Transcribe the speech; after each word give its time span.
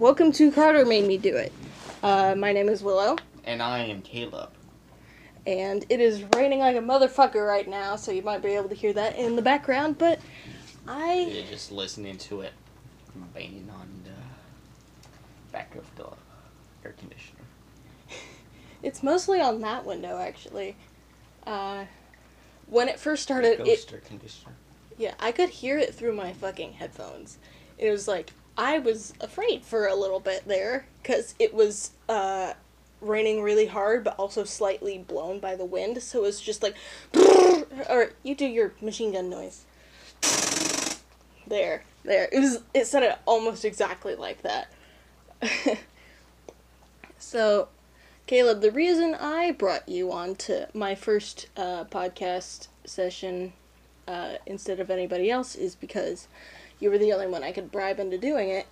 welcome 0.00 0.32
to 0.32 0.50
Karter 0.50 0.88
Made 0.88 1.06
Me 1.06 1.18
Do 1.18 1.36
It. 1.36 1.52
Uh, 2.02 2.34
my 2.34 2.52
name 2.52 2.70
is 2.70 2.82
Willow, 2.82 3.16
And 3.44 3.62
I 3.62 3.80
am 3.80 4.00
Caleb. 4.00 4.48
and 5.46 5.84
it 5.90 6.00
is 6.00 6.24
raining 6.34 6.60
like 6.60 6.74
a 6.74 6.80
motherfucker 6.80 7.46
right 7.46 7.68
now, 7.68 7.96
so 7.96 8.10
you 8.10 8.22
might 8.22 8.40
be 8.42 8.48
able 8.52 8.70
to 8.70 8.74
hear 8.74 8.94
that 8.94 9.16
in 9.16 9.36
the 9.36 9.42
background, 9.42 9.98
but 9.98 10.18
I. 10.88 11.30
You're 11.30 11.44
just 11.44 11.70
listening 11.70 12.16
to 12.16 12.40
it 12.40 12.52
banging 13.34 13.68
on 13.78 13.88
the 14.04 15.52
back 15.52 15.74
of 15.76 15.84
the 15.96 16.08
air 16.84 16.94
conditioner. 16.98 17.44
It's 18.82 19.02
mostly 19.02 19.42
on 19.42 19.60
that 19.60 19.84
window, 19.84 20.16
actually. 20.16 20.74
Uh, 21.46 21.84
when 22.66 22.88
it 22.88 22.98
first 22.98 23.22
started, 23.22 23.60
it, 23.60 23.64
Ghost 23.66 23.92
air 23.92 23.98
conditioner. 23.98 24.54
Yeah, 24.96 25.12
I 25.20 25.32
could 25.32 25.50
hear 25.50 25.76
it 25.76 25.94
through 25.94 26.14
my 26.14 26.32
fucking 26.32 26.72
headphones. 26.72 27.36
It 27.76 27.90
was 27.90 28.08
like 28.08 28.32
I 28.60 28.78
was 28.78 29.14
afraid 29.22 29.64
for 29.64 29.86
a 29.86 29.94
little 29.94 30.20
bit 30.20 30.46
there 30.46 30.84
because 31.02 31.34
it 31.38 31.54
was 31.54 31.92
uh, 32.10 32.52
raining 33.00 33.40
really 33.40 33.64
hard, 33.64 34.04
but 34.04 34.14
also 34.18 34.44
slightly 34.44 34.98
blown 34.98 35.38
by 35.38 35.56
the 35.56 35.64
wind. 35.64 36.02
So 36.02 36.18
it 36.18 36.22
was 36.22 36.42
just 36.42 36.62
like, 36.62 36.76
or 37.88 38.12
you 38.22 38.34
do 38.34 38.44
your 38.44 38.74
machine 38.82 39.12
gun 39.12 39.30
noise. 39.30 39.64
There, 41.46 41.84
there. 42.04 42.28
It 42.30 42.38
was. 42.38 42.58
It 42.74 42.86
sounded 42.86 43.16
almost 43.24 43.64
exactly 43.64 44.14
like 44.14 44.42
that. 44.42 44.70
so, 47.18 47.68
Caleb, 48.26 48.60
the 48.60 48.70
reason 48.70 49.14
I 49.14 49.52
brought 49.52 49.88
you 49.88 50.12
on 50.12 50.34
to 50.36 50.68
my 50.74 50.94
first 50.94 51.48
uh, 51.56 51.84
podcast 51.84 52.68
session 52.84 53.54
uh, 54.06 54.34
instead 54.44 54.80
of 54.80 54.90
anybody 54.90 55.30
else 55.30 55.54
is 55.54 55.74
because 55.74 56.28
you 56.80 56.90
were 56.90 56.98
the 56.98 57.12
only 57.12 57.28
one 57.28 57.44
I 57.44 57.52
could 57.52 57.70
bribe 57.72 58.00
into 58.00 58.18
doing 58.18 58.50
it, 58.50 58.66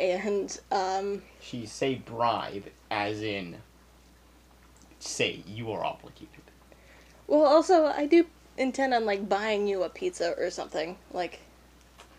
and 0.00 0.58
um, 0.72 1.22
She 1.38 1.64
say 1.64 1.94
bribe 1.94 2.72
as 2.90 3.22
in 3.22 3.62
say 4.98 5.42
you 5.46 5.70
are 5.72 5.84
obligated. 5.84 6.50
well, 7.26 7.44
also 7.44 7.86
I 7.86 8.06
do 8.06 8.26
intend 8.56 8.94
on 8.94 9.04
like 9.04 9.28
buying 9.28 9.66
you 9.66 9.82
a 9.82 9.88
pizza 9.90 10.34
or 10.38 10.50
something 10.50 10.98
like, 11.12 11.40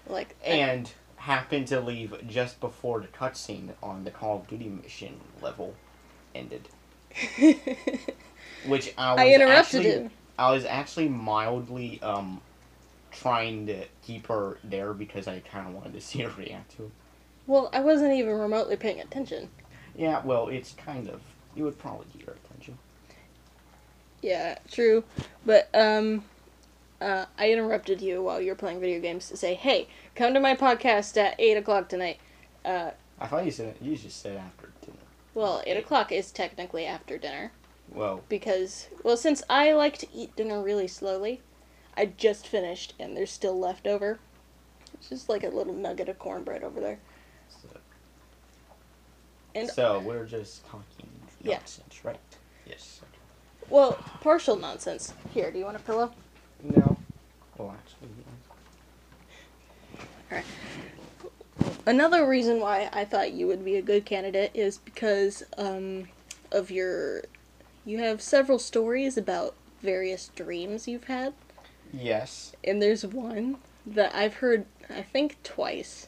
like 0.07 0.35
And 0.43 0.91
happened 1.17 1.67
to 1.67 1.79
leave 1.81 2.15
just 2.27 2.59
before 2.61 3.01
the 3.01 3.07
cutscene 3.07 3.73
on 3.83 4.03
the 4.05 4.11
Call 4.11 4.37
of 4.39 4.47
Duty 4.47 4.69
mission 4.69 5.19
level 5.41 5.75
ended. 6.33 6.69
Which 8.63 8.93
I 8.97 9.13
was 9.15 9.23
I 9.23 9.33
interrupted 9.33 9.85
actually, 9.85 9.85
him. 9.85 10.11
I 10.37 10.51
was 10.51 10.65
actually 10.65 11.09
mildly 11.09 12.01
um 12.01 12.41
trying 13.21 13.67
to 13.67 13.85
keep 14.05 14.27
her 14.27 14.57
there 14.63 14.93
because 14.93 15.27
I 15.27 15.39
kind 15.39 15.67
of 15.67 15.73
wanted 15.73 15.93
to 15.93 16.01
see 16.07 16.19
her 16.19 16.31
react 16.37 16.75
to 16.77 16.83
it. 16.85 16.91
Well, 17.47 17.69
I 17.73 17.79
wasn't 17.81 18.13
even 18.13 18.33
remotely 18.39 18.75
paying 18.75 18.99
attention. 18.99 19.49
Yeah, 19.95 20.21
well, 20.25 20.47
it's 20.49 20.73
kind 20.73 21.07
of 21.07 21.21
you 21.55 21.63
would 21.63 21.77
probably 21.79 22.07
get 22.17 22.27
her 22.27 22.35
attention. 22.45 22.77
Yeah, 24.21 24.57
true. 24.71 25.03
But 25.45 25.69
um 25.73 26.25
uh, 27.01 27.25
I 27.37 27.51
interrupted 27.51 28.01
you 28.01 28.23
while 28.23 28.39
you 28.41 28.49
were 28.51 28.55
playing 28.55 28.79
video 28.79 28.99
games 29.01 29.27
to 29.29 29.37
say, 29.37 29.53
"Hey, 29.53 29.87
come 30.15 30.33
to 30.33 30.39
my 30.39 30.55
podcast 30.55 31.17
at 31.17 31.35
eight 31.37 31.57
o'clock 31.57 31.89
tonight." 31.89 32.19
Uh, 32.63 32.91
I 33.19 33.27
thought 33.27 33.45
you 33.45 33.51
said 33.51 33.75
you 33.81 33.95
just 33.95 34.21
said 34.21 34.37
after 34.37 34.71
dinner. 34.81 34.97
well, 35.33 35.61
eight 35.67 35.77
o'clock 35.77 36.11
is 36.11 36.31
technically 36.31 36.85
after 36.85 37.17
dinner 37.17 37.51
Well, 37.89 38.23
because, 38.29 38.87
well, 39.03 39.17
since 39.17 39.43
I 39.49 39.73
like 39.73 39.97
to 39.99 40.07
eat 40.13 40.35
dinner 40.35 40.61
really 40.63 40.87
slowly, 40.87 41.41
I 41.97 42.07
just 42.07 42.47
finished 42.47 42.93
and 42.99 43.15
there's 43.15 43.31
still 43.31 43.57
left 43.57 43.87
over. 43.87 44.19
It's 44.93 45.09
just 45.09 45.29
like 45.29 45.43
a 45.43 45.49
little 45.49 45.73
nugget 45.73 46.09
of 46.09 46.19
cornbread 46.19 46.63
over 46.63 46.79
there. 46.79 46.99
so, 47.49 47.79
And- 49.53 49.69
so 49.69 49.99
we're 49.99 50.25
just 50.25 50.65
talking 50.65 51.09
Yeah. 51.41 51.57
nonsense, 51.57 52.03
right? 52.03 52.19
Yes. 52.65 53.01
Well, 53.69 53.93
partial 54.21 54.55
nonsense. 54.55 55.13
Here, 55.33 55.51
do 55.51 55.57
you 55.59 55.65
want 55.65 55.77
a 55.77 55.79
pillow? 55.79 56.11
No. 56.61 56.97
Well, 57.57 57.75
actually, 57.77 58.09
yeah. 60.31 60.41
Another 61.85 62.27
reason 62.27 62.59
why 62.59 62.89
I 62.91 63.05
thought 63.05 63.31
you 63.31 63.47
would 63.47 63.63
be 63.63 63.75
a 63.77 63.81
good 63.81 64.05
candidate 64.05 64.51
is 64.53 64.77
because 64.79 65.43
um, 65.57 66.09
of 66.51 66.69
your. 66.71 67.23
You 67.85 67.99
have 67.99 68.21
several 68.21 68.57
stories 68.57 69.15
about 69.17 69.53
various 69.83 70.29
dreams 70.29 70.87
you've 70.87 71.03
had, 71.03 71.33
Yes. 71.93 72.53
and 72.63 72.81
there's 72.81 73.05
one 73.05 73.57
that 73.85 74.13
I've 74.15 74.35
heard, 74.35 74.65
I 74.89 75.01
think, 75.01 75.41
twice, 75.43 76.07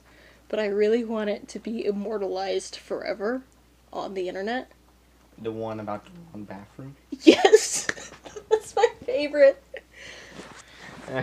but 0.49 0.59
I 0.59 0.65
really 0.67 1.03
want 1.03 1.29
it 1.29 1.47
to 1.49 1.59
be 1.59 1.85
immortalized 1.85 2.75
forever 2.75 3.43
on 3.93 4.13
the 4.13 4.27
internet. 4.27 4.71
The 5.37 5.51
one 5.51 5.79
about 5.79 6.05
the 6.05 6.11
one 6.31 6.43
bathroom. 6.43 6.95
Yes! 7.21 7.87
That's 8.49 8.75
my 8.75 8.87
favorite. 9.05 9.63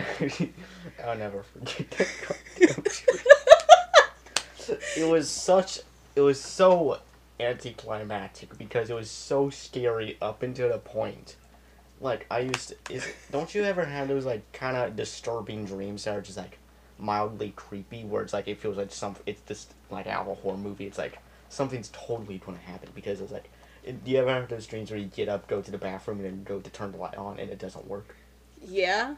I'll 1.05 1.17
never 1.17 1.43
forget 1.43 1.91
that. 1.91 2.07
goddamn 2.57 2.83
it 4.97 5.07
was 5.07 5.29
such. 5.29 5.79
It 6.15 6.21
was 6.21 6.41
so 6.41 6.99
anticlimactic 7.39 8.57
because 8.57 8.89
it 8.89 8.95
was 8.95 9.11
so 9.11 9.49
scary 9.49 10.17
up 10.21 10.41
until 10.41 10.69
the 10.69 10.79
point. 10.79 11.35
Like 12.01 12.25
I 12.29 12.39
used 12.39 12.69
to, 12.69 12.93
is 12.93 13.07
don't 13.31 13.53
you 13.55 13.63
ever 13.63 13.85
have 13.85 14.07
those 14.07 14.25
like 14.25 14.51
kind 14.53 14.75
of 14.77 14.95
disturbing 14.95 15.65
dreams 15.65 16.03
that 16.03 16.15
are 16.15 16.21
just 16.21 16.37
like 16.37 16.57
mildly 16.97 17.51
creepy 17.55 18.03
where 18.03 18.21
it's 18.21 18.33
like 18.33 18.47
it 18.47 18.59
feels 18.59 18.77
like 18.77 18.91
some 18.91 19.15
it's 19.25 19.41
just 19.41 19.73
like 19.89 20.07
out 20.07 20.21
of 20.21 20.27
a 20.29 20.33
horror 20.35 20.57
movie 20.57 20.85
it's 20.85 20.97
like 20.97 21.19
something's 21.49 21.89
totally 21.89 22.37
going 22.37 22.57
to 22.57 22.63
happen 22.63 22.87
because 22.95 23.19
it's 23.19 23.31
like 23.33 23.49
it, 23.83 24.03
do 24.05 24.11
you 24.11 24.17
ever 24.17 24.29
have 24.29 24.47
those 24.47 24.65
dreams 24.65 24.89
where 24.91 24.99
you 24.99 25.07
get 25.07 25.27
up 25.27 25.45
go 25.47 25.61
to 25.61 25.71
the 25.71 25.77
bathroom 25.77 26.17
and 26.19 26.25
then 26.25 26.43
go 26.43 26.59
to 26.61 26.69
turn 26.69 26.91
the 26.93 26.97
light 26.97 27.15
on 27.17 27.37
and 27.37 27.49
it 27.49 27.59
doesn't 27.59 27.85
work 27.87 28.15
Yeah. 28.65 29.15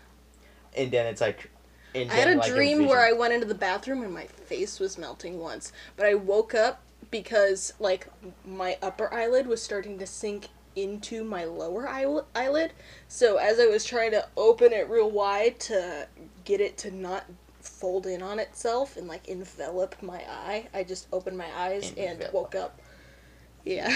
and 0.76 0.90
then 0.92 1.06
it's 1.06 1.22
like 1.22 1.52
and 1.94 2.12
I 2.12 2.16
had 2.16 2.30
a 2.30 2.36
like, 2.38 2.52
dream 2.52 2.86
where 2.86 3.06
I 3.06 3.14
went 3.14 3.34
into 3.34 3.46
the 3.46 3.56
bathroom 3.56 4.04
and 4.04 4.14
my 4.14 4.26
face 4.26 4.80
was 4.80 4.98
melting 4.98 5.40
once, 5.40 5.72
but 5.96 6.06
I 6.06 6.16
woke 6.16 6.54
up 6.54 6.82
because 7.12 7.74
like 7.80 8.08
my 8.46 8.78
upper 8.82 9.12
eyelid 9.14 9.48
was 9.48 9.62
starting 9.62 9.98
to 10.00 10.06
sink 10.06 10.50
into 10.78 11.24
my 11.24 11.44
lower 11.44 11.88
eyel- 11.88 12.26
eyelid. 12.36 12.72
So 13.08 13.38
as 13.38 13.60
I 13.60 13.66
was 13.66 13.84
trying 13.84 14.12
to 14.12 14.26
open 14.38 14.72
it 14.72 14.90
real 14.90 15.10
wide 15.10 15.60
to 15.62 16.08
get 16.46 16.62
it 16.62 16.78
to 16.80 16.92
not 16.92 17.26
fold 17.62 18.06
in 18.06 18.22
on 18.22 18.40
itself 18.40 18.96
and 18.96 19.08
like 19.08 19.28
envelop 19.28 20.02
my 20.02 20.22
eye, 20.30 20.68
I 20.74 20.84
just 20.84 21.08
opened 21.12 21.38
my 21.38 21.48
eyes 21.56 21.94
and 21.98 22.26
woke 22.32 22.56
up. 22.56 22.80
Yeah. 23.66 23.92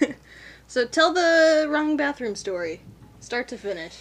so 0.66 0.86
tell 0.86 1.14
the 1.14 1.66
wrong 1.70 1.96
bathroom 1.96 2.34
story, 2.34 2.80
start 3.20 3.48
to 3.48 3.56
finish. 3.56 3.96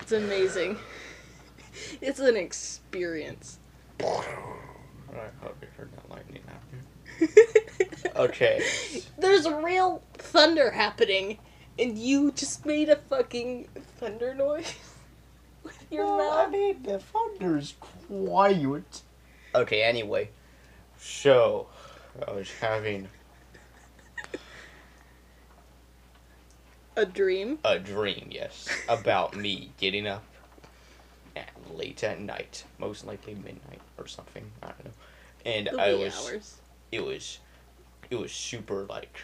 It's 0.00 0.12
amazing. 0.12 0.76
It's 2.02 2.18
an 2.18 2.36
experience. 2.36 3.58
I 4.00 4.04
hope 5.40 5.56
you 5.62 5.68
heard 5.76 5.90
that 5.92 6.10
lightning 6.10 6.42
happen. 6.46 8.16
Okay. 8.16 8.62
There's 9.18 9.48
real 9.48 10.02
thunder 10.14 10.70
happening, 10.70 11.38
and 11.80 11.98
you 11.98 12.32
just 12.32 12.66
made 12.66 12.88
a 12.88 12.96
fucking 12.96 13.68
thunder 13.98 14.34
noise 14.34 14.74
with 15.62 15.78
your 15.90 16.04
Well, 16.06 16.30
I 16.32 16.42
mouth. 16.44 16.52
mean, 16.52 16.82
the 16.82 16.98
thunder's 16.98 17.74
quiet. 17.80 19.02
Okay, 19.54 19.82
anyway. 19.82 20.30
So, 20.98 21.66
I 22.26 22.32
was 22.32 22.50
having 22.60 23.08
A 26.96 27.06
dream? 27.06 27.58
a 27.64 27.78
dream, 27.78 28.28
yes, 28.30 28.68
about 28.88 29.34
me 29.36 29.72
getting 29.78 30.06
up 30.06 30.24
at 31.36 31.48
late 31.74 32.02
at 32.04 32.20
night, 32.20 32.64
most 32.78 33.06
likely 33.06 33.34
midnight 33.34 33.80
or 33.96 34.06
something. 34.06 34.50
I 34.62 34.66
don't 34.66 34.84
know. 34.86 34.90
And 35.46 35.66
The 35.68 35.80
I 35.80 35.94
was, 35.94 36.14
hours. 36.26 36.56
it 36.92 37.02
was, 37.04 37.38
it 38.10 38.16
was 38.16 38.32
super 38.32 38.84
like, 38.86 39.18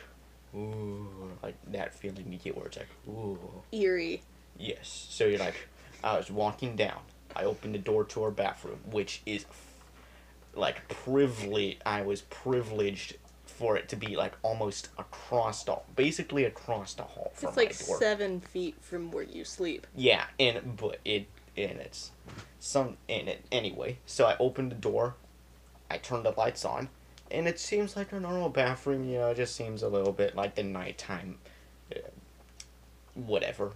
ooh, 0.54 1.08
like 1.42 1.56
that 1.72 1.94
feeling 1.94 2.32
you 2.32 2.38
get 2.38 2.56
where 2.56 2.66
it's 2.66 2.76
like, 2.76 2.88
ooh. 3.08 3.38
Eerie. 3.72 4.22
Yes. 4.58 5.06
So 5.10 5.26
you're 5.26 5.38
like, 5.38 5.68
I 6.02 6.16
was 6.16 6.30
walking 6.30 6.76
down. 6.76 7.00
I 7.34 7.44
opened 7.44 7.74
the 7.74 7.78
door 7.78 8.04
to 8.04 8.22
our 8.24 8.30
bathroom, 8.30 8.80
which 8.90 9.22
is 9.26 9.44
like 10.54 10.88
privileged. 10.88 11.82
I 11.84 12.02
was 12.02 12.22
privileged 12.22 13.16
for 13.44 13.76
it 13.76 13.88
to 13.88 13.96
be 13.96 14.16
like 14.16 14.32
almost 14.42 14.88
across 14.98 15.64
the, 15.64 15.78
basically 15.94 16.44
across 16.44 16.94
the 16.94 17.02
hall 17.02 17.32
from 17.34 17.48
It's 17.48 17.56
like 17.56 17.80
my 17.80 17.86
door. 17.86 17.98
seven 17.98 18.40
feet 18.40 18.74
from 18.80 19.10
where 19.10 19.22
you 19.22 19.44
sleep. 19.44 19.86
Yeah, 19.94 20.24
and 20.38 20.76
but 20.76 20.98
it 21.04 21.26
and 21.56 21.78
it's 21.78 22.10
some 22.58 22.96
and 23.08 23.28
it 23.28 23.44
anyway. 23.52 23.98
So 24.06 24.26
I 24.26 24.36
opened 24.38 24.72
the 24.72 24.76
door, 24.76 25.14
I 25.90 25.98
turned 25.98 26.24
the 26.24 26.32
lights 26.36 26.64
on, 26.64 26.88
and 27.30 27.46
it 27.48 27.58
seems 27.58 27.96
like 27.96 28.12
a 28.12 28.20
normal 28.20 28.48
bathroom. 28.48 29.08
You 29.08 29.18
know, 29.18 29.30
it 29.30 29.36
just 29.36 29.54
seems 29.56 29.82
a 29.82 29.88
little 29.88 30.12
bit 30.12 30.34
like 30.36 30.54
the 30.54 30.62
nighttime, 30.62 31.38
uh, 31.94 32.00
whatever, 33.14 33.72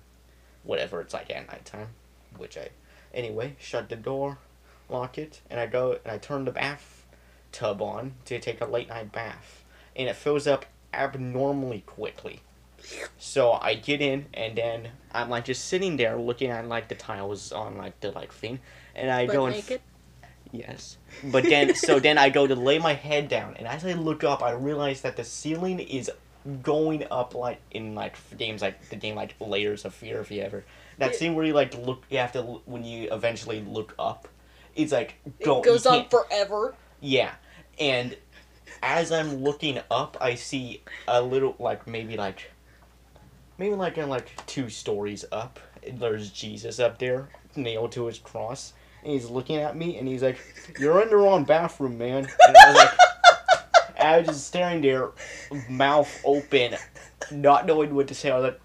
whatever 0.63 1.01
it's 1.01 1.15
like 1.15 1.31
at 1.31 1.49
nighttime. 1.49 1.89
Which 2.37 2.57
I 2.57 2.71
anyway 3.13 3.57
shut 3.59 3.89
the 3.89 3.97
door, 3.97 4.39
lock 4.89 5.19
it, 5.19 5.41
and 5.51 5.59
I 5.59 5.67
go 5.67 5.99
and 6.05 6.13
I 6.13 6.19
turn 6.19 6.45
the 6.45 6.53
bathtub 6.53 7.83
on 7.83 8.15
to 8.27 8.39
take 8.39 8.61
a 8.61 8.67
late 8.67 8.89
night 8.89 9.13
bath. 9.13 9.65
and 9.97 10.09
it 10.09 10.17
fills 10.17 10.47
up 10.47 10.67
abnormally 10.95 11.81
quickly. 11.87 12.41
So 13.19 13.53
I 13.53 13.75
get 13.75 14.01
in, 14.01 14.27
and 14.33 14.57
then 14.57 14.89
I'm 15.13 15.29
like 15.29 15.45
just 15.45 15.67
sitting 15.67 15.97
there 15.97 16.17
looking 16.17 16.51
at 16.51 16.67
like 16.67 16.89
the 16.89 16.95
tiles 16.95 17.53
on 17.53 17.77
like 17.77 18.01
the 18.01 18.11
like 18.13 18.33
thing, 18.33 18.61
and 18.95 19.11
I 19.11 19.27
Butt 19.27 19.35
go 19.35 19.47
and 19.47 19.57
naked. 19.57 19.81
Yes. 20.53 20.97
But 21.25 21.45
then, 21.45 21.75
so 21.75 22.01
then 22.01 22.19
I 22.19 22.29
go 22.31 22.47
to 22.47 22.55
lay 22.55 22.79
my 22.79 22.95
head 22.95 23.29
down, 23.29 23.55
and 23.57 23.67
as 23.69 23.85
I 23.85 23.93
look 23.93 24.25
up, 24.25 24.43
I 24.43 24.53
realize 24.53 25.03
that 25.03 25.17
the 25.17 25.25
ceiling 25.25 25.79
is 25.81 26.11
going 26.63 27.07
up 27.11 27.35
like 27.35 27.61
in 27.71 27.95
like 27.95 28.17
games 28.39 28.63
like 28.63 28.89
the 28.89 28.97
game 28.97 29.15
like 29.15 29.35
Layers 29.41 29.85
of 29.85 29.95
Fear, 29.95 30.21
if 30.21 30.31
you 30.31 30.41
ever 30.43 30.65
that 30.99 31.13
Yeah. 31.13 31.19
scene 31.19 31.35
where 31.35 31.45
you 31.45 31.53
like 31.53 31.77
look, 31.77 32.03
you 32.09 32.19
have 32.19 32.33
to 32.33 32.43
when 32.43 32.83
you 32.85 33.13
eventually 33.13 33.61
look 33.61 33.95
up, 33.99 34.27
it's 34.75 34.93
like 34.93 35.17
go. 35.45 35.59
it 35.61 35.65
goes 35.65 35.85
you 35.85 35.91
on 35.91 36.09
forever. 36.09 36.75
Yeah, 37.01 37.33
and 37.79 38.17
as 38.83 39.13
I'm 39.13 39.37
looking 39.45 39.81
up, 39.91 40.17
I 40.21 40.35
see 40.35 40.83
a 41.07 41.21
little 41.21 41.55
like 41.59 41.87
maybe 41.87 42.17
like 42.17 42.51
maybe 43.59 43.75
like 43.75 43.99
in 43.99 44.09
like 44.09 44.45
two 44.47 44.71
stories 44.71 45.25
up. 45.31 45.61
There's 45.91 46.31
Jesus 46.31 46.79
up 46.81 46.99
there, 46.99 47.29
nailed 47.57 47.93
to 47.93 48.07
his 48.07 48.19
cross, 48.19 48.73
and 49.03 49.13
he's 49.13 49.29
looking 49.29 49.57
at 49.57 49.77
me, 49.77 49.99
and 49.99 50.07
he's 50.07 50.23
like, 50.23 50.39
"You're 50.79 51.03
in 51.03 51.09
the 51.09 51.17
wrong 51.17 51.45
bathroom, 51.45 51.99
man." 51.99 52.29
And 52.47 52.57
I 52.57 52.71
was 52.71 52.77
like, 52.77 52.99
I 54.01 54.19
was 54.19 54.27
just 54.29 54.47
staring 54.47 54.81
there, 54.81 55.11
mouth 55.69 56.11
open, 56.25 56.77
not 57.31 57.67
knowing 57.67 57.95
what 57.95 58.09
to 58.09 58.15
say. 58.15 58.31
I 58.31 58.39
was 58.39 58.45
like, 58.45 58.61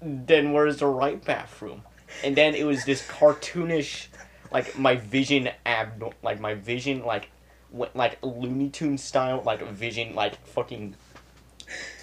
"Then 0.00 0.52
where's 0.52 0.78
the 0.78 0.86
right 0.86 1.22
bathroom?" 1.24 1.82
And 2.24 2.36
then 2.36 2.54
it 2.54 2.64
was 2.64 2.84
this 2.84 3.06
cartoonish, 3.06 4.08
like 4.52 4.78
my 4.78 4.96
vision 4.96 5.50
ab, 5.64 6.14
like 6.22 6.40
my 6.40 6.54
vision 6.54 7.04
like 7.04 7.30
went 7.70 7.94
like 7.94 8.18
Looney 8.22 8.70
Tune 8.70 8.98
style, 8.98 9.42
like 9.44 9.62
vision, 9.68 10.14
like 10.14 10.44
fucking, 10.46 10.96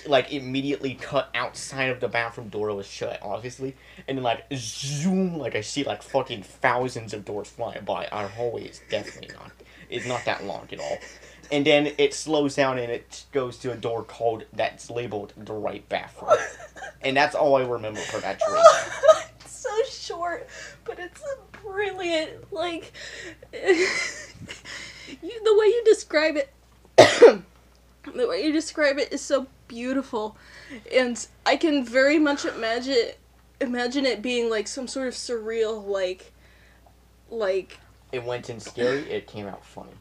like 0.06 0.32
immediately 0.32 0.96
cut 0.96 1.30
outside 1.34 1.90
of 1.90 2.00
the 2.00 2.08
bathroom 2.08 2.50
door 2.50 2.74
was 2.74 2.88
shut, 2.88 3.20
obviously, 3.22 3.76
and 4.08 4.18
then 4.18 4.24
like 4.24 4.46
zoom, 4.54 5.38
like 5.38 5.56
I 5.56 5.62
see 5.62 5.84
like 5.84 6.04
fucking 6.04 6.44
thousands 6.44 7.14
of 7.14 7.26
doors 7.26 7.50
flying 7.50 7.86
by. 7.86 8.08
Our 8.08 8.28
hallway 8.28 8.66
is 8.66 8.82
definitely 8.90 9.36
not, 9.36 9.52
it's 9.90 10.06
not 10.06 10.26
that 10.26 10.44
long 10.44 10.68
at 10.72 10.80
all. 10.80 10.98
And 11.52 11.66
then 11.66 11.94
it 11.98 12.14
slows 12.14 12.56
down 12.56 12.80
and 12.80 12.92
it 12.92 13.26
goes 13.32 13.58
to 13.60 13.72
a 13.72 13.76
door 13.76 14.04
called 14.04 14.46
that's 14.54 14.90
labeled 14.90 15.34
the 15.38 15.54
right 15.54 15.88
bathroom, 15.90 16.38
and 17.02 17.16
that's 17.16 17.36
all 17.36 17.56
I 17.56 17.64
remember 17.64 18.00
for 18.00 18.20
that 18.22 18.40
dream. 18.48 18.64
it's 19.40 19.56
so 19.56 19.84
short, 19.90 20.48
but 20.84 21.00
it's 21.00 21.22
brilliant. 21.64 22.52
Like 22.52 22.92
you, 23.54 23.88
the 25.22 25.58
way 25.58 25.66
you 25.68 25.82
describe 25.86 26.38
it, 26.38 27.44
the 28.14 28.28
way 28.28 28.44
you 28.46 28.52
describe 28.52 28.98
it 28.98 29.12
is 29.14 29.22
so 29.22 29.48
beautiful, 29.68 30.38
and 30.94 31.26
I 31.46 31.56
can 31.58 31.86
very 31.86 32.20
much 32.20 32.46
imagine 32.46 33.10
imagine 33.62 34.06
it 34.06 34.22
being 34.22 34.50
like 34.50 34.68
some 34.68 34.88
sort 34.88 35.08
of 35.08 35.14
surreal, 35.14 35.86
like, 35.88 36.32
like 37.30 37.80
It 38.12 38.24
went 38.24 38.50
in 38.50 38.60
scary. 38.60 39.10
It 39.12 39.28
came 39.28 39.48
out 39.48 39.66
funny. 39.66 39.92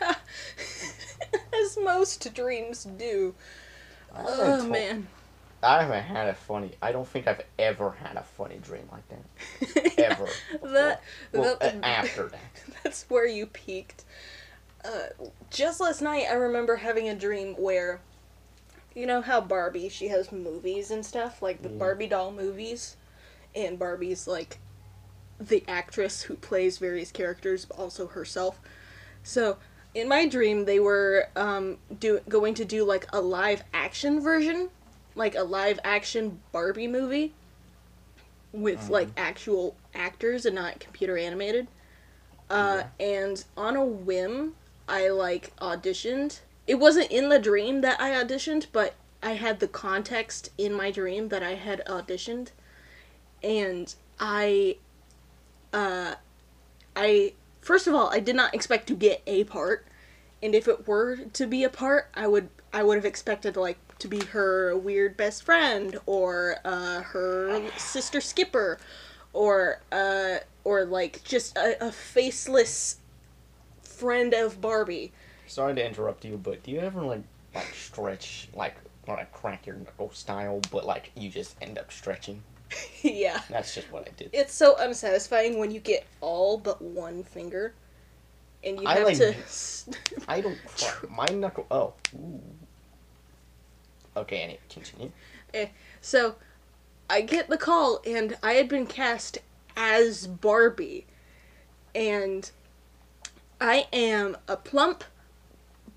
yeah, 0.00 0.14
as 1.62 1.78
most 1.82 2.32
dreams 2.34 2.84
do. 2.84 3.34
Oh 4.16 4.58
told- 4.58 4.70
man. 4.70 5.06
I 5.60 5.82
haven't 5.82 6.04
had 6.04 6.28
a 6.28 6.34
funny. 6.34 6.70
I 6.80 6.92
don't 6.92 7.06
think 7.08 7.26
I've 7.26 7.42
ever 7.58 7.90
had 7.90 8.16
a 8.16 8.22
funny 8.22 8.58
dream 8.62 8.88
like 8.92 9.02
that. 9.08 9.98
Ever. 9.98 10.28
that, 10.62 11.02
Well, 11.32 11.56
that 11.60 11.84
after 11.84 12.28
that. 12.28 12.40
That's 12.84 13.02
where 13.10 13.26
you 13.26 13.46
peaked. 13.46 14.04
Uh, 14.84 15.24
just 15.50 15.80
last 15.80 16.00
night, 16.00 16.26
I 16.30 16.34
remember 16.34 16.76
having 16.76 17.08
a 17.08 17.14
dream 17.14 17.54
where, 17.54 18.00
you 18.94 19.06
know 19.06 19.20
how 19.20 19.40
Barbie 19.40 19.88
she 19.88 20.08
has 20.08 20.32
movies 20.32 20.90
and 20.90 21.04
stuff 21.04 21.42
like 21.42 21.62
the 21.62 21.68
Yeah. 21.68 21.78
Barbie 21.78 22.06
doll 22.06 22.32
movies, 22.32 22.96
and 23.54 23.78
Barbie's 23.78 24.26
like 24.26 24.58
the 25.40 25.64
actress 25.68 26.22
who 26.22 26.34
plays 26.34 26.78
various 26.78 27.12
characters, 27.12 27.64
but 27.64 27.78
also 27.78 28.06
herself. 28.08 28.60
So 29.22 29.58
in 29.94 30.08
my 30.08 30.26
dream, 30.26 30.64
they 30.64 30.80
were 30.80 31.28
um, 31.36 31.78
do 31.98 32.20
going 32.28 32.54
to 32.54 32.64
do 32.64 32.84
like 32.84 33.06
a 33.12 33.20
live 33.20 33.62
action 33.72 34.20
version, 34.20 34.70
like 35.14 35.34
a 35.34 35.42
live 35.42 35.80
action 35.84 36.40
Barbie 36.52 36.88
movie 36.88 37.32
with 38.52 38.88
like 38.88 39.08
actual 39.16 39.76
actors 39.94 40.46
and 40.46 40.54
not 40.54 40.80
computer 40.80 41.16
animated. 41.18 41.68
Uh, 42.50 42.84
and 42.98 43.44
on 43.56 43.76
a 43.76 43.84
whim, 43.84 44.54
I 44.88 45.08
like 45.08 45.54
auditioned. 45.56 46.40
It 46.66 46.76
wasn't 46.76 47.10
in 47.10 47.28
the 47.28 47.38
dream 47.38 47.82
that 47.82 48.00
I 48.00 48.10
auditioned, 48.10 48.66
but 48.72 48.94
I 49.22 49.32
had 49.32 49.60
the 49.60 49.68
context 49.68 50.50
in 50.56 50.72
my 50.72 50.90
dream 50.90 51.28
that 51.28 51.42
I 51.42 51.54
had 51.54 51.84
auditioned, 51.86 52.48
and 53.42 53.94
I, 54.20 54.76
uh, 55.72 56.14
I 56.94 57.32
first 57.60 57.86
of 57.86 57.94
all 57.94 58.08
I 58.10 58.20
did 58.20 58.36
not 58.36 58.54
expect 58.54 58.86
to 58.88 58.94
get 58.94 59.22
a 59.26 59.44
part, 59.44 59.86
and 60.42 60.54
if 60.54 60.68
it 60.68 60.86
were 60.86 61.16
to 61.16 61.46
be 61.46 61.64
a 61.64 61.70
part, 61.70 62.08
I 62.14 62.26
would 62.26 62.48
I 62.72 62.82
would 62.82 62.96
have 62.96 63.04
expected 63.04 63.56
like 63.56 63.78
to 63.98 64.08
be 64.08 64.24
her 64.26 64.76
weird 64.76 65.16
best 65.16 65.42
friend 65.42 65.98
or 66.06 66.58
uh, 66.64 67.02
her 67.02 67.70
sister 67.76 68.20
Skipper, 68.20 68.78
or 69.32 69.80
uh, 69.90 70.38
or 70.64 70.84
like 70.84 71.24
just 71.24 71.56
a, 71.56 71.88
a 71.88 71.92
faceless 71.92 72.97
friend 73.98 74.32
of 74.34 74.60
Barbie. 74.60 75.12
Sorry 75.46 75.74
to 75.74 75.84
interrupt 75.84 76.24
you, 76.24 76.36
but 76.36 76.62
do 76.62 76.70
you 76.70 76.80
ever 76.80 77.02
like 77.02 77.22
like 77.54 77.74
stretch 77.74 78.48
like 78.54 78.76
not 79.06 79.20
a 79.20 79.24
crack 79.26 79.66
your 79.66 79.76
knuckle 79.76 80.10
style, 80.12 80.60
but 80.70 80.84
like 80.86 81.10
you 81.16 81.30
just 81.30 81.56
end 81.60 81.78
up 81.78 81.90
stretching? 81.90 82.42
yeah. 83.02 83.40
That's 83.48 83.74
just 83.74 83.90
what 83.90 84.06
I 84.06 84.10
did. 84.16 84.30
It's 84.32 84.52
so 84.54 84.76
unsatisfying 84.78 85.58
when 85.58 85.70
you 85.70 85.80
get 85.80 86.06
all 86.20 86.58
but 86.58 86.80
one 86.82 87.24
finger, 87.24 87.72
and 88.62 88.78
you 88.80 88.86
I 88.86 88.94
have 88.96 89.04
like- 89.06 89.16
to. 89.16 89.34
I 90.28 90.40
don't 90.40 90.58
crack 90.66 91.10
my 91.10 91.26
knuckle. 91.26 91.66
Oh. 91.70 91.94
Ooh. 92.14 92.42
Okay, 94.16 94.40
Annie, 94.42 94.58
continue. 94.68 95.12
Eh, 95.54 95.68
so, 96.00 96.34
I 97.08 97.20
get 97.20 97.48
the 97.48 97.56
call, 97.56 98.00
and 98.04 98.36
I 98.42 98.54
had 98.54 98.68
been 98.68 98.84
cast 98.86 99.38
as 99.76 100.26
Barbie, 100.26 101.06
and 101.94 102.50
I 103.60 103.86
am 103.92 104.36
a 104.46 104.56
plump, 104.56 105.04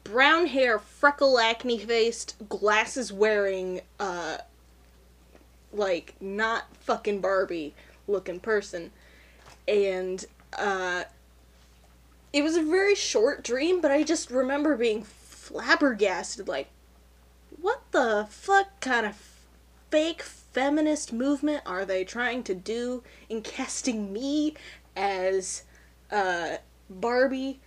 brown 0.04 0.48
hair, 0.48 0.80
freckle, 0.80 1.40
acne 1.40 1.78
faced, 1.78 2.36
glasses 2.50 3.14
wearing, 3.14 3.82
uh, 4.00 4.38
like 5.72 6.16
not 6.20 6.76
fucking 6.78 7.22
Barbie 7.22 7.76
looking 8.08 8.40
person, 8.40 8.92
and 9.68 10.26
uh, 10.58 11.04
it 12.34 12.44
was 12.44 12.56
a 12.56 12.64
very 12.64 12.96
short 12.96 13.44
dream, 13.44 13.80
but 13.80 13.92
I 13.92 14.04
just 14.04 14.32
remember 14.32 14.76
being 14.76 15.04
flabbergasted, 15.04 16.48
like, 16.48 16.70
what 17.60 17.82
the 17.92 18.28
fuck 18.30 18.80
kind 18.80 19.06
of 19.06 19.16
fake 19.92 20.24
feminist 20.24 21.14
movement 21.14 21.62
are 21.66 21.86
they 21.86 22.04
trying 22.04 22.44
to 22.44 22.56
do 22.56 23.04
in 23.30 23.42
casting 23.42 24.12
me 24.12 24.56
as 24.96 25.64
uh, 26.12 26.58
Barbie? 27.00 27.60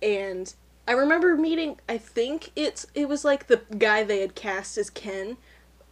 And 0.00 0.52
I 0.86 0.92
remember 0.92 1.36
meeting. 1.36 1.78
I 1.88 1.98
think 1.98 2.50
it's 2.56 2.86
it 2.94 3.08
was 3.08 3.24
like 3.24 3.46
the 3.46 3.62
guy 3.78 4.02
they 4.02 4.20
had 4.20 4.34
cast 4.34 4.76
as 4.78 4.90
Ken. 4.90 5.36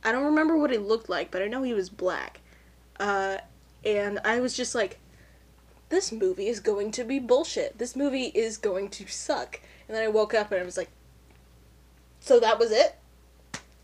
I 0.03 0.13
don't 0.13 0.25
remember 0.25 0.57
what 0.57 0.71
he 0.71 0.79
looked 0.79 1.09
like, 1.09 1.31
but 1.31 1.43
I 1.43 1.47
know 1.47 1.63
he 1.63 1.75
was 1.75 1.91
black. 1.91 2.41
Uh, 2.99 3.39
and 3.85 4.19
I 4.25 4.41
was 4.41 4.57
just 4.57 4.75
like, 4.75 4.99
this 5.91 6.11
movie 6.11 6.49
is 6.49 6.61
going 6.61 6.91
to 6.93 7.05
be 7.05 7.19
bullshit. 7.19 7.79
This 7.79 7.95
movie 7.95 8.27
is 8.27 8.57
going 8.57 8.89
to 8.91 9.07
suck. 9.07 9.61
And 9.87 9.97
then 9.97 10.03
I 10.05 10.09
woke 10.09 10.35
up 10.35 10.53
and 10.53 10.61
I 10.61 10.65
was 10.65 10.77
like, 10.77 10.91
so 12.21 12.41
that 12.41 12.59
was 12.59 12.71
it? 12.71 12.97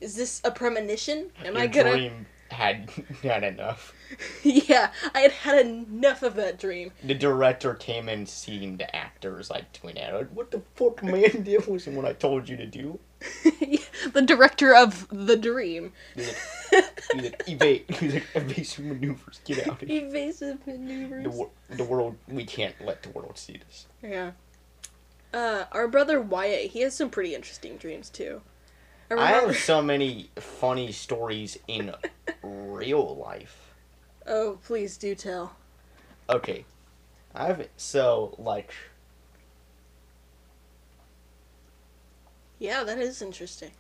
Is 0.01 0.17
this 0.17 0.41
a 0.45 0.51
premonition? 0.51 1.31
Am 1.45 1.55
Your 1.55 1.63
I 1.63 1.67
gonna? 1.67 1.93
dream 1.93 2.27
had 2.51 2.91
had 3.23 3.45
enough. 3.45 3.93
yeah, 4.43 4.91
I 5.15 5.21
had 5.21 5.33
had 5.33 5.67
enough 5.67 6.23
of 6.23 6.35
that 6.37 6.59
dream. 6.59 6.93
The 7.05 7.15
director 7.15 7.75
came 7.75 8.09
in 8.09 8.27
seeing 8.27 8.77
the 8.77 8.95
actors 8.95 9.51
like 9.51 9.81
doing 9.81 9.97
it. 9.97 10.13
Like, 10.15 10.31
what 10.31 10.51
the 10.51 10.63
fuck, 10.75 11.03
man? 11.03 11.23
That 11.45 11.67
wasn't 11.69 11.97
what 11.97 12.05
I 12.05 12.13
told 12.13 12.49
you 12.49 12.57
to 12.57 12.67
do. 12.67 12.99
the 14.13 14.23
director 14.23 14.75
of 14.75 15.07
the 15.11 15.37
dream. 15.37 15.93
He's 16.15 16.29
like, 16.73 17.01
he's 17.13 17.23
like 17.23 17.43
evade. 17.49 17.85
He's 17.89 18.15
like 18.15 18.27
evasive 18.35 18.85
maneuvers. 18.85 19.41
Get 19.45 19.67
out 19.67 19.83
of 19.83 19.89
here. 19.89 20.05
Evasive 20.07 20.67
maneuvers. 20.67 21.25
The, 21.25 21.31
wor- 21.31 21.51
the 21.71 21.85
world. 21.85 22.17
We 22.29 22.45
can't 22.45 22.75
let 22.85 23.03
the 23.03 23.11
world 23.11 23.39
see 23.39 23.61
this. 23.67 23.87
yeah. 24.03 24.33
Uh, 25.35 25.65
our 25.73 25.89
brother 25.89 26.21
Wyatt, 26.21 26.71
he 26.71 26.81
has 26.81 26.95
some 26.95 27.11
pretty 27.11 27.35
interesting 27.35 27.77
dreams 27.77 28.09
too. 28.09 28.41
I 29.11 29.15
I 29.15 29.27
have 29.29 29.57
so 29.57 29.81
many 29.83 30.31
funny 30.37 30.93
stories 30.93 31.59
in 31.69 31.95
real 32.43 33.17
life. 33.17 33.75
Oh, 34.27 34.59
please 34.65 34.97
do 34.97 35.15
tell. 35.15 35.57
Okay, 36.29 36.65
I've 37.35 37.69
so 37.77 38.35
like 38.39 38.73
Yeah, 42.59 42.85
that 42.85 42.99
is 42.99 43.23
interesting. 43.23 43.71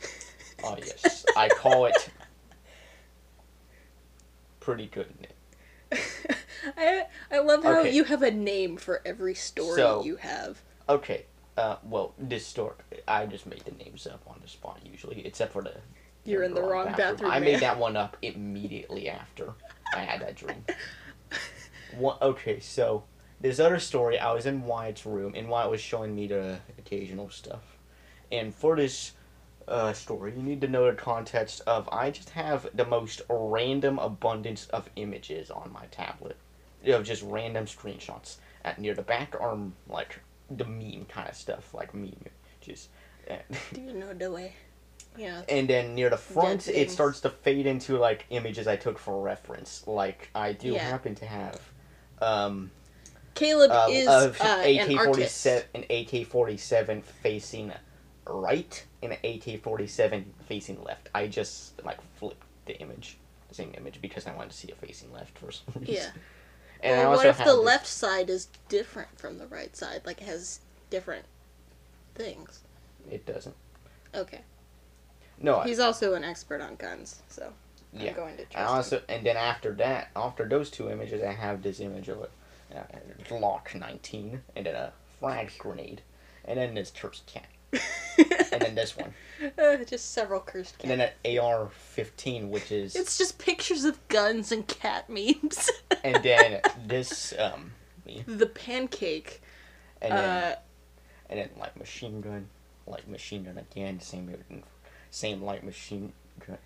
Oh 0.62 0.76
yes, 0.78 1.24
I 1.34 1.48
call 1.56 1.86
it 1.86 2.10
pretty 4.60 4.88
good. 4.88 5.10
name. 5.18 6.00
I 6.76 7.06
I 7.32 7.38
love 7.38 7.64
how 7.64 7.80
Okay. 7.80 7.94
you 7.94 8.04
have 8.04 8.22
a 8.22 8.30
name 8.30 8.76
for 8.76 9.00
every 9.06 9.34
story 9.34 9.76
So- 9.76 10.04
you 10.04 10.16
have. 10.16 10.60
Okay, 10.86 11.24
uh, 11.60 11.76
well, 11.84 12.14
this 12.18 12.46
story 12.46 12.74
I 13.06 13.26
just 13.26 13.46
made 13.46 13.64
the 13.66 13.72
names 13.72 14.06
up 14.06 14.22
on 14.26 14.36
the 14.40 14.48
spot 14.48 14.80
usually, 14.84 15.26
except 15.26 15.52
for 15.52 15.62
the. 15.62 15.74
You're 16.24 16.42
in 16.42 16.54
the 16.54 16.62
wrong 16.62 16.92
bathroom. 16.96 17.30
I 17.30 17.38
made 17.38 17.60
that 17.60 17.78
one 17.78 17.96
up 17.96 18.16
immediately 18.22 19.08
after 19.10 19.52
I 19.94 20.00
had 20.00 20.20
that 20.22 20.36
dream. 20.36 20.64
One, 21.96 22.16
okay, 22.22 22.60
so 22.60 23.04
this 23.40 23.58
other 23.58 23.80
story, 23.80 24.18
I 24.18 24.32
was 24.32 24.46
in 24.46 24.62
Wyatt's 24.62 25.04
room, 25.04 25.34
and 25.34 25.48
Wyatt 25.48 25.70
was 25.70 25.80
showing 25.80 26.14
me 26.14 26.28
the 26.28 26.58
occasional 26.78 27.30
stuff. 27.30 27.78
And 28.30 28.54
for 28.54 28.76
this 28.76 29.12
uh, 29.66 29.92
story, 29.92 30.34
you 30.36 30.42
need 30.42 30.60
to 30.60 30.68
know 30.68 30.86
the 30.86 30.96
context 30.96 31.62
of 31.66 31.88
I 31.90 32.10
just 32.10 32.30
have 32.30 32.68
the 32.74 32.84
most 32.84 33.22
random 33.28 33.98
abundance 33.98 34.66
of 34.66 34.88
images 34.96 35.50
on 35.50 35.72
my 35.72 35.86
tablet, 35.86 36.36
of 36.86 37.02
just 37.04 37.22
random 37.22 37.64
screenshots. 37.64 38.36
At 38.64 38.78
near 38.78 38.94
the 38.94 39.02
back 39.02 39.34
are 39.40 39.58
like 39.88 40.20
the 40.50 40.64
meme 40.64 41.06
kind 41.08 41.28
of 41.28 41.34
stuff, 41.36 41.72
like 41.74 41.94
meme 41.94 42.14
images. 42.60 42.88
Do 43.72 43.80
you 43.80 43.92
know 43.94 44.12
the 44.12 44.30
way? 44.30 44.54
Yeah. 45.16 45.42
and 45.48 45.68
then 45.68 45.96
near 45.96 46.08
the 46.08 46.16
front 46.16 46.68
it 46.68 46.88
starts 46.90 47.20
to 47.22 47.30
fade 47.30 47.66
into 47.66 47.98
like 47.98 48.26
images 48.30 48.68
I 48.68 48.76
took 48.76 48.98
for 48.98 49.20
reference. 49.20 49.84
Like 49.86 50.30
I 50.34 50.52
do 50.52 50.68
Yeah. 50.72 50.88
happen 50.88 51.14
to 51.16 51.26
have 51.26 51.60
um 52.22 52.70
Caleb 53.34 53.70
uh, 53.70 53.88
is 53.90 54.06
of 54.08 54.40
uh, 54.40 54.44
an 54.44 54.78
AK 54.80 54.86
forty 54.86 55.22
artist. 55.22 55.36
seven 55.38 55.64
an 55.74 55.84
AK 55.90 56.26
forty 56.26 56.56
seven 56.56 57.02
facing 57.02 57.72
right 58.26 58.84
and 59.02 59.12
an 59.12 59.18
AK 59.24 59.62
forty 59.62 59.86
seven 59.88 60.32
facing 60.46 60.82
left. 60.84 61.08
I 61.14 61.26
just 61.26 61.82
like 61.84 61.98
flipped 62.16 62.46
the 62.66 62.78
image, 62.80 63.18
the 63.48 63.54
same 63.56 63.72
image 63.76 64.00
because 64.00 64.26
I 64.28 64.34
wanted 64.34 64.50
to 64.52 64.56
see 64.56 64.68
it 64.68 64.76
facing 64.76 65.12
left 65.12 65.36
for 65.38 65.50
some 65.50 65.64
reason. 65.80 65.94
Yeah. 65.94 66.10
And 66.82 67.00
I 67.00 67.08
well, 67.08 67.16
what 67.18 67.26
if 67.26 67.38
the 67.38 67.44
this- 67.44 67.54
left 67.56 67.86
side 67.86 68.30
is 68.30 68.48
different 68.68 69.18
from 69.18 69.38
the 69.38 69.46
right 69.46 69.76
side? 69.76 70.02
Like 70.04 70.20
it 70.20 70.26
has 70.26 70.60
different 70.90 71.24
things. 72.14 72.60
It 73.10 73.26
doesn't. 73.26 73.56
Okay. 74.14 74.40
No, 75.38 75.58
I, 75.60 75.66
He's 75.68 75.78
also 75.78 76.14
an 76.14 76.24
expert 76.24 76.60
on 76.60 76.76
guns, 76.76 77.22
so 77.28 77.52
yeah. 77.92 78.10
I'm 78.10 78.14
going 78.16 78.36
to 78.36 78.44
trust 78.44 78.56
And 78.56 78.68
him. 78.68 78.74
also, 78.74 79.02
and 79.08 79.24
then 79.26 79.36
after 79.36 79.72
that, 79.74 80.10
after 80.14 80.46
those 80.46 80.70
two 80.70 80.90
images, 80.90 81.22
I 81.22 81.32
have 81.32 81.62
this 81.62 81.80
image 81.80 82.08
of 82.08 82.18
a 82.72 82.76
uh, 82.78 82.82
Glock 83.28 83.74
19, 83.74 84.42
and 84.54 84.66
then 84.66 84.74
a 84.74 84.92
frag 85.18 85.52
grenade, 85.58 86.02
and 86.44 86.58
then 86.58 86.74
this 86.74 86.90
cursed 86.90 87.24
cat, 87.26 87.46
and 88.52 88.60
then 88.62 88.74
this 88.74 88.96
one, 88.96 89.14
Uh, 89.58 89.76
just 89.84 90.12
several 90.12 90.40
cursed 90.40 90.78
cats. 90.78 90.90
and 90.90 91.00
then 91.00 91.10
an 91.24 91.38
AR-15, 91.38 92.48
which 92.48 92.70
is, 92.72 92.94
It's 92.96 93.16
just 93.16 93.38
pictures 93.38 93.84
of 93.84 94.06
guns 94.08 94.52
and 94.52 94.66
cat 94.66 95.08
memes. 95.08 95.70
and 96.04 96.22
then 96.22 96.60
this, 96.86 97.32
um, 97.38 97.72
me, 98.04 98.22
the 98.26 98.46
pancake. 98.46 99.40
and 100.02 100.12
then, 100.12 100.24
Uh, 100.24 100.56
and 101.30 101.38
then 101.40 101.50
like 101.58 101.76
machine 101.76 102.20
gun, 102.20 102.48
like 102.86 103.06
machine 103.08 103.44
gun 103.44 103.58
again, 103.58 104.00
same, 104.00 104.34
same 105.10 105.42
like 105.42 105.62
machine 105.62 106.12
gun, 106.46 106.58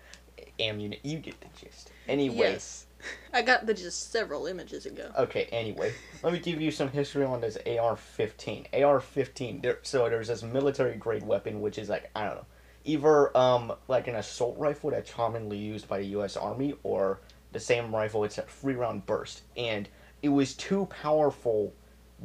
ammunition. 0.59 1.01
You 1.09 1.19
get 1.19 1.39
the 1.39 1.47
gist. 1.65 1.91
Anyway. 2.07 2.35
yes. 2.37 2.87
I 3.33 3.41
got 3.41 3.65
the 3.65 3.73
just 3.73 4.11
several 4.11 4.47
images 4.47 4.85
ago. 4.85 5.11
Okay, 5.17 5.45
anyway, 5.51 5.93
let 6.23 6.33
me 6.33 6.39
give 6.39 6.61
you 6.61 6.71
some 6.71 6.89
history 6.89 7.25
on 7.25 7.41
this 7.41 7.57
AR-15. 7.57 8.67
AR-15, 8.73 9.61
there, 9.61 9.79
so 9.81 10.09
there's 10.09 10.27
this 10.27 10.43
military 10.43 10.95
grade 10.95 11.23
weapon 11.23 11.61
which 11.61 11.77
is 11.77 11.89
like, 11.89 12.09
I 12.15 12.25
don't 12.25 12.35
know, 12.35 12.45
either 12.85 13.35
um 13.35 13.73
like 13.87 14.07
an 14.07 14.15
assault 14.15 14.57
rifle 14.57 14.91
that's 14.91 15.11
commonly 15.11 15.57
used 15.57 15.87
by 15.87 15.99
the 15.99 16.05
US 16.19 16.37
Army 16.37 16.75
or 16.83 17.19
the 17.51 17.59
same 17.59 17.93
rifle 17.93 18.23
it's 18.23 18.37
a 18.37 18.43
free 18.43 18.75
round 18.75 19.05
burst 19.05 19.41
and 19.57 19.89
it 20.21 20.29
was 20.29 20.53
too 20.53 20.85
powerful. 20.87 21.73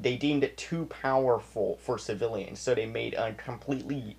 They 0.01 0.17
deemed 0.17 0.45
it 0.45 0.57
too 0.57 0.87
powerful 0.87 1.79
for 1.83 1.99
civilians, 1.99 2.61
so 2.61 2.75
they 2.75 2.87
made 2.87 3.15
a 3.15 3.35
completely 3.35 4.17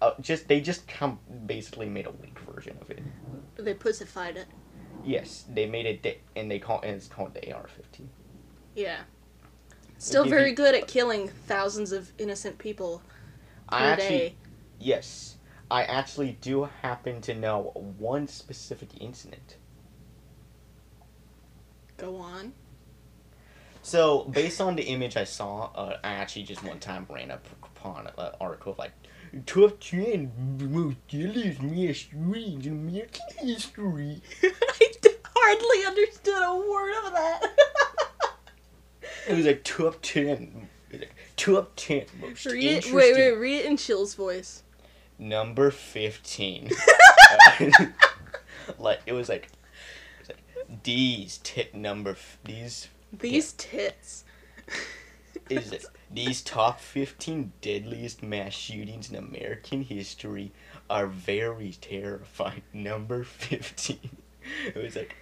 uh, 0.00 0.12
just 0.20 0.48
they 0.48 0.60
just 0.60 0.86
com- 0.88 1.18
basically 1.46 1.88
made 1.88 2.06
a 2.06 2.10
weak 2.10 2.38
version 2.38 2.78
of 2.80 2.90
it. 2.90 3.02
They 3.56 3.74
pussified 3.74 4.36
it. 4.36 4.46
Yes, 5.08 5.44
they 5.48 5.66
made 5.66 5.86
it, 5.86 6.20
and 6.36 6.50
they 6.50 6.58
call 6.58 6.80
and 6.82 6.96
it's 6.96 7.08
called 7.08 7.32
the 7.34 7.50
AR-15. 7.52 8.06
Yeah. 8.76 8.98
Still 9.96 10.26
very 10.26 10.50
you- 10.50 10.56
good 10.56 10.74
at 10.74 10.86
killing 10.86 11.28
thousands 11.28 11.92
of 11.92 12.12
innocent 12.18 12.58
people 12.58 13.02
per 13.68 13.76
I 13.76 13.86
actually, 13.86 14.18
day. 14.18 14.34
yes, 14.78 15.36
I 15.70 15.84
actually 15.84 16.36
do 16.40 16.68
happen 16.82 17.20
to 17.22 17.34
know 17.34 17.72
one 17.98 18.28
specific 18.28 18.90
incident. 19.00 19.56
Go 21.96 22.16
on. 22.16 22.52
So, 23.82 24.24
based 24.24 24.60
on 24.60 24.76
the 24.76 24.82
image 24.82 25.16
I 25.16 25.24
saw, 25.24 25.70
uh, 25.74 25.98
I 26.04 26.12
actually 26.12 26.42
just 26.42 26.62
one 26.62 26.78
time 26.78 27.06
ran 27.08 27.30
up 27.30 27.46
upon 27.62 28.06
an 28.06 28.30
article 28.40 28.72
of 28.72 28.78
like 28.78 28.92
top 29.46 29.80
ten 29.80 30.32
most 30.60 30.96
deadliest 31.08 31.62
mass 31.62 31.96
shootings 31.96 32.66
in 32.66 32.72
American 32.72 33.20
history. 33.38 34.20
I 34.42 34.90
hardly 35.40 35.86
understood 35.86 36.42
a 36.42 36.56
word 36.56 37.06
of 37.06 37.12
that. 37.12 37.42
It 39.28 39.36
was 39.36 39.46
like 39.46 39.62
top 39.64 39.96
ten, 40.00 40.68
it 40.90 41.00
was 41.00 41.00
like, 41.48 41.76
ten 41.76 42.04
most 42.20 42.46
read 42.46 42.86
it. 42.86 42.92
Wait, 42.92 43.14
wait. 43.14 43.32
Read 43.32 43.58
it 43.60 43.66
in 43.66 43.76
Chill's 43.76 44.14
voice. 44.14 44.62
Number 45.18 45.70
fifteen. 45.70 46.70
like 48.78 49.00
it 49.06 49.12
was 49.12 49.28
like, 49.28 49.48
it 49.48 50.20
was 50.20 50.28
like 50.28 50.38
these 50.84 51.38
tit 51.42 51.74
number 51.74 52.10
f- 52.10 52.38
these 52.44 52.88
These 53.12 53.52
tits. 53.54 54.24
is 55.50 55.72
it 55.72 55.84
these 56.10 56.40
top 56.40 56.80
15 56.80 57.52
deadliest 57.60 58.22
mass 58.22 58.54
shootings 58.54 59.10
in 59.10 59.16
American 59.16 59.82
history 59.82 60.52
are 60.88 61.06
very 61.06 61.72
terrifying. 61.80 62.62
Number 62.72 63.24
15. 63.24 63.98
It 64.74 64.82
was 64.82 64.96
like, 64.96 65.14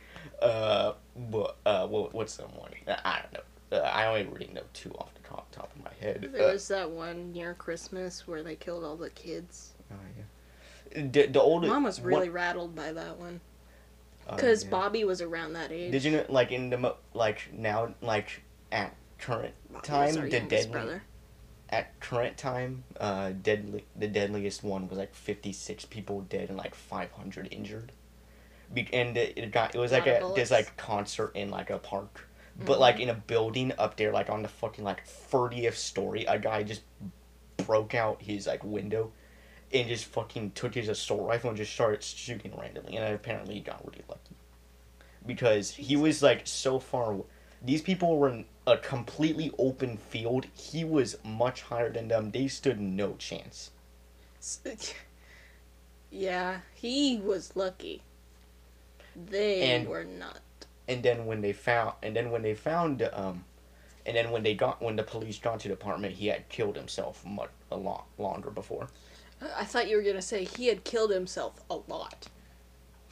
uh, 0.43 0.93
what, 1.15 1.57
uh, 1.67 1.87
what, 1.87 2.15
what's 2.15 2.37
the 2.37 2.45
one? 2.45 2.71
I 3.05 3.21
don't 3.23 3.33
know. 3.33 3.79
Uh, 3.79 3.83
I 3.83 4.07
only 4.07 4.25
really 4.25 4.51
know 4.53 4.63
two 4.73 4.93
off 4.99 5.13
the 5.15 5.29
top, 5.29 5.51
top 5.51 5.71
of 5.75 5.83
my 5.85 5.91
head. 6.01 6.29
There 6.33 6.49
Uh, 6.49 6.53
was 6.53 6.69
that 6.69 6.91
one 6.91 7.33
near 7.33 7.55
Christmas 7.55 8.27
where 8.27 8.43
they 8.43 8.55
killed 8.57 8.85
all 8.85 8.97
the 8.97 9.11
kids. 9.11 9.75
oh, 9.91 9.95
yeah. 10.17 11.03
The, 11.11 11.27
the 11.27 11.41
oldest. 11.41 11.73
Mom 11.73 11.83
was 11.85 12.01
really 12.01 12.29
rattled 12.29 12.75
by 12.77 12.93
that 12.93 13.19
one. 13.19 13.41
because 14.31 14.65
yeah. 14.65 14.71
Bobby 14.71 15.05
was 15.05 15.21
around 15.21 15.55
that 15.55 15.73
age. 15.73 15.91
Did 15.93 16.05
you 16.05 16.13
know, 16.13 16.25
like, 16.29 16.53
in 16.53 16.71
the, 16.71 16.79
mo- 16.79 16.97
like, 17.13 17.49
now, 17.53 17.95
like, 18.01 18.43
at 18.73 18.95
current 19.19 19.55
Bobby 19.73 19.87
time, 19.87 20.15
the 20.15 20.41
deadly, 20.41 20.71
brother. 20.71 21.03
at 21.71 21.99
current 22.01 22.37
time, 22.37 22.85
uh, 23.01 23.31
deadly 23.43 23.85
the 23.97 24.07
deadliest 24.07 24.63
one 24.63 24.89
was 24.89 24.99
like 24.99 25.15
fifty 25.15 25.53
six 25.53 25.85
people 25.85 26.21
dead 26.23 26.49
and 26.51 26.59
like 26.59 26.75
five 26.75 27.11
hundred 27.13 27.49
injured. 27.53 27.93
And 28.93 29.17
it, 29.17 29.51
got 29.53 29.75
it 29.75 29.79
was 29.79 29.93
like 29.93 30.07
a 30.07 30.19
bullets. 30.21 30.37
this 30.37 30.51
like 30.51 30.77
concert 30.77 31.33
in 31.35 31.51
like 31.51 31.71
a 31.71 31.79
park, 31.79 32.29
but 32.65 32.77
Mhm. 32.77 32.81
like 32.81 33.01
in 33.01 33.09
a 33.09 33.15
building 33.15 33.73
up 33.79 33.97
there, 33.97 34.13
like 34.13 34.29
on 34.31 34.43
the 34.43 34.49
fucking 34.49 34.85
like 34.85 35.05
thirtieth 35.07 35.77
story, 35.79 36.25
a 36.25 36.39
guy 36.39 36.63
just 36.63 36.83
broke 37.59 37.95
out 37.95 38.23
his 38.23 38.47
like 38.47 38.63
window, 38.65 39.13
and 39.73 39.89
just 39.89 40.05
fucking 40.07 40.51
took 40.53 40.75
his 40.75 40.89
assault 40.89 41.23
rifle 41.29 41.51
and 41.51 41.57
just 41.57 41.73
started 41.73 42.03
shooting 42.03 42.53
randomly, 42.57 42.97
and 42.97 43.15
apparently 43.15 43.55
he 43.55 43.61
got 43.61 43.85
really 43.87 44.05
lucky, 44.09 44.35
because 45.25 45.71
he 45.73 45.97
was 45.97 46.23
like 46.23 46.47
so 46.47 46.79
far. 46.79 47.15
aw- 47.15 47.25
These 47.63 47.83
people 47.83 48.19
were 48.19 48.29
in 48.29 48.45
a 48.67 48.77
completely 48.77 49.51
open 49.59 49.97
field. 49.97 50.47
He 50.55 50.85
was 50.85 51.17
much 51.25 51.63
higher 51.63 51.91
than 51.91 52.09
them. 52.09 52.31
They 52.33 52.49
stood 52.49 52.81
no 52.81 53.15
chance. 53.17 53.71
Yeah, 56.11 56.61
he 56.75 57.19
was 57.19 57.57
lucky. 57.57 58.03
They 59.25 59.63
And- 59.63 59.89
were 59.89 60.05
not. 60.05 60.41
And 60.89 61.03
then 61.03 61.27
when 61.27 61.41
they 61.41 61.53
found, 61.53 61.95
and 62.03 62.15
then 62.15 62.31
when 62.31 62.43
they 62.43 62.55
found, 62.55 63.03
um, 63.13 63.45
and 64.05 64.17
then 64.17 64.31
when 64.31 64.45
they 64.45 64.55
got, 64.55 64.81
when 64.81 64.95
the 64.95 65.03
police 65.03 65.39
got 65.39 65.59
to 65.61 65.69
the 65.69 65.75
apartment, 65.75 66.15
he 66.15 66.29
had 66.29 66.49
killed 66.49 66.77
himself 66.77 67.25
much 67.25 67.51
a 67.73 67.77
lot 67.77 68.07
longer 68.19 68.51
before. 68.51 68.89
I 69.57 69.65
thought 69.65 69.89
you 69.89 69.97
were 69.97 70.03
gonna 70.03 70.23
say 70.23 70.45
he 70.45 70.69
had 70.69 70.85
killed 70.85 71.11
himself 71.11 71.61
a 71.69 71.75
lot. 71.89 72.29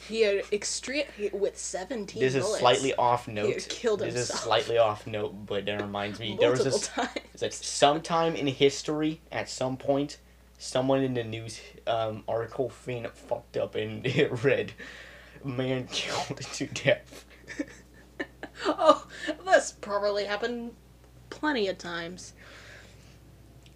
He 0.09 0.21
had 0.23 0.45
extreme 0.53 1.05
with 1.33 1.59
seventeen. 1.59 2.21
This 2.21 2.35
is 2.35 2.45
slightly 2.47 2.95
off 2.95 3.27
note. 3.27 3.55
had 3.55 3.69
killed 3.69 4.01
this 4.01 4.15
is 4.15 4.29
slightly 4.29 4.79
off 4.79 5.07
note, 5.07 5.47
but 5.47 5.65
that 5.67 5.81
reminds 5.81 6.21
me. 6.21 6.37
there 6.39 6.51
was 6.51 6.65
this. 6.65 6.89
times. 6.89 7.09
It's 7.33 7.43
like 7.43 7.53
sometime 7.53 8.37
in 8.37 8.47
history, 8.47 9.21
at 9.33 9.49
some 9.49 9.77
point, 9.77 10.19
someone 10.59 11.03
in 11.03 11.15
the 11.15 11.25
news 11.25 11.61
um, 11.87 12.23
article 12.29 12.69
thing 12.71 13.07
fucked 13.13 13.57
up 13.57 13.75
and 13.75 14.07
it 14.07 14.31
read, 14.45 14.73
"Man 15.45 15.87
killed 15.93 16.39
to 16.41 16.67
death." 16.67 17.25
oh, 18.67 19.07
that's 19.45 19.73
probably 19.73 20.25
happened 20.25 20.73
plenty 21.31 21.69
of 21.69 21.79
times. 21.79 22.33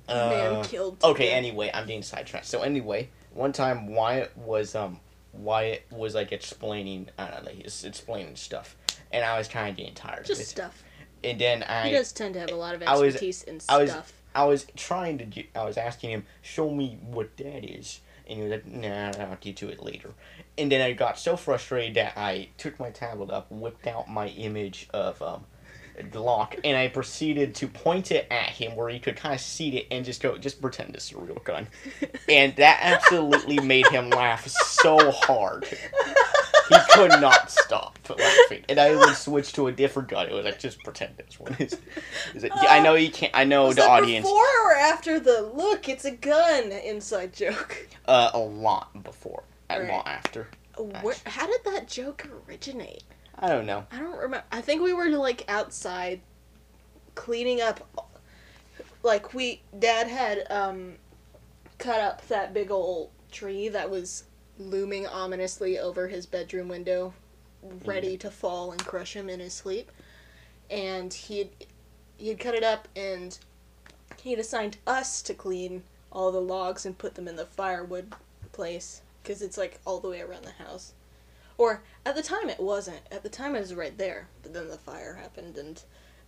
Man 0.08 0.54
Uh, 0.56 0.64
killed. 0.64 1.00
to 1.00 1.06
Okay, 1.08 1.26
death. 1.28 1.36
anyway, 1.36 1.70
I'm 1.72 1.86
getting 1.86 2.02
sidetracked. 2.02 2.46
So 2.46 2.62
anyway, 2.62 3.10
one 3.34 3.52
time 3.52 3.88
Wyatt 3.88 4.36
was 4.36 4.74
um 4.74 5.00
Wyatt 5.34 5.84
was 5.90 6.14
like 6.14 6.32
explaining 6.32 7.10
I 7.18 7.28
don't 7.30 7.44
know 7.44 7.50
he 7.50 7.62
was 7.62 7.84
explaining 7.84 8.36
stuff, 8.36 8.74
and 9.12 9.24
I 9.24 9.36
was 9.38 9.48
kind 9.48 9.68
of 9.70 9.76
getting 9.76 9.94
tired 9.94 10.24
Just 10.24 10.40
of 10.40 10.46
it. 10.46 10.48
stuff. 10.48 10.82
And 11.24 11.38
then 11.40 11.62
I. 11.64 11.88
He 11.88 11.92
does 11.92 12.12
tend 12.12 12.34
to 12.34 12.40
have 12.40 12.50
a 12.50 12.54
lot 12.54 12.74
of 12.74 12.82
I 12.84 12.92
was- 12.96 13.14
expertise 13.14 13.42
in 13.42 13.60
I 13.68 13.78
was- 13.78 13.90
stuff. 13.90 14.12
I 14.34 14.44
was 14.44 14.66
trying 14.76 15.18
to 15.18 15.44
I 15.56 15.64
was 15.64 15.76
asking 15.76 16.10
him 16.10 16.26
show 16.42 16.70
me 16.70 16.98
what 17.02 17.36
that 17.38 17.64
is, 17.64 18.00
and 18.28 18.38
he 18.38 18.42
was 18.44 18.52
like 18.52 18.66
Nah, 18.66 19.12
I'll 19.18 19.36
get 19.40 19.56
to 19.58 19.68
it 19.68 19.82
later. 19.82 20.10
And 20.56 20.70
then 20.70 20.80
I 20.80 20.92
got 20.92 21.18
so 21.18 21.36
frustrated 21.36 21.94
that 21.94 22.14
I 22.16 22.48
took 22.58 22.78
my 22.78 22.90
tablet 22.90 23.30
up, 23.30 23.50
whipped 23.50 23.86
out 23.86 24.08
my 24.08 24.28
image 24.28 24.88
of 24.92 25.20
um 25.22 25.44
the 25.96 26.04
Glock, 26.04 26.58
and 26.62 26.76
I 26.76 26.88
proceeded 26.88 27.56
to 27.56 27.66
point 27.66 28.12
it 28.12 28.28
at 28.30 28.50
him 28.50 28.76
where 28.76 28.88
he 28.88 29.00
could 29.00 29.16
kind 29.16 29.34
of 29.34 29.40
see 29.40 29.76
it 29.78 29.88
and 29.90 30.04
just 30.04 30.22
go, 30.22 30.38
just 30.38 30.60
pretend 30.60 30.94
it's 30.94 31.12
a 31.12 31.18
real 31.18 31.40
gun. 31.44 31.66
And 32.28 32.54
that 32.56 32.80
absolutely 32.82 33.58
made 33.58 33.86
him 33.86 34.10
laugh 34.10 34.46
so 34.46 35.10
hard. 35.10 35.66
He 36.68 36.76
could 36.90 37.10
not 37.20 37.50
stop 37.50 37.98
laughing. 38.08 38.64
And 38.68 38.78
I 38.78 38.94
would 38.94 39.14
switch 39.14 39.52
to 39.54 39.66
a 39.68 39.72
different 39.72 40.08
gun. 40.08 40.26
It 40.28 40.32
was 40.32 40.44
like, 40.44 40.58
just 40.58 40.82
pretend 40.84 41.16
this 41.16 41.38
one 41.40 41.56
is. 41.58 41.78
is 42.34 42.44
it, 42.44 42.52
I 42.54 42.80
know 42.80 42.94
you 42.94 43.10
can't, 43.10 43.32
I 43.34 43.44
know 43.44 43.72
the 43.72 43.82
audience, 43.86 44.24
before 44.24 44.66
or 44.66 44.74
after 44.76 45.18
the 45.20 45.42
look? 45.54 45.88
It's 45.88 46.04
a 46.04 46.10
gun 46.10 46.70
inside 46.72 47.32
joke. 47.32 47.88
uh, 48.06 48.30
a 48.34 48.38
lot 48.38 49.02
before, 49.02 49.42
a 49.70 49.80
Right. 49.80 49.88
lot 49.90 50.06
after. 50.06 50.48
Where, 51.02 51.16
how 51.26 51.46
did 51.46 51.60
that 51.64 51.88
joke 51.88 52.28
originate? 52.48 53.02
I 53.38 53.48
don't 53.48 53.66
know. 53.66 53.86
I 53.92 53.98
don't 53.98 54.16
remember. 54.16 54.44
I 54.52 54.60
think 54.60 54.82
we 54.82 54.92
were 54.92 55.08
like 55.10 55.44
outside 55.48 56.20
cleaning 57.14 57.60
up. 57.60 57.80
Like 59.02 59.34
we, 59.34 59.62
Dad 59.78 60.08
had 60.08 60.46
um, 60.50 60.94
cut 61.78 62.00
up 62.00 62.26
that 62.28 62.52
big 62.52 62.70
old 62.70 63.10
tree 63.30 63.68
that 63.68 63.90
was 63.90 64.24
looming 64.58 65.06
ominously 65.06 65.78
over 65.78 66.08
his 66.08 66.26
bedroom 66.26 66.68
window, 66.68 67.14
ready 67.84 68.16
to 68.18 68.30
fall 68.30 68.72
and 68.72 68.84
crush 68.84 69.14
him 69.14 69.28
in 69.28 69.40
his 69.40 69.54
sleep. 69.54 69.90
And 70.70 71.12
he 71.12 71.38
had 71.38 71.48
he 72.16 72.28
had 72.28 72.40
cut 72.40 72.54
it 72.54 72.64
up, 72.64 72.88
and 72.96 73.38
he'd 74.20 74.38
assigned 74.38 74.78
us 74.86 75.22
to 75.22 75.34
clean 75.34 75.84
all 76.10 76.32
the 76.32 76.40
logs 76.40 76.84
and 76.84 76.98
put 76.98 77.14
them 77.14 77.28
in 77.28 77.36
the 77.36 77.46
firewood 77.46 78.12
place 78.52 79.02
because 79.22 79.42
it's 79.42 79.58
like 79.58 79.78
all 79.84 80.00
the 80.00 80.08
way 80.08 80.20
around 80.20 80.44
the 80.44 80.64
house. 80.64 80.92
Or 81.56 81.82
at 82.06 82.14
the 82.14 82.22
time 82.22 82.48
it 82.48 82.60
wasn't. 82.60 83.00
At 83.10 83.22
the 83.22 83.28
time 83.28 83.54
it 83.54 83.60
was 83.60 83.74
right 83.74 83.96
there, 83.96 84.28
but 84.42 84.54
then 84.54 84.68
the 84.68 84.78
fire 84.78 85.14
happened 85.14 85.56
and 85.56 85.82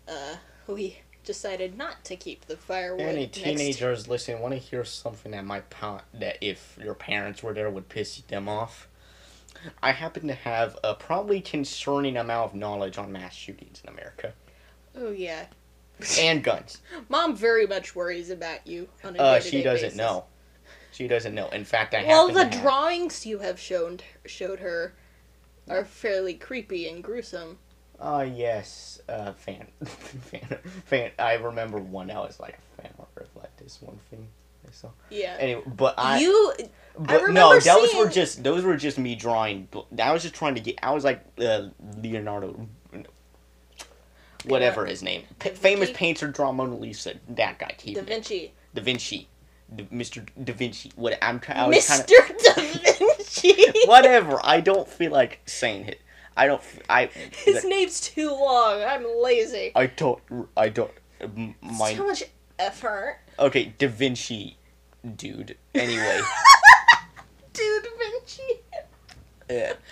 uh, 0.09 0.37
we 0.67 0.99
decided 1.25 1.77
not 1.77 2.05
to 2.05 2.17
keep 2.17 2.47
the 2.47 2.57
firewood. 2.57 3.03
Any 3.03 3.27
teenagers 3.27 4.09
listening 4.09 4.41
want 4.41 4.55
to 4.55 4.59
hear 4.61 4.85
something 4.85 5.33
that 5.33 5.45
might 5.45 5.69
pa- 5.71 6.03
that 6.15 6.39
if 6.41 6.79
your 6.83 6.95
parents 6.95 7.43
were 7.43 7.53
there 7.53 7.71
would 7.71 7.89
piss 7.89 8.19
them 8.29 8.49
off. 8.49 8.89
I 9.83 9.93
happen 9.93 10.27
to 10.29 10.35
have 10.35 10.79
a 10.83 10.95
probably 10.95 11.41
concerning 11.41 12.17
amount 12.17 12.51
of 12.53 12.55
knowledge 12.55 12.97
on 12.97 13.13
mass 13.13 13.35
shootings 13.35 13.83
in 13.85 13.91
America 13.93 14.33
Oh 14.97 15.11
yeah. 15.11 15.47
and 16.19 16.43
guns. 16.43 16.81
Mom 17.11 17.37
very 17.37 17.67
much 17.67 17.95
worries 17.95 18.31
about 18.31 18.67
you 18.67 18.89
on 19.05 19.17
a 19.17 19.19
Uh, 19.19 19.41
she 19.41 19.63
doesn't 19.63 19.89
basis. 19.89 19.99
know. 19.99 20.25
She 20.93 21.07
doesn't 21.09 21.35
know. 21.35 21.49
In 21.51 21.65
fact, 21.65 21.95
I 21.95 22.05
Well, 22.05 22.29
the 22.29 22.45
to 22.45 22.51
have- 22.51 22.63
drawings 22.63 23.27
you 23.27 23.41
have 23.41 23.61
shown 23.61 24.01
showed 24.25 24.61
her 24.61 24.95
are 25.69 25.85
fairly 25.85 26.35
creepy 26.35 26.89
and 26.89 27.05
gruesome. 27.05 27.59
Oh 28.01 28.23
yes, 28.23 29.01
uh, 29.09 29.33
fan, 29.33 29.67
fan, 29.85 30.59
fan. 30.87 31.11
I 31.19 31.35
remember 31.35 31.79
one. 31.79 32.11
I 32.11 32.19
was 32.21 32.41
like 32.41 32.59
a 32.79 32.83
fan 32.83 32.93
art 32.99 33.29
of 33.29 33.37
like 33.37 33.55
this 33.59 33.81
one 33.83 33.99
thing. 34.11 34.27
I 34.67 34.71
saw. 34.73 34.89
Yeah. 35.11 35.37
Anyway, 35.39 35.63
but 35.67 35.95
I. 35.99 36.21
you 36.21 36.53
But 36.99 37.23
remember 37.23 37.33
no, 37.33 37.61
those 37.61 37.95
were 37.95 38.09
just 38.09 38.43
those 38.43 38.65
were 38.65 38.77
just 38.77 38.99
me 38.99 39.15
drawing. 39.15 39.69
I 40.03 40.13
was 40.13 40.23
just 40.23 40.35
trying 40.35 40.55
to 40.55 40.61
get. 40.61 40.79
I 40.83 40.93
was 40.93 41.05
like 41.05 41.25
uh, 41.39 41.69
Leonardo, 41.99 42.67
whatever 44.47 44.87
his 44.87 45.03
name, 45.03 45.23
P- 45.39 45.51
famous 45.51 45.91
painter, 45.93 46.29
draw 46.29 46.53
Mona 46.53 46.77
Lisa. 46.77 47.15
That 47.29 47.59
guy, 47.59 47.75
he, 47.81 47.95
Da 47.95 48.03
Vinci. 48.03 48.53
Da 48.75 48.83
Vinci, 48.83 49.29
Da- 49.75 49.85
Mr. 49.85 50.27
Da 50.43 50.53
Vinci. 50.53 50.93
What 50.97 51.19
I'm 51.23 51.41
trying. 51.41 51.71
Mr. 51.71 52.07
kind 52.07 52.39
Da 52.39 52.95
Vinci. 52.99 53.65
whatever. 53.87 54.39
I 54.43 54.61
don't 54.61 54.89
feel 54.89 55.13
like 55.13 55.41
saying 55.47 55.87
it. 55.87 56.01
I 56.37 56.47
don't. 56.47 56.63
I. 56.89 57.07
His 57.45 57.65
name's 57.65 58.01
too 58.01 58.31
long. 58.31 58.83
I'm 58.83 59.05
lazy. 59.23 59.73
I 59.75 59.87
don't. 59.87 60.21
I 60.57 60.69
don't. 60.69 60.91
m- 61.21 61.55
My 61.61 61.93
too 61.95 62.07
much 62.07 62.23
effort. 62.59 63.19
okay, 63.39 63.75
Da 63.79 63.89
Vinci, 63.89 64.57
dude. 65.17 65.57
Anyway. 65.75 66.21
Dude, 67.53 67.87
Vinci. 67.99 68.61
Yeah. 69.51 69.73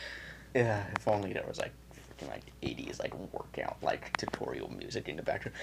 Yeah, 0.55 0.83
if 0.96 1.07
only 1.07 1.33
there 1.35 1.44
was 1.46 1.59
like 1.59 1.72
freaking 2.18 2.28
like 2.28 2.42
80s 2.62 3.00
like 3.00 3.14
workout 3.33 3.76
like 3.83 4.16
tutorial 4.16 4.70
music 4.70 5.09
in 5.09 5.16
the 5.16 5.22
background. 5.22 5.57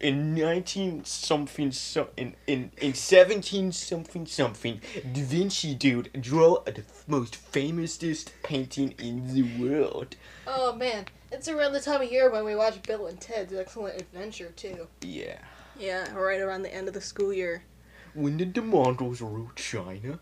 In 0.00 0.34
19 0.34 1.04
something 1.04 1.72
so 1.72 2.08
in 2.16 2.34
in 2.46 2.70
in 2.78 2.94
17 2.94 3.72
something 3.72 4.26
something 4.26 4.80
Da 5.12 5.22
Vinci 5.22 5.74
dude 5.74 6.10
drew 6.20 6.58
the 6.64 6.82
most 7.06 7.36
famousest 7.52 8.30
painting 8.42 8.94
in 8.98 9.34
the 9.34 9.42
world. 9.58 10.16
Oh 10.46 10.74
man, 10.74 11.06
it's 11.32 11.48
around 11.48 11.72
the 11.72 11.80
time 11.80 12.02
of 12.02 12.10
year 12.10 12.30
when 12.30 12.44
we 12.44 12.54
watch 12.54 12.82
Bill 12.82 13.06
and 13.06 13.20
Ted's 13.20 13.52
Excellent 13.52 14.00
Adventure 14.00 14.52
too. 14.56 14.88
Yeah. 15.02 15.38
Yeah, 15.78 16.12
right 16.14 16.40
around 16.40 16.62
the 16.62 16.72
end 16.72 16.86
of 16.86 16.94
the 16.94 17.00
school 17.00 17.32
year. 17.32 17.64
When 18.14 18.36
did 18.36 18.54
the 18.54 18.62
Mongols 18.62 19.20
rule 19.20 19.50
China? 19.56 20.20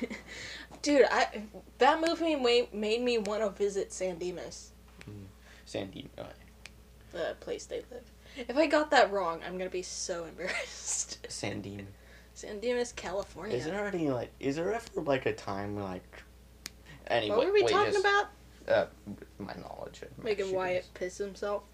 Dude, 0.86 1.04
I 1.10 1.42
that 1.78 2.00
movie 2.00 2.36
made, 2.36 2.72
made 2.72 3.02
me 3.02 3.18
want 3.18 3.42
to 3.42 3.50
visit 3.50 3.92
San 3.92 4.18
Dimas, 4.18 4.70
Sandy. 5.64 6.08
Uh, 6.16 6.22
the 7.10 7.34
place 7.40 7.66
they 7.66 7.82
live. 7.90 8.08
If 8.36 8.56
I 8.56 8.66
got 8.68 8.92
that 8.92 9.10
wrong, 9.10 9.40
I'm 9.44 9.58
gonna 9.58 9.68
be 9.68 9.82
so 9.82 10.24
embarrassed. 10.28 11.26
Sandy. 11.28 11.84
San 12.34 12.60
Dimas, 12.60 12.92
California. 12.92 13.56
Is 13.56 13.64
there 13.64 13.84
any 13.88 14.10
like? 14.10 14.30
Is 14.38 14.54
there 14.54 14.72
ever 14.72 15.00
like 15.02 15.26
a 15.26 15.32
time 15.32 15.76
like? 15.76 16.22
Anyway, 17.08 17.36
what 17.36 17.46
were 17.48 17.52
we 17.52 17.62
wait, 17.64 17.72
talking 17.72 17.92
just- 17.92 18.04
about? 18.04 18.26
Uh, 18.68 18.86
my 19.40 19.54
knowledge. 19.54 20.02
Making 20.22 20.44
shootings. 20.44 20.52
Wyatt 20.56 20.88
piss 20.94 21.18
himself. 21.18 21.64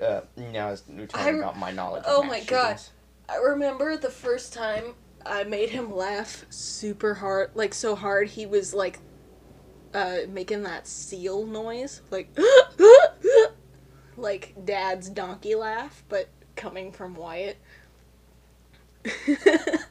Uh, 0.00 0.22
no, 0.38 0.68
I 0.68 0.70
were 0.70 1.02
I 1.02 1.06
talking 1.06 1.34
re- 1.34 1.40
about 1.40 1.58
my 1.58 1.70
knowledge. 1.70 2.04
Oh 2.06 2.22
my 2.22 2.40
God. 2.44 2.80
I 3.28 3.36
remember 3.36 3.98
the 3.98 4.08
first 4.08 4.54
time 4.54 4.94
I 5.24 5.44
made 5.44 5.70
him 5.70 5.94
laugh 5.94 6.44
super 6.50 7.14
hard, 7.14 7.50
like 7.54 7.74
so 7.74 7.94
hard 7.94 8.28
he 8.28 8.46
was 8.46 8.72
like 8.74 9.00
uh 9.94 10.18
making 10.28 10.62
that 10.64 10.86
seal 10.86 11.46
noise, 11.46 12.02
like 12.10 12.36
like 14.16 14.54
dad's 14.64 15.08
donkey 15.08 15.54
laugh, 15.54 16.02
but 16.08 16.28
coming 16.56 16.92
from 16.92 17.14
Wyatt. 17.14 17.58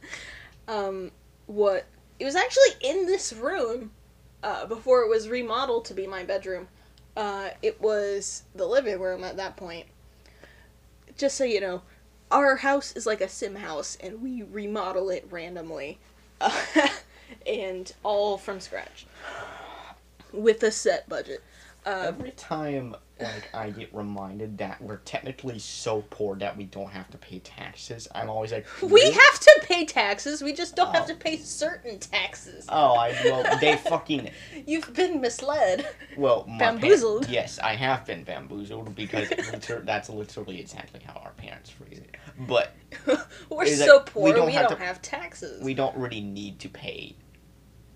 um 0.67 1.11
what 1.47 1.85
it 2.19 2.25
was 2.25 2.35
actually 2.35 2.71
in 2.81 3.05
this 3.05 3.31
room 3.33 3.91
uh 4.43 4.65
before 4.65 5.01
it 5.01 5.09
was 5.09 5.29
remodeled 5.29 5.85
to 5.85 5.93
be 5.93 6.07
my 6.07 6.23
bedroom. 6.23 6.67
Uh 7.15 7.49
it 7.61 7.81
was 7.81 8.43
the 8.55 8.65
living 8.65 8.99
room 8.99 9.23
at 9.23 9.37
that 9.37 9.55
point. 9.57 9.87
Just 11.17 11.37
so 11.37 11.43
you 11.43 11.59
know, 11.59 11.81
our 12.31 12.57
house 12.57 12.91
is 12.93 13.05
like 13.05 13.21
a 13.21 13.29
sim 13.29 13.55
house 13.55 13.97
and 14.01 14.21
we 14.21 14.43
remodel 14.43 15.09
it 15.09 15.27
randomly 15.29 15.97
and 17.47 17.93
all 18.03 18.37
from 18.37 18.59
scratch 18.59 19.05
with 20.31 20.61
a 20.63 20.71
set 20.71 21.07
budget 21.07 21.43
um, 21.87 22.05
Every 22.07 22.31
time, 22.31 22.95
like, 23.19 23.49
I 23.53 23.69
get 23.71 23.93
reminded 23.95 24.57
that 24.59 24.81
we're 24.81 24.97
technically 24.97 25.57
so 25.59 26.03
poor 26.09 26.35
that 26.37 26.55
we 26.57 26.65
don't 26.65 26.89
have 26.91 27.09
to 27.11 27.17
pay 27.17 27.39
taxes, 27.39 28.07
I'm 28.13 28.29
always 28.29 28.51
like, 28.51 28.65
we 28.81 29.01
have 29.09 29.39
to 29.39 29.61
pay 29.63 29.85
taxes 29.85 30.41
we 30.43 30.53
just 30.53 30.75
don't 30.75 30.93
have 30.93 31.05
Oh. 31.05 31.07
to 31.07 31.15
pay 31.15 31.37
certain 31.37 31.97
taxes 31.99 32.65
Oh, 32.69 32.93
I 32.95 33.11
well, 33.25 33.57
they 33.59 33.75
fucking 33.89 34.29
you've 34.65 34.93
been 34.93 35.19
misled 35.21 35.87
well, 36.17 36.45
my 36.47 36.57
pa- 36.57 36.71
Bamboozled. 36.73 37.27
yes, 37.29 37.57
I 37.59 37.73
have 37.75 38.05
been 38.05 38.23
bamboozled 38.23 38.93
because 38.95 39.29
liter- 39.51 39.83
that's 39.85 40.09
literally 40.09 40.59
exactly 40.59 40.99
how 41.05 41.13
our 41.23 41.31
parents 41.31 41.69
phrase 41.69 41.99
it. 41.99 42.15
But 42.47 42.75
we're 43.49 43.65
so 43.67 43.97
that 43.97 44.05
poor 44.07 44.23
we 44.25 44.29
we 44.31 44.35
don't 44.37 44.51
don't, 44.51 44.71
have 44.79 44.79
have, 44.79 45.01
taxes 45.01 45.63
we 45.63 45.73
don't 45.73 45.95
really 45.97 46.21
need 46.21 46.59
to 46.59 46.69
pay 46.69 47.15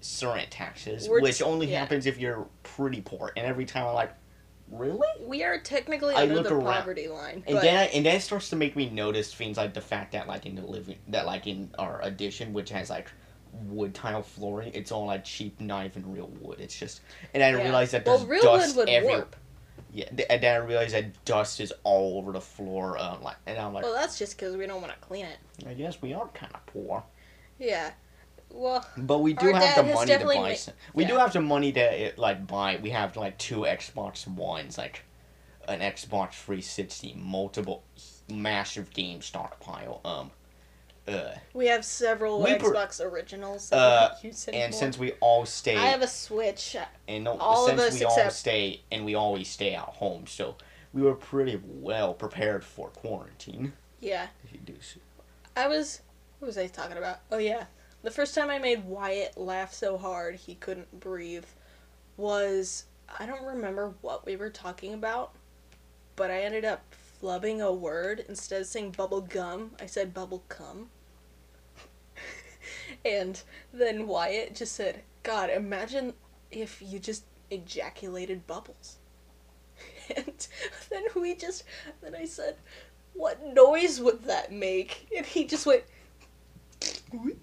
certain 0.01 0.49
taxes, 0.49 1.07
We're 1.07 1.21
which 1.21 1.37
t- 1.39 1.43
only 1.43 1.67
yeah. 1.67 1.79
happens 1.79 2.05
if 2.05 2.17
you're 2.19 2.47
pretty 2.63 3.01
poor. 3.01 3.31
And 3.35 3.45
every 3.45 3.65
time 3.65 3.85
I'm 3.87 3.93
like, 3.93 4.13
really? 4.71 5.07
we 5.19 5.43
are 5.43 5.59
technically 5.59 6.15
I 6.15 6.23
under 6.23 6.41
the 6.41 6.53
around, 6.55 6.63
poverty 6.63 7.07
line 7.07 7.43
And 7.47 7.55
but 7.55 7.61
then 7.61 7.77
I, 7.77 7.83
and 7.85 8.05
then 8.05 8.15
it 8.15 8.21
starts 8.21 8.49
to 8.49 8.55
make 8.55 8.75
me 8.75 8.89
notice 8.89 9.33
things 9.33 9.57
like 9.57 9.73
the 9.73 9.81
fact 9.81 10.13
that 10.13 10.27
like 10.27 10.45
in 10.45 10.55
the 10.55 10.65
living 10.65 10.97
that 11.09 11.25
like 11.25 11.47
in 11.47 11.69
our 11.77 12.01
addition 12.01 12.53
which 12.53 12.69
has 12.69 12.89
like 12.89 13.11
wood 13.53 13.93
tile 13.93 14.23
flooring, 14.23 14.71
it's 14.73 14.91
all 14.91 15.05
like 15.07 15.23
cheap, 15.25 15.59
not 15.59 15.85
even 15.85 16.11
real 16.11 16.27
wood. 16.39 16.59
It's 16.59 16.77
just 16.77 17.01
and 17.33 17.43
I 17.43 17.49
Yeah. 17.51 17.63
realized 17.63 17.91
that 17.93 18.05
there's 18.05 18.21
well 18.21 18.27
real 18.27 18.41
dust 18.41 18.75
wood 18.75 18.75
would 18.75 18.89
every 18.89 19.07
warp 19.07 19.35
yeah. 19.93 20.05
And 20.29 20.41
then 20.41 20.55
I 20.61 20.65
realized 20.65 20.93
that 20.93 21.25
dust 21.25 21.59
is 21.59 21.73
all 21.83 22.17
over 22.17 22.31
the 22.31 22.41
floor. 22.41 22.97
Um, 22.97 23.21
like 23.23 23.35
and 23.45 23.57
I'm 23.57 23.73
like, 23.73 23.83
well 23.83 23.93
that's 23.93 24.17
just 24.17 24.37
because 24.37 24.55
we 24.55 24.65
don't 24.67 24.81
want 24.81 24.93
to 24.93 24.99
clean 24.99 25.25
it 25.25 25.37
I 25.67 25.73
guess 25.73 26.01
we 26.01 26.13
are 26.13 26.27
kind 26.29 26.53
of 26.53 26.65
poor. 26.65 27.03
Yeah. 27.59 27.91
Well, 28.53 28.85
But 28.97 29.19
we 29.19 29.33
do 29.33 29.51
have 29.53 29.75
the 29.75 29.93
money 29.93 30.17
to 30.17 30.25
buy. 30.25 30.53
some, 30.55 30.73
we 30.93 31.05
do 31.05 31.17
have 31.17 31.33
the 31.33 31.41
money 31.41 31.71
to 31.73 32.09
uh, 32.09 32.11
like 32.17 32.45
buy. 32.47 32.79
We 32.81 32.89
have 32.91 33.15
like 33.17 33.37
two 33.37 33.61
Xbox 33.61 34.27
Ones, 34.27 34.77
like 34.77 35.03
an 35.67 35.79
Xbox 35.79 36.33
360, 36.33 37.15
multiple 37.17 37.83
massive 38.29 38.91
game 38.93 39.21
stockpile. 39.21 40.01
Um, 40.05 40.31
uh, 41.07 41.31
we 41.53 41.67
have 41.67 41.83
several 41.83 42.41
We 42.43 42.55
per- 42.55 42.73
Xbox 42.73 43.03
originals. 43.03 43.71
uh, 43.71 44.09
we 44.09 44.15
don't 44.15 44.23
use 44.23 44.47
and 44.49 44.73
since 44.73 44.97
we 44.99 45.13
all 45.13 45.45
stay, 45.45 45.75
I 45.77 45.87
have 45.87 46.01
a 46.01 46.07
Switch. 46.07 46.75
and 47.07 47.23
no, 47.23 47.37
all 47.37 47.65
of 47.67 47.79
since 47.79 47.93
us 47.95 47.99
we 47.99 48.05
all 48.05 48.29
stay, 48.29 48.81
and 48.91 49.03
we 49.05 49.15
always 49.15 49.49
stay 49.49 49.73
at 49.73 49.81
home, 49.83 50.27
so 50.27 50.55
we 50.93 51.01
were 51.01 51.15
pretty 51.15 51.59
well 51.65 52.13
prepared 52.13 52.63
for 52.63 52.89
quarantine. 52.89 53.73
Yeah, 53.99 54.27
If 54.43 54.51
you 54.53 54.59
do. 54.59 54.73
I 55.55 55.67
was. 55.67 56.01
What 56.39 56.47
was 56.47 56.57
I 56.57 56.67
talking 56.67 56.97
about? 56.97 57.19
Oh 57.31 57.37
yeah, 57.37 57.65
the 58.03 58.11
first 58.11 58.33
time 58.33 58.49
I 58.49 58.57
made 58.57 58.85
Wyatt 58.85 59.37
laugh 59.37 59.73
so 59.73 59.97
hard 59.97 60.35
he 60.35 60.55
couldn't 60.55 60.99
breathe 60.99 61.45
was 62.17 62.85
I 63.19 63.25
don't 63.25 63.43
remember 63.43 63.93
what 64.01 64.25
we 64.25 64.35
were 64.35 64.49
talking 64.49 64.93
about, 64.93 65.33
but 66.15 66.31
I 66.31 66.41
ended 66.41 66.65
up 66.65 66.81
flubbing 67.21 67.59
a 67.59 67.71
word 67.71 68.25
instead 68.27 68.61
of 68.61 68.67
saying 68.67 68.91
bubble 68.91 69.21
gum. 69.21 69.71
I 69.79 69.85
said 69.85 70.13
bubble 70.13 70.43
cum. 70.47 70.89
and 73.05 73.41
then 73.73 74.07
Wyatt 74.07 74.55
just 74.55 74.73
said, 74.73 75.03
"God, 75.23 75.49
imagine 75.49 76.13
if 76.49 76.81
you 76.81 76.99
just 76.99 77.25
ejaculated 77.49 78.47
bubbles." 78.47 78.97
and 80.15 80.47
then 80.89 81.03
we 81.15 81.35
just 81.35 81.63
then 82.01 82.15
I 82.15 82.25
said, 82.25 82.55
"What 83.13 83.45
noise 83.45 83.99
would 83.99 84.23
that 84.23 84.51
make?" 84.51 85.07
And 85.15 85.25
he 85.25 85.45
just 85.45 85.65
went. 85.65 85.83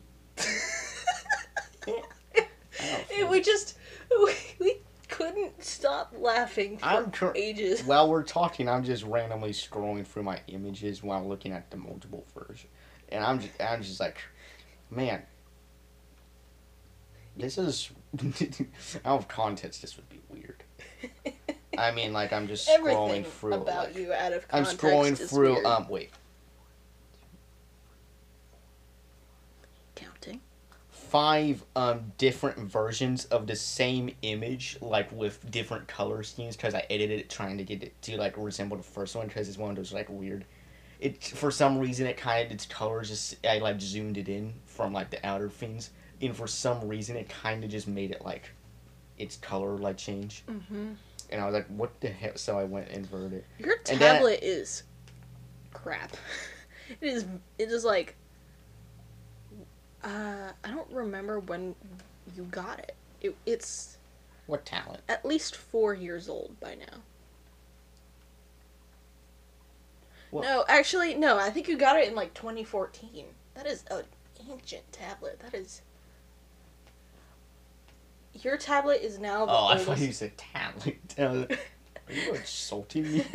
and 3.18 3.30
we 3.30 3.40
just 3.40 3.76
we, 4.10 4.34
we 4.58 4.76
couldn't 5.08 5.62
stop 5.62 6.14
laughing 6.18 6.78
for 6.78 6.84
I'm 6.84 7.12
ages. 7.34 7.82
While 7.84 8.08
we're 8.08 8.22
talking, 8.22 8.68
I'm 8.68 8.84
just 8.84 9.04
randomly 9.04 9.52
scrolling 9.52 10.06
through 10.06 10.24
my 10.24 10.40
images 10.48 11.02
while 11.02 11.26
looking 11.26 11.52
at 11.52 11.70
the 11.70 11.76
multiple 11.76 12.24
version, 12.34 12.68
and 13.10 13.24
I'm 13.24 13.40
just, 13.40 13.60
I'm 13.60 13.82
just 13.82 14.00
like, 14.00 14.18
man, 14.90 15.22
this 17.36 17.58
is 17.58 17.90
out 19.04 19.20
of 19.20 19.28
context. 19.28 19.82
This 19.82 19.96
would 19.96 20.08
be 20.08 20.20
weird. 20.28 20.62
I 21.78 21.92
mean, 21.92 22.12
like 22.12 22.32
I'm 22.32 22.48
just 22.48 22.68
scrolling 22.68 22.78
Everything 22.78 23.24
through. 23.24 23.54
about 23.54 23.86
like, 23.88 23.96
you 23.96 24.12
out 24.12 24.32
of 24.32 24.48
context. 24.48 24.84
I'm 24.84 24.90
context 24.90 25.22
scrolling 25.22 25.24
is 25.24 25.30
through. 25.30 25.54
weird. 25.54 25.66
Um, 25.66 25.88
wait, 25.88 26.10
five 31.08 31.64
um 31.76 32.12
different 32.18 32.58
versions 32.58 33.24
of 33.26 33.46
the 33.46 33.56
same 33.56 34.14
image, 34.22 34.76
like 34.80 35.10
with 35.12 35.50
different 35.50 35.88
color 35.88 36.22
schemes, 36.22 36.56
because 36.56 36.74
I 36.74 36.84
edited 36.90 37.20
it 37.20 37.30
trying 37.30 37.58
to 37.58 37.64
get 37.64 37.82
it 37.82 38.00
to 38.02 38.16
like 38.16 38.34
resemble 38.36 38.76
the 38.76 38.82
first 38.82 39.14
one, 39.16 39.26
because 39.26 39.48
it's 39.48 39.58
one 39.58 39.70
of 39.70 39.76
those 39.76 39.92
like 39.92 40.08
weird. 40.08 40.44
It 41.00 41.22
for 41.22 41.50
some 41.50 41.78
reason 41.78 42.06
it 42.06 42.16
kind 42.16 42.44
of 42.46 42.52
its 42.52 42.66
colors 42.66 43.08
just 43.08 43.36
I 43.46 43.58
like 43.58 43.80
zoomed 43.80 44.18
it 44.18 44.28
in 44.28 44.54
from 44.66 44.92
like 44.92 45.10
the 45.10 45.24
outer 45.26 45.48
things, 45.48 45.90
and 46.20 46.34
for 46.36 46.46
some 46.46 46.86
reason 46.88 47.16
it 47.16 47.28
kind 47.28 47.62
of 47.64 47.70
just 47.70 47.86
made 47.88 48.10
it 48.10 48.24
like 48.24 48.50
its 49.16 49.36
color 49.36 49.76
like 49.78 49.96
change, 49.96 50.44
Mm-hmm. 50.48 50.92
and 51.30 51.40
I 51.40 51.44
was 51.46 51.54
like, 51.54 51.66
what 51.68 52.00
the 52.00 52.08
hell? 52.08 52.32
So 52.36 52.58
I 52.58 52.64
went 52.64 52.88
inverted. 52.88 53.44
Your 53.58 53.76
that- 53.84 53.98
tablet 53.98 54.40
is 54.42 54.82
crap. 55.72 56.16
it 57.00 57.06
is. 57.06 57.24
It 57.58 57.70
is 57.70 57.84
like. 57.84 58.16
Uh, 60.08 60.52
I 60.64 60.70
don't 60.70 60.90
remember 60.90 61.38
when 61.38 61.74
you 62.34 62.44
got 62.44 62.78
it. 62.78 62.94
it. 63.20 63.36
It's 63.44 63.98
What 64.46 64.64
talent? 64.64 65.00
at 65.08 65.24
least 65.24 65.54
four 65.54 65.92
years 65.92 66.28
old 66.30 66.58
by 66.60 66.76
now. 66.76 67.02
Well- 70.30 70.44
no, 70.44 70.64
actually, 70.68 71.14
no. 71.14 71.38
I 71.38 71.50
think 71.50 71.68
you 71.68 71.76
got 71.76 71.96
it 71.98 72.08
in 72.08 72.14
like 72.14 72.32
2014. 72.34 73.26
That 73.54 73.66
is 73.66 73.84
an 73.90 74.04
ancient 74.50 74.90
tablet. 74.92 75.40
That 75.40 75.54
is. 75.54 75.82
Your 78.32 78.56
tablet 78.56 79.02
is 79.02 79.18
now 79.18 79.44
the 79.46 79.52
Oh, 79.52 79.66
I 79.66 79.78
thought 79.78 79.98
you 79.98 80.12
said 80.12 80.38
talent. 80.38 81.14
I 81.18 81.22
Are 82.08 82.14
you 82.14 82.32
insulting 82.34 83.12
me? 83.12 83.26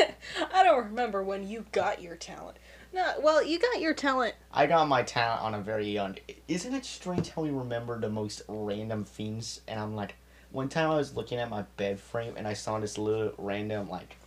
I 0.52 0.64
don't 0.64 0.86
remember 0.86 1.22
when 1.22 1.48
you 1.48 1.66
got 1.72 2.02
your 2.02 2.16
talent. 2.16 2.58
No, 2.94 3.14
well, 3.22 3.44
you 3.44 3.58
got 3.60 3.82
your 3.82 3.94
talent. 3.96 4.36
I 4.52 4.68
got 4.68 4.88
my 4.88 5.02
talent 5.02 5.42
on 5.42 5.54
a 5.56 5.60
very 5.62 5.90
young. 5.90 6.16
Isn't 6.48 6.76
it 6.76 6.86
strange 6.86 7.30
how 7.30 7.42
we 7.42 7.50
remember 7.50 8.00
the 8.00 8.10
most 8.10 8.44
random 8.48 9.04
things? 9.04 9.62
And 9.68 9.80
I'm 9.80 9.96
like, 9.96 10.16
one 10.52 10.70
time 10.70 10.92
I 10.92 10.96
was 10.98 11.16
looking 11.16 11.40
at 11.40 11.50
my 11.50 11.64
bed 11.78 12.00
frame 12.00 12.36
and 12.38 12.48
I 12.48 12.54
saw 12.54 12.78
this 12.80 13.00
little 13.00 13.34
random 13.40 13.90
like, 13.90 14.18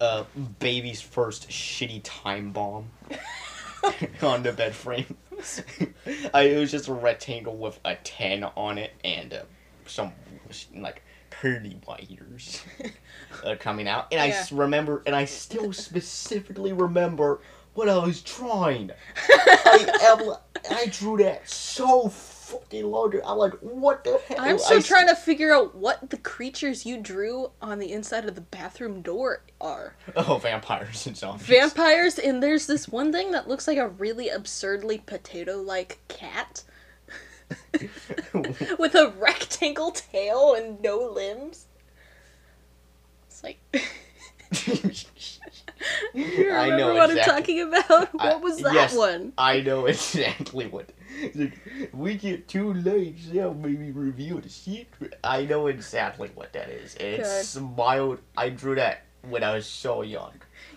uh, 0.00 0.24
baby's 0.58 1.02
first 1.02 1.48
shitty 1.50 2.00
time 2.02 2.50
bomb 2.52 2.88
on 4.22 4.42
the 4.42 4.52
bed 4.52 4.74
frame. 4.74 5.16
I, 6.32 6.42
it 6.42 6.58
was 6.58 6.70
just 6.70 6.88
a 6.88 6.94
rectangle 6.94 7.56
with 7.56 7.78
a 7.84 7.96
ten 7.96 8.42
on 8.44 8.78
it 8.78 8.92
and 9.04 9.34
uh, 9.34 9.42
some 9.86 10.12
like 10.74 11.02
curly 11.30 11.78
wires 11.86 12.62
uh, 13.44 13.54
coming 13.60 13.86
out. 13.86 14.06
And 14.12 14.20
I 14.20 14.26
Yeah. 14.28 14.34
s- 14.40 14.50
remember, 14.52 15.02
and 15.06 15.14
I 15.14 15.26
still 15.26 15.72
specifically 15.74 16.72
remember 16.72 17.40
what 17.78 17.88
I 17.88 17.96
was 17.98 18.20
drawing. 18.22 18.90
I 19.28 19.86
am, 20.02 20.34
I 20.68 20.86
drew 20.86 21.16
that 21.18 21.48
so 21.48 22.08
fucking 22.08 22.84
long. 22.84 23.14
I'm 23.24 23.38
like, 23.38 23.52
what 23.60 24.02
the 24.02 24.20
hell? 24.26 24.38
I'm 24.40 24.58
still 24.58 24.78
I 24.78 24.82
trying 24.82 25.06
to 25.06 25.14
figure 25.14 25.54
out 25.54 25.76
what 25.76 26.10
the 26.10 26.16
creatures 26.16 26.84
you 26.84 27.00
drew 27.00 27.52
on 27.62 27.78
the 27.78 27.92
inside 27.92 28.24
of 28.24 28.34
the 28.34 28.40
bathroom 28.40 29.00
door 29.00 29.44
are. 29.60 29.94
Oh, 30.16 30.38
vampires 30.38 31.06
and 31.06 31.16
zombies. 31.16 31.46
Vampires, 31.46 32.18
and 32.18 32.42
there's 32.42 32.66
this 32.66 32.88
one 32.88 33.12
thing 33.12 33.30
that 33.30 33.46
looks 33.46 33.68
like 33.68 33.78
a 33.78 33.88
really 33.88 34.28
absurdly 34.28 34.98
potato 34.98 35.58
like 35.58 36.00
cat 36.08 36.64
with 38.76 38.96
a 38.96 39.14
rectangle 39.20 39.92
tail 39.92 40.54
and 40.54 40.82
no 40.82 40.98
limbs. 40.98 41.66
It's 43.28 43.44
like. 43.44 43.60
you 46.14 46.52
I 46.52 46.70
know 46.76 46.94
what 46.94 47.10
exactly. 47.10 47.60
I'm 47.60 47.72
talking 47.72 47.90
about? 47.90 48.08
I- 48.18 48.28
What 48.34 48.42
was 48.42 48.58
that 48.58 48.74
yes. 48.74 48.94
one? 48.96 49.32
I 49.38 49.60
know 49.60 49.86
exactly 49.94 50.66
what. 50.66 50.90
Like, 51.34 51.58
we 51.92 52.14
get 52.16 52.46
two 52.48 52.74
legs, 52.74 53.28
yeah, 53.30 53.52
maybe 53.52 53.90
reveal 53.90 54.38
the 54.40 54.48
secret. 54.48 55.14
I 55.24 55.44
know 55.46 55.66
exactly 55.66 56.30
what 56.34 56.52
that 56.52 56.68
is. 56.68 56.94
It's 57.00 57.56
mild. 57.56 58.20
I 58.36 58.50
drew 58.50 58.74
that 58.76 59.02
when 59.28 59.42
I 59.42 59.54
was 59.54 59.66
so 59.66 60.02
young. 60.02 60.32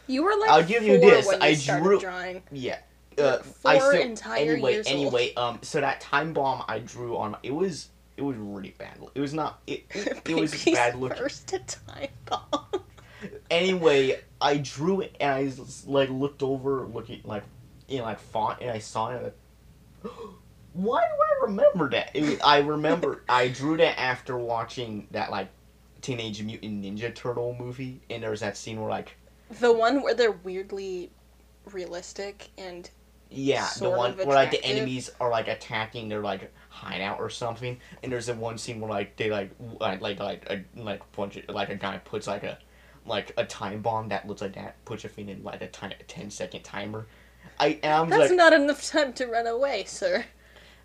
You 0.07 0.23
were 0.23 0.33
like 0.39 0.49
I'll 0.49 0.63
give 0.63 0.83
you 0.83 0.99
this, 0.99 1.27
you 1.27 1.37
I 1.39 1.55
drew- 1.79 1.99
drawing. 1.99 2.43
Yeah. 2.51 2.79
Uh, 3.17 3.37
four 3.39 3.71
I 3.71 3.77
still, 3.79 3.91
entire 4.01 4.53
anyway, 4.53 4.73
years 4.73 4.87
old. 4.87 4.95
anyway, 4.95 5.33
um, 5.35 5.59
so 5.61 5.81
that 5.81 5.99
time 6.01 6.33
bomb 6.33 6.63
I 6.67 6.79
drew 6.79 7.17
on 7.17 7.35
it 7.43 7.53
was 7.53 7.89
it 8.17 8.21
was 8.23 8.37
really 8.37 8.73
bad. 8.79 8.97
It 9.13 9.19
was 9.19 9.33
not 9.33 9.59
it 9.67 9.83
it, 9.93 10.21
it 10.29 10.35
was 10.39 10.63
bad 10.65 10.95
looking. 10.95 11.17
First 11.17 11.51
a 11.53 11.59
time 11.59 12.07
bomb. 12.25 12.65
Anyway, 13.51 14.19
I 14.41 14.57
drew 14.57 15.01
it 15.01 15.15
and 15.19 15.31
I 15.31 15.51
like 15.85 16.09
looked 16.09 16.43
over, 16.43 16.87
looking 16.87 17.21
like 17.23 17.43
in 17.87 18.01
like 18.01 18.19
font, 18.19 18.59
and 18.61 18.71
I 18.71 18.79
saw 18.79 19.11
it. 19.11 19.35
Like, 20.03 20.13
Why 20.73 21.01
do 21.01 21.05
I 21.05 21.45
remember 21.45 21.89
that? 21.89 22.11
Was, 22.15 22.39
I 22.41 22.59
remember 22.59 23.23
I 23.29 23.49
drew 23.49 23.77
that 23.77 23.99
after 23.99 24.37
watching 24.37 25.07
that 25.11 25.31
like 25.31 25.49
Teenage 26.01 26.41
Mutant 26.41 26.83
Ninja 26.83 27.13
Turtle 27.13 27.55
movie, 27.59 28.01
and 28.09 28.23
there 28.23 28.31
was 28.31 28.39
that 28.39 28.57
scene 28.57 28.79
where 28.79 28.89
like 28.89 29.15
The 29.59 29.71
one 29.71 30.01
where 30.01 30.13
they're 30.13 30.31
weirdly 30.31 31.11
realistic 31.71 32.49
and 32.57 32.89
yeah, 33.33 33.69
the 33.79 33.89
one 33.89 34.17
where 34.17 34.25
like 34.27 34.51
the 34.51 34.63
enemies 34.65 35.09
are 35.21 35.29
like 35.29 35.47
attacking 35.47 36.09
their 36.09 36.19
like 36.19 36.51
hideout 36.69 37.19
or 37.19 37.29
something, 37.29 37.79
and 38.03 38.11
there's 38.11 38.25
the 38.25 38.33
one 38.33 38.57
scene 38.57 38.81
where 38.81 38.89
like 38.89 39.15
they 39.15 39.31
like 39.31 39.51
like 39.79 40.01
like 40.01 40.19
like 40.19 40.45
a 40.49 40.65
like 40.75 41.09
bunch 41.13 41.37
of, 41.37 41.47
like 41.55 41.69
a 41.69 41.75
guy 41.75 41.97
puts 41.99 42.27
like 42.27 42.43
a 42.43 42.57
like 43.05 43.33
a 43.37 43.45
time 43.45 43.81
bomb 43.81 44.09
that 44.09 44.27
looks 44.27 44.41
like 44.41 44.53
that, 44.55 44.83
puts 44.85 45.03
a 45.05 45.09
thing 45.09 45.29
in 45.29 45.43
like 45.43 45.61
a, 45.61 45.67
ti- 45.67 45.87
a 45.99 46.03
10 46.03 46.29
second 46.29 46.63
timer. 46.63 47.07
I 47.59 47.79
I'm 47.83 48.09
that's 48.09 48.29
like 48.29 48.37
not 48.37 48.53
enough 48.53 48.83
time 48.89 49.13
to 49.13 49.27
run 49.27 49.47
away, 49.47 49.83
sir. 49.85 50.25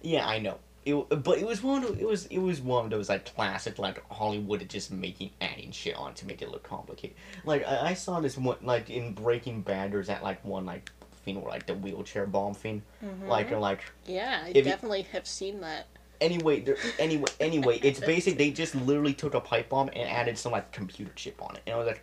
Yeah, 0.02 0.26
I 0.26 0.38
know. 0.38 0.58
It, 0.84 0.94
but 1.24 1.38
it 1.38 1.46
was 1.46 1.62
one 1.64 1.82
of 1.82 1.98
it 1.98 2.06
was 2.06 2.26
it 2.26 2.38
was 2.38 2.60
one 2.60 2.84
of 2.84 2.90
those 2.90 3.08
like 3.08 3.34
classic 3.34 3.78
like 3.78 4.08
Hollywood 4.10 4.66
just 4.68 4.92
making 4.92 5.30
adding 5.40 5.72
shit 5.72 5.96
on 5.96 6.14
to 6.14 6.26
make 6.26 6.42
it 6.42 6.50
look 6.50 6.62
complicated. 6.62 7.16
Like 7.44 7.66
I, 7.66 7.88
I 7.88 7.94
saw 7.94 8.20
this 8.20 8.38
one 8.38 8.56
like 8.62 8.88
in 8.88 9.12
Breaking 9.12 9.62
Bad. 9.62 9.92
There's 9.92 10.06
that 10.06 10.22
like 10.22 10.44
one 10.44 10.64
like 10.64 10.90
thing 11.24 11.40
where 11.40 11.50
like 11.50 11.66
the 11.66 11.74
wheelchair 11.74 12.24
bomb 12.26 12.54
thing. 12.54 12.82
Mm-hmm. 13.04 13.26
Like 13.26 13.50
and 13.50 13.60
like 13.60 13.80
yeah, 14.06 14.42
I 14.44 14.48
you- 14.48 14.62
definitely 14.62 15.02
have 15.12 15.26
seen 15.26 15.60
that. 15.62 15.86
Anyway 16.20 16.60
there, 16.60 16.76
anyway 16.98 17.30
anyway 17.40 17.78
it's 17.82 18.00
basic. 18.00 18.38
They 18.38 18.50
just 18.50 18.74
literally 18.74 19.14
took 19.14 19.34
a 19.34 19.40
pipe 19.40 19.68
bomb 19.68 19.88
and 19.88 20.08
added 20.08 20.38
some 20.38 20.52
like 20.52 20.72
computer 20.72 21.12
chip 21.14 21.40
on 21.42 21.56
it. 21.56 21.62
And 21.66 21.74
I 21.74 21.78
was 21.78 21.86
like, 21.86 22.02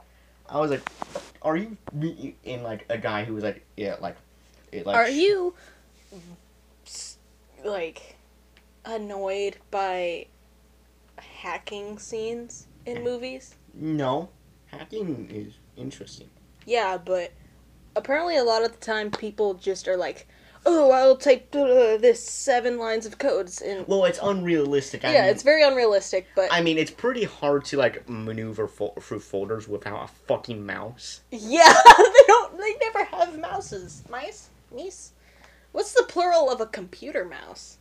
I 0.49 0.59
was 0.59 0.71
like, 0.71 0.81
are 1.41 1.57
you 1.57 1.77
in 2.43 2.63
like 2.63 2.85
a 2.89 2.97
guy 2.97 3.23
who 3.23 3.33
was 3.33 3.43
like 3.43 3.65
yeah 3.77 3.95
like 3.99 4.17
it 4.71 4.85
like 4.85 4.95
Are 4.95 5.09
you 5.09 5.53
like 7.63 8.15
annoyed 8.85 9.57
by 9.71 10.27
hacking 11.17 11.97
scenes 11.99 12.67
in 12.85 13.03
movies? 13.03 13.55
No, 13.73 14.29
hacking 14.67 15.29
is 15.31 15.53
interesting. 15.77 16.29
Yeah, 16.65 16.97
but 16.97 17.31
apparently 17.95 18.37
a 18.37 18.43
lot 18.43 18.63
of 18.63 18.71
the 18.71 18.77
time 18.77 19.11
people 19.11 19.53
just 19.55 19.87
are 19.87 19.97
like, 19.97 20.27
"Oh, 20.65 20.91
I'll 20.91 21.17
type 21.17 21.53
uh, 21.55 21.97
this 21.97 22.23
seven 22.23 22.77
lines 22.77 23.05
of 23.05 23.17
codes," 23.17 23.61
in. 23.61 23.85
Well, 23.87 24.05
it's 24.05 24.19
unrealistic. 24.21 25.03
I 25.05 25.13
yeah, 25.13 25.21
mean, 25.21 25.31
it's 25.31 25.43
very 25.43 25.63
unrealistic. 25.63 26.27
But 26.35 26.49
I 26.51 26.61
mean, 26.61 26.77
it's 26.77 26.91
pretty 26.91 27.23
hard 27.25 27.65
to 27.65 27.77
like 27.77 28.07
maneuver 28.09 28.67
fo- 28.67 28.93
through 28.99 29.19
folders 29.19 29.67
without 29.67 30.03
a 30.03 30.07
fucking 30.27 30.65
mouse. 30.65 31.21
yeah, 31.31 31.73
they 31.97 32.23
don't. 32.27 32.57
They 32.57 32.75
never 32.81 33.03
have 33.05 33.39
mouses. 33.39 34.03
Mice, 34.09 34.49
mice. 34.75 35.11
What's 35.71 35.93
the 35.93 36.03
plural 36.07 36.51
of 36.51 36.61
a 36.61 36.65
computer 36.67 37.25
mouse? 37.25 37.77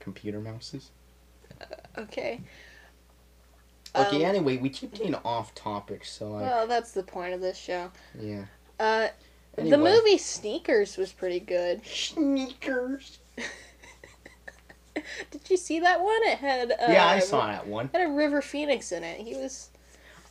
Computer 0.00 0.40
mouses. 0.40 0.90
Okay. 1.96 2.40
Okay. 3.94 4.24
Um, 4.24 4.30
anyway, 4.30 4.56
we 4.56 4.68
keep 4.70 4.94
getting 4.94 5.14
off 5.16 5.54
topic, 5.54 6.04
so 6.04 6.30
like, 6.32 6.42
Well, 6.42 6.66
that's 6.66 6.92
the 6.92 7.02
point 7.02 7.34
of 7.34 7.40
this 7.42 7.58
show. 7.58 7.90
yeah. 8.18 8.46
Uh, 8.80 9.08
the 9.56 9.76
movie 9.78 10.18
Sneakers 10.18 10.96
was 10.96 11.12
pretty 11.12 11.40
good. 11.40 11.84
Sneakers. 11.86 13.18
Did 15.30 15.48
you 15.50 15.56
see 15.56 15.80
that 15.80 16.00
one? 16.02 16.20
It 16.24 16.38
had 16.38 16.70
uh, 16.72 16.76
yeah, 16.88 17.06
I 17.06 17.18
saw 17.18 17.46
that 17.46 17.66
one. 17.66 17.90
Had 17.92 18.02
a 18.08 18.12
River 18.12 18.42
Phoenix 18.42 18.92
in 18.92 19.02
it. 19.04 19.20
He 19.20 19.34
was 19.34 19.70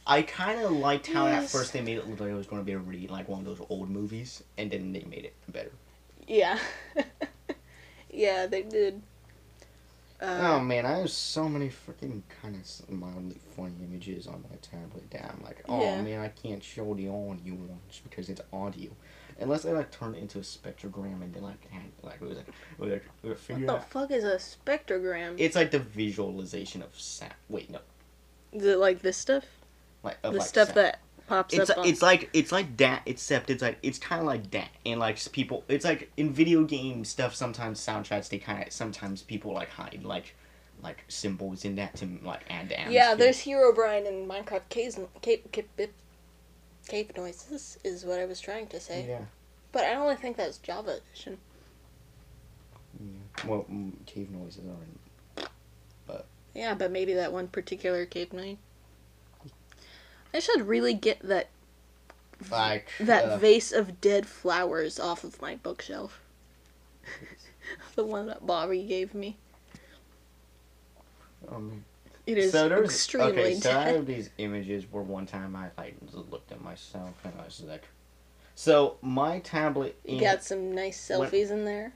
I 0.05 0.21
kind 0.23 0.59
of 0.61 0.71
liked 0.71 1.07
how 1.07 1.27
at 1.27 1.43
first 1.43 1.73
they 1.73 1.81
made 1.81 1.97
it 1.97 2.07
look 2.07 2.19
like 2.19 2.29
it 2.29 2.33
was 2.35 2.47
going 2.47 2.61
to 2.61 2.65
be 2.65 2.73
a 2.73 2.79
really 2.79 3.07
like 3.07 3.27
one 3.29 3.39
of 3.39 3.45
those 3.45 3.65
old 3.69 3.89
movies, 3.89 4.43
and 4.57 4.69
then 4.71 4.91
they 4.93 5.03
made 5.03 5.25
it 5.25 5.33
better. 5.47 5.71
yeah, 6.27 6.59
yeah. 8.09 8.45
They 8.47 8.63
did. 8.63 9.01
oh 10.21 10.55
Uh, 10.55 10.59
man, 10.59 10.85
I 10.85 10.99
have 10.99 11.09
so 11.09 11.47
many 11.49 11.69
freaking 11.69 12.21
kind 12.41 12.55
of 12.55 12.89
mildly 12.89 13.39
funny 13.55 13.75
images 13.83 14.27
on 14.27 14.43
my 14.49 14.55
tablet 14.61 15.09
that 15.11 15.25
I'm 15.25 15.43
like, 15.43 15.63
oh 15.67 15.81
Yeah. 15.81 16.01
man, 16.01 16.19
I 16.21 16.29
can't 16.29 16.63
show 16.63 16.93
the 16.93 17.07
audio 17.07 17.53
ones 17.55 18.01
because 18.03 18.29
it's 18.29 18.41
audio. 18.53 18.91
Unless 19.39 19.63
they 19.63 19.71
like 19.71 19.91
turn 19.91 20.15
it 20.15 20.19
into 20.19 20.39
a 20.39 20.41
spectrogram 20.41 21.21
and 21.21 21.33
then 21.33 21.43
like 21.43 21.69
had, 21.69 21.83
like 22.03 22.21
it 22.21 22.27
was 22.27 22.37
like, 22.37 22.47
it 22.47 22.79
was 22.79 22.91
like, 22.91 23.03
was 23.23 23.39
what 23.49 23.67
the 23.67 23.85
fuck 23.89 24.11
is 24.11 24.23
a 24.23 24.35
spectrogram? 24.35 25.35
It's 25.37 25.55
like 25.55 25.71
the 25.71 25.79
visualization 25.79 26.81
of 26.81 26.97
sound. 26.99 27.33
Wait, 27.49 27.69
no, 27.69 27.79
Is 28.51 28.65
it 28.65 28.77
like 28.77 29.01
this 29.01 29.17
stuff? 29.17 29.45
like 30.03 30.17
of 30.23 30.33
the 30.33 30.39
like 30.39 30.47
stuff 30.47 30.67
sound. 30.69 30.77
that 30.77 30.99
pops 31.27 31.53
it's 31.53 31.69
up. 31.69 31.77
on... 31.77 31.85
it's 31.85 32.01
like 32.01 32.29
it's 32.33 32.51
like 32.51 32.75
that 32.77 33.03
except 33.05 33.49
it's 33.49 33.61
like 33.61 33.77
it's 33.83 33.99
kind 33.99 34.19
of 34.19 34.25
like 34.25 34.49
that 34.51 34.69
and 34.85 34.99
like 34.99 35.19
people 35.31 35.63
it's 35.67 35.85
like 35.85 36.11
in 36.17 36.33
video 36.33 36.63
game 36.63 37.05
stuff 37.05 37.35
sometimes 37.35 37.79
soundtracks 37.79 38.29
they 38.29 38.39
kind 38.39 38.65
of 38.65 38.73
sometimes 38.73 39.21
people 39.21 39.53
like 39.53 39.69
hide 39.69 40.01
like 40.03 40.33
like 40.83 41.03
symbols 41.07 41.65
in 41.65 41.75
that 41.75 41.95
to 41.97 42.07
like 42.23 42.41
add 42.49 42.71
atmosphere. 42.71 42.91
yeah. 42.91 43.15
There's 43.15 43.43
Herobrine 43.43 44.07
in 44.07 44.27
Minecraft 44.27 44.67
caves, 44.69 44.99
cave, 46.87 47.11
noises 47.15 47.77
is 47.83 48.05
what 48.05 48.19
I 48.19 48.25
was 48.25 48.39
trying 48.39 48.67
to 48.67 48.79
say. 48.79 49.05
yeah 49.07 49.25
But 49.71 49.85
I 49.85 49.95
only 49.95 50.15
think 50.15 50.37
that's 50.37 50.57
Java 50.57 50.97
edition. 50.97 51.37
yeah 52.99 53.47
well 53.49 53.65
mm, 53.71 53.91
cave 54.05 54.29
noises 54.31 54.59
are 54.65 54.83
in 54.83 54.99
Yeah, 56.53 56.73
but 56.75 56.91
maybe 56.91 57.13
that 57.13 57.31
one 57.31 57.47
particular 57.47 58.05
cave 58.05 58.33
noise. 58.33 58.57
I 60.33 60.39
should 60.39 60.67
really 60.67 60.93
get 60.93 61.19
that 61.21 61.47
like 62.49 62.89
that 62.99 63.23
uh, 63.25 63.37
vase 63.37 63.71
of 63.71 64.01
dead 64.01 64.25
flowers 64.27 64.99
off 64.99 65.23
of 65.23 65.41
my 65.41 65.55
bookshelf. 65.55 66.21
the 67.95 68.05
one 68.05 68.27
that 68.27 68.45
Bobby 68.45 68.83
gave 68.83 69.13
me. 69.13 69.37
um, 71.49 71.83
It 72.27 72.37
is 72.37 72.51
so 72.51 72.67
extremely 72.83 73.31
okay 73.31 73.55
so 73.55 73.71
I 73.77 73.89
have 73.89 74.05
these 74.05 74.29
images 74.37 74.85
where 74.91 75.03
one 75.03 75.25
time 75.25 75.55
I 75.55 75.69
like 75.77 75.95
looked 76.13 76.51
at 76.51 76.61
myself 76.63 77.15
and 77.23 77.33
I 77.39 77.43
was 77.45 77.61
like 77.61 77.83
so 78.55 78.97
my 79.01 79.39
tablet 79.39 79.97
You 80.05 80.19
got 80.19 80.43
some 80.43 80.73
nice 80.75 81.09
When- 81.09 81.21
selfies 81.29 81.49
in 81.51 81.65
there. 81.65 81.93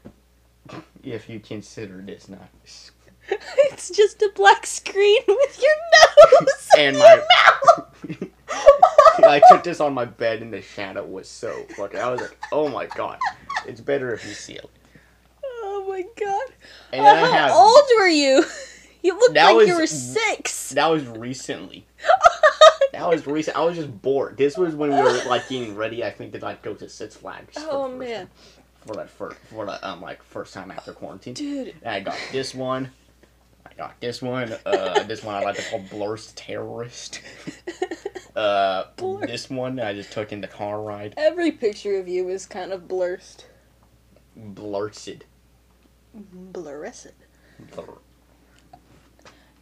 if 1.04 1.30
you 1.30 1.40
consider 1.40 2.02
this 2.02 2.28
nice 2.28 2.92
it's 3.30 3.90
just 3.90 4.22
a 4.22 4.32
black 4.36 4.66
screen 4.66 5.22
with 5.28 5.62
your 5.62 6.42
nose 6.42 6.70
And 6.78 6.96
and, 6.96 6.98
my- 6.98 7.24
mouth. 7.78 8.30
I 9.24 9.42
took 9.50 9.64
this 9.64 9.80
on 9.80 9.94
my 9.94 10.06
bed 10.06 10.42
and 10.42 10.52
the 10.54 10.62
shadow 10.62 11.04
was 11.06 11.28
so 11.28 11.64
fucking. 11.76 12.00
I 12.00 12.10
was 12.12 12.22
like, 12.22 12.38
oh 12.52 12.68
my 12.68 12.86
god, 12.86 13.18
it's 13.66 13.82
better 13.82 14.14
if 14.14 14.24
you 14.26 14.34
see 14.34 14.54
it. 14.54 14.70
oh 15.44 15.86
my 15.88 16.04
god! 16.20 16.44
And 16.94 17.02
Uh, 17.06 17.10
I 17.10 17.16
have 17.16 17.50
how 17.52 17.58
old 17.58 17.84
were 17.98 18.08
you? 18.08 18.44
You 19.06 19.14
looked 19.20 19.36
That 19.36 19.52
like 19.52 19.68
you 19.68 19.76
were 19.78 19.86
six. 19.88 20.70
that 20.72 20.88
was 20.88 21.06
recently. 21.08 21.86
That 22.92 23.10
was 23.10 23.28
recent. 23.28 23.58
I 23.58 23.62
was 23.66 23.76
just 23.76 24.02
bored. 24.02 24.38
This 24.38 24.58
was 24.58 24.74
when 24.74 24.90
we 24.90 24.96
were 24.96 25.22
like 25.26 25.50
getting 25.50 25.76
ready. 25.76 26.02
I 26.02 26.12
think 26.12 26.32
to 26.32 26.40
like 26.40 26.62
go 26.62 26.74
to 26.76 26.88
Six 26.88 27.14
Flags. 27.14 27.54
oh 27.58 27.88
first 27.90 28.00
man, 28.00 28.30
For 28.86 28.96
that 28.96 29.10
first, 29.10 29.38
for 29.50 29.66
the 29.66 29.86
um 29.86 30.00
like 30.02 30.24
first 30.24 30.54
time 30.54 30.72
after 30.72 30.94
quarantine. 30.94 31.34
dude. 31.34 31.76
And 31.84 31.94
I 31.94 32.00
got 32.00 32.18
this 32.32 32.56
one. 32.56 32.90
I 33.66 33.74
got 33.74 34.00
this 34.00 34.22
one. 34.22 34.56
Uh, 34.66 35.04
this 35.04 35.24
one 35.26 35.36
I 35.36 35.42
like 35.42 35.58
to 35.58 35.62
call 35.64 35.82
Blurst 35.92 36.36
Terrorist. 36.38 37.20
Uh, 38.36 38.88
Blur. 38.98 39.26
this 39.28 39.50
one 39.50 39.80
I 39.80 39.94
just 39.94 40.12
took 40.12 40.34
in 40.34 40.42
the 40.42 40.48
car 40.48 40.82
ride. 40.82 41.14
Every 41.16 41.52
picture 41.54 41.98
of 41.98 42.08
you 42.10 42.28
is 42.28 42.46
kind 42.46 42.74
of 42.74 42.86
blurred. 42.86 43.22
Blurted. 44.36 45.24
Blurred. 46.14 47.14
Blur. 47.74 47.98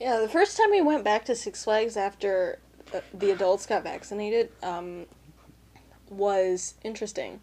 Yeah, 0.03 0.19
the 0.19 0.27
first 0.27 0.57
time 0.57 0.69
we 0.69 0.81
went 0.81 1.05
back 1.05 1.23
to 1.25 1.33
Six 1.33 1.63
Flags 1.63 1.95
after 1.95 2.59
uh, 2.93 2.99
the 3.13 3.31
adults 3.31 3.65
got 3.65 3.83
vaccinated 3.83 4.49
um, 4.61 5.05
was 6.09 6.73
interesting. 6.83 7.39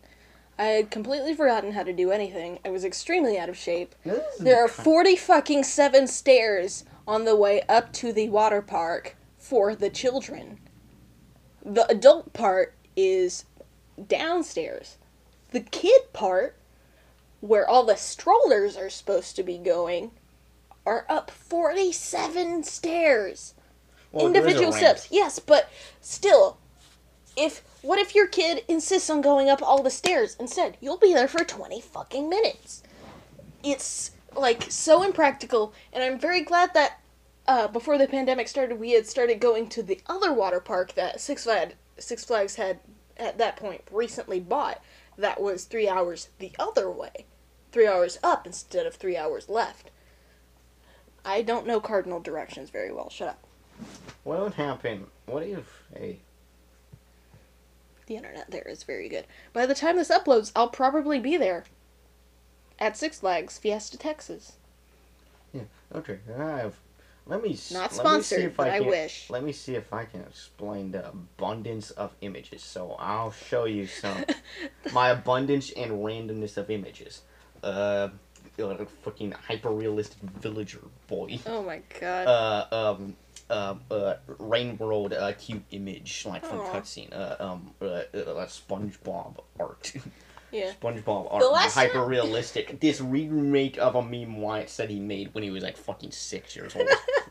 I 0.58 0.64
had 0.64 0.90
completely 0.90 1.32
forgotten 1.34 1.72
how 1.72 1.84
to 1.84 1.94
do 1.94 2.10
anything. 2.10 2.58
I 2.62 2.68
was 2.68 2.84
extremely 2.84 3.38
out 3.38 3.48
of 3.48 3.56
shape. 3.56 3.94
There 4.38 4.62
are 4.62 4.68
40 4.68 5.16
fucking 5.16 5.64
seven 5.64 6.06
stairs 6.06 6.84
on 7.08 7.24
the 7.24 7.34
way 7.34 7.62
up 7.66 7.94
to 7.94 8.12
the 8.12 8.28
water 8.28 8.60
park 8.60 9.16
for 9.38 9.74
the 9.74 9.88
children. 9.88 10.58
The 11.64 11.90
adult 11.90 12.34
part 12.34 12.74
is 12.94 13.46
downstairs. 14.06 14.98
The 15.52 15.60
kid 15.60 16.12
part, 16.12 16.58
where 17.40 17.66
all 17.66 17.84
the 17.84 17.96
strollers 17.96 18.76
are 18.76 18.90
supposed 18.90 19.34
to 19.36 19.42
be 19.42 19.56
going, 19.56 20.10
are 20.90 21.06
up 21.08 21.30
47 21.30 22.64
stairs. 22.64 23.54
Well, 24.10 24.28
there 24.28 24.42
is 24.42 24.46
a 24.46 24.48
Individual 24.48 24.72
steps. 24.72 25.06
Yes, 25.08 25.38
but 25.38 25.70
still, 26.00 26.58
if 27.36 27.62
what 27.82 28.00
if 28.00 28.12
your 28.12 28.26
kid 28.26 28.64
insists 28.66 29.08
on 29.08 29.20
going 29.20 29.48
up 29.48 29.62
all 29.62 29.84
the 29.84 29.90
stairs 29.90 30.36
instead? 30.40 30.76
You'll 30.80 30.98
be 30.98 31.14
there 31.14 31.28
for 31.28 31.44
20 31.44 31.80
fucking 31.80 32.28
minutes. 32.28 32.82
It's 33.62 34.10
like 34.34 34.66
so 34.68 35.04
impractical, 35.04 35.72
and 35.92 36.02
I'm 36.02 36.18
very 36.18 36.40
glad 36.40 36.74
that 36.74 37.00
uh, 37.46 37.68
before 37.68 37.96
the 37.96 38.08
pandemic 38.08 38.48
started, 38.48 38.80
we 38.80 38.90
had 38.90 39.06
started 39.06 39.38
going 39.38 39.68
to 39.68 39.84
the 39.84 40.00
other 40.08 40.32
water 40.32 40.58
park 40.60 40.94
that 40.94 41.20
Six 41.20 41.44
Flags 41.44 41.74
Six 41.98 42.24
Flags 42.24 42.56
had 42.56 42.80
at 43.16 43.38
that 43.38 43.56
point 43.56 43.82
recently 43.92 44.40
bought. 44.40 44.82
That 45.16 45.40
was 45.40 45.64
three 45.64 45.88
hours 45.88 46.30
the 46.40 46.52
other 46.58 46.90
way, 46.90 47.26
three 47.70 47.86
hours 47.86 48.18
up 48.24 48.44
instead 48.44 48.86
of 48.86 48.96
three 48.96 49.16
hours 49.16 49.48
left. 49.48 49.90
I 51.24 51.42
don't 51.42 51.66
know 51.66 51.80
cardinal 51.80 52.20
directions 52.20 52.70
very 52.70 52.92
well. 52.92 53.10
Shut 53.10 53.28
up. 53.28 53.44
What 54.24 54.40
would 54.40 54.54
happen? 54.54 55.06
What 55.26 55.42
if 55.42 55.82
hey? 55.94 56.18
The 58.06 58.16
internet 58.16 58.50
there 58.50 58.66
is 58.68 58.82
very 58.82 59.08
good. 59.08 59.26
By 59.52 59.66
the 59.66 59.74
time 59.74 59.96
this 59.96 60.10
uploads, 60.10 60.52
I'll 60.56 60.68
probably 60.68 61.18
be 61.20 61.36
there. 61.36 61.64
At 62.78 62.96
Six 62.96 63.20
Flags, 63.20 63.58
Fiesta, 63.58 63.98
Texas. 63.98 64.52
Yeah. 65.52 65.62
Okay, 65.94 66.18
I 66.38 66.58
have. 66.58 66.74
Let 67.26 67.42
me. 67.42 67.56
Not 67.72 67.92
me 67.92 67.96
sponsored, 67.98 68.40
if 68.40 68.56
but 68.56 68.68
I 68.68 68.78
can- 68.80 68.88
wish. 68.88 69.30
Let 69.30 69.44
me 69.44 69.52
see 69.52 69.76
if 69.76 69.92
I 69.92 70.04
can 70.04 70.22
explain 70.22 70.90
the 70.90 71.08
abundance 71.08 71.90
of 71.92 72.14
images. 72.22 72.62
So 72.62 72.96
I'll 72.98 73.30
show 73.32 73.64
you 73.66 73.86
some 73.86 74.24
my 74.92 75.10
abundance 75.10 75.70
and 75.70 75.92
randomness 75.92 76.56
of 76.56 76.70
images. 76.70 77.22
Uh, 77.62 78.08
uh 78.60 78.84
fucking 79.02 79.32
hyper 79.32 79.70
realistic 79.70 80.18
villager 80.22 80.82
boy. 81.08 81.38
Oh 81.46 81.62
my 81.62 81.80
god. 82.00 82.26
uh, 82.26 82.66
um, 82.96 83.16
um, 83.50 83.80
uh, 83.90 84.14
Rain 84.38 84.78
World, 84.78 85.12
uh, 85.12 85.32
cute 85.32 85.64
image, 85.70 86.24
like 86.26 86.44
from 86.44 86.60
Aw. 86.60 86.72
cutscene, 86.72 87.12
uh, 87.12 87.36
um, 87.40 87.70
uh, 87.82 87.84
uh, 87.84 88.46
SpongeBob 88.46 89.42
art. 89.58 89.92
yeah. 90.52 90.72
SpongeBob 90.80 91.32
art, 91.32 91.52
last 91.52 91.74
hyper 91.74 91.94
time- 91.94 92.08
realistic. 92.08 92.80
This 92.80 93.00
remake 93.00 93.76
of 93.78 93.96
a 93.96 94.02
meme 94.02 94.40
Wyatt 94.40 94.70
said 94.70 94.90
he 94.90 95.00
made 95.00 95.34
when 95.34 95.42
he 95.42 95.50
was 95.50 95.62
like 95.62 95.76
fucking 95.76 96.12
six 96.12 96.54
years 96.54 96.76
old. 96.76 96.88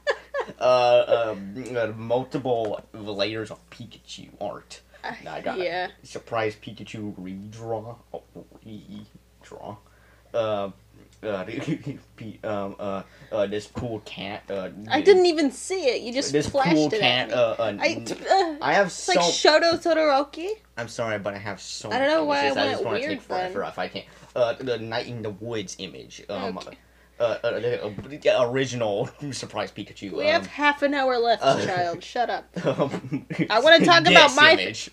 uh, 0.60 1.32
um, 1.32 1.54
uh, 1.76 1.88
multiple 1.96 2.82
layers 2.94 3.50
of 3.52 3.60
Pikachu 3.70 4.30
art. 4.42 4.82
I 5.04 5.42
got 5.42 5.58
it. 5.60 5.64
yeah. 5.64 5.88
Surprise 6.04 6.56
Pikachu 6.62 7.16
redraw. 7.18 7.96
Oh, 8.14 8.24
redraw. 8.66 9.78
Uh, 10.34 10.70
uh, 11.24 11.46
um, 12.44 12.76
uh, 12.80 13.04
uh, 13.32 13.46
this 13.48 13.68
cool 13.68 14.00
cat. 14.02 14.44
Uh, 14.50 14.70
I 14.90 15.02
didn't 15.02 15.26
even 15.26 15.52
see 15.52 15.86
it. 15.88 16.02
You 16.02 16.14
just 16.14 16.32
This 16.32 16.50
flashed 16.50 16.76
cool 16.76 16.88
it 16.94 17.00
cat. 17.00 17.30
at 17.30 17.30
me. 17.30 17.34
Uh, 17.34 17.38
uh, 17.38 17.78
I, 17.80 18.06
uh, 18.32 18.56
I 18.62 18.74
have 18.74 18.88
it's 18.88 18.96
so. 18.96 19.14
like 19.14 19.22
Shoto 19.22 19.82
Todoroki. 19.82 20.50
I'm 20.78 20.88
sorry, 20.88 21.20
but 21.20 21.34
I 21.34 21.38
have 21.38 21.60
so. 21.60 21.92
I 21.92 22.00
don't 22.00 22.08
know 22.08 22.24
why 22.26 22.48
I. 22.48 22.52
I 22.52 22.72
just 22.72 22.84
want 22.84 23.02
to 23.02 23.08
weird 23.08 23.20
take 23.20 23.22
forever 23.22 23.60
then. 23.60 23.68
if 23.70 23.80
I 23.80 23.88
can. 23.88 24.04
Uh, 24.36 24.54
the 24.54 24.78
Night 24.78 25.08
in 25.08 25.22
the 25.22 25.32
Woods 25.32 25.76
image. 25.80 26.24
Um, 26.30 26.58
Okay. 26.58 26.78
uh, 27.20 27.38
uh, 27.44 27.48
uh, 27.48 28.50
original 28.50 29.10
surprise 29.32 29.72
Pikachu. 29.72 30.14
We 30.14 30.26
um, 30.26 30.32
have 30.32 30.48
half 30.48 30.82
an 30.84 30.94
hour 30.94 31.18
left, 31.18 31.44
uh, 31.44 31.66
child. 31.66 32.04
Shut 32.04 32.30
up. 32.30 32.46
um, 32.66 33.26
I 33.50 33.60
want 33.60 33.80
to 33.80 33.86
talk 33.86 34.08
about 34.08 34.36
my. 34.36 34.54
image. 34.54 34.92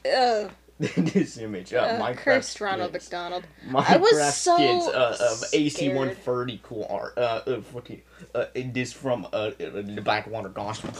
This 0.79 1.39
image. 1.39 1.73
Uh, 1.73 1.79
uh, 1.79 2.01
Minecraft 2.01 2.17
cursed 2.17 2.61
Ronald 2.61 2.91
skins. 2.91 3.05
McDonald. 3.05 3.45
Minecraft 3.71 3.89
I 3.89 3.97
was 3.97 4.35
so 4.35 4.57
skins 4.57 4.87
uh, 4.87 5.17
of 5.21 5.45
AC 5.55 5.95
one 5.95 6.15
thirty 6.15 6.61
cool 6.62 6.87
art. 6.91 7.17
Uh, 7.17 7.41
uh, 7.47 7.61
fucking, 7.62 8.03
uh, 8.35 8.45
it 8.55 8.77
is 8.77 8.93
from 8.93 9.27
uh, 9.33 9.37
uh, 9.37 9.53
the 9.59 10.03
Backwater 10.05 10.51
Gospel. 10.51 10.93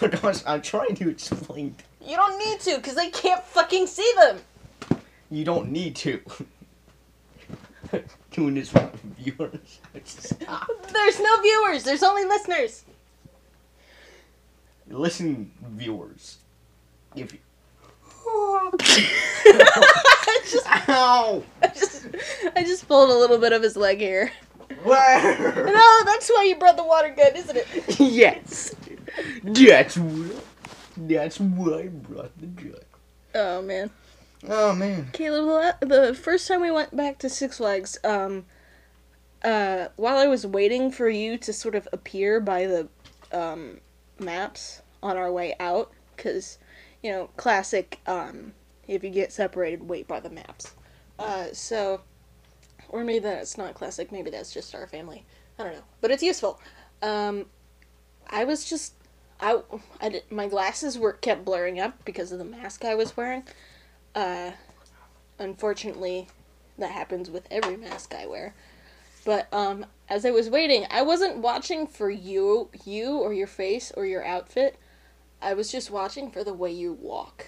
Gosh, 0.22 0.42
I'm 0.46 0.62
trying 0.62 0.94
to 0.96 1.08
explain. 1.08 1.74
You 2.00 2.14
don't 2.14 2.38
need 2.38 2.60
to, 2.60 2.76
because 2.76 2.94
they 2.94 3.10
can't 3.10 3.42
fucking 3.42 3.88
see 3.88 4.10
them. 4.16 4.38
You 5.30 5.44
don't 5.44 5.70
need 5.72 5.96
to. 5.96 6.20
Doing 8.30 8.54
this 8.54 8.70
for 8.70 8.90
viewers. 9.18 9.80
Stop. 10.04 10.68
There's 10.92 11.18
no 11.20 11.42
viewers. 11.42 11.82
There's 11.82 12.04
only 12.04 12.24
listeners. 12.24 12.84
Listen, 14.88 15.50
viewers. 15.60 16.38
If 17.16 17.32
you. 17.32 17.38
I 19.46 20.40
just, 20.50 20.66
Ow! 20.88 21.42
I 21.62 21.66
just, 21.68 22.06
I 22.56 22.62
just 22.62 22.88
pulled 22.88 23.10
a 23.10 23.14
little 23.14 23.38
bit 23.38 23.52
of 23.52 23.62
his 23.62 23.76
leg 23.76 23.98
here. 23.98 24.32
Where? 24.82 25.64
No, 25.66 26.04
that's 26.04 26.28
why 26.28 26.44
you 26.48 26.56
brought 26.56 26.76
the 26.76 26.84
water 26.84 27.12
gun, 27.16 27.34
isn't 27.34 27.56
it? 27.56 28.00
yes. 28.00 28.74
That's 29.42 29.96
what. 29.96 30.44
That's 30.96 31.40
why 31.40 31.80
I 31.80 31.86
brought 31.88 32.38
the 32.38 32.46
gun. 32.46 32.80
Oh 33.34 33.62
man, 33.62 33.90
Oh 34.46 34.74
man. 34.74 35.10
Caleb. 35.12 35.76
The, 35.80 35.86
the 35.86 36.14
first 36.14 36.46
time 36.46 36.60
we 36.60 36.70
went 36.70 36.96
back 36.96 37.18
to 37.18 37.28
Six 37.28 37.58
Flags, 37.58 37.98
um, 38.04 38.44
uh, 39.42 39.88
while 39.96 40.18
I 40.18 40.26
was 40.26 40.46
waiting 40.46 40.90
for 40.90 41.08
you 41.08 41.38
to 41.38 41.52
sort 41.52 41.74
of 41.74 41.88
appear 41.92 42.40
by 42.40 42.66
the, 42.66 42.88
um, 43.32 43.80
maps 44.18 44.82
on 45.02 45.16
our 45.16 45.32
way 45.32 45.54
out, 45.58 45.92
because, 46.16 46.58
you 47.02 47.12
know, 47.12 47.30
classic. 47.36 48.00
Um, 48.06 48.52
if 48.86 49.04
you 49.04 49.10
get 49.10 49.32
separated, 49.32 49.88
wait 49.88 50.08
by 50.08 50.20
the 50.20 50.30
maps. 50.30 50.74
Uh, 51.18 51.46
so, 51.52 52.00
or 52.88 53.04
maybe 53.04 53.18
that's 53.18 53.58
not 53.58 53.74
classic. 53.74 54.10
Maybe 54.12 54.30
that's 54.30 54.52
just 54.52 54.74
our 54.74 54.86
family. 54.86 55.24
I 55.58 55.64
don't 55.64 55.72
know, 55.74 55.84
but 56.00 56.10
it's 56.10 56.22
useful. 56.22 56.60
Um, 57.02 57.46
I 58.28 58.44
was 58.44 58.68
just, 58.68 58.94
I, 59.40 59.60
I 60.00 60.08
did, 60.08 60.30
my 60.30 60.46
glasses 60.46 60.98
were 60.98 61.12
kept 61.12 61.44
blurring 61.44 61.80
up 61.80 62.04
because 62.04 62.32
of 62.32 62.38
the 62.38 62.44
mask 62.44 62.84
I 62.84 62.94
was 62.94 63.16
wearing. 63.16 63.42
Uh, 64.14 64.52
unfortunately, 65.38 66.28
that 66.78 66.92
happens 66.92 67.30
with 67.30 67.46
every 67.50 67.76
mask 67.76 68.14
I 68.14 68.26
wear. 68.26 68.54
But 69.24 69.52
um, 69.52 69.84
as 70.08 70.24
I 70.24 70.30
was 70.30 70.48
waiting, 70.48 70.86
I 70.90 71.02
wasn't 71.02 71.38
watching 71.38 71.86
for 71.86 72.08
you, 72.08 72.70
you 72.84 73.18
or 73.18 73.34
your 73.34 73.46
face 73.46 73.92
or 73.96 74.06
your 74.06 74.24
outfit. 74.24 74.78
I 75.40 75.54
was 75.54 75.70
just 75.70 75.90
watching 75.90 76.30
for 76.30 76.42
the 76.44 76.52
way 76.54 76.72
you 76.72 76.92
walk, 76.92 77.46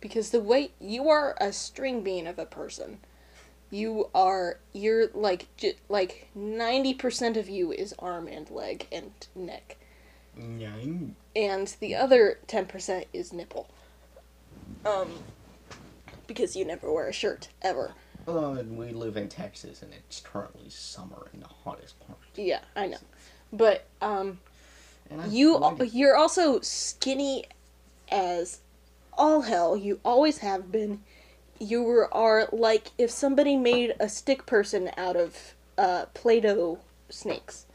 because 0.00 0.30
the 0.30 0.40
way 0.40 0.70
you 0.80 1.08
are 1.08 1.36
a 1.40 1.52
string 1.52 2.02
bean 2.02 2.26
of 2.26 2.38
a 2.38 2.46
person. 2.46 2.98
You 3.70 4.08
are 4.14 4.60
you're 4.72 5.08
like 5.12 5.46
j- 5.58 5.76
like 5.90 6.28
ninety 6.34 6.94
percent 6.94 7.36
of 7.36 7.50
you 7.50 7.70
is 7.70 7.94
arm 7.98 8.26
and 8.26 8.48
leg 8.50 8.86
and 8.90 9.10
neck 9.34 9.76
Nine. 10.34 11.16
and 11.36 11.74
the 11.80 11.94
other 11.94 12.38
10% 12.46 13.04
is 13.12 13.32
nipple. 13.32 13.68
Um, 14.86 15.10
because 16.26 16.54
you 16.56 16.64
never 16.64 16.90
wear 16.92 17.08
a 17.08 17.12
shirt, 17.12 17.48
ever. 17.60 17.92
Uh, 18.26 18.62
we 18.70 18.92
live 18.92 19.16
in 19.18 19.28
Texas 19.28 19.82
and 19.82 19.92
it's 19.92 20.20
currently 20.20 20.70
summer 20.70 21.26
in 21.34 21.40
the 21.40 21.48
hottest 21.48 21.98
part. 22.06 22.18
Yeah, 22.36 22.60
I 22.76 22.86
know. 22.86 22.98
But, 23.52 23.84
um, 24.00 24.28
And 24.28 24.38
you, 25.28 25.56
avoided- 25.56 25.92
you're 25.92 26.16
also 26.16 26.60
skinny 26.60 27.44
as 28.10 28.60
all 29.16 29.42
hell. 29.42 29.76
You 29.76 30.00
always 30.04 30.38
have 30.38 30.70
been. 30.72 31.00
You 31.60 31.82
were, 31.82 32.12
are 32.14 32.48
like 32.52 32.92
if 32.98 33.10
somebody 33.10 33.56
made 33.56 33.94
a 33.98 34.08
stick 34.08 34.46
person 34.46 34.90
out 34.96 35.16
of, 35.16 35.54
uh, 35.76 36.06
Play-Doh 36.14 36.78
snakes. 37.10 37.66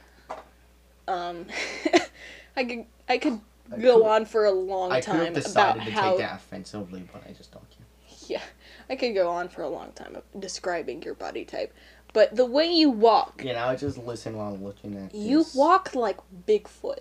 Um, 1.07 1.47
I 2.55 2.63
could, 2.63 2.85
I 3.09 3.17
could 3.17 3.39
I 3.71 3.77
go 3.79 4.05
on 4.05 4.25
for 4.25 4.45
a 4.45 4.51
long 4.51 4.89
time. 4.89 4.97
I 4.97 5.01
could 5.01 5.25
have 5.25 5.33
decided 5.33 5.81
about 5.81 5.85
to 5.85 5.91
how 5.91 6.09
take 6.11 6.19
that 6.19 6.35
offensively, 6.35 7.07
but 7.11 7.23
I 7.27 7.33
just 7.33 7.51
don't 7.51 7.65
care. 7.69 7.85
Yeah, 8.27 8.41
I 8.89 8.95
could 8.95 9.13
go 9.13 9.29
on 9.29 9.49
for 9.49 9.63
a 9.63 9.69
long 9.69 9.91
time 9.93 10.17
describing 10.39 11.01
your 11.03 11.13
body 11.15 11.43
type, 11.43 11.73
but 12.13 12.33
the 12.35 12.45
way 12.45 12.71
you 12.71 12.89
walk, 12.89 13.43
You 13.43 13.53
know, 13.53 13.65
I 13.65 13.75
just 13.75 13.97
listen 13.97 14.37
while 14.37 14.55
looking 14.57 14.95
at 14.97 15.13
you 15.13 15.39
this. 15.39 15.55
walk 15.55 15.93
like 15.93 16.17
Bigfoot. 16.47 16.99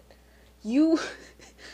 You 0.63 0.99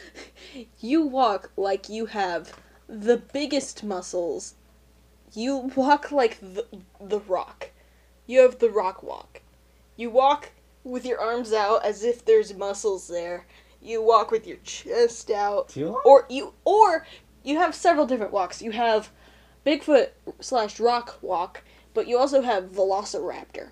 you 0.81 1.03
walk 1.07 1.51
like 1.57 1.89
you 1.89 2.07
have 2.07 2.53
the 2.89 3.17
biggest 3.17 3.85
muscles. 3.85 4.55
You 5.35 5.71
walk 5.77 6.11
like 6.11 6.41
the, 6.41 6.67
the 7.01 7.21
rock. 7.21 7.71
You 8.27 8.41
have 8.41 8.59
the 8.59 8.71
rock 8.71 9.03
walk. 9.03 9.43
You 9.97 10.11
walk 10.11 10.51
with 10.85 11.05
your 11.05 11.21
arms 11.21 11.53
out 11.53 11.85
as 11.85 12.03
if 12.03 12.25
there's 12.25 12.55
muscles 12.55 13.09
there. 13.09 13.47
You 13.83 14.03
walk 14.03 14.31
with 14.31 14.47
your 14.47 14.57
chest 14.59 15.31
out. 15.31 15.77
You? 15.77 16.01
or 16.05 16.27
you 16.29 16.55
or 16.65 17.07
you 17.45 17.59
have 17.59 17.75
several 17.75 18.07
different 18.07 18.33
walks. 18.33 18.63
You 18.63 18.73
have 18.73 19.11
Bigfoot 19.65 20.11
slash 20.41 20.81
rock 20.81 21.19
walk, 21.21 21.63
but 21.95 22.07
you 22.09 22.19
also 22.19 22.43
have 22.43 22.71
Velociraptor, 22.73 23.71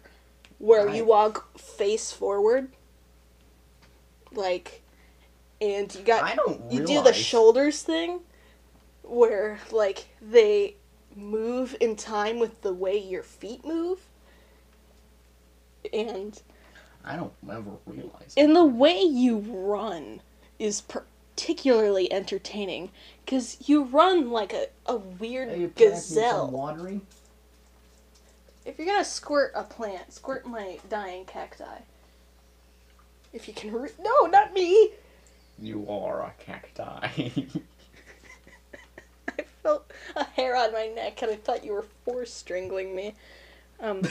where 0.58 0.88
you 0.88 1.04
walk 1.04 1.58
face 1.58 2.12
forward, 2.12 2.68
like, 4.32 4.82
and 5.60 5.94
you 5.94 6.02
got 6.02 6.22
I 6.24 6.34
don't 6.34 6.60
you 6.70 6.80
realize. 6.80 6.86
do 6.88 7.02
the 7.02 7.12
shoulders 7.12 7.82
thing, 7.82 8.20
where 9.02 9.58
like 9.70 10.06
they 10.20 10.76
move 11.14 11.76
in 11.80 11.96
time 11.96 12.38
with 12.38 12.62
the 12.62 12.72
way 12.74 12.98
your 12.98 13.22
feet 13.22 13.64
move, 13.64 14.00
and 15.92 16.40
I 17.04 17.16
don't 17.16 17.32
ever 17.50 17.70
realize. 17.86 18.34
and 18.36 18.54
the 18.54 18.64
way 18.64 19.00
you 19.00 19.38
run 19.38 20.20
is 20.58 20.80
particularly 20.82 22.10
entertaining 22.12 22.90
because 23.24 23.56
you 23.68 23.84
run 23.84 24.30
like 24.30 24.52
a, 24.52 24.66
a 24.86 24.96
weird 24.96 25.50
Hey, 25.50 25.60
you 25.60 25.68
pass 25.68 25.78
me 25.80 25.90
some 25.90 26.14
gazelle. 26.16 26.50
watering? 26.50 27.00
If 28.64 28.78
you're 28.78 28.86
gonna 28.86 29.04
squirt 29.04 29.52
a 29.54 29.62
plant, 29.62 30.12
squirt 30.12 30.44
my 30.46 30.78
dying 30.88 31.24
cacti. 31.24 31.78
If 33.32 33.46
you 33.46 33.54
can 33.54 33.70
re- 33.72 33.90
No, 34.00 34.26
not 34.26 34.52
me! 34.54 34.90
You 35.58 35.86
are 35.88 36.22
a 36.22 36.32
cacti. 36.38 37.08
I 39.28 39.42
felt 39.62 39.90
a 40.14 40.24
hair 40.24 40.56
on 40.56 40.72
my 40.72 40.86
neck 40.86 41.22
and 41.22 41.30
I 41.30 41.36
thought 41.36 41.64
you 41.64 41.72
were 41.72 41.86
force 42.04 42.32
strangling 42.32 42.94
me. 42.94 43.14
Um, 43.80 44.02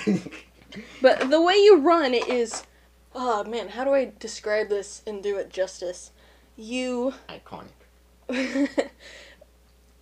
but 1.02 1.30
the 1.30 1.42
way 1.42 1.56
you 1.56 1.80
run 1.80 2.14
is. 2.14 2.64
Oh 3.14 3.44
man, 3.46 3.70
how 3.70 3.86
do 3.86 3.94
I 3.94 4.12
describe 4.20 4.68
this 4.70 5.02
and 5.08 5.24
do 5.24 5.38
it 5.38 5.50
justice? 5.50 6.12
You. 6.58 7.14
Iconic. 7.30 7.70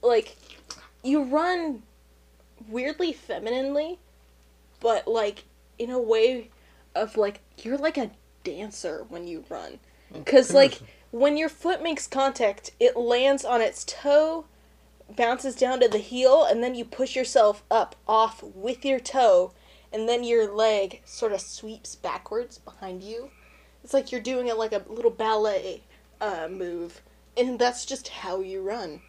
like 0.02 0.38
you 1.04 1.24
run 1.24 1.84
weirdly 2.70 3.12
femininely 3.12 4.00
but 4.80 5.08
like 5.08 5.44
in 5.78 5.89
a 5.89 6.00
way 6.00 6.50
of 6.96 7.18
like 7.18 7.41
you're 7.58 7.78
like 7.78 7.98
a 7.98 8.12
dancer 8.44 9.06
when 9.10 9.28
you 9.28 9.44
run 9.50 9.80
cuz 10.26 10.54
like 10.54 10.80
when 11.14 11.38
your 11.38 11.47
foot 11.47 11.84
makes 11.84 12.07
contact 12.07 12.72
it 12.80 12.97
lands 12.97 13.45
on 13.45 13.61
its 13.61 13.84
toe 13.84 14.45
bounces 15.16 15.53
down 15.55 15.80
to 15.80 15.88
the 15.88 15.99
heel 15.99 16.43
and 16.43 16.64
then 16.64 16.74
you 16.74 16.84
push 16.84 17.16
yourself 17.16 17.64
up 17.70 17.95
off 18.07 18.41
with 18.41 18.84
your 18.84 18.99
toe 18.99 19.53
and 19.91 20.09
then 20.09 20.24
your 20.24 20.51
leg 20.51 21.03
sort 21.05 21.32
of 21.32 21.39
sweeps 21.39 21.93
backwards 21.93 22.57
behind 22.57 23.03
you. 23.03 23.30
It's 23.84 23.93
like 23.93 24.11
you're 24.11 24.22
doing 24.22 24.47
it 24.47 24.57
like 24.57 24.72
a 24.72 24.84
little 24.88 25.11
ballet 25.11 25.84
uh, 26.20 26.47
move 26.49 26.99
and 27.38 27.59
that's 27.59 27.86
just 27.86 28.07
how 28.07 28.39
you 28.39 28.64
run 28.64 28.99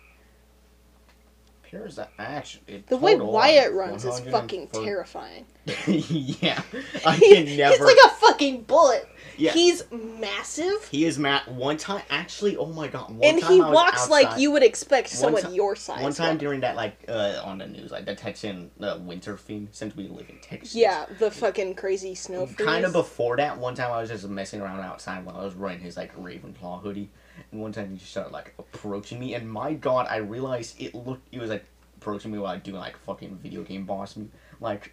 Here's 1.74 1.96
the 1.96 2.08
action. 2.18 2.60
it 2.68 2.86
The 2.86 2.96
way 2.96 3.16
Wyatt 3.16 3.72
runs 3.72 4.04
is 4.04 4.20
fucking 4.20 4.68
terrifying. 4.68 5.44
yeah, 5.86 6.62
I 7.06 7.16
can 7.18 7.46
He's 7.46 7.58
never. 7.58 7.84
like 7.84 7.96
a 8.04 8.08
fucking 8.10 8.62
bullet. 8.62 9.08
Yeah. 9.36 9.52
He's 9.52 9.82
massive. 9.90 10.86
He 10.90 11.04
is 11.04 11.18
Matt. 11.18 11.48
One 11.48 11.76
time, 11.76 12.02
actually, 12.10 12.56
oh 12.56 12.66
my 12.66 12.86
god, 12.86 13.10
one 13.10 13.24
and 13.24 13.42
he 13.42 13.60
walks 13.60 14.08
like 14.08 14.38
you 14.38 14.52
would 14.52 14.62
expect 14.62 15.08
someone 15.08 15.42
ti- 15.42 15.54
your 15.54 15.74
size. 15.74 16.02
One 16.02 16.12
time 16.12 16.38
during 16.38 16.60
that, 16.60 16.76
like, 16.76 16.96
uh, 17.08 17.40
on 17.44 17.58
the 17.58 17.66
news, 17.66 17.90
like 17.90 18.04
the 18.04 18.14
Texan 18.14 18.70
uh, 18.80 18.98
winter 19.00 19.36
theme, 19.36 19.68
since 19.72 19.96
we 19.96 20.06
live 20.06 20.28
in 20.28 20.38
Texas. 20.40 20.74
Yeah, 20.76 21.06
the 21.18 21.30
fucking 21.30 21.74
crazy 21.74 22.14
snow. 22.14 22.46
Kind 22.46 22.84
of 22.84 22.92
before 22.92 23.36
that, 23.38 23.58
one 23.58 23.74
time 23.74 23.90
I 23.90 24.00
was 24.00 24.10
just 24.10 24.28
messing 24.28 24.60
around 24.60 24.80
outside 24.80 25.24
while 25.24 25.36
I 25.38 25.44
was 25.44 25.56
wearing 25.56 25.80
his 25.80 25.96
like 25.96 26.14
Ravenclaw 26.16 26.82
hoodie, 26.82 27.10
and 27.52 27.60
one 27.60 27.72
time 27.72 27.90
he 27.90 27.96
just 27.96 28.10
started 28.10 28.32
like 28.32 28.54
approaching 28.58 29.18
me, 29.20 29.34
and 29.34 29.50
my 29.50 29.74
god, 29.74 30.06
I 30.08 30.16
realized 30.18 30.80
it 30.80 30.94
looked, 30.94 31.26
it 31.32 31.40
was 31.40 31.50
like 31.50 31.64
approaching 31.98 32.32
me 32.32 32.38
while 32.38 32.52
I'm 32.52 32.60
doing 32.60 32.76
like 32.78 32.96
fucking 32.98 33.36
video 33.42 33.62
game 33.62 33.84
boss, 33.86 34.14
me, 34.16 34.28
like, 34.60 34.92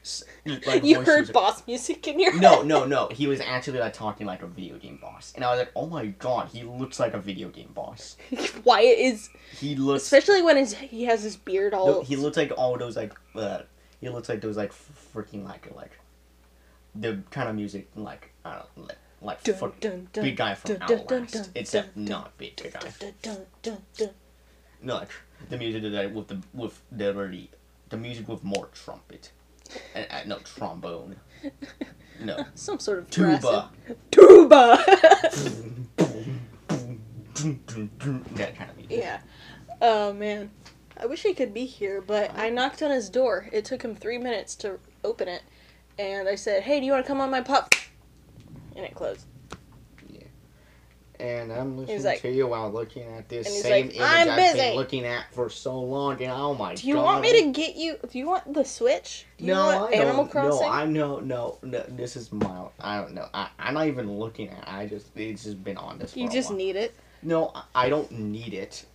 like 0.66 0.84
You 0.84 1.02
heard 1.02 1.20
user- 1.22 1.34
boss 1.34 1.66
music 1.68 2.08
in 2.08 2.20
your 2.20 2.34
No, 2.40 2.58
head. 2.58 2.66
no, 2.68 2.80
no. 2.86 2.86
No. 2.86 3.08
He 3.12 3.28
was 3.28 3.42
actually 3.42 3.80
like 3.80 3.94
talking 3.94 4.26
like 4.28 4.42
a 4.44 4.48
video 4.48 4.78
game 4.78 4.98
boss, 5.02 5.34
and 5.36 5.44
I 5.44 5.50
was 5.52 5.60
like, 5.60 5.72
"Oh 5.76 5.88
my 5.88 6.06
god, 6.08 6.50
he 6.54 6.64
looks 6.64 7.00
like 7.00 7.14
a 7.14 7.20
video 7.20 7.50
game 7.50 7.72
boss." 7.74 8.16
Wyatt 8.64 8.98
is, 8.98 9.30
He 9.58 9.76
looks. 9.76 10.04
especially 10.04 10.42
when 10.42 10.58
his, 10.58 10.74
he 10.74 11.04
has 11.06 11.22
his 11.24 11.36
beard 11.38 11.74
all. 11.74 11.88
No, 11.88 12.02
he 12.02 12.16
looks 12.16 12.38
like 12.38 12.52
all 12.58 12.78
those 12.78 12.96
like 12.96 13.14
uh, 13.36 13.60
he 14.00 14.10
looks 14.10 14.30
like 14.30 14.42
those 14.42 14.58
like 14.58 14.72
freaking 15.14 15.44
like 15.44 15.70
like 15.76 15.92
the 16.96 17.22
kind 17.30 17.48
of 17.50 17.56
music 17.56 17.88
like 17.96 18.32
I 18.44 18.54
don't 18.56 18.78
know, 18.78 18.84
like 18.86 18.98
like 19.22 19.44
Dun, 19.44 19.56
fuck- 19.56 19.80
dun, 19.80 20.08
dun, 20.14 20.24
big 20.24 20.36
guy 20.38 20.56
from 20.56 20.76
dun, 20.78 20.92
Outlast, 20.92 21.52
except 21.56 21.96
not 21.96 22.38
big 22.38 22.56
guy. 22.58 22.70
Dun, 22.72 22.92
dun, 23.00 23.14
dun, 23.22 23.38
dun, 23.62 23.78
dun. 23.98 24.10
No, 24.82 24.96
like 24.96 25.10
the 25.50 25.58
music 25.58 25.84
that 25.84 26.12
with 26.12 26.28
the 26.28 26.42
with 26.54 26.82
the 26.92 27.08
already 27.16 27.50
the 27.90 27.98
music 27.98 28.28
with 28.28 28.44
more 28.44 28.68
trumpet, 28.74 29.32
and 29.94 30.08
uh, 30.10 30.24
no 30.26 30.40
trombone, 30.40 31.18
no 32.20 32.46
Some 32.56 32.80
sort 32.80 33.00
of 33.00 33.10
tuba. 33.10 33.70
Tuba. 34.10 34.84
that 37.36 38.56
kind 38.56 38.70
of 38.70 38.78
music. 38.78 38.98
yeah. 38.98 39.20
Oh 39.82 40.14
man, 40.14 40.50
I 40.98 41.06
wish 41.06 41.24
he 41.24 41.34
could 41.34 41.54
be 41.54 41.66
here, 41.66 42.02
but 42.02 42.36
I 42.36 42.50
knocked 42.50 42.82
on 42.82 42.92
his 42.92 43.10
door. 43.10 43.50
It 43.52 43.66
took 43.66 43.84
him 43.84 43.96
three 43.96 44.18
minutes 44.18 44.56
to 44.58 44.80
open 45.04 45.28
it, 45.28 45.44
and 46.00 46.28
I 46.28 46.36
said, 46.36 46.64
"Hey, 46.64 46.80
do 46.80 46.86
you 46.86 46.92
want 46.92 47.06
to 47.06 47.08
come 47.08 47.22
on 47.22 47.30
my 47.30 47.42
pop?" 47.42 47.74
And 48.76 48.86
it 48.86 48.96
closed. 48.96 49.26
Yeah. 50.10 50.22
And 51.20 51.52
I'm 51.52 51.78
listening 51.78 52.04
like- 52.04 52.22
to 52.22 52.32
you 52.32 52.48
while 52.48 52.72
looking 52.72 53.04
at 53.04 53.30
this 53.30 53.62
same 53.62 53.88
like, 53.88 53.96
image 53.96 54.02
"I'm 54.10 54.30
I've 54.30 54.36
busy." 54.38 54.58
been 54.58 54.76
looking 54.76 55.06
at 55.06 55.32
for 55.34 55.50
so 55.50 55.80
long. 55.80 56.14
And 56.24 56.32
oh 56.32 56.54
my 56.56 56.70
god! 56.70 56.78
Do 56.78 56.88
you 56.88 56.96
want 56.98 57.22
me 57.22 57.42
to 57.44 57.52
get 57.52 57.76
you? 57.76 57.98
Do 58.10 58.18
you 58.18 58.28
want 58.28 58.54
the 58.54 58.64
Switch? 58.64 59.26
Do 59.38 59.46
you 59.46 59.54
No, 59.54 59.66
want 59.66 59.94
I 59.94 59.98
Animal 59.98 60.24
don't. 60.24 60.32
Crossing? 60.32 60.68
No, 60.68 60.74
I 60.74 60.86
know. 60.86 61.20
No, 61.20 61.58
no. 61.62 61.84
This 61.90 62.16
is 62.16 62.32
mild. 62.32 62.72
I 62.80 63.02
don't 63.02 63.14
know. 63.14 63.28
I, 63.34 63.50
I'm 63.60 63.74
not 63.76 63.88
even 63.88 64.12
looking 64.18 64.50
at. 64.50 64.60
it. 64.60 64.64
I 64.68 64.88
just 64.88 65.08
it's 65.16 65.44
just 65.44 65.64
been 65.64 65.78
on 65.78 66.00
this. 66.00 66.14
For 66.14 66.20
you 66.20 66.30
just 66.30 66.52
need 66.52 66.76
it. 66.76 66.94
No, 67.24 67.54
I- 67.76 67.90
don't 67.90 68.12
need 68.12 68.54
it. 68.54 68.86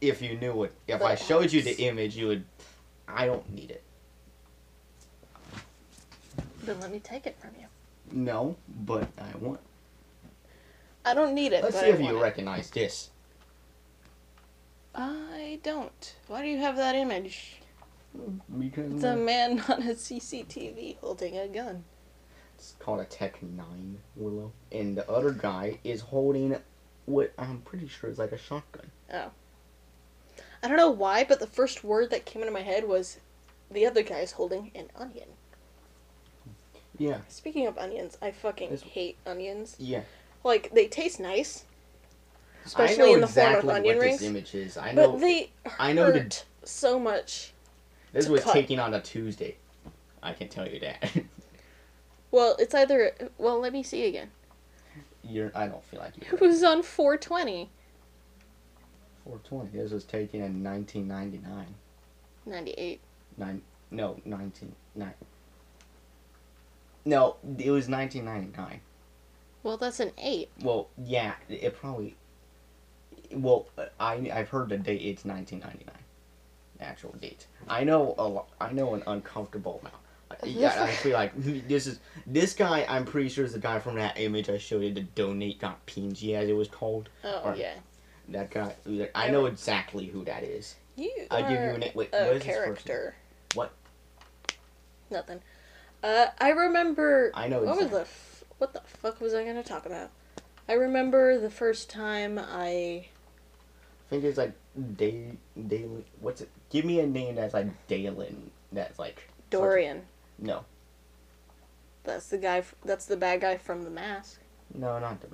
If 0.00 0.20
you 0.20 0.36
knew 0.38 0.64
it, 0.64 0.72
if 0.88 1.00
I 1.02 1.14
showed 1.14 1.52
you 1.52 1.62
the 1.62 1.74
image, 1.84 2.16
you 2.16 2.26
would. 2.28 2.44
I 3.08 3.26
don't 3.26 3.48
need 3.50 3.70
it. 3.70 3.82
Then 6.64 6.80
let 6.80 6.90
me 6.90 6.98
take 6.98 7.26
it 7.26 7.36
from 7.38 7.50
you. 7.60 7.66
No, 8.16 8.56
but 8.66 9.06
I 9.18 9.36
want. 9.36 9.60
I 11.04 11.12
don't 11.12 11.34
need 11.34 11.52
it. 11.52 11.62
Let's 11.62 11.78
see 11.78 11.86
if 11.86 12.00
you 12.00 12.20
recognize 12.20 12.70
this. 12.70 13.10
I 14.94 15.60
don't. 15.62 16.16
Why 16.26 16.40
do 16.40 16.48
you 16.48 16.56
have 16.56 16.76
that 16.76 16.94
image? 16.94 17.58
Because 18.58 18.94
It's 18.94 19.04
a 19.04 19.14
man 19.14 19.60
on 19.68 19.82
a 19.82 19.94
CCTV 19.94 20.96
holding 21.00 21.36
a 21.36 21.46
gun. 21.46 21.84
It's 22.54 22.74
called 22.78 23.00
a 23.00 23.04
Tec-9 23.04 23.96
Willow. 24.16 24.50
And 24.72 24.96
the 24.96 25.08
other 25.10 25.32
guy 25.32 25.78
is 25.84 26.00
holding 26.00 26.56
what 27.04 27.34
I'm 27.36 27.60
pretty 27.60 27.86
sure 27.86 28.08
is 28.08 28.18
like 28.18 28.32
a 28.32 28.38
shotgun. 28.38 28.90
Oh. 29.12 29.30
I 30.62 30.68
don't 30.68 30.78
know 30.78 30.90
why, 30.90 31.22
but 31.24 31.38
the 31.38 31.46
first 31.46 31.84
word 31.84 32.08
that 32.10 32.24
came 32.24 32.40
into 32.40 32.54
my 32.54 32.62
head 32.62 32.88
was 32.88 33.18
the 33.70 33.84
other 33.84 34.02
guy's 34.02 34.32
holding 34.32 34.70
an 34.74 34.88
onion. 34.96 35.28
Yeah, 36.98 37.18
Speaking 37.28 37.66
of 37.66 37.76
onions, 37.78 38.16
I 38.22 38.30
fucking 38.30 38.70
This- 38.70 38.82
hate 38.82 39.16
onions. 39.26 39.76
yeah. 39.78 40.02
Like 40.44 40.70
they 40.72 40.86
taste 40.88 41.18
nice, 41.20 41.64
I 42.62 42.66
especially 42.66 42.96
know 42.98 43.14
in 43.14 43.20
the 43.20 43.26
exactly 43.26 43.60
form 43.62 43.70
of 43.70 43.76
onion 43.76 43.96
what 43.96 44.02
rings, 44.04 44.18
this 44.20 44.28
image 44.28 44.54
is. 44.54 44.76
I 44.76 44.92
know 44.92 45.12
but 45.12 45.20
they 45.20 45.50
I 45.78 45.92
know 45.92 46.10
the- 46.12 46.20
hurt 46.20 46.44
so 46.64 46.98
much. 46.98 47.52
this 48.12 48.26
to 48.26 48.32
was 48.32 48.42
cut. 48.44 48.52
taking 48.54 48.78
on 48.78 48.94
a 48.94 49.00
Tuesday. 49.00 49.56
I 50.22 50.32
can 50.32 50.48
tell 50.48 50.68
you 50.68 50.80
that. 50.80 51.10
Well, 52.32 52.56
it's 52.58 52.74
either 52.74 53.12
well, 53.38 53.60
let 53.60 53.72
me 53.72 53.82
see 53.84 54.04
again. 54.04 54.30
You're. 55.22 55.50
I 55.54 55.68
don't 55.68 55.82
feel 55.84 56.00
like 56.00 56.16
you. 56.16 56.22
It 56.32 56.40
was 56.40 56.62
on 56.62 56.82
420. 56.82 57.70
420. 59.24 59.78
This 59.78 59.92
was 59.92 60.04
taken 60.04 60.42
in 60.42 60.62
1999. 60.62 61.66
98. 62.44 63.00
Nine. 63.38 63.62
No, 63.90 64.20
19. 64.24 64.74
Nine. 64.96 65.14
No, 67.06 67.36
it 67.58 67.70
was 67.70 67.88
1999. 67.88 68.80
Well, 69.62 69.76
that's 69.78 70.00
an 70.00 70.10
8. 70.18 70.50
Well, 70.62 70.88
yeah, 70.98 71.34
it 71.48 71.74
probably. 71.76 72.16
Well, 73.32 73.66
I 73.98 74.30
I've 74.32 74.48
heard 74.48 74.68
the 74.68 74.76
date. 74.76 75.00
It's 75.02 75.24
1999. 75.24 75.94
The 76.78 76.84
actual 76.84 77.12
date. 77.20 77.46
I 77.68 77.84
know 77.84 78.14
a 78.18 78.26
lot. 78.28 78.48
I 78.60 78.72
know 78.72 78.94
an 78.94 79.02
uncomfortable 79.06 79.78
amount. 79.80 79.96
Yeah, 80.44 80.82
I 80.82 80.90
feel 80.90 81.12
like 81.14 81.32
this 81.36 81.86
is 81.86 82.00
this 82.26 82.52
guy. 82.52 82.84
I'm 82.88 83.04
pretty 83.04 83.28
sure 83.28 83.44
is 83.44 83.52
the 83.52 83.60
guy 83.60 83.78
from 83.78 83.94
that 83.94 84.18
image 84.18 84.50
I 84.50 84.58
showed 84.58 84.82
you. 84.82 84.92
The 84.92 85.02
donate.png 85.02 86.34
as 86.34 86.48
it 86.48 86.52
was 86.52 86.66
called. 86.68 87.08
Oh, 87.24 87.42
Or- 87.44 87.54
yeah. 87.56 87.74
That 88.30 88.50
guy. 88.50 88.74
I 89.14 89.30
know 89.30 89.46
exactly 89.46 90.06
who 90.06 90.24
that 90.24 90.42
is. 90.42 90.74
You 90.96 91.12
I'll 91.30 91.42
give 91.42 91.50
you 91.52 91.56
are 91.58 91.70
a 91.70 91.78
na- 91.78 91.86
wait, 91.94 92.08
a 92.12 92.24
what 92.26 92.36
is 92.36 92.42
his 92.42 92.56
first 92.56 92.66
name? 92.66 92.74
character. 92.74 93.14
What? 93.54 93.72
Nothing. 95.10 95.40
Uh, 96.06 96.26
I 96.40 96.50
remember. 96.50 97.32
I 97.34 97.48
know 97.48 97.62
What 97.64 97.78
was 97.78 97.90
the 97.90 98.00
f- 98.02 98.44
what 98.58 98.72
the 98.72 98.80
fuck 98.86 99.20
was 99.20 99.34
I 99.34 99.44
gonna 99.44 99.64
talk 99.64 99.86
about? 99.86 100.10
I 100.68 100.74
remember 100.74 101.36
the 101.38 101.50
first 101.50 101.90
time 101.90 102.38
I 102.38 102.68
I 102.68 103.08
think 104.10 104.22
it's 104.22 104.38
like 104.38 104.52
Day 104.96 105.32
Dalen. 105.66 106.04
What's 106.20 106.42
it? 106.42 106.48
Give 106.70 106.84
me 106.84 107.00
a 107.00 107.06
name 107.08 107.34
that's 107.34 107.54
like 107.54 107.66
Dalen. 107.88 108.52
That's 108.70 109.00
like 109.00 109.28
Dorian. 109.50 110.02
no, 110.38 110.64
That's 112.04 112.28
the 112.28 112.38
guy. 112.38 112.62
That's 112.84 113.06
the 113.06 113.16
bad 113.16 113.40
guy 113.40 113.56
from 113.56 113.82
The 113.82 113.90
Mask. 113.90 114.38
no, 114.72 115.00
not 115.00 115.20
the. 115.20 115.26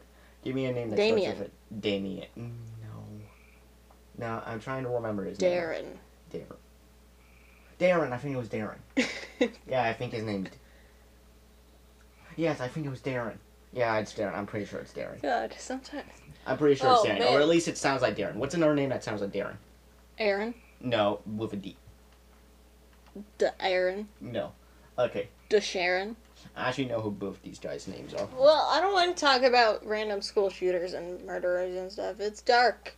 Give 0.42 0.54
me 0.54 0.64
a 0.64 0.72
name 0.72 0.88
that 0.90 0.96
Damien. 0.96 1.34
starts 1.36 1.50
with 1.70 1.80
Damien. 1.82 2.26
Mm, 2.38 2.50
No, 2.82 4.26
no, 4.26 4.42
I'm 4.46 4.58
trying 4.58 4.84
to 4.84 4.88
remember 4.88 5.24
his 5.24 5.38
name. 5.38 5.52
Darren. 5.52 5.84
Darren. 6.32 6.56
Darren, 7.78 8.12
I 8.12 8.16
think 8.16 8.34
it 8.34 8.38
was 8.38 8.48
Darren. 8.48 8.78
Yeah, 9.68 9.82
I 9.82 9.92
think 9.92 10.12
his 10.12 10.22
name's. 10.22 10.48
Yes, 12.36 12.60
I 12.60 12.68
think 12.68 12.86
it 12.86 12.90
was 12.90 13.00
Darren. 13.00 13.36
Yeah, 13.72 13.96
it's 13.98 14.12
Darren. 14.12 14.34
I'm 14.34 14.46
pretty 14.46 14.66
sure 14.66 14.80
it's 14.80 14.92
Darren. 14.92 15.20
God, 15.22 15.54
sometimes 15.58 16.04
I'm 16.46 16.58
pretty 16.58 16.74
sure 16.76 16.90
it's 16.92 17.00
Oh, 17.00 17.04
Darren, 17.08 17.18
man. 17.20 17.34
or 17.34 17.40
at 17.40 17.48
least 17.48 17.68
it 17.68 17.78
sounds 17.78 18.02
like 18.02 18.16
Darren. 18.16 18.34
What's 18.34 18.54
another 18.54 18.74
name 18.74 18.90
that 18.90 19.02
sounds 19.04 19.20
like 19.20 19.32
Darren? 19.32 19.56
Aaron, 20.18 20.54
No, 20.80 21.20
with 21.36 21.52
a 21.52 21.56
D. 21.56 21.76
the 23.38 23.54
Aaron, 23.62 24.08
No. 24.20 24.52
Okay. 24.98 25.28
the 25.48 25.60
Sharon. 25.60 26.16
I 26.56 26.68
actually 26.68 26.86
know 26.86 27.00
who 27.00 27.10
both 27.10 27.40
these 27.42 27.58
guys' 27.58 27.86
names 27.88 28.12
are. 28.14 28.28
Well, 28.36 28.68
I 28.70 28.80
don't 28.80 28.92
want 28.92 29.16
to 29.16 29.20
talk 29.24 29.42
about 29.42 29.86
random 29.86 30.20
school 30.20 30.50
shooters 30.50 30.92
and 30.92 31.24
murderers 31.24 31.74
and 31.76 31.90
stuff. 31.90 32.20
It's 32.20 32.42
dark. 32.42 32.94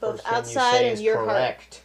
Both 0.00 0.20
you 0.26 0.36
outside 0.36 0.72
say 0.78 0.90
and 0.90 1.00
your 1.00 1.24
heart. 1.24 1.80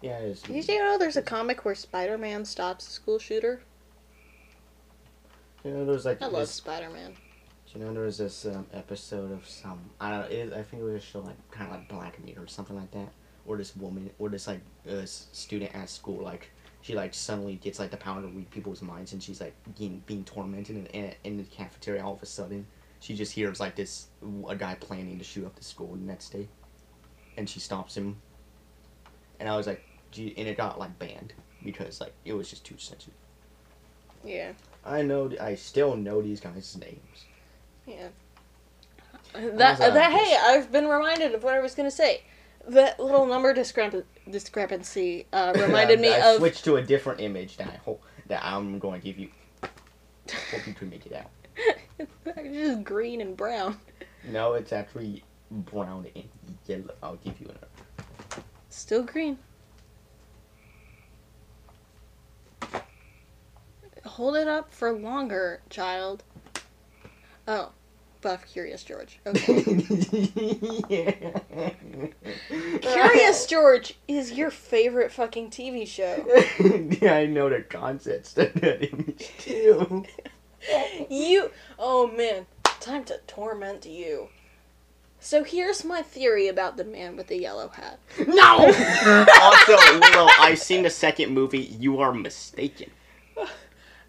Yeah, 0.00 0.18
it 0.18 0.24
is. 0.30 0.42
Did 0.42 0.68
you 0.68 0.78
know 0.78 0.96
there's 0.98 1.16
a 1.16 1.22
comic 1.22 1.64
where 1.64 1.74
Spider-Man 1.74 2.44
stops 2.44 2.86
a 2.88 2.90
school 2.90 3.18
shooter? 3.18 3.62
You 5.64 5.72
know, 5.72 5.84
there's 5.84 6.04
like 6.04 6.22
I 6.22 6.26
love 6.26 6.40
this. 6.40 6.50
Spider-Man. 6.52 7.14
You 7.74 7.80
know, 7.80 7.92
there 7.92 8.04
was 8.04 8.18
this 8.18 8.46
um, 8.46 8.66
episode 8.72 9.30
of 9.32 9.46
some. 9.46 9.78
I 10.00 10.10
don't 10.10 10.20
know. 10.20 10.36
It, 10.36 10.52
I 10.52 10.62
think 10.62 10.82
it 10.82 10.84
was 10.86 10.94
a 10.94 11.00
show 11.00 11.20
like 11.20 11.36
kind 11.50 11.70
of 11.70 11.76
like 11.76 11.88
Black 11.88 12.24
Mirror 12.24 12.44
or 12.44 12.46
something 12.46 12.76
like 12.76 12.90
that. 12.92 13.08
Or 13.46 13.56
this 13.56 13.74
woman, 13.76 14.10
or 14.18 14.28
this 14.28 14.46
like 14.46 14.60
uh, 14.90 15.04
student 15.04 15.74
at 15.74 15.88
school, 15.88 16.22
like 16.22 16.50
she 16.82 16.94
like 16.94 17.14
suddenly 17.14 17.56
gets 17.56 17.78
like 17.78 17.90
the 17.90 17.96
power 17.96 18.20
to 18.20 18.28
read 18.28 18.50
people's 18.50 18.82
minds, 18.82 19.12
and 19.12 19.22
she's 19.22 19.40
like 19.40 19.54
being 19.78 20.02
being 20.06 20.24
tormented 20.24 20.76
in, 20.76 20.86
in, 20.86 21.14
in 21.24 21.36
the 21.38 21.44
cafeteria. 21.44 22.04
All 22.04 22.14
of 22.14 22.22
a 22.22 22.26
sudden, 22.26 22.66
she 23.00 23.14
just 23.14 23.32
hears 23.32 23.58
like 23.58 23.74
this 23.74 24.08
a 24.48 24.56
guy 24.56 24.74
planning 24.74 25.18
to 25.18 25.24
shoot 25.24 25.46
up 25.46 25.56
the 25.56 25.64
school 25.64 25.94
the 25.94 26.04
next 26.04 26.30
day, 26.30 26.46
and 27.36 27.48
she 27.48 27.58
stops 27.60 27.96
him. 27.96 28.16
And 29.40 29.48
I 29.48 29.56
was 29.56 29.66
like, 29.66 29.84
and 30.16 30.48
it 30.48 30.56
got 30.56 30.78
like 30.78 30.98
banned 30.98 31.32
because 31.64 32.00
like 32.00 32.12
it 32.24 32.32
was 32.34 32.50
just 32.50 32.64
too 32.64 32.76
sensitive. 32.78 33.14
Yeah. 34.24 34.52
I 34.84 35.02
know. 35.02 35.30
I 35.40 35.54
still 35.54 35.96
know 35.96 36.22
these 36.22 36.40
guys' 36.40 36.76
names. 36.76 37.24
Yeah. 37.86 38.08
That, 39.34 39.78
that? 39.78 39.94
that 39.94 40.12
hey, 40.12 40.36
I've 40.40 40.72
been 40.72 40.88
reminded 40.88 41.34
of 41.34 41.42
what 41.42 41.54
I 41.54 41.60
was 41.60 41.74
gonna 41.74 41.90
say. 41.90 42.22
That 42.66 42.98
little 43.00 43.26
number 43.26 43.54
discrep- 43.54 44.04
discrepancy 44.30 45.26
uh, 45.32 45.54
reminded 45.58 46.00
me 46.00 46.12
I 46.12 46.32
of. 46.32 46.38
switched 46.38 46.64
to 46.64 46.76
a 46.76 46.82
different 46.82 47.20
image 47.20 47.56
that 47.56 47.68
I 47.68 47.76
hope 47.84 48.02
that 48.26 48.44
I'm 48.44 48.78
going 48.78 49.00
to 49.00 49.04
give 49.04 49.18
you. 49.18 49.30
what 49.60 50.66
we 50.66 50.72
could 50.74 50.90
make 50.90 51.06
it 51.06 51.14
out. 51.14 51.30
it's 51.98 52.56
just 52.56 52.84
green 52.84 53.20
and 53.22 53.36
brown. 53.36 53.78
No, 54.28 54.52
it's 54.52 54.72
actually 54.72 55.24
brown 55.50 56.06
and 56.14 56.28
yellow. 56.66 56.94
I'll 57.02 57.16
give 57.16 57.40
you 57.40 57.46
another. 57.46 58.44
Still 58.68 59.02
green. 59.02 59.38
Hold 64.18 64.34
it 64.34 64.48
up 64.48 64.74
for 64.74 64.92
longer, 64.92 65.60
child. 65.70 66.24
Oh, 67.46 67.70
Buff 68.20 68.44
Curious 68.52 68.82
George. 68.82 69.20
Okay. 69.24 69.62
Curious 72.80 73.46
George 73.46 73.94
is 74.08 74.32
your 74.32 74.50
favorite 74.50 75.12
fucking 75.12 75.50
TV 75.50 75.86
show. 75.86 76.26
yeah, 77.00 77.14
I 77.14 77.26
know 77.26 77.48
the 77.48 77.60
concepts 77.60 78.36
of 78.36 78.52
that 78.54 78.92
image 78.92 79.30
too. 79.38 80.04
You. 81.08 81.52
Oh 81.78 82.08
man, 82.08 82.46
time 82.64 83.04
to 83.04 83.20
torment 83.28 83.86
you. 83.86 84.30
So 85.20 85.44
here's 85.44 85.84
my 85.84 86.02
theory 86.02 86.48
about 86.48 86.76
the 86.76 86.82
man 86.82 87.16
with 87.16 87.28
the 87.28 87.38
yellow 87.38 87.68
hat. 87.68 88.00
No! 88.26 88.66
also, 89.40 89.76
Willow, 90.00 90.28
I've 90.40 90.58
seen 90.58 90.82
the 90.82 90.90
second 90.90 91.32
movie. 91.32 91.60
You 91.60 92.00
are 92.00 92.12
mistaken. 92.12 92.90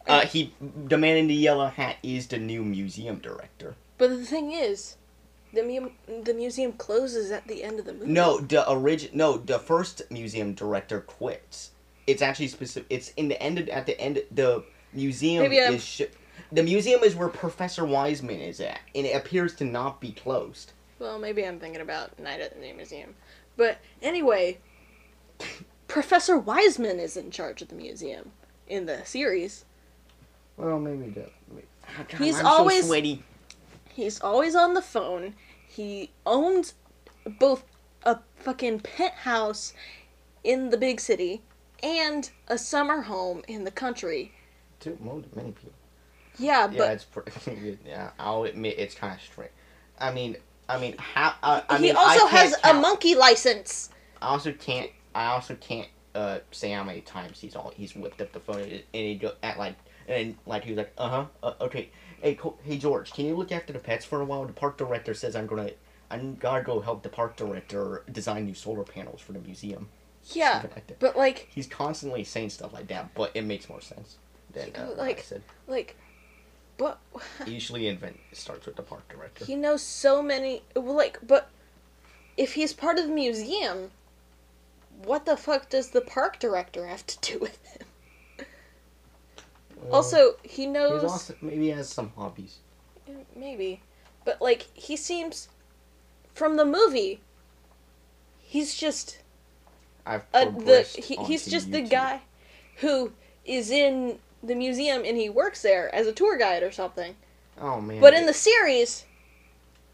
Uh, 0.10 0.26
he, 0.26 0.54
the 0.60 0.98
man 0.98 1.18
in 1.18 1.28
the 1.28 1.36
yellow 1.36 1.68
hat, 1.68 1.98
is 2.04 2.28
the 2.28 2.38
new 2.38 2.64
museum 2.64 3.20
director. 3.20 3.76
But 3.98 4.10
the 4.10 4.26
thing 4.26 4.52
is, 4.52 4.96
the 5.54 5.64
mu- 5.64 6.22
the 6.24 6.34
museum 6.34 6.74
closes 6.74 7.32
at 7.32 7.48
the 7.48 7.64
end 7.64 7.80
of 7.80 7.86
the 7.86 7.94
movie. 7.94 8.12
No, 8.12 8.40
the 8.40 8.68
origin. 8.68 9.12
No, 9.14 9.38
the 9.38 9.60
first 9.60 10.02
museum 10.10 10.54
director 10.54 11.02
quits. 11.02 11.72
It's 12.08 12.22
actually 12.22 12.48
specific. 12.48 12.88
It's 12.90 13.10
in 13.10 13.28
the 13.28 13.42
end. 13.42 13.60
Of, 13.60 13.70
at 13.70 13.86
the 13.86 14.00
end, 14.00 14.22
the 14.32 14.64
museum 14.94 15.44
Maybe 15.44 15.58
is. 15.58 15.84
Sh- 15.84 16.02
the 16.52 16.64
museum 16.64 17.04
is 17.04 17.16
where 17.16 17.30
Professor 17.30 17.86
Wiseman 17.86 18.40
is 18.40 18.60
at, 18.60 18.80
and 18.96 19.06
it 19.06 19.16
appears 19.16 19.54
to 19.56 19.66
not 19.66 20.02
be 20.02 20.12
closed. 20.12 20.72
Well, 20.98 21.20
maybe 21.20 21.46
I'm 21.46 21.60
thinking 21.60 21.82
about 21.82 22.18
Night 22.20 22.42
at 22.42 22.56
the 22.56 22.60
New 22.60 22.74
Museum. 22.74 23.16
But 23.56 23.78
anyway, 24.02 24.58
Professor 25.88 26.38
Wiseman 26.38 27.00
is 27.00 27.16
in 27.16 27.32
charge 27.32 27.62
of 27.62 27.68
the 27.68 27.76
museum 27.76 28.32
in 28.68 28.86
the 28.86 29.04
series. 29.06 29.66
Well, 30.60 30.78
maybe 30.80 31.10
the. 31.10 31.24
Oh, 31.26 32.06
God, 32.10 32.18
He's 32.22 32.40
I'm 32.40 32.46
always- 32.46 32.82
so 32.82 32.88
sweaty. 32.88 33.24
He's 33.94 34.22
always 34.22 34.56
on 34.56 34.74
the 34.76 34.82
phone. 34.82 35.36
He 35.68 36.12
owns 36.26 36.74
both 37.40 37.64
a 38.04 38.20
fucking 38.36 38.82
penthouse 38.82 39.74
in 40.44 40.70
the 40.70 40.78
big 40.78 41.00
city 41.02 41.42
and 41.84 42.30
a 42.48 42.58
summer 42.58 43.02
home 43.02 43.42
in 43.48 43.64
the 43.64 43.72
country. 43.72 44.32
Too 44.80 44.98
mo- 45.02 45.24
many 45.36 45.52
people. 45.52 45.72
Yeah, 46.38 46.70
Yeah, 46.72 46.78
but 46.78 46.92
it's 46.92 47.04
pretty. 47.06 47.78
Yeah, 47.86 48.12
I'll 48.20 48.44
admit 48.44 48.78
it's 48.78 48.96
kind 48.96 49.14
of 49.16 49.22
strange. 49.22 49.52
I 50.00 50.12
mean, 50.14 50.38
I 50.70 50.80
mean, 50.80 50.96
how? 50.98 51.34
Uh, 51.44 51.62
I 51.68 51.78
he 51.78 51.84
mean, 51.88 51.96
also 51.98 52.26
I 52.26 52.30
has 52.30 52.56
can't 52.58 52.78
a 52.78 52.80
monkey 52.82 53.16
license. 53.16 53.90
I 54.22 54.28
also 54.28 54.52
can't. 54.54 54.92
I 55.16 55.28
also 55.28 55.56
can't 55.56 55.88
uh 56.16 56.40
say 56.52 56.72
how 56.72 56.84
many 56.84 57.02
times 57.02 57.40
he's 57.40 57.56
all 57.56 57.72
he's 57.76 57.96
whipped 57.96 58.22
up 58.22 58.32
the 58.32 58.40
phone 58.40 58.62
and 58.62 58.82
he 58.92 59.16
go 59.16 59.34
at 59.44 59.60
like 59.60 59.76
and 60.10 60.36
like 60.46 60.64
he 60.66 60.72
was 60.72 60.78
like 60.80 60.94
uh 60.98 61.08
huh 61.10 61.26
uh, 61.44 61.54
okay. 61.62 61.90
Hey 62.22 62.36
co- 62.36 62.58
hey 62.64 62.78
George 62.78 63.14
can 63.14 63.26
you 63.26 63.36
look 63.36 63.52
after 63.54 63.72
the 63.72 63.80
pets 63.80 64.04
for 64.04 64.20
a 64.20 64.26
while? 64.26 64.44
The 64.46 64.52
park 64.54 64.78
director 64.78 65.14
says 65.14 65.36
I'm 65.36 65.48
gonna 65.48 65.72
I'm 66.12 66.36
gotta 66.36 66.64
go 66.64 66.82
help 66.82 67.04
the 67.04 67.10
park 67.10 67.38
director 67.38 68.04
design 68.12 68.46
new 68.46 68.54
solar 68.56 68.84
panels 68.84 69.22
for 69.22 69.32
the 69.32 69.40
museum. 69.40 69.88
Yeah, 70.34 70.64
like 70.76 71.00
but 71.00 71.16
like, 71.16 71.48
he's 71.50 71.66
constantly 71.68 72.24
saying 72.26 72.50
stuff 72.50 72.74
like 72.74 72.88
that 72.88 73.14
but 73.16 73.32
it 73.36 73.44
makes 73.44 73.70
more 73.70 73.80
sense 73.82 74.18
than 74.52 74.70
uh, 74.76 74.88
what 74.88 75.00
I 75.00 75.02
Like- 75.04 75.22
said. 75.22 75.42
like, 75.68 75.96
but 76.78 77.00
usually 77.48 77.88
invent 77.88 78.20
starts 78.34 78.66
with 78.66 78.76
the 78.76 78.82
park 78.84 79.08
director. 79.08 79.46
He 79.46 79.56
knows 79.56 79.82
so 79.82 80.22
many. 80.22 80.62
Like, 80.76 81.20
but 81.26 81.50
if 82.36 82.54
he's 82.56 82.74
part 82.74 82.98
of 83.00 83.06
the 83.08 83.14
museum, 83.14 83.92
what 85.04 85.26
the 85.26 85.38
fuck 85.38 85.70
does 85.70 85.92
the 85.92 86.02
park 86.02 86.40
director 86.40 86.86
have 86.88 87.06
to 87.08 87.18
do 87.34 87.40
with 87.40 87.64
him? 87.68 87.88
Well, 89.84 89.96
Also, 89.96 90.36
he 90.44 90.66
knows 90.66 91.04
also 91.04 91.36
maybe 91.42 91.66
he 91.66 91.70
has 91.70 91.90
some 91.90 92.12
hobbies 92.16 92.58
maybe, 93.36 93.82
but 94.26 94.42
like 94.42 94.68
he 94.74 94.96
seems 94.96 95.50
from 96.34 96.58
the 96.58 96.66
movie. 96.66 97.22
He's 98.40 98.76
just 98.76 99.20
I've 100.06 100.24
uh, 100.34 100.46
the 100.46 100.82
he, 100.82 101.16
he's 101.26 101.46
just 101.46 101.72
the 101.72 101.82
guy 101.82 102.22
who 102.78 103.12
is 103.46 103.70
in 103.70 104.20
the 104.42 104.56
museum 104.56 105.04
and 105.06 105.18
he 105.18 105.30
works 105.30 105.62
there 105.62 105.94
as 105.94 106.08
a 106.08 106.14
tour 106.14 106.38
guide 106.38 106.64
or 106.64 106.72
something. 106.72 107.16
oh 107.60 107.82
man 107.82 108.00
But 108.02 108.14
in 108.14 108.26
the 108.26 108.34
series, 108.34 109.06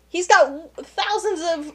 he's 0.08 0.28
got 0.28 0.76
thousands 0.78 1.42
of 1.42 1.74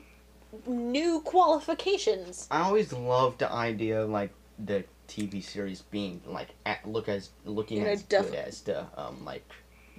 new 0.66 1.20
qualifications. 1.20 2.46
I 2.50 2.62
always 2.62 2.92
loved 2.92 3.40
the 3.40 3.50
idea 3.50 4.02
of 4.02 4.10
like 4.10 4.30
the 4.58 4.84
TV 5.10 5.42
series 5.42 5.82
being 5.82 6.20
like 6.24 6.48
at, 6.64 6.86
look 6.88 7.08
as 7.08 7.30
looking 7.44 7.78
You 7.78 7.84
know, 7.84 7.90
as 7.90 8.02
def- 8.02 8.30
good 8.30 8.34
as 8.36 8.60
the 8.62 8.86
um 8.96 9.24
like 9.24 9.44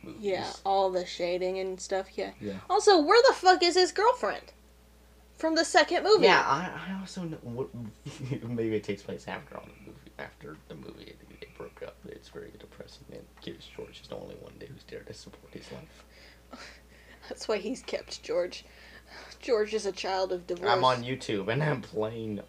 movies. 0.04 0.22
Yeah, 0.22 0.52
all 0.66 0.90
the 0.90 1.06
shading 1.06 1.60
and 1.60 1.80
stuff. 1.80 2.08
Yeah. 2.16 2.32
Yeah. 2.40 2.54
Also, 2.70 3.02
where 3.02 3.22
the 3.28 3.34
fuck 3.34 3.62
is 3.62 3.76
his 3.76 3.92
girlfriend? 3.92 4.54
From 5.38 5.56
the 5.56 5.66
second 5.66 6.04
movie. 6.04 6.26
Yeah, 6.26 6.42
I, 6.46 6.92
I 6.92 7.00
also 7.00 7.24
know 7.24 7.38
what 7.42 7.70
maybe 8.48 8.76
it 8.76 8.84
takes 8.84 9.02
place 9.02 9.28
after 9.28 9.58
all 9.58 9.64
the 9.66 9.90
movie 9.90 10.12
after 10.20 10.56
the 10.68 10.76
movie 10.76 11.16
they, 11.40 11.48
broke 11.58 11.84
up. 11.86 11.96
It's 12.08 12.30
very 12.30 12.52
depressing 12.58 13.06
and 13.12 13.24
George 13.76 14.02
is 14.02 14.08
the 14.08 14.16
only 14.16 14.36
one 14.36 14.54
who's 14.60 14.84
there 14.88 15.02
to 15.02 15.14
support 15.14 15.54
his 15.54 15.72
life. 15.72 16.60
That's 17.30 17.48
why 17.48 17.58
he's 17.58 17.82
kept 17.82 18.24
George. 18.24 18.66
George 19.40 19.74
is 19.74 19.86
a 19.86 19.92
child 19.92 20.32
of 20.32 20.48
divorce. 20.48 20.72
I'm 20.72 20.84
on 20.84 21.04
YouTube 21.04 21.50
and 21.52 21.62
I'm 21.62 21.82
playing 21.82 22.42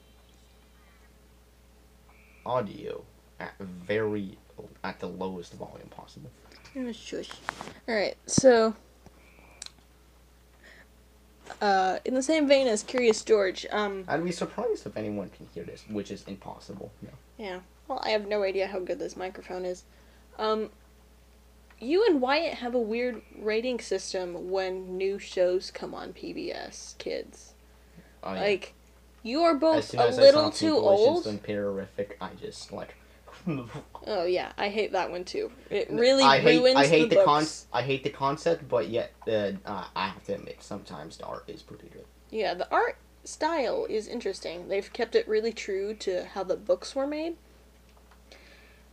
audio 2.45 3.03
at 3.41 3.59
very 3.59 4.39
at 4.85 5.01
the 5.01 5.09
lowest 5.09 5.55
volume 5.55 5.89
possible. 5.89 6.31
Shush. 6.93 7.31
Alright, 7.89 8.17
so. 8.27 8.75
Uh, 11.61 11.99
in 12.05 12.15
the 12.15 12.23
same 12.23 12.49
vein 12.49 12.67
as 12.67 12.83
Curious 12.83 13.23
George, 13.23 13.67
um, 13.71 14.05
I'd 14.09 14.25
be 14.25 14.33
surprised 14.33 14.87
if 14.87 14.97
anyone 14.97 15.29
can 15.31 15.47
hear 15.55 15.65
this, 15.65 15.85
which 15.91 16.11
is 16.11 16.25
impossible. 16.27 16.91
No. 17.03 17.11
yeah, 17.37 17.61
well, 17.89 18.01
I 18.03 18.11
have 18.11 18.27
no 18.27 18.43
idea 18.43 18.67
how 18.67 18.79
good 18.79 18.99
this 18.99 19.17
microphone 19.17 19.65
is. 19.65 19.85
Um, 20.39 20.71
you 21.79 22.07
and 22.07 22.21
Wyatt 22.21 22.55
have 22.55 22.75
a 22.75 22.81
weird 22.81 23.21
rating 23.39 23.81
system 23.81 24.51
when 24.51 24.97
new 24.97 25.19
shows 25.19 25.71
come 25.71 25.95
on 25.95 26.13
PBS 26.13 26.97
Kids. 26.99 27.53
Oh, 28.23 28.33
yeah. 28.35 28.41
Like, 28.41 28.75
you 29.23 29.43
are 29.43 29.55
both 29.55 29.95
a 29.95 30.11
little 30.11 30.51
too 30.51 30.77
old. 30.77 31.27
I 31.27 32.31
just 32.41 32.73
like. 32.73 32.95
Oh 34.05 34.25
yeah, 34.25 34.53
I 34.59 34.69
hate 34.69 34.93
that 34.93 35.11
one 35.11 35.25
too. 35.25 35.53
It 35.71 35.89
really 35.91 36.25
I 36.25 36.41
hate, 36.41 36.59
ruins 36.59 36.77
I 36.77 36.87
hate 36.87 37.11
the, 37.11 37.17
the, 37.17 37.25
con-. 37.25 37.47
I 37.73 37.83
hate 37.83 38.03
the 38.03 38.11
concept, 38.11 38.69
but 38.69 38.89
yet 38.89 39.13
uh, 39.29 39.53
uh, 39.65 39.85
I 39.95 40.09
have 40.09 40.25
to 40.25 40.35
admit 40.35 40.61
sometimes 40.61 41.17
the 41.17 41.25
art 41.25 41.45
is 41.49 41.63
pretty 41.63 41.89
good. 41.89 42.05
Yeah, 42.31 42.55
the 42.55 42.69
art 42.73 42.97
style 43.25 43.87
is 43.89 44.09
interesting. 44.09 44.69
They've 44.69 44.93
kept 44.93 45.15
it 45.15 45.29
really 45.29 45.53
true 45.53 45.95
to 45.95 46.25
how 46.25 46.43
the 46.43 46.57
books 46.57 46.97
were 46.97 47.07
made. 47.07 47.37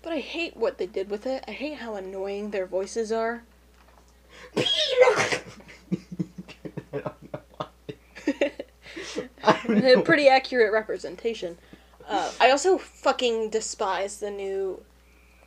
But 0.01 0.13
I 0.13 0.19
hate 0.19 0.55
what 0.55 0.77
they 0.77 0.85
did 0.85 1.09
with 1.09 1.25
it. 1.25 1.43
I 1.47 1.51
hate 1.51 1.77
how 1.77 1.95
annoying 1.95 2.51
their 2.51 2.65
voices 2.65 3.11
are. 3.11 3.43
I 4.55 4.61
don't 6.91 7.33
know 7.33 7.41
why. 7.57 7.67
I 8.27 8.51
don't 9.15 9.38
A 9.69 10.01
pretty 10.01 10.27
accurate 10.27 10.71
representation. 10.73 11.57
Uh, 12.07 12.31
I 12.39 12.49
also 12.51 12.77
fucking 12.77 13.49
despise 13.49 14.19
the 14.19 14.31
new 14.31 14.83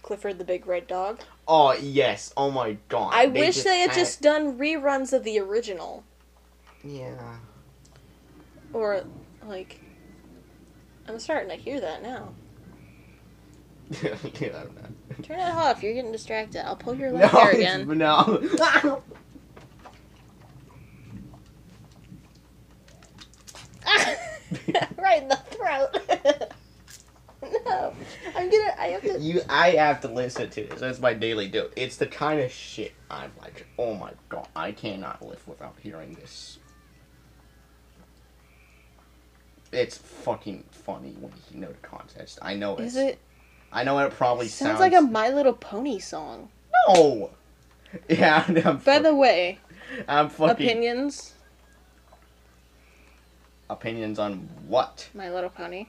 Clifford 0.02 0.38
the 0.38 0.44
Big 0.44 0.66
Red 0.66 0.86
Dog. 0.86 1.20
Oh 1.48 1.72
yes! 1.74 2.32
Oh 2.36 2.50
my 2.50 2.76
god! 2.88 3.12
I 3.14 3.26
wish 3.26 3.62
they 3.62 3.80
had 3.80 3.90
had- 3.90 3.98
just 3.98 4.20
done 4.22 4.58
reruns 4.58 5.12
of 5.12 5.24
the 5.24 5.38
original. 5.40 6.04
Yeah. 6.84 7.36
Or, 8.72 9.04
like. 9.46 9.80
I'm 11.08 11.18
starting 11.18 11.48
to 11.50 11.56
hear 11.56 11.80
that 11.80 12.02
now. 12.02 12.32
yeah, 14.02 14.10
I 14.14 14.48
don't 14.48 14.74
know. 14.76 15.22
Turn 15.22 15.40
it 15.40 15.42
off. 15.42 15.82
You're 15.82 15.94
getting 15.94 16.12
distracted. 16.12 16.64
I'll 16.64 16.76
pull 16.76 16.94
your 16.94 17.10
No, 17.12 17.18
leg 17.18 17.30
hair 17.30 17.50
it's- 17.50 17.80
again. 17.82 17.98
no. 17.98 19.02
Right 25.12 25.22
in 25.22 25.28
the 25.28 25.36
throat. 25.36 26.52
no, 27.66 27.94
I'm 28.36 28.50
gonna. 28.50 28.74
I 28.78 28.86
have 28.88 29.02
to. 29.02 29.18
You, 29.18 29.42
I 29.48 29.70
have 29.70 30.00
to 30.02 30.08
listen 30.08 30.50
to 30.50 30.64
this. 30.64 30.80
That's 30.80 31.00
my 31.00 31.14
daily 31.14 31.48
dose. 31.48 31.72
It's 31.76 31.96
the 31.96 32.06
kind 32.06 32.40
of 32.40 32.50
shit 32.50 32.92
I'm 33.10 33.32
like, 33.40 33.66
oh 33.78 33.94
my 33.94 34.12
god, 34.28 34.48
I 34.56 34.72
cannot 34.72 35.22
live 35.22 35.46
without 35.46 35.76
hearing 35.82 36.14
this. 36.14 36.58
It's 39.72 39.96
fucking 39.96 40.64
funny 40.70 41.16
when 41.18 41.32
you 41.50 41.60
know 41.60 41.68
the 41.68 41.86
context. 41.88 42.38
I 42.42 42.54
know 42.54 42.76
Is 42.76 42.94
it's, 42.96 43.12
it? 43.14 43.18
I 43.72 43.84
know 43.84 43.98
it 44.00 44.12
probably 44.12 44.48
Sounds 44.48 44.78
sounds, 44.78 44.80
like 44.80 44.92
a 44.92 45.00
My 45.00 45.30
Little 45.30 45.54
Pony 45.54 45.98
song. 45.98 46.50
no. 46.88 47.30
Yeah, 48.08 48.44
I'm, 48.64 48.78
By 48.78 49.00
the 49.00 49.14
way, 49.14 49.58
I'm 50.08 50.30
fucking 50.30 50.66
opinions. 50.66 51.34
Opinions 53.72 54.18
on 54.18 54.48
what? 54.66 55.08
My 55.14 55.30
Little 55.30 55.50
Pony. 55.50 55.86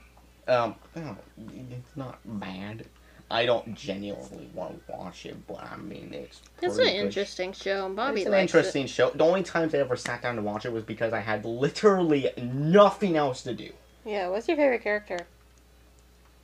Um, 0.48 0.76
oh, 0.98 1.16
it's 1.54 1.96
not 1.96 2.20
bad. 2.26 2.86
I 3.32 3.46
don't 3.46 3.74
genuinely 3.74 4.50
want 4.54 4.86
to 4.86 4.92
watch 4.92 5.26
it, 5.26 5.48
but 5.48 5.64
I 5.64 5.78
mean 5.78 6.14
it's. 6.14 6.42
It's 6.62 6.78
an 6.78 6.88
interesting 6.88 7.52
show, 7.54 7.86
and 7.86 7.96
Bobby 7.96 8.22
It's 8.22 8.28
an 8.28 8.34
interesting 8.36 8.86
show. 8.86 9.10
The 9.10 9.24
only 9.24 9.44
times 9.44 9.74
I 9.74 9.80
ever 9.80 9.96
sat 9.96 10.22
down 10.22 10.36
to 10.36 10.42
watch 10.42 10.66
it 10.66 10.72
was 10.72 10.84
because 10.84 11.14
I 11.14 11.20
had 11.20 11.46
literally 11.46 12.30
nothing 12.38 13.18
else 13.18 13.42
to 13.44 13.54
do. 13.54 13.72
Yeah, 14.06 14.28
what's 14.28 14.48
your 14.48 14.58
favorite 14.58 14.84
character? 14.84 15.20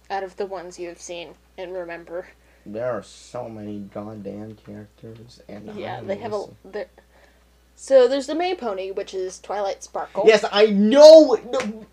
Out 0.10 0.24
of 0.24 0.38
the 0.38 0.46
ones 0.46 0.80
you 0.80 0.88
have 0.88 1.02
seen 1.02 1.36
and 1.58 1.74
remember. 1.74 2.28
There 2.66 2.90
are 2.90 3.04
so 3.04 3.50
many 3.50 3.80
goddamn 3.94 4.58
characters, 4.66 5.42
and 5.48 5.76
Yeah, 5.76 6.00
I 6.00 6.04
they 6.04 6.18
have 6.18 6.34
a. 6.34 6.46
So 7.82 8.10
there's 8.10 8.28
the 8.28 8.36
main 8.36 8.58
pony, 8.58 8.92
which 8.92 9.14
is 9.14 9.40
Twilight 9.40 9.84
Sparkle. 9.84 10.26
Yes, 10.28 10.44
I 10.52 10.66
know. 10.66 11.40
No, 11.50 11.86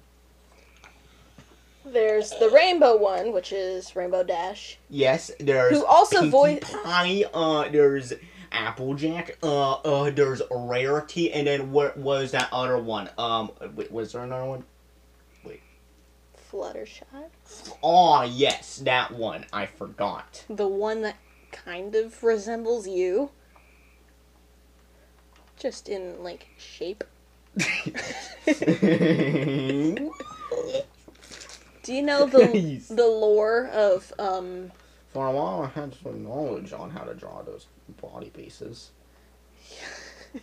There's 1.84 2.30
the 2.30 2.50
rainbow 2.50 2.96
one, 2.96 3.32
which 3.32 3.52
is 3.52 3.94
Rainbow 3.94 4.24
Dash. 4.24 4.78
yes, 4.90 5.30
there's 5.38 5.72
Who 5.72 5.86
also 5.86 6.16
Pinkie 6.22 6.30
voi- 6.32 6.58
Pie. 6.60 7.24
Uh, 7.32 7.68
there's 7.68 8.12
Applejack. 8.50 9.38
Uh, 9.44 9.74
uh, 9.74 10.10
there's 10.10 10.42
Rarity, 10.50 11.32
and 11.32 11.46
then 11.46 11.70
what 11.70 11.96
was 11.96 12.32
that 12.32 12.48
other 12.50 12.78
one? 12.78 13.08
Um, 13.16 13.52
wait, 13.76 13.92
was 13.92 14.10
there 14.12 14.24
another 14.24 14.44
one? 14.44 14.64
Wait, 15.44 15.62
Fluttershy. 16.50 17.02
Oh 17.80 18.22
yes, 18.22 18.78
that 18.78 19.12
one. 19.12 19.46
I 19.52 19.66
forgot. 19.66 20.44
The 20.50 20.66
one 20.66 21.02
that 21.02 21.16
kind 21.52 21.94
of 21.94 22.24
resembles 22.24 22.88
you. 22.88 23.30
Just 25.58 25.88
in, 25.88 26.22
like, 26.22 26.48
shape. 26.58 27.04
Do 31.82 31.94
you 31.94 32.02
know 32.02 32.26
the 32.26 32.46
Nice. 32.52 32.88
the 32.88 33.06
lore 33.06 33.68
of 33.68 34.12
um 34.18 34.72
For 35.12 35.26
a 35.26 35.32
while, 35.32 35.62
I 35.62 35.68
had 35.78 35.94
some 36.02 36.24
knowledge 36.24 36.72
on 36.72 36.90
how 36.90 37.04
to 37.04 37.14
draw 37.14 37.42
those 37.42 37.66
body 38.02 38.30
pieces. 38.30 38.90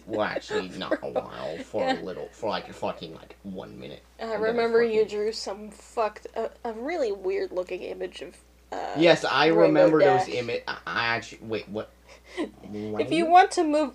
Well, 0.07 0.21
actually, 0.23 0.69
not 0.69 0.97
a 1.03 1.09
while. 1.09 1.59
For 1.59 1.81
Yeah. 1.83 2.01
a 2.01 2.03
little, 2.03 2.27
for 2.31 2.49
like 2.49 2.73
fucking 2.73 3.13
like 3.13 3.35
one 3.43 3.79
minute. 3.79 4.01
I 4.19 4.23
And 4.23 4.31
then 4.31 4.41
remember 4.41 4.81
you 4.83 5.03
fucking- 5.03 5.17
drew 5.17 5.31
some 5.31 5.69
fucked 5.69 6.25
a, 6.35 6.49
a 6.63 6.73
really 6.73 7.11
weird 7.11 7.51
looking 7.51 7.83
image 7.83 8.23
of 8.23 8.35
uh 8.71 8.95
Yes, 8.97 9.23
I 9.23 9.47
Rainbow 9.47 9.61
remember 9.67 9.99
Dash. 9.99 10.25
those 10.25 10.33
image. 10.35 10.63
I 10.67 10.77
I 10.87 11.03
actually 11.15 11.39
wait. 11.43 11.69
What? 11.69 11.91
If 12.73 13.11
you 13.11 13.27
want 13.27 13.51
to 13.51 13.63
move 13.63 13.91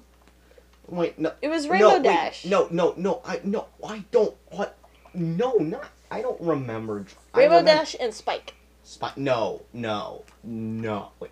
wait, 0.89 1.19
no, 1.19 1.33
it 1.43 1.49
was 1.49 1.69
Rainbow 1.69 1.89
no, 1.89 1.95
wait, 1.95 2.03
Dash. 2.03 2.45
no, 2.45 2.69
no, 2.71 2.95
no. 2.97 3.23
I 3.25 3.41
no, 3.45 3.67
I 3.87 4.05
don't. 4.11 4.35
What? 4.51 4.77
No, 5.15 5.53
not. 5.55 5.89
I 6.11 6.23
don't 6.23 6.41
remember. 6.41 7.05
I 7.35 7.39
Rainbow 7.41 7.59
remember- 7.59 7.71
Dash 7.81 7.97
and 8.01 8.13
Spike. 8.15 8.55
Spy- 8.85 9.13
no, 9.17 9.63
no, 9.73 10.25
no. 10.43 11.11
Wait. 11.21 11.31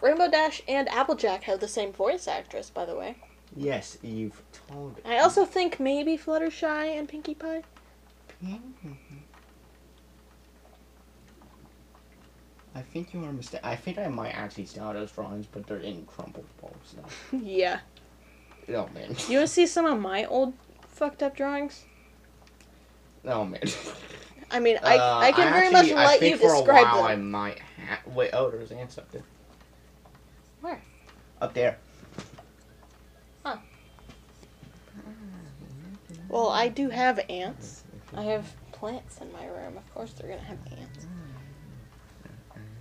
Rainbow 0.00 0.30
Dash 0.30 0.62
and 0.66 0.88
Applejack 0.88 1.44
have 1.44 1.60
the 1.60 1.68
same 1.68 1.92
voice 1.92 2.26
actress, 2.26 2.70
by 2.70 2.86
the 2.86 2.96
way. 2.96 3.16
Yes, 3.54 3.98
you've 4.02 4.40
told. 4.52 4.96
Me. 4.96 5.02
I 5.04 5.18
also 5.18 5.44
think 5.44 5.78
maybe 5.80 6.16
Fluttershy 6.16 6.98
and 6.98 7.08
Pinkie 7.08 7.34
Pie. 7.34 7.62
I 12.74 12.82
think 12.82 13.12
you 13.12 13.24
are 13.24 13.32
mistaken. 13.32 13.68
I 13.68 13.74
think 13.76 13.98
I 13.98 14.08
might 14.08 14.30
actually 14.30 14.66
still 14.66 14.84
have 14.84 14.94
those 14.94 15.10
drawings, 15.12 15.46
but 15.50 15.66
they're 15.66 15.78
in 15.78 16.04
crumpled 16.06 16.46
posts 16.60 16.94
now. 16.96 17.38
yeah. 17.42 17.80
Oh 18.68 18.88
man. 18.94 19.14
You 19.28 19.38
want 19.38 19.48
to 19.48 19.54
see 19.54 19.66
some 19.66 19.86
of 19.86 19.98
my 20.00 20.24
old 20.26 20.54
fucked 20.86 21.22
up 21.22 21.36
drawings? 21.36 21.84
Oh 23.24 23.44
man. 23.44 23.60
I 24.52 24.60
mean, 24.60 24.78
I, 24.82 24.98
Uh, 24.98 25.18
I 25.18 25.32
can 25.32 25.52
very 25.52 25.66
actually- 25.74 25.94
much 25.94 25.98
I 26.00 26.04
let 26.06 26.22
you 26.22 26.36
describe 26.38 26.84
while 26.84 27.02
I 27.04 27.16
might 27.16 27.58
ha- 27.60 28.00
wait. 28.06 28.30
Oh, 28.32 28.50
there's 28.50 28.70
ants 28.72 28.98
up 28.98 29.10
there. 29.10 29.22
Where? 30.60 30.80
Up 31.40 31.54
there. 31.54 31.78
Well, 36.28 36.48
I 36.48 36.68
do 36.68 36.90
have 36.90 37.18
ants. 37.28 37.82
I 38.16 38.22
have 38.22 38.46
plants 38.72 39.18
in 39.20 39.32
my 39.32 39.46
room. 39.46 39.76
Of 39.76 39.94
course, 39.94 40.12
they're 40.12 40.28
gonna 40.28 40.40
have 40.42 40.58
ants. 40.78 41.06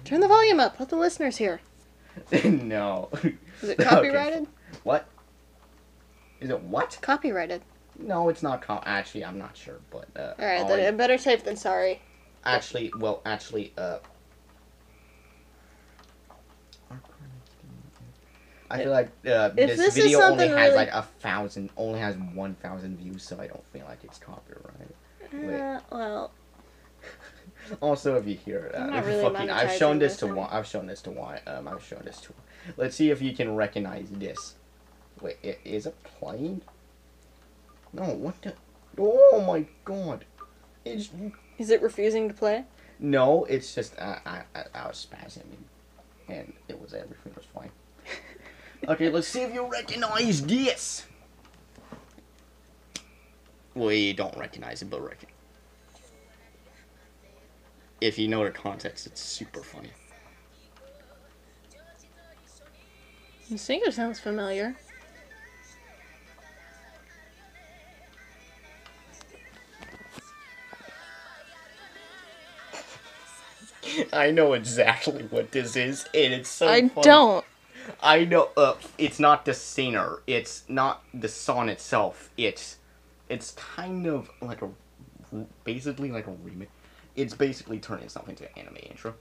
Turn 0.10 0.22
the 0.22 0.28
volume 0.28 0.60
up. 0.60 0.80
Let 0.80 0.90
the 0.90 0.96
listeners 0.96 1.38
hear. 1.38 1.62
no. 2.44 3.10
Is 3.62 3.70
it 3.70 3.80
Okay. 3.80 3.84
copyrighted? 3.84 4.48
What? 4.82 5.06
Is 6.42 6.50
it 6.50 6.60
what? 6.62 6.98
Copyrighted. 7.04 7.62
No, 8.00 8.28
it's 8.30 8.42
not. 8.42 8.64
Com- 8.64 8.82
actually, 8.88 9.24
I'm 9.24 9.38
not 9.38 9.56
sure, 9.56 9.80
but 9.92 10.08
uh, 10.16 10.34
All 10.40 10.46
right, 10.48 10.68
then 10.68 10.98
better 10.98 11.20
safe 11.20 11.44
than 11.44 11.56
sorry. 11.56 12.02
actually, 12.44 12.92
well, 12.98 13.22
actually, 13.24 13.72
uh. 13.78 14.00
I 18.72 18.78
feel 18.80 18.92
like 18.92 19.10
uh, 19.28 19.50
this, 19.50 19.78
this 19.78 19.96
is 19.98 20.04
video 20.04 20.22
only 20.22 20.48
has 20.48 20.56
really- 20.56 20.76
like 20.76 20.90
a 20.92 21.04
thousand, 21.20 21.70
only 21.78 22.00
has 22.00 22.16
one 22.18 22.56
thousand 22.56 22.98
views, 22.98 23.22
so 23.22 23.40
I 23.40 23.46
don't 23.46 23.66
feel 23.74 23.86
like 23.88 24.04
it's 24.04 24.18
copyright. 24.18 24.96
Wait. 25.34 25.60
Uh, 25.60 25.80
well, 25.92 26.32
Also, 27.82 28.16
if 28.16 28.26
you 28.28 28.36
hear 28.36 28.70
that, 28.74 29.06
really 29.06 29.22
fucking, 29.24 29.50
I've 29.50 29.72
shown 29.78 30.00
this 30.00 30.14
this 30.14 30.20
to 30.22 30.28
one. 30.34 30.50
I've 30.52 30.68
shown 30.68 30.88
this 30.88 31.02
to 31.04 31.12
one. 31.12 31.40
Um, 31.48 31.68
I've 31.68 31.84
shown 31.84 32.02
this 32.06 32.20
to. 32.22 32.34
Let's 32.78 32.96
see 32.96 33.10
if 33.12 33.22
you 33.22 33.36
can 33.36 33.56
recognize 33.56 34.08
this. 34.10 34.56
Wait, 35.22 35.38
i- 35.44 35.58
is 35.66 35.86
it 35.86 35.96
playing? 36.04 36.62
No, 37.94 38.04
what 38.04 38.42
the? 38.42 38.54
Oh 38.98 39.44
my 39.46 39.66
god! 39.86 40.26
It's 40.86 41.10
is 41.58 41.70
it 41.70 41.82
refusing 41.82 42.28
to 42.28 42.34
play? 42.34 42.66
no, 43.02 43.46
it's 43.46 43.74
just 43.76 43.98
uh, 43.98 44.18
I, 44.26 44.42
I 44.56 44.64
I 44.76 44.88
was 44.88 45.08
spazzing, 45.10 45.44
and 46.28 46.52
it 46.68 46.80
was 46.82 46.94
everything 46.94 47.34
was 47.36 47.46
fine. 47.46 47.72
okay, 48.88 49.10
let's 49.10 49.28
see 49.28 49.42
if 49.42 49.54
you 49.54 49.66
recognize 49.66 50.46
this. 50.46 51.06
We 53.76 54.14
don't 54.14 54.36
recognize 54.38 54.82
it, 54.82 54.90
but 54.90 55.02
reckon. 55.02 55.30
If 58.02 58.18
you 58.18 58.28
know 58.28 58.44
the 58.44 58.52
context, 58.52 59.08
it's 59.08 59.22
super 59.22 59.62
funny. 59.62 59.92
The 63.50 63.58
singer 63.58 63.92
sounds 63.92 64.20
familiar. 64.20 64.76
I 74.14 74.32
know 74.32 74.54
exactly 74.54 75.24
what 75.24 75.52
this 75.52 75.76
is, 75.76 76.06
and 76.14 76.34
it's 76.34 76.50
so. 76.50 76.68
I 76.68 76.88
funny. 76.88 77.04
don't. 77.04 77.46
I 78.02 78.26
know. 78.26 78.50
Uh, 78.56 78.76
it's 78.98 79.20
not 79.20 79.46
the 79.46 79.54
singer. 79.54 80.22
It's 80.28 80.64
not 80.68 81.04
the 81.14 81.28
song 81.28 81.70
itself. 81.70 82.30
It's, 82.38 82.78
it's 83.30 83.52
kind 83.52 84.06
of 84.06 84.30
like 84.42 84.62
a, 84.62 84.70
basically 85.64 86.12
like 86.12 86.28
a 86.28 86.32
remake. 86.32 86.70
It's 87.20 87.34
basically 87.34 87.80
turning 87.80 88.08
something 88.08 88.34
to 88.38 88.46
an 88.46 88.52
anime 88.56 88.78
intro. 88.90 89.14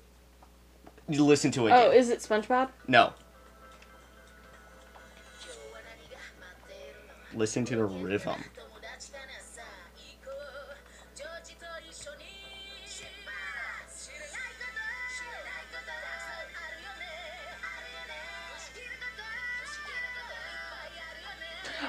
You 1.09 1.24
listen 1.24 1.51
to 1.51 1.66
it. 1.66 1.72
Oh, 1.72 1.88
again. 1.88 1.99
is 1.99 2.11
it 2.11 2.20
SpongeBob? 2.20 2.68
no. 2.86 3.12
Listen 7.34 7.64
to 7.64 7.74
the 7.76 7.84
rhythm. 7.84 8.36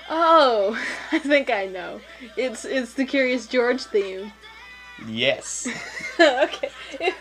Oh, 0.10 0.76
I 1.12 1.20
think 1.20 1.52
I 1.52 1.68
know. 1.68 2.02
It's 2.36 2.66
it's 2.66 2.94
the 2.94 3.06
Curious 3.06 3.46
George 3.46 3.84
theme. 3.84 4.32
Yes. 5.08 5.68
okay. 6.20 6.70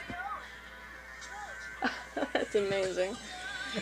That's 2.33 2.55
amazing. 2.55 3.16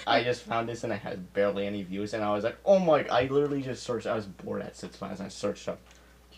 I 0.07 0.22
just 0.22 0.42
found 0.42 0.68
this 0.68 0.84
and 0.84 0.92
it 0.92 1.01
had 1.01 1.32
barely 1.32 1.66
any 1.66 1.82
views, 1.82 2.12
and 2.12 2.22
I 2.22 2.32
was 2.32 2.44
like, 2.44 2.57
oh 2.64 2.78
my! 2.78 3.07
I 3.07 3.22
literally 3.26 3.62
just 3.62 3.82
searched. 3.82 4.07
I 4.07 4.14
was 4.14 4.26
bored 4.26 4.62
at 4.62 4.76
six 4.76 5.01
months. 5.01 5.20
I 5.20 5.28
searched 5.28 5.68
up 5.68 5.78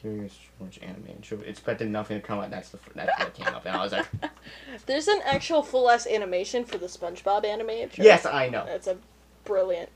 Curious 0.01 0.39
George 0.59 0.79
anime 0.81 1.07
intro. 1.09 1.41
Expected 1.41 1.89
nothing 1.89 2.21
to 2.21 2.27
come 2.27 2.39
up. 2.39 2.51
That's 2.51 2.69
the 2.69 2.79
that's 2.95 3.19
what 3.19 3.35
came 3.35 3.49
up, 3.49 3.67
and 3.67 3.75
I 3.75 3.83
was 3.83 3.93
like, 3.93 4.07
There's 4.87 5.09
an 5.09 5.21
actual 5.25 5.63
full 5.63 5.91
ass 5.91 6.07
animation 6.07 6.65
for 6.65 6.79
the 6.79 6.87
SpongeBob 6.87 7.45
animation. 7.51 8.05
yes, 8.05 8.25
I 8.25 8.49
know. 8.49 8.65
That's 8.65 8.87
a 8.87 8.97
brilliant, 9.45 9.89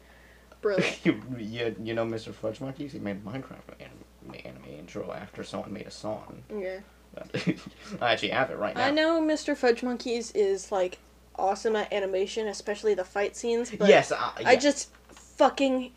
brilliant. 0.60 0.98
you, 1.04 1.22
you, 1.38 1.76
you 1.84 1.94
know 1.94 2.04
Mr. 2.04 2.34
Fudge 2.34 2.60
Monkeys? 2.60 2.92
He 2.92 2.98
made 2.98 3.24
Minecraft 3.24 3.74
anime, 3.78 4.40
anime 4.44 4.64
intro 4.76 5.12
after 5.12 5.44
someone 5.44 5.72
made 5.72 5.86
a 5.86 5.90
song. 5.92 6.42
Yeah. 6.50 6.80
I 8.00 8.12
actually 8.12 8.30
have 8.30 8.50
it 8.50 8.58
right 8.58 8.74
now. 8.74 8.86
I 8.86 8.90
know 8.90 9.20
Mr. 9.20 9.56
Fudge 9.56 9.82
Monkeys 9.82 10.32
is 10.32 10.72
like 10.72 10.98
awesome 11.36 11.76
at 11.76 11.92
animation, 11.92 12.48
especially 12.48 12.94
the 12.94 13.04
fight 13.04 13.36
scenes. 13.36 13.70
But 13.70 13.88
yes, 13.88 14.12
uh, 14.12 14.30
I 14.44 14.56
just 14.56 14.90
fucking. 15.08 15.92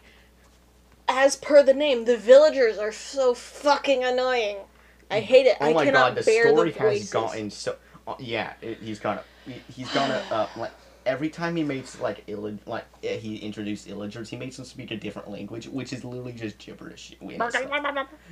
As 1.08 1.36
per 1.36 1.62
the 1.62 1.74
name, 1.74 2.06
the 2.06 2.18
villagers 2.18 2.80
are 2.80 2.92
so 2.92 3.34
fucking 3.36 4.04
annoying. 4.04 4.58
I 5.12 5.20
hate 5.20 5.46
it. 5.46 5.58
Oh 5.62 5.66
I 5.66 5.74
my 5.74 5.86
cannot 5.86 6.16
god, 6.16 6.18
the 6.18 6.24
bear 6.24 6.50
story 6.50 6.72
the 6.72 6.80
has 6.80 6.92
voices. 6.94 7.12
gotten 7.12 7.52
so. 7.52 7.76
Uh, 8.08 8.16
yeah, 8.20 8.54
it, 8.62 8.80
he's. 8.80 9.00
He, 9.46 9.54
he's 9.74 9.92
gonna. 9.92 10.24
Uh, 10.32 10.48
like 10.58 10.72
every 11.06 11.30
time 11.30 11.56
he 11.56 11.64
makes 11.64 12.00
like 12.00 12.26
illig- 12.28 12.66
like 12.66 12.86
uh, 13.04 13.08
he 13.08 13.38
introduced 13.38 13.88
illagers, 13.88 14.28
he 14.28 14.38
makes 14.38 14.56
them 14.56 14.66
speak 14.66 14.92
a 14.92 14.98
different 14.98 15.30
language, 15.30 15.68
which 15.68 15.94
is 15.94 16.04
literally 16.04 16.34
just 16.34 16.58
gibberish. 16.58 17.16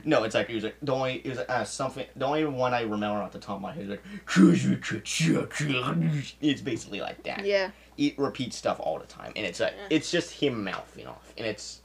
No, 0.06 0.24
it's 0.24 0.36
like 0.36 0.48
he 0.48 0.56
was 0.56 0.64
like 0.64 0.76
the 0.82 0.94
only 0.94 1.16
it 1.24 1.30
was 1.30 1.40
uh, 1.40 1.64
something. 1.64 2.06
The 2.16 2.26
only 2.26 2.46
one 2.46 2.74
I 2.74 2.82
remember 2.82 3.22
off 3.22 3.32
the 3.32 3.40
top 3.40 3.58
of 3.58 3.62
my 3.62 3.74
head 3.74 3.84
is 3.84 3.90
like. 3.90 4.04
It's 6.42 6.62
basically 6.62 7.02
like 7.02 7.24
that. 7.24 7.46
Yeah. 7.46 7.72
It 7.98 8.18
repeats 8.18 8.58
stuff 8.58 8.80
all 8.80 9.00
the 9.00 9.06
time, 9.06 9.34
and 9.36 9.46
it's 9.46 9.60
like 9.60 9.74
Yeah. 9.78 9.88
it's 9.90 10.12
just 10.12 10.32
him 10.32 10.64
mouthing 10.64 11.08
off, 11.08 11.34
and 11.38 11.46
it's 11.46 11.82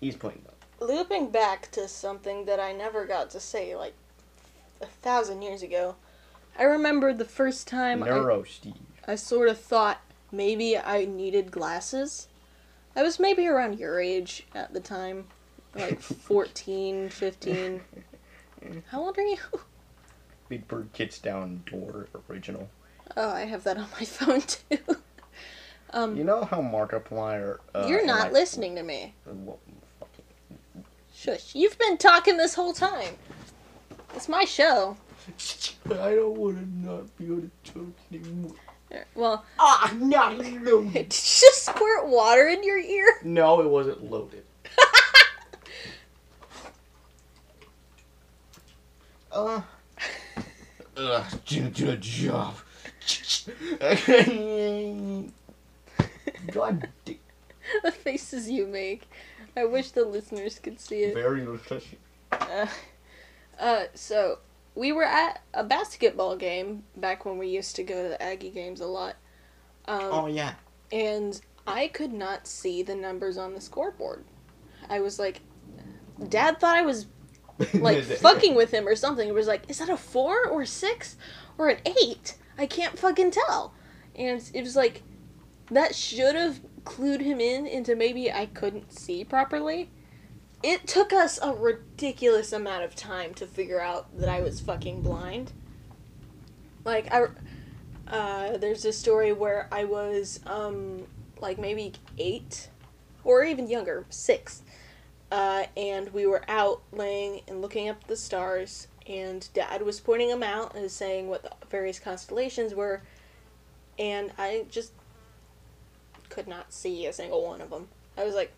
he's 0.00 0.16
putting. 0.16 0.42
Looping 0.80 1.30
back 1.30 1.72
to 1.72 1.88
something 1.88 2.44
that 2.44 2.60
I 2.60 2.72
never 2.72 3.04
got 3.04 3.30
to 3.30 3.40
say 3.40 3.74
like 3.74 3.94
a 4.80 4.86
thousand 4.86 5.42
years 5.42 5.62
ago, 5.62 5.96
I 6.56 6.62
remember 6.62 7.12
the 7.12 7.24
first 7.24 7.66
time 7.66 8.04
I, 8.04 8.08
Steve. 8.44 8.74
I 9.06 9.14
sort 9.14 9.48
of 9.48 9.58
thought 9.58 10.00
maybe 10.32 10.76
I 10.78 11.04
needed 11.04 11.50
glasses. 11.50 12.28
I 12.96 13.02
was 13.02 13.18
maybe 13.20 13.46
around 13.46 13.78
your 13.78 14.00
age 14.00 14.46
at 14.54 14.72
the 14.72 14.80
time, 14.80 15.26
like 15.74 16.00
14, 16.02 17.08
15. 17.10 17.80
How 18.90 19.00
old 19.02 19.18
are 19.18 19.22
you? 19.22 19.38
Big 20.48 20.66
Bird 20.66 20.88
Kits 20.92 21.18
Down 21.18 21.62
Door 21.70 22.08
original. 22.28 22.68
Oh, 23.16 23.30
I 23.30 23.42
have 23.44 23.64
that 23.64 23.76
on 23.78 23.86
my 23.98 24.04
phone 24.04 24.40
too. 24.42 24.78
um, 25.92 26.16
You 26.16 26.24
know 26.24 26.44
how 26.44 26.60
Markiplier. 26.60 27.58
Uh, 27.74 27.86
you're 27.88 28.04
not 28.04 28.32
listening 28.32 28.74
to 28.76 28.82
me. 28.82 29.14
uh, 29.28 29.32
well, 29.34 29.58
fucking- 30.00 30.84
Shush. 31.14 31.54
You've 31.54 31.78
been 31.78 31.96
talking 31.98 32.36
this 32.36 32.54
whole 32.54 32.72
time. 32.72 33.14
It's 34.14 34.28
my 34.28 34.44
show. 34.44 34.96
I 35.86 36.14
don't 36.14 36.36
want 36.36 36.58
to 36.58 36.86
not 36.90 37.16
be 37.18 37.26
able 37.26 37.42
to 37.42 37.50
talk 37.72 37.92
anymore. 38.12 38.52
Well, 39.14 39.44
Ah, 39.58 39.92
not 39.98 40.38
loaded. 40.38 40.92
did 40.92 40.96
you 40.96 41.04
just 41.04 41.64
squirt 41.66 42.08
water 42.08 42.48
in 42.48 42.62
your 42.64 42.78
ear? 42.78 43.18
No, 43.22 43.60
it 43.60 43.68
wasn't 43.68 44.10
loaded. 44.10 44.44
Uh. 49.30 49.60
Ugh, 50.96 51.24
didn't 51.46 51.74
do 51.74 51.90
a 51.90 51.96
job. 51.96 52.54
God 56.52 56.88
damn. 57.04 57.18
the 57.82 57.92
faces 57.92 58.50
you 58.50 58.66
make. 58.66 59.08
I 59.56 59.64
wish 59.64 59.90
the 59.90 60.04
listeners 60.04 60.58
could 60.58 60.80
see 60.80 61.02
it. 61.02 61.14
Very 61.14 61.42
refreshing. 61.42 61.98
Uh, 62.32 62.66
uh, 63.58 63.84
so 63.94 64.38
we 64.78 64.92
were 64.92 65.02
at 65.04 65.40
a 65.52 65.64
basketball 65.64 66.36
game 66.36 66.84
back 66.96 67.24
when 67.24 67.36
we 67.36 67.48
used 67.48 67.74
to 67.74 67.82
go 67.82 68.00
to 68.04 68.08
the 68.10 68.22
Aggie 68.22 68.50
games 68.50 68.80
a 68.80 68.86
lot. 68.86 69.16
Um, 69.86 70.00
Oh, 70.12 70.26
yeah. 70.28 70.54
and 70.92 71.40
I 71.66 71.88
could 71.88 72.12
not 72.12 72.46
see 72.46 72.84
the 72.84 72.94
numbers 72.94 73.36
on 73.36 73.54
the 73.54 73.60
scoreboard. 73.60 74.24
I 74.88 75.00
was 75.00 75.18
like, 75.18 75.40
Dad 76.28 76.60
thought 76.60 76.76
I 76.76 76.82
was 76.82 77.06
like 77.74 78.04
fucking 78.20 78.54
with 78.54 78.70
him 78.70 78.86
or 78.86 78.94
something. 78.94 79.28
It 79.28 79.34
was 79.34 79.48
like, 79.48 79.68
is 79.68 79.78
that 79.80 79.88
a 79.88 79.96
four 79.96 80.46
or 80.46 80.62
a 80.62 80.66
six 80.66 81.16
or 81.58 81.68
an 81.68 81.78
eight? 81.84 82.36
I 82.56 82.66
can't 82.66 82.96
fucking 82.96 83.32
tell. 83.32 83.74
And 84.14 84.48
it 84.54 84.62
was 84.62 84.76
like, 84.76 85.02
that 85.72 85.94
should 85.96 86.36
have 86.36 86.60
clued 86.84 87.20
him 87.20 87.40
in 87.40 87.66
into 87.66 87.96
maybe 87.96 88.30
I 88.32 88.46
couldn't 88.46 88.92
see 88.92 89.24
properly. 89.24 89.90
It 90.62 90.86
took 90.88 91.12
us 91.12 91.38
a 91.40 91.52
ridiculous 91.52 92.52
amount 92.52 92.84
of 92.84 92.96
time 92.96 93.32
to 93.34 93.46
figure 93.46 93.80
out 93.80 94.18
that 94.18 94.28
I 94.28 94.40
was 94.40 94.60
fucking 94.60 95.02
blind. 95.02 95.52
Like 96.84 97.12
I, 97.12 97.26
uh, 98.08 98.56
there's 98.56 98.84
a 98.84 98.92
story 98.92 99.32
where 99.32 99.68
I 99.70 99.84
was 99.84 100.40
um 100.46 101.06
like 101.40 101.58
maybe 101.58 101.92
eight, 102.18 102.68
or 103.22 103.44
even 103.44 103.68
younger, 103.68 104.04
six, 104.10 104.62
uh, 105.30 105.64
and 105.76 106.12
we 106.12 106.26
were 106.26 106.42
out 106.48 106.82
laying 106.90 107.42
and 107.46 107.62
looking 107.62 107.88
up 107.88 108.08
the 108.08 108.16
stars, 108.16 108.88
and 109.06 109.48
Dad 109.54 109.82
was 109.82 110.00
pointing 110.00 110.28
them 110.28 110.42
out 110.42 110.74
and 110.74 110.90
saying 110.90 111.28
what 111.28 111.42
the 111.44 111.52
various 111.70 112.00
constellations 112.00 112.74
were, 112.74 113.02
and 113.98 114.32
I 114.36 114.64
just 114.68 114.92
could 116.28 116.48
not 116.48 116.72
see 116.72 117.06
a 117.06 117.12
single 117.12 117.46
one 117.46 117.60
of 117.60 117.70
them. 117.70 117.86
I 118.16 118.24
was 118.24 118.34
like, 118.34 118.52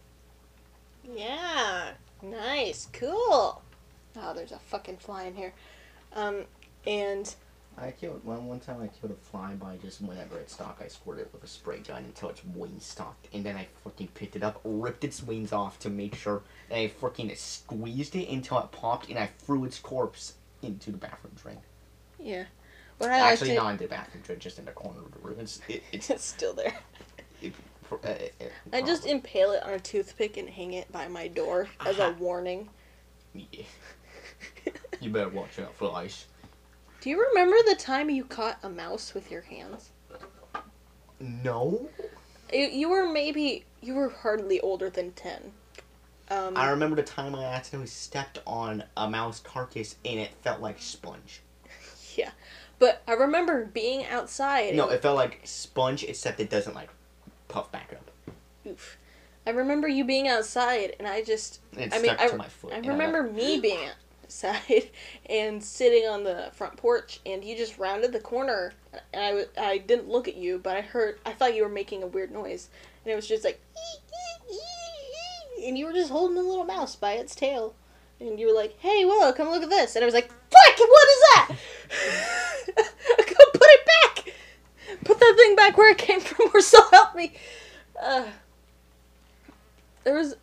yeah, 1.14 1.92
nice, 2.22 2.88
cool. 2.92 3.62
Oh, 4.16 4.34
there's 4.34 4.52
a 4.52 4.58
fucking 4.58 4.96
fly 4.98 5.24
in 5.24 5.34
here. 5.34 5.52
Um, 6.14 6.44
and 6.86 7.32
I 7.78 7.92
killed 7.92 8.24
one 8.24 8.46
one 8.46 8.60
time. 8.60 8.82
I 8.82 8.88
killed 8.88 9.12
a 9.12 9.30
fly 9.30 9.54
by 9.54 9.76
just 9.76 10.00
whenever 10.00 10.38
it 10.38 10.50
stopped, 10.50 10.82
I 10.82 10.88
squirted 10.88 11.26
it 11.26 11.32
with 11.32 11.44
a 11.44 11.46
spray 11.46 11.78
gun 11.78 12.04
until 12.04 12.28
its 12.30 12.44
wings 12.44 12.84
stopped, 12.84 13.28
and 13.32 13.44
then 13.44 13.56
I 13.56 13.68
fucking 13.84 14.08
picked 14.08 14.36
it 14.36 14.42
up, 14.42 14.60
ripped 14.64 15.04
its 15.04 15.22
wings 15.22 15.52
off 15.52 15.78
to 15.80 15.90
make 15.90 16.14
sure, 16.14 16.42
and 16.68 16.80
I 16.80 16.88
fucking 16.88 17.32
squeezed 17.36 18.16
it 18.16 18.28
until 18.28 18.58
it 18.58 18.72
popped, 18.72 19.08
and 19.08 19.18
I 19.18 19.26
threw 19.38 19.64
its 19.64 19.78
corpse 19.78 20.34
into 20.62 20.90
the 20.90 20.98
bathroom 20.98 21.34
drain. 21.40 21.58
yeah, 22.18 22.44
what 22.98 23.10
I 23.10 23.18
Actually, 23.18 23.50
like 23.50 23.58
to, 23.58 23.62
not 23.62 23.70
into 23.72 23.84
the 23.84 23.88
bathroom 23.90 24.22
drain, 24.24 24.38
just 24.40 24.58
in 24.58 24.64
the 24.66 24.72
corner 24.72 25.00
of 25.00 25.12
the 25.12 25.18
room. 25.20 25.36
It's 25.40 25.60
it, 25.68 25.82
it's. 25.92 26.10
it's 26.10 26.24
still 26.24 26.52
there. 26.54 26.74
It, 27.40 27.54
uh, 27.92 28.08
uh, 28.08 28.44
I 28.72 28.82
just 28.82 29.06
impale 29.06 29.52
it 29.52 29.62
on 29.62 29.70
a 29.70 29.80
toothpick 29.80 30.36
and 30.36 30.48
hang 30.48 30.72
it 30.74 30.90
by 30.92 31.08
my 31.08 31.28
door 31.28 31.68
as 31.84 31.98
a 31.98 32.12
warning. 32.18 32.68
yeah. 33.34 33.64
You 35.00 35.08
better 35.08 35.30
watch 35.30 35.58
out 35.58 35.74
for 35.74 35.94
ice. 35.96 36.26
Do 37.00 37.08
you 37.08 37.26
remember 37.28 37.56
the 37.66 37.74
time 37.74 38.10
you 38.10 38.22
caught 38.24 38.58
a 38.62 38.68
mouse 38.68 39.14
with 39.14 39.30
your 39.30 39.40
hands? 39.40 39.90
No. 41.18 41.88
You, 42.52 42.66
you 42.66 42.90
were 42.90 43.10
maybe 43.10 43.64
you 43.80 43.94
were 43.94 44.10
hardly 44.10 44.60
older 44.60 44.90
than 44.90 45.12
ten. 45.12 45.52
Um, 46.28 46.56
I 46.56 46.70
remember 46.70 46.96
the 46.96 47.02
time 47.02 47.34
I 47.34 47.44
accidentally 47.44 47.88
stepped 47.88 48.40
on 48.46 48.84
a 48.96 49.08
mouse 49.08 49.40
carcass 49.40 49.96
and 50.04 50.20
it 50.20 50.30
felt 50.42 50.60
like 50.60 50.80
sponge. 50.80 51.40
yeah, 52.16 52.30
but 52.78 53.02
I 53.08 53.14
remember 53.14 53.64
being 53.64 54.04
outside. 54.06 54.74
No, 54.74 54.90
it 54.90 55.02
felt 55.02 55.16
like 55.16 55.40
sponge, 55.44 56.04
except 56.04 56.40
it 56.40 56.50
doesn't 56.50 56.74
like 56.74 56.90
puff 57.50 57.70
back 57.72 57.92
up. 57.92 58.34
oof. 58.66 58.98
I 59.46 59.50
remember 59.50 59.88
you 59.88 60.04
being 60.04 60.28
outside, 60.28 60.94
and 60.98 61.08
I 61.08 61.22
just 61.22 61.60
It 61.76 61.94
I 61.94 62.00
mean, 62.00 62.14
I, 62.18 62.28
to 62.28 62.36
my 62.36 62.48
foot. 62.48 62.72
I 62.72 62.78
remember 62.78 63.22
me 63.22 63.58
being 63.58 63.88
outside 64.22 64.90
and 65.28 65.62
sitting 65.62 66.08
on 66.08 66.24
the 66.24 66.50
front 66.52 66.76
porch, 66.76 67.20
and 67.26 67.42
you 67.44 67.56
just 67.56 67.78
rounded 67.78 68.12
the 68.12 68.20
corner, 68.20 68.72
and 69.12 69.46
I, 69.58 69.62
I 69.62 69.78
didn't 69.78 70.08
look 70.08 70.28
at 70.28 70.36
you, 70.36 70.58
but 70.58 70.76
I 70.76 70.82
heard, 70.82 71.18
I 71.24 71.32
thought 71.32 71.54
you 71.54 71.62
were 71.62 71.68
making 71.68 72.02
a 72.02 72.06
weird 72.06 72.30
noise, 72.30 72.68
and 73.04 73.12
it 73.12 73.16
was 73.16 73.26
just 73.26 73.44
like, 73.44 73.60
and 75.64 75.76
you 75.76 75.86
were 75.86 75.92
just 75.92 76.10
holding 76.10 76.38
a 76.38 76.42
little 76.42 76.64
mouse 76.64 76.96
by 76.96 77.12
its 77.12 77.34
tail, 77.34 77.74
and 78.20 78.38
you 78.38 78.48
were 78.48 78.54
like, 78.54 78.76
hey, 78.78 79.04
Willow, 79.04 79.32
come 79.32 79.48
look 79.48 79.62
at 79.62 79.70
this, 79.70 79.96
and 79.96 80.02
I 80.02 80.06
was 80.06 80.14
like, 80.14 80.28
fuck, 80.28 80.78
what 80.78 81.08
is 81.08 81.22
that? 81.34 81.48
Go 82.76 83.44
put 83.52 83.68
it 83.68 83.86
back! 83.86 84.34
Put 85.04 85.18
that 85.18 85.34
thing 85.36 85.56
back 85.56 85.76
where 85.78 85.90
it 85.90 85.98
came 85.98 86.20
from, 86.20 86.50
or 86.54 86.60
so 86.60 86.78
help 86.90 87.14
me. 87.14 87.32
Uh, 88.00 88.24
there 90.04 90.14
was, 90.14 90.34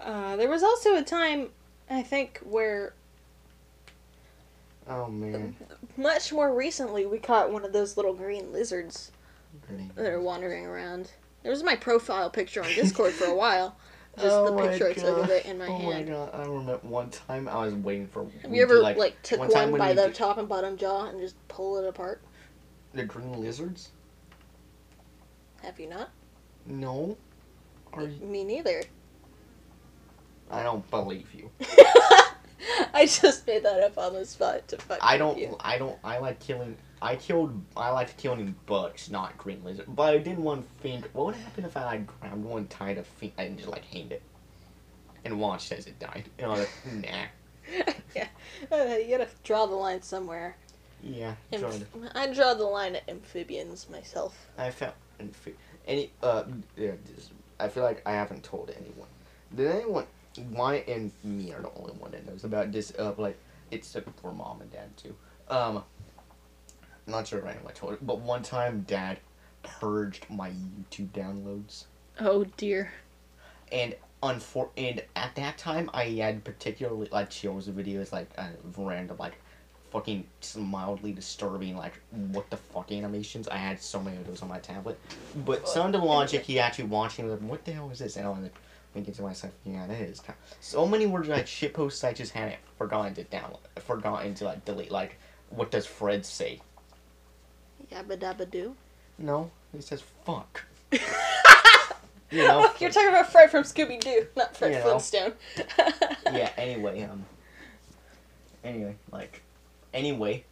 uh, 0.00 0.36
there 0.36 0.48
was 0.48 0.62
also 0.62 0.96
a 0.96 1.02
time, 1.02 1.48
I 1.90 2.02
think, 2.02 2.40
where 2.44 2.94
Oh 4.88 5.08
man. 5.08 5.56
much 5.96 6.32
more 6.32 6.54
recently 6.54 7.06
we 7.06 7.18
caught 7.18 7.50
one 7.50 7.64
of 7.64 7.72
those 7.72 7.96
little 7.96 8.12
green 8.12 8.52
lizards 8.52 9.10
Great. 9.68 9.94
that 9.96 10.06
are 10.06 10.20
wandering 10.20 10.66
around. 10.66 11.10
There 11.42 11.50
was 11.50 11.62
my 11.62 11.76
profile 11.76 12.30
picture 12.30 12.62
on 12.62 12.68
Discord 12.74 13.12
for 13.12 13.26
a 13.26 13.34
while. 13.36 13.76
Just 14.16 14.28
Oh 14.28 14.54
the 14.54 14.68
picture 14.68 14.88
I 14.88 14.92
took 14.92 15.18
of 15.24 15.30
it 15.30 15.44
in 15.44 15.58
my 15.58 15.66
oh 15.66 15.76
hand. 15.76 16.08
my 16.08 16.14
god! 16.14 16.30
I 16.34 16.42
remember 16.42 16.78
one 16.82 17.10
time 17.10 17.48
I 17.48 17.64
was 17.64 17.74
waiting 17.74 18.06
for. 18.06 18.26
Have 18.42 18.54
you 18.54 18.62
ever 18.62 18.74
do, 18.74 18.82
like, 18.82 19.20
took 19.22 19.40
one 19.40 19.72
one, 19.72 19.78
by 19.78 19.92
the 19.92 20.10
top 20.10 20.38
and 20.38 20.48
bottom 20.48 20.76
jaw 20.76 21.06
and 21.06 21.18
just 21.18 21.34
pull 21.48 21.78
it 21.78 21.88
apart? 21.88 22.22
The 22.94 23.04
green 23.04 23.40
lizards? 23.40 23.90
Have 25.62 25.78
you 25.80 25.88
not? 25.88 26.10
No. 26.66 27.16
Are 27.92 28.02
you, 28.02 28.26
Me 28.26 28.44
neither. 28.44 28.82
I 30.50 30.62
don't 30.62 30.88
believe 30.90 31.28
you. 31.34 31.50
I 32.94 33.06
just 33.06 33.46
made 33.46 33.64
that 33.64 33.82
up 33.82 33.98
on 33.98 34.14
the 34.14 34.24
spot 34.24 34.66
to 34.68 34.76
fuck 34.78 34.98
I 35.02 35.16
don't. 35.16 35.38
You. 35.38 35.56
I 35.60 35.78
don't. 35.78 35.98
I 36.04 36.18
like 36.18 36.38
killing. 36.40 36.76
I 37.02 37.16
killed. 37.16 37.60
I 37.76 37.90
like 37.90 38.16
killing 38.16 38.54
bugs, 38.66 39.10
not 39.10 39.36
green 39.36 39.62
lizards. 39.64 39.88
But 39.88 40.14
I 40.14 40.18
didn't 40.18 40.42
want 40.42 40.66
think. 40.80 41.08
What 41.12 41.26
would 41.26 41.34
happen 41.34 41.64
if 41.64 41.76
I 41.76 42.04
grabbed 42.20 42.44
one, 42.44 42.66
tied 42.68 42.98
a 42.98 43.04
fin, 43.04 43.32
and 43.36 43.58
just 43.58 43.68
like 43.68 43.84
hanged 43.84 44.12
it, 44.12 44.22
and 45.24 45.40
watched 45.40 45.72
as 45.72 45.86
it 45.86 45.98
died? 45.98 46.24
And 46.38 46.46
I 46.46 46.50
was 46.50 46.60
like, 46.60 47.04
nah. 47.04 47.92
yeah, 48.14 48.28
uh, 48.70 48.96
you 48.96 49.16
gotta 49.16 49.28
draw 49.42 49.66
the 49.66 49.74
line 49.74 50.02
somewhere. 50.02 50.56
Yeah, 51.04 51.34
Amph- 51.52 51.84
I 52.14 52.32
draw 52.32 52.54
the 52.54 52.64
line 52.64 52.96
at 52.96 53.08
amphibians 53.08 53.88
myself. 53.90 54.48
I 54.56 54.70
found 54.70 54.94
any 55.86 56.10
uh 56.22 56.44
yeah, 56.76 56.92
this, 57.04 57.30
I 57.60 57.68
feel 57.68 57.82
like 57.82 58.02
I 58.06 58.12
haven't 58.12 58.42
told 58.42 58.70
anyone. 58.70 59.08
Did 59.54 59.70
anyone 59.70 60.06
why 60.50 60.76
and 60.88 61.12
me 61.22 61.52
are 61.52 61.60
the 61.60 61.70
only 61.76 61.92
one 61.92 62.10
that 62.12 62.26
knows 62.26 62.44
about 62.44 62.72
this 62.72 62.92
uh 62.98 63.12
like 63.18 63.38
it's 63.70 63.94
for 64.20 64.32
mom 64.32 64.62
and 64.62 64.72
dad 64.72 64.96
too. 64.96 65.14
Um 65.48 65.84
I'm 67.06 67.12
not 67.12 67.26
sure 67.26 67.38
if 67.40 67.44
anyone 67.44 67.74
told 67.74 67.92
it, 67.92 68.06
but 68.06 68.20
one 68.20 68.42
time 68.42 68.84
dad 68.88 69.18
purged 69.62 70.26
my 70.30 70.50
YouTube 70.50 71.08
downloads. 71.08 71.84
Oh 72.18 72.44
dear. 72.56 72.92
And 73.70 73.94
unfor- 74.22 74.70
and 74.76 75.02
at 75.14 75.34
that 75.36 75.58
time 75.58 75.90
I 75.92 76.04
had 76.04 76.44
particularly 76.44 77.08
like 77.12 77.28
chills 77.28 77.68
videos 77.68 78.10
like 78.10 78.30
uh, 78.38 78.48
random 78.76 79.18
like 79.18 79.34
fucking 79.94 80.26
mildly 80.58 81.12
disturbing 81.12 81.76
like 81.76 82.00
what 82.32 82.50
the 82.50 82.56
fuck 82.56 82.90
animations. 82.90 83.46
I 83.46 83.56
had 83.56 83.80
so 83.80 84.02
many 84.02 84.16
of 84.16 84.26
those 84.26 84.42
on 84.42 84.48
my 84.48 84.58
tablet. 84.58 84.98
But 85.46 85.68
some 85.68 85.86
of 85.86 85.92
the 85.92 85.98
logic 85.98 86.42
he 86.42 86.58
actually 86.58 86.86
watching 86.86 87.30
like 87.30 87.38
what 87.38 87.64
the 87.64 87.72
hell 87.72 87.90
is 87.90 88.00
this? 88.00 88.16
And 88.16 88.26
I'm 88.26 88.42
like 88.42 88.54
thinking 88.92 89.14
to 89.14 89.22
myself, 89.22 89.52
yeah, 89.64 89.86
that 89.86 90.00
is 90.00 90.20
so 90.60 90.86
many 90.86 91.06
were 91.06 91.24
like 91.24 91.46
shit 91.46 91.74
posts 91.74 92.02
I 92.02 92.12
just 92.12 92.32
hadn't 92.32 92.58
forgotten 92.76 93.14
to 93.14 93.24
download, 93.24 93.60
forgotten 93.80 94.34
to 94.34 94.44
like 94.44 94.64
delete. 94.64 94.90
Like, 94.90 95.16
what 95.50 95.70
does 95.70 95.86
Fred 95.86 96.26
say? 96.26 96.60
Yabba 97.92 98.18
dabba 98.18 98.50
doo. 98.50 98.74
No, 99.16 99.52
he 99.72 99.80
says 99.80 100.02
fuck. 100.26 100.64
You 102.30 102.42
know, 102.42 102.68
You're 102.80 102.90
talking 102.90 103.10
about 103.10 103.30
Fred 103.30 103.48
from 103.48 103.62
Scooby 103.62 104.00
Doo, 104.00 104.26
not 104.36 104.56
Fred 104.56 104.72
You 104.72 104.78
know. 104.78 104.98
Flintstone. 104.98 105.34
yeah. 106.32 106.50
Anyway, 106.56 107.02
um. 107.02 107.24
Anyway, 108.64 108.96
like, 109.12 109.42
anyway, 109.94 110.44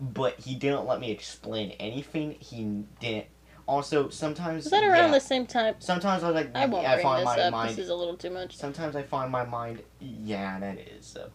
but 0.00 0.38
he 0.38 0.54
didn't 0.54 0.86
let 0.86 1.00
me 1.00 1.10
explain 1.10 1.70
anything. 1.80 2.36
He 2.38 2.84
didn't. 3.00 3.26
Also, 3.66 4.08
sometimes. 4.10 4.64
Was 4.64 4.70
that 4.70 4.84
around 4.84 5.10
yeah, 5.10 5.10
the 5.10 5.20
same 5.20 5.44
time? 5.46 5.74
Sometimes 5.80 6.22
I 6.22 6.30
was 6.30 6.34
like, 6.36 6.54
I 6.54 6.66
won't 6.66 6.86
I 6.86 7.02
bring 7.02 7.16
this 7.16 7.24
my 7.24 7.38
up. 7.40 7.52
mind. 7.52 7.70
This 7.70 7.78
is 7.78 7.88
a 7.88 7.94
little 7.94 8.16
too 8.16 8.30
much. 8.30 8.56
Sometimes 8.56 8.94
I 8.94 9.02
find 9.02 9.32
my 9.32 9.44
mind. 9.44 9.82
Yeah, 10.00 10.60
that 10.60 10.78
is. 10.78 11.16
Uh, 11.16 11.28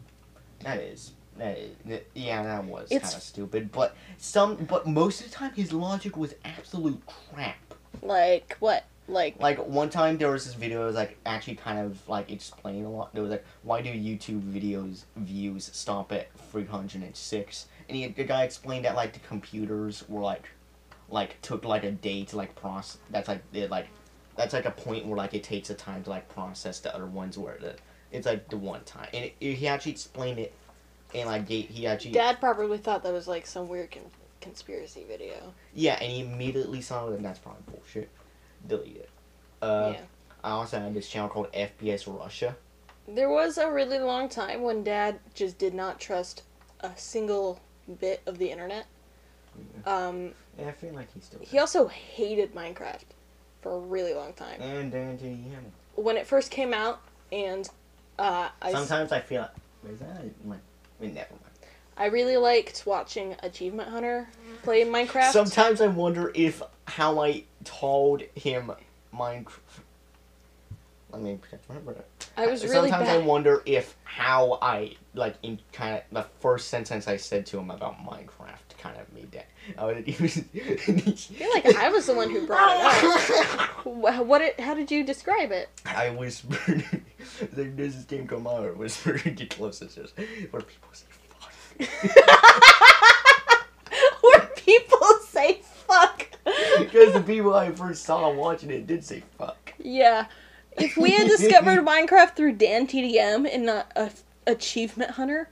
that 0.64 0.80
is. 0.80 1.12
That 1.38 1.58
is. 1.58 1.76
that- 1.86 2.08
Yeah, 2.14 2.44
that 2.44 2.64
was 2.64 2.88
kind 2.90 3.04
of 3.04 3.10
stupid. 3.10 3.72
But 3.74 3.98
some. 4.18 4.56
But 4.56 4.88
most 4.88 5.20
of 5.20 5.30
the 5.30 5.36
time, 5.36 5.52
his 5.54 5.74
logic 5.74 6.16
was 6.16 6.34
absolute 6.46 7.02
crap. 7.34 7.58
Like 8.02 8.56
what? 8.62 8.86
Like 9.12 9.40
Like 9.40 9.68
one 9.68 9.90
time 9.90 10.18
there 10.18 10.32
was 10.32 10.46
this 10.46 10.54
video 10.54 10.80
that 10.80 10.86
was 10.86 10.96
like 10.96 11.18
actually 11.26 11.56
kind 11.56 11.80
of 11.80 12.08
like 12.08 12.32
explaining 12.32 12.86
a 12.86 12.90
lot. 12.90 13.14
There 13.14 13.22
was 13.22 13.32
like, 13.32 13.46
why 13.64 13.82
do 13.82 13.90
YouTube 13.90 14.42
videos 14.42 15.04
views 15.18 15.70
stop 15.74 16.12
at 16.12 16.34
three 16.52 16.66
hundred 16.66 17.04
and 17.04 17.16
six? 17.16 17.68
And 17.88 17.98
he, 17.98 18.08
the 18.08 18.24
guy 18.24 18.44
explained 18.44 18.86
that 18.86 18.96
like 18.96 19.14
the 19.14 19.20
computers 19.20 20.08
were 20.08 20.22
like, 20.22 20.48
like 21.10 21.42
took 21.42 21.66
like 21.66 21.84
a 21.84 21.92
day 21.92 22.24
to 22.26 22.38
like 22.38 22.56
process. 22.56 23.00
That's 23.10 23.28
like 23.28 23.44
it 23.54 23.70
like, 23.70 23.88
that's 24.38 24.54
like 24.54 24.66
a 24.66 24.72
point 24.72 25.06
where 25.06 25.18
like 25.18 25.34
it 25.34 25.44
takes 25.44 25.70
a 25.70 25.76
time 25.76 26.04
to 26.04 26.10
like 26.10 26.30
process 26.30 26.80
the 26.80 26.96
other 26.96 27.06
ones 27.06 27.38
where 27.38 27.58
the 27.60 27.76
it's 28.12 28.26
like 28.26 28.50
the 28.50 28.58
one 28.58 28.84
time. 28.86 29.10
And 29.14 29.26
it, 29.26 29.36
he 29.40 29.68
actually 29.68 29.92
explained 29.92 30.40
it, 30.40 30.54
and 31.14 31.28
like 31.28 31.48
he, 31.48 31.62
he 31.62 31.86
actually 31.86 32.12
Dad 32.12 32.40
probably 32.40 32.78
thought 32.78 33.04
that 33.04 33.14
was 33.14 33.28
like 33.28 33.46
some 33.46 33.68
weird 33.68 33.92
con- 33.92 34.04
conspiracy 34.40 35.06
video. 35.08 35.54
yeah, 35.74 35.98
and 36.02 36.12
he 36.12 36.22
immediately 36.22 36.82
saw 36.82 37.10
that 37.10 37.22
that's 37.22 37.40
probably 37.40 37.62
bullshit. 37.72 38.10
Delete 38.68 38.98
it. 38.98 39.10
Uh, 39.62 39.94
yeah. 39.96 40.02
I 40.44 40.52
also 40.52 40.80
had 40.80 40.94
this 40.94 41.08
channel 41.08 41.30
called 41.30 41.52
FPS 41.54 42.08
Russia. 42.08 42.56
There 43.08 43.30
was 43.30 43.58
a 43.58 43.70
really 43.72 44.00
long 44.00 44.30
time 44.30 44.62
when 44.62 44.84
Dad 44.84 45.20
just 45.34 45.58
did 45.58 45.74
not 45.74 46.00
trust 46.00 46.44
a 46.82 46.92
single 46.96 47.60
bit 48.00 48.22
of 48.26 48.38
the 48.38 48.50
internet. 48.52 48.86
Um, 49.86 50.32
Yeah, 50.58 50.68
I 50.70 50.72
feel 50.72 50.94
like 50.94 51.12
he's 51.14 51.26
still. 51.26 51.40
he 51.42 51.60
also 51.60 51.88
hated 51.88 52.54
Minecraft 52.56 53.02
for 53.62 53.74
a 53.74 53.80
really 53.80 54.14
long 54.14 54.34
time. 54.34 54.62
And 54.62 54.92
then 54.92 55.18
to 55.18 55.26
him. 55.26 55.66
When 55.96 56.18
it 56.18 56.26
first 56.26 56.52
came 56.52 56.74
out, 56.74 57.02
and 57.32 57.68
uh, 58.18 58.50
I, 58.62 58.72
s- 58.72 58.88
Sometimes 58.88 59.12
I 59.12 59.20
feel 59.20 59.42
like, 59.42 59.92
is 59.94 60.00
that 60.00 60.24
like, 60.46 60.60
I 61.00 61.04
mean, 61.04 61.14
never 61.14 61.32
mind. 61.32 61.51
I 62.02 62.08
really 62.08 62.36
liked 62.36 62.88
watching 62.88 63.36
Achievement 63.44 63.88
Hunter 63.88 64.28
play 64.64 64.84
Minecraft. 64.84 65.32
Sometimes 65.32 65.82
I 65.82 65.88
wonder 65.88 66.32
if 66.34 66.64
how 66.86 67.22
I 67.22 67.44
told 67.64 68.24
him 68.34 68.72
Minecraft. 69.14 69.60
Let 71.12 71.22
me 71.22 71.38
protect 71.40 71.70
my 71.70 71.76
brother. 71.76 72.04
I 72.36 72.48
was 72.48 72.64
really 72.64 72.90
Sometimes 72.90 73.08
I 73.08 73.20
wonder 73.20 73.62
if 73.68 73.96
how 74.04 74.58
I 74.64 74.96
like 75.14 75.36
in 75.44 75.60
kind 75.74 75.98
of 75.98 76.04
the 76.12 76.26
first 76.40 76.70
sentence 76.70 77.08
I 77.08 77.18
said 77.18 77.46
to 77.48 77.60
him 77.60 77.70
about 77.70 78.00
Minecraft 78.00 78.72
kind 78.80 78.98
of 78.98 79.14
made 79.14 79.32
that. 79.34 79.46
I 79.78 79.86
was, 79.86 79.98
he 80.06 80.24
was, 80.24 80.38
I 80.38 81.14
feel 81.14 81.50
like 81.54 81.76
I 81.76 81.90
was 81.90 82.08
the 82.08 82.16
one 82.16 82.32
who 82.32 82.48
brought 82.48 82.78
it 82.78 83.46
up. 83.46 83.86
What? 83.86 84.42
It, 84.42 84.60
how 84.60 84.74
did 84.74 84.90
you 84.90 85.04
describe 85.04 85.52
it? 85.52 85.70
I 85.86 86.10
whispered. 86.10 86.84
like, 87.56 87.76
there's 87.76 87.96
this 87.96 88.06
game 88.06 88.28
called 88.28 88.44
Mario. 88.44 88.74
Whisper, 88.74 89.14
get 89.18 89.56
close. 89.56 89.82
It 89.82 89.92
says 89.92 90.14
where 90.50 90.62
people 90.62 90.90
say. 90.94 91.06
Where 94.22 94.50
people 94.56 95.08
say 95.28 95.62
fuck. 95.64 96.28
Because 96.80 97.14
the 97.14 97.22
people 97.22 97.54
I 97.54 97.72
first 97.72 98.04
saw 98.04 98.32
watching 98.32 98.72
it 98.72 98.88
did 98.88 99.04
say 99.04 99.24
fuck. 99.38 99.74
Yeah. 99.78 100.26
If 100.78 100.98
we 100.98 101.12
had 101.12 101.28
discovered 101.28 101.80
Minecraft 101.86 102.36
through 102.36 102.54
Dan 102.54 102.88
TDM 102.88 103.48
and 103.52 103.66
not 103.66 103.92
a 103.96 104.12
Achievement 104.48 105.12
Hunter, 105.12 105.50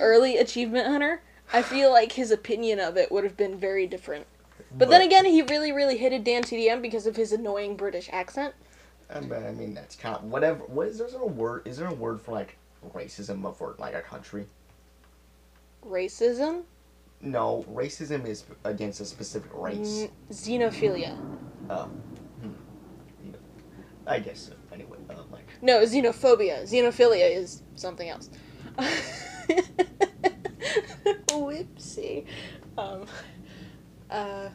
early 0.00 0.38
Achievement 0.38 0.88
Hunter, 0.88 1.22
I 1.52 1.62
feel 1.62 1.90
like 1.90 2.12
his 2.12 2.30
opinion 2.30 2.80
of 2.80 2.96
it 2.96 3.12
would 3.12 3.24
have 3.24 3.36
been 3.36 3.56
very 3.56 3.86
different. 3.86 4.26
But 4.76 4.90
then 4.90 5.02
again, 5.02 5.24
he 5.24 5.42
really, 5.42 5.72
really 5.72 5.96
hated 5.96 6.24
Dan 6.24 6.42
TDM 6.42 6.82
because 6.82 7.06
of 7.06 7.16
his 7.16 7.32
annoying 7.32 7.76
British 7.76 8.10
accent. 8.12 8.54
I 9.08 9.20
mean, 9.20 9.32
I 9.32 9.52
mean 9.52 9.74
that's 9.74 9.94
kind 9.94 10.16
of 10.16 10.24
whatever. 10.24 10.64
What 10.64 10.88
is 10.88 10.98
there 10.98 11.20
a 11.20 11.26
word? 11.26 11.66
Is 11.66 11.76
there 11.76 11.88
a 11.88 11.94
word 11.94 12.20
for 12.20 12.32
like 12.32 12.56
racism 12.94 13.44
of 13.44 13.56
for 13.56 13.76
like 13.78 13.94
a 13.94 14.02
country? 14.02 14.46
Racism? 15.86 16.64
No, 17.20 17.64
racism 17.72 18.26
is 18.26 18.44
against 18.64 19.00
a 19.00 19.04
specific 19.04 19.50
race. 19.54 20.02
N- 20.02 20.10
xenophilia. 20.30 21.18
Oh, 21.70 21.84
hmm. 22.42 23.30
I 24.06 24.18
guess 24.18 24.40
so. 24.40 24.52
Anyway, 24.72 24.98
uh, 25.10 25.14
like 25.32 25.48
No, 25.62 25.80
xenophobia. 25.82 26.62
Xenophilia 26.64 27.34
is 27.34 27.62
something 27.74 28.08
else. 28.08 28.28
Whoopsie. 31.28 32.26
Um, 32.76 33.06
uh, 34.10 34.48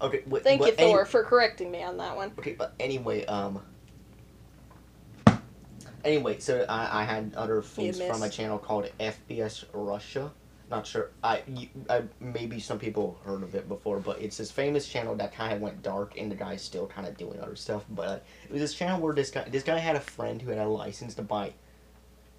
okay. 0.00 0.22
But, 0.26 0.42
thank 0.42 0.60
you, 0.60 0.72
any- 0.78 0.90
Thor, 0.92 1.04
for 1.04 1.22
correcting 1.24 1.70
me 1.70 1.82
on 1.82 1.96
that 1.98 2.16
one. 2.16 2.32
Okay, 2.38 2.54
but 2.54 2.74
anyway, 2.80 3.24
um. 3.26 3.62
Anyway, 6.04 6.38
so 6.38 6.66
I, 6.68 7.02
I 7.02 7.04
had 7.04 7.32
other 7.34 7.62
things 7.62 8.00
from 8.00 8.22
a 8.22 8.28
channel 8.28 8.58
called 8.58 8.90
FPS 9.00 9.64
Russia. 9.72 10.30
Not 10.70 10.86
sure. 10.86 11.10
I, 11.22 11.42
you, 11.46 11.68
I 11.88 12.02
maybe 12.20 12.58
some 12.60 12.78
people 12.78 13.18
heard 13.24 13.42
of 13.42 13.54
it 13.54 13.68
before, 13.68 14.00
but 14.00 14.20
it's 14.20 14.38
this 14.38 14.50
famous 14.50 14.88
channel 14.88 15.14
that 15.16 15.34
kind 15.34 15.52
of 15.52 15.60
went 15.60 15.82
dark, 15.82 16.18
and 16.18 16.30
the 16.30 16.34
guy's 16.34 16.62
still 16.62 16.86
kind 16.86 17.06
of 17.06 17.16
doing 17.16 17.40
other 17.40 17.56
stuff. 17.56 17.84
But 17.90 18.08
uh, 18.08 18.18
it 18.44 18.52
was 18.52 18.60
this 18.60 18.74
channel 18.74 19.00
where 19.00 19.14
this 19.14 19.30
guy 19.30 19.44
this 19.48 19.62
guy 19.62 19.78
had 19.78 19.96
a 19.96 20.00
friend 20.00 20.40
who 20.40 20.50
had 20.50 20.58
a 20.58 20.68
license 20.68 21.14
to 21.14 21.22
buy 21.22 21.52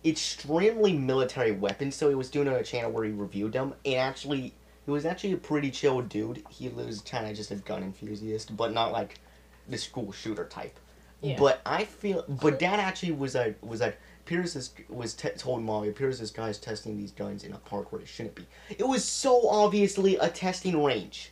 extremely 0.03 0.93
military 0.93 1.51
weapons, 1.51 1.95
so 1.95 2.09
he 2.09 2.15
was 2.15 2.29
doing 2.29 2.47
a 2.47 2.63
channel 2.63 2.91
where 2.91 3.03
he 3.03 3.11
reviewed 3.11 3.53
them, 3.53 3.73
and 3.85 3.95
actually 3.95 4.53
he 4.85 4.91
was 4.91 5.05
actually 5.05 5.33
a 5.33 5.37
pretty 5.37 5.71
chill 5.71 6.01
dude. 6.01 6.43
He 6.49 6.69
was 6.69 7.01
kind 7.01 7.27
of 7.27 7.35
just 7.35 7.51
a 7.51 7.55
gun 7.55 7.83
enthusiast, 7.83 8.55
but 8.55 8.73
not 8.73 8.91
like 8.91 9.19
the 9.67 9.77
school 9.77 10.11
shooter 10.11 10.45
type. 10.45 10.79
Yeah. 11.21 11.37
But 11.39 11.61
I 11.65 11.85
feel, 11.85 12.23
but 12.27 12.59
Dad 12.59 12.79
actually 12.79 13.13
was 13.13 13.35
like, 13.35 13.57
was 13.63 13.81
like, 13.81 13.97
Pierce 14.25 14.55
is, 14.55 14.73
was 14.89 15.13
te- 15.13 15.29
told 15.29 15.63
Molly, 15.63 15.91
Pierce 15.91 16.19
this 16.19 16.31
guy's 16.31 16.57
testing 16.57 16.97
these 16.97 17.11
guns 17.11 17.43
in 17.43 17.53
a 17.53 17.57
park 17.57 17.91
where 17.91 18.01
it 18.01 18.07
shouldn't 18.07 18.35
be. 18.35 18.45
It 18.69 18.87
was 18.87 19.03
so 19.03 19.47
obviously 19.49 20.15
a 20.17 20.29
testing 20.29 20.83
range. 20.83 21.31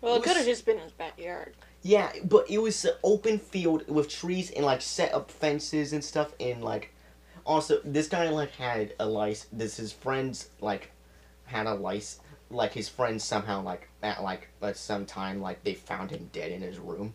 Well, 0.00 0.14
It 0.14 0.18
it 0.18 0.24
could 0.24 0.36
have 0.36 0.46
just 0.46 0.64
been 0.66 0.78
his 0.78 0.92
backyard. 0.92 1.54
Yeah, 1.82 2.10
but 2.24 2.50
it 2.50 2.58
was 2.58 2.84
an 2.84 2.94
open 3.04 3.38
field 3.38 3.86
with 3.88 4.08
trees 4.08 4.50
and 4.50 4.64
like 4.64 4.82
set 4.82 5.14
up 5.14 5.30
fences 5.30 5.92
and 5.92 6.02
stuff 6.04 6.32
and 6.40 6.62
like 6.64 6.92
also 7.44 7.80
this 7.84 8.08
guy 8.08 8.28
like 8.28 8.52
had 8.52 8.94
a 8.98 9.06
lice. 9.06 9.46
this 9.52 9.76
his 9.76 9.92
friends 9.92 10.48
like 10.60 10.90
had 11.44 11.66
a 11.66 11.74
lice. 11.74 12.20
like 12.50 12.72
his 12.72 12.88
friends 12.88 13.24
somehow 13.24 13.62
like 13.62 13.88
at 14.02 14.22
like 14.22 14.48
at 14.62 14.76
some 14.76 15.06
time 15.06 15.40
like 15.40 15.62
they 15.64 15.74
found 15.74 16.10
him 16.10 16.28
dead 16.32 16.50
in 16.50 16.60
his 16.62 16.78
room 16.78 17.14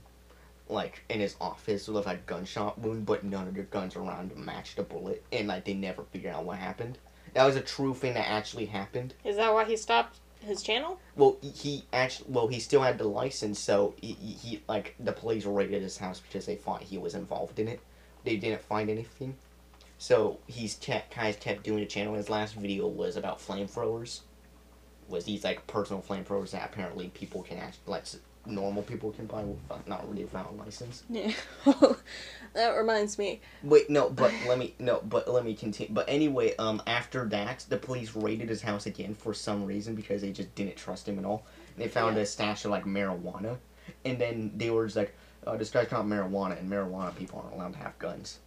like 0.71 1.03
in 1.09 1.19
his 1.19 1.35
office 1.41 1.87
with 1.87 2.07
a 2.07 2.15
gunshot 2.25 2.79
wound 2.79 3.05
but 3.05 3.23
none 3.23 3.47
of 3.47 3.53
the 3.53 3.63
guns 3.63 3.95
around 3.95 4.31
him 4.31 4.45
matched 4.45 4.79
a 4.79 4.83
bullet 4.83 5.23
and 5.31 5.47
like 5.47 5.65
they 5.65 5.73
never 5.73 6.03
figured 6.03 6.33
out 6.33 6.45
what 6.45 6.57
happened 6.57 6.97
that 7.33 7.45
was 7.45 7.55
a 7.55 7.61
true 7.61 7.93
thing 7.93 8.13
that 8.13 8.27
actually 8.29 8.65
happened 8.65 9.13
Is 9.23 9.35
that 9.35 9.53
why 9.53 9.65
he 9.65 9.77
stopped 9.77 10.19
his 10.41 10.63
channel? 10.63 10.99
well, 11.15 11.37
he 11.41 11.83
actually, 11.93 12.31
well, 12.31 12.47
he 12.47 12.59
still 12.59 12.81
had 12.81 12.97
the 12.97 13.07
license, 13.07 13.59
so 13.59 13.93
he, 14.01 14.13
he, 14.13 14.63
like 14.67 14.95
the 14.99 15.11
police 15.11 15.45
raided 15.45 15.83
his 15.83 15.97
house 15.97 16.19
because 16.19 16.47
they 16.47 16.55
thought 16.55 16.81
he 16.81 16.97
was 16.97 17.13
involved 17.13 17.59
in 17.59 17.67
it. 17.67 17.79
They 18.23 18.37
didn't 18.37 18.61
find 18.61 18.89
anything, 18.89 19.35
so 19.99 20.39
he's 20.47 20.75
kept 20.75 21.11
kind 21.11 21.29
of 21.29 21.39
kept 21.39 21.63
doing 21.63 21.81
the 21.81 21.85
channel. 21.85 22.15
His 22.15 22.29
last 22.29 22.55
video 22.55 22.87
was 22.87 23.17
about 23.17 23.39
flamethrowers, 23.39 24.21
was 25.07 25.25
these 25.25 25.43
like 25.43 25.67
personal 25.67 26.01
flamethrowers 26.01 26.51
that 26.51 26.65
apparently 26.65 27.09
people 27.09 27.43
can 27.43 27.57
actually 27.59 27.91
like 27.91 28.05
normal 28.45 28.81
people 28.83 29.11
can 29.11 29.25
buy 29.27 29.43
without 29.43 29.87
not 29.87 30.07
really 30.09 30.23
without 30.23 30.51
a 30.51 30.55
license. 30.55 31.03
Yeah. 31.09 31.31
that 32.53 32.71
reminds 32.71 33.17
me. 33.17 33.41
Wait, 33.63 33.89
no, 33.89 34.09
but 34.09 34.33
let 34.47 34.57
me 34.57 34.73
no, 34.79 35.01
but 35.07 35.27
let 35.27 35.45
me 35.45 35.53
continue. 35.53 35.93
But 35.93 36.05
anyway, 36.09 36.55
um, 36.57 36.81
after 36.87 37.25
that, 37.29 37.65
the 37.69 37.77
police 37.77 38.15
raided 38.15 38.49
his 38.49 38.61
house 38.61 38.85
again 38.85 39.13
for 39.13 39.33
some 39.33 39.65
reason 39.65 39.95
because 39.95 40.21
they 40.21 40.31
just 40.31 40.53
didn't 40.55 40.75
trust 40.77 41.07
him 41.07 41.19
at 41.19 41.25
all. 41.25 41.45
They 41.77 41.87
found 41.87 42.15
Yeah. 42.17 42.23
a 42.23 42.25
stash 42.25 42.65
of 42.65 42.71
like 42.71 42.85
marijuana, 42.85 43.57
and 44.05 44.19
then 44.19 44.51
they 44.57 44.69
were 44.69 44.85
just 44.85 44.97
like, 44.97 45.13
"Oh, 45.47 45.55
this 45.57 45.69
guy's 45.69 45.87
got 45.87 46.05
marijuana, 46.05 46.59
and 46.59 46.69
marijuana 46.69 47.15
people 47.15 47.39
aren't 47.43 47.55
allowed 47.55 47.73
to 47.73 47.79
have 47.79 47.97
guns." 47.99 48.39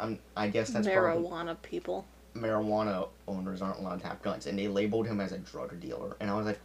Um, 0.00 0.18
I 0.36 0.48
guess 0.48 0.70
that's 0.70 0.86
probably 0.88 1.22
marijuana 1.22 1.62
people. 1.62 2.04
marijuana 2.34 3.08
owners 3.28 3.62
aren't 3.62 3.78
allowed 3.78 4.00
to 4.00 4.06
have 4.08 4.20
guns, 4.22 4.46
and 4.46 4.58
they 4.58 4.68
labeled 4.68 5.06
him 5.06 5.20
as 5.20 5.32
a 5.32 5.38
drug 5.38 5.78
dealer. 5.80 6.16
And 6.20 6.28
I 6.30 6.34
was 6.36 6.46
like, 6.46 6.58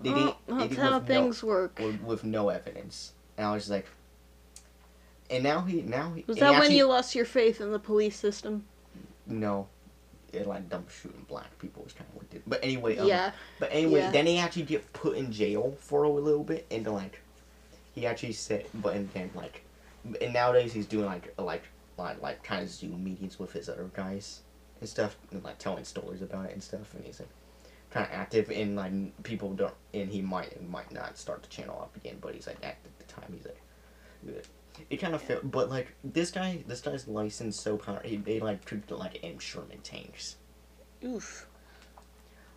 they 0.00 0.10
Well, 0.10 0.38
didn't. 0.46 0.46
they 0.46 0.54
that's 0.54 0.68
did 0.70 0.78
how 0.78 1.00
things 1.00 1.42
work. 1.42 1.78
No, 1.78 1.86
with, 1.86 2.00
with 2.02 2.24
no 2.24 2.48
evidence, 2.48 3.12
and 3.36 3.46
I 3.46 3.52
was 3.52 3.62
just 3.64 3.70
like, 3.70 3.86
and 5.30 5.44
now 5.44 5.60
he 5.62 5.82
now 5.82 6.12
he 6.14 6.24
Was 6.26 6.38
that 6.38 6.54
he 6.54 6.60
when 6.60 6.72
you 6.72 6.86
lost 6.86 7.14
your 7.14 7.24
faith 7.24 7.60
in 7.60 7.70
the 7.72 7.78
police 7.78 8.16
system? 8.16 8.64
No. 9.26 9.68
It 10.32 10.46
like 10.46 10.68
dumb 10.68 10.86
shooting 10.88 11.24
black 11.28 11.58
people 11.58 11.82
was 11.82 11.92
kind 11.92 12.08
of 12.08 12.14
what 12.16 12.30
did. 12.30 12.42
But 12.46 12.60
anyway, 12.62 12.96
um, 12.98 13.08
yeah. 13.08 13.32
But 13.58 13.70
anyway, 13.72 14.00
Yeah. 14.00 14.10
then 14.12 14.26
he 14.26 14.38
actually 14.38 14.62
get 14.62 14.92
put 14.92 15.16
in 15.16 15.32
jail 15.32 15.76
for 15.80 16.04
a 16.04 16.08
little 16.08 16.44
bit, 16.44 16.66
and 16.70 16.86
like, 16.86 17.20
he 17.94 18.06
actually 18.06 18.32
said, 18.34 18.66
but 18.74 18.94
and 18.94 19.10
then 19.12 19.30
like, 19.34 19.64
and 20.20 20.32
nowadays 20.32 20.72
he's 20.72 20.86
doing 20.86 21.06
like 21.06 21.34
like 21.36 21.64
like 21.98 22.22
like 22.22 22.42
kind 22.44 22.62
of 22.62 22.70
Zoom 22.70 23.02
meetings 23.02 23.38
with 23.40 23.52
his 23.52 23.68
other 23.68 23.90
guys 23.92 24.40
and 24.80 24.88
stuff, 24.88 25.16
and 25.32 25.42
like 25.42 25.58
telling 25.58 25.84
stories 25.84 26.22
about 26.22 26.46
it 26.46 26.52
and 26.52 26.62
stuff, 26.62 26.94
and 26.94 27.04
he's 27.04 27.18
like 27.18 27.28
kind 27.90 28.06
of 28.06 28.12
active 28.12 28.50
and 28.50 28.76
like 28.76 29.22
people 29.22 29.52
don't, 29.54 29.74
and 29.94 30.10
he 30.10 30.22
might 30.22 30.62
might 30.68 30.90
not 30.92 31.18
start 31.18 31.42
the 31.42 31.48
channel 31.48 31.78
up 31.80 31.94
again, 31.96 32.18
but 32.20 32.34
he's 32.34 32.46
like 32.46 32.58
active 32.62 32.92
at 33.00 33.06
the 33.06 33.12
time. 33.12 33.32
He's 33.32 33.44
like. 33.44 33.60
good. 34.24 34.46
It 34.88 34.96
kind 34.96 35.14
of 35.14 35.20
felt, 35.20 35.50
but 35.50 35.68
like 35.68 35.94
this 36.04 36.30
guy, 36.30 36.62
this 36.66 36.80
guy's 36.80 37.06
license 37.06 37.60
so 37.60 37.76
power. 37.76 38.00
He, 38.04 38.16
they 38.16 38.40
like 38.40 38.64
treat 38.64 38.90
like 38.90 39.18
M 39.22 39.38
Sherman 39.38 39.80
tanks. 39.82 40.36
Oof. 41.04 41.46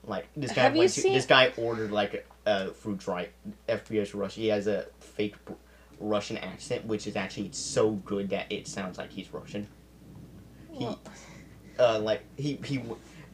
Like 0.05 0.27
this 0.35 0.51
guy 0.53 0.63
Have 0.63 0.75
went 0.75 0.91
to, 0.91 1.01
seen- 1.01 1.13
this 1.13 1.25
guy 1.25 1.51
ordered 1.57 1.91
like 1.91 2.25
a 2.45 2.71
fruit 2.71 2.99
dry 2.99 3.29
FPS 3.67 4.13
Russia. 4.13 4.39
He 4.39 4.47
has 4.49 4.67
a 4.67 4.85
fake 4.99 5.35
Russian 5.99 6.37
accent, 6.37 6.85
which 6.85 7.07
is 7.07 7.15
actually 7.15 7.49
so 7.51 7.91
good 7.91 8.29
that 8.29 8.51
it 8.51 8.67
sounds 8.67 8.97
like 8.97 9.11
he's 9.11 9.33
Russian. 9.33 9.67
He, 10.71 10.85
Well, 10.85 10.99
uh, 11.79 11.99
like 11.99 12.21
he 12.37 12.59
he 12.63 12.81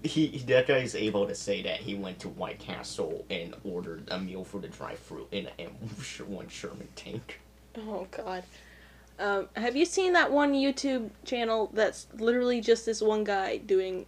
he 0.03 0.27
that 0.47 0.67
guy 0.67 0.77
is 0.77 0.95
able 0.95 1.27
to 1.27 1.35
say 1.35 1.61
that 1.63 1.77
he 1.77 1.95
went 1.95 2.19
to 2.19 2.29
White 2.29 2.59
Castle 2.59 3.25
and 3.29 3.55
ordered 3.63 4.07
a 4.09 4.19
meal 4.19 4.43
for 4.43 4.59
the 4.59 4.67
dry 4.67 4.95
fruit 4.95 5.27
in 5.31 5.47
a 5.47 5.63
M1 5.63 6.49
Sherman 6.49 6.87
tank. 6.95 7.39
oh 7.77 8.07
God. 8.11 8.43
Um, 9.19 9.49
have 9.57 9.75
you 9.75 9.83
seen 9.85 10.13
that 10.13 10.31
one 10.31 10.53
YouTube 10.53 11.09
channel 11.25 11.69
that's 11.73 12.07
literally 12.17 12.61
just 12.61 12.85
this 12.85 13.01
one 13.01 13.25
guy 13.25 13.57
doing, 13.57 14.05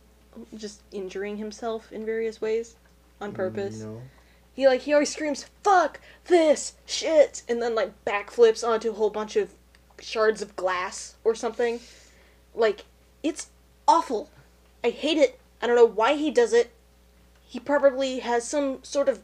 just 0.56 0.84
injuring 0.94 1.36
himself 1.36 1.92
in 1.92 2.06
various 2.06 2.40
ways, 2.40 2.76
on 3.20 3.34
purpose? 3.34 3.82
No. 3.82 4.02
He 4.54 4.68
like 4.68 4.82
he 4.82 4.94
always 4.94 5.12
screams 5.12 5.46
"fuck 5.64 6.00
this 6.26 6.74
shit" 6.86 7.44
and 7.50 7.62
then 7.62 7.76
like 7.76 7.92
backflips 8.06 8.66
onto 8.66 8.92
a 8.92 8.94
whole 8.94 9.10
bunch 9.10 9.36
of 9.36 9.54
shards 10.00 10.42
of 10.42 10.56
glass 10.56 11.16
or 11.26 11.36
something. 11.36 11.82
Like 12.56 12.86
it's 13.22 13.50
awful. 13.88 14.30
I 14.84 14.90
hate 14.90 15.18
it. 15.18 15.40
I 15.62 15.68
don't 15.68 15.76
know 15.76 15.86
why 15.86 16.16
he 16.16 16.32
does 16.32 16.54
it. 16.54 16.72
He 17.46 17.60
probably 17.60 18.20
has 18.20 18.48
some 18.48 18.84
sort 18.84 19.10
of 19.10 19.20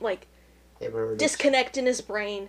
like 0.00 0.26
Ever 0.80 0.98
heard 1.06 1.12
of- 1.12 1.18
disconnect 1.18 1.76
in 1.76 1.86
his 1.86 2.00
brain. 2.00 2.48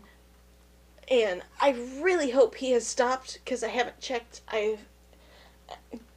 And 1.09 1.41
I 1.59 1.71
really 1.99 2.31
hope 2.31 2.55
he 2.55 2.71
has 2.71 2.85
stopped 2.85 3.39
because 3.43 3.63
I 3.63 3.69
haven't 3.69 3.99
checked. 3.99 4.41
I 4.47 4.77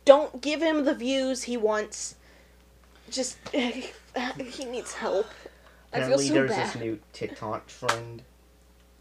don't 0.04 0.40
give 0.42 0.60
him 0.60 0.84
the 0.84 0.94
views 0.94 1.44
he 1.44 1.56
wants. 1.56 2.16
Just 3.10 3.36
he 3.52 4.64
needs 4.64 4.94
help. 4.94 5.26
I 5.92 5.98
feel 5.98 6.04
Apparently, 6.14 6.28
so 6.28 6.34
there's 6.34 6.50
bad. 6.50 6.66
this 6.74 6.80
new 6.80 6.98
TikTok 7.12 7.66
trend. 7.68 8.22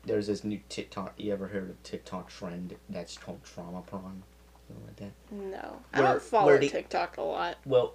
There's 0.06 0.28
this 0.28 0.44
new 0.44 0.60
TikTok. 0.70 1.14
You 1.18 1.32
ever 1.34 1.48
heard 1.48 1.70
of 1.70 1.82
TikTok 1.84 2.30
trend 2.30 2.76
that's 2.90 3.18
called 3.18 3.40
trauma 3.44 3.82
porn? 3.82 4.24
Something 4.68 4.86
like 4.88 4.96
that. 4.98 5.12
No, 5.32 5.78
I 5.94 6.02
don't 6.02 6.22
follow 6.22 6.58
the- 6.58 6.70
TikTok 6.70 7.18
a 7.18 7.22
lot. 7.22 7.58
Well, 7.66 7.94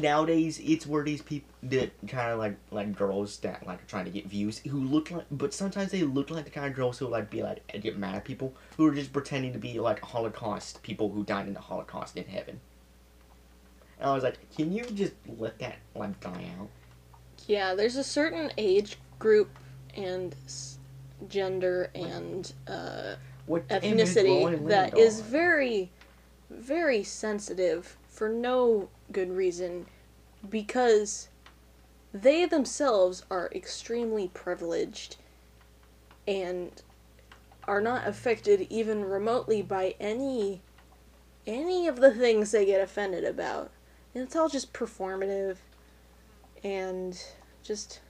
nowadays 0.00 0.60
it's 0.64 0.86
where 0.86 1.04
these 1.04 1.22
people 1.22 1.48
that 1.62 1.90
kind 2.08 2.32
of 2.32 2.38
like 2.38 2.56
like 2.70 2.96
girls 2.96 3.38
that 3.38 3.66
like 3.66 3.82
are 3.82 3.86
trying 3.86 4.04
to 4.04 4.10
get 4.10 4.26
views 4.26 4.58
who 4.58 4.78
look 4.80 5.10
like, 5.10 5.26
but 5.30 5.52
sometimes 5.52 5.90
they 5.90 6.02
look 6.02 6.30
like 6.30 6.44
the 6.44 6.50
kind 6.50 6.66
of 6.66 6.74
girls 6.74 6.98
who 6.98 7.06
like 7.06 7.30
be 7.30 7.42
like 7.42 7.66
get 7.80 7.98
mad 7.98 8.14
at 8.14 8.24
people 8.24 8.54
who 8.76 8.86
are 8.86 8.94
just 8.94 9.12
pretending 9.12 9.52
to 9.52 9.58
be 9.58 9.78
like 9.78 10.00
Holocaust 10.00 10.82
people 10.82 11.10
who 11.10 11.24
died 11.24 11.46
in 11.46 11.54
the 11.54 11.60
Holocaust 11.60 12.16
in 12.16 12.24
heaven. 12.24 12.60
And 13.98 14.10
I 14.10 14.14
was 14.14 14.22
like, 14.22 14.38
can 14.56 14.72
you 14.72 14.84
just 14.84 15.12
let 15.38 15.58
that 15.58 15.76
like 15.94 16.18
die 16.20 16.50
out? 16.58 16.68
Yeah, 17.46 17.74
there's 17.74 17.96
a 17.96 18.04
certain 18.04 18.50
age 18.56 18.96
group 19.18 19.50
and 19.94 20.34
s- 20.46 20.78
gender 21.28 21.90
and 21.94 22.52
uh, 22.66 23.14
What 23.46 23.68
ethnicity 23.68 24.66
that 24.68 24.96
is 24.98 25.20
very, 25.20 25.90
very 26.50 27.02
sensitive 27.04 27.96
for 28.08 28.28
no 28.28 28.88
good 29.12 29.30
reason 29.30 29.86
because 30.48 31.28
they 32.12 32.44
themselves 32.44 33.24
are 33.30 33.50
extremely 33.54 34.28
privileged 34.28 35.16
and 36.26 36.82
are 37.64 37.80
not 37.80 38.06
affected 38.06 38.66
even 38.68 39.04
remotely 39.04 39.62
by 39.62 39.94
any 40.00 40.60
any 41.46 41.88
of 41.88 41.96
the 41.96 42.12
things 42.12 42.52
they 42.52 42.64
get 42.64 42.80
offended 42.80 43.24
about. 43.24 43.70
And 44.14 44.22
it's 44.22 44.36
all 44.36 44.48
just 44.48 44.72
performative 44.72 45.56
and 46.62 47.20
just 47.62 48.00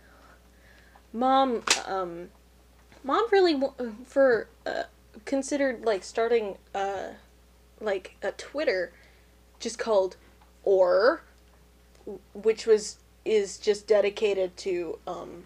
mom 1.13 1.63
um 1.87 2.29
mom 3.05 3.27
really 3.31 3.61
for 4.05 4.49
uh, 4.67 4.85
considered 5.25 5.85
like 5.85 6.03
starting 6.03 6.57
uh 6.75 7.09
like 7.81 8.17
a 8.23 8.33
twitter 8.33 8.93
just 9.61 9.79
called 9.79 10.17
or 10.65 11.23
which 12.35 12.67
was 12.67 12.99
is 13.25 13.59
just 13.59 13.87
dedicated 13.87 14.57
to 14.57 14.99
um 15.07 15.45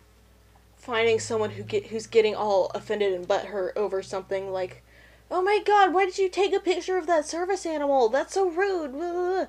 finding 0.76 1.18
someone 1.18 1.50
who 1.50 1.62
get 1.62 1.86
who's 1.88 2.06
getting 2.06 2.34
all 2.34 2.70
offended 2.74 3.12
and 3.12 3.28
butthurt 3.28 3.76
over 3.76 4.02
something 4.02 4.50
like 4.50 4.82
oh 5.30 5.42
my 5.42 5.60
god 5.64 5.92
why 5.92 6.04
did 6.04 6.18
you 6.18 6.28
take 6.28 6.54
a 6.54 6.60
picture 6.60 6.96
of 6.96 7.06
that 7.06 7.26
service 7.26 7.66
animal? 7.66 8.08
That's 8.08 8.34
so 8.34 8.48
rude. 8.48 8.92
Blah, 8.92 9.12
blah, 9.12 9.30
blah." 9.30 9.46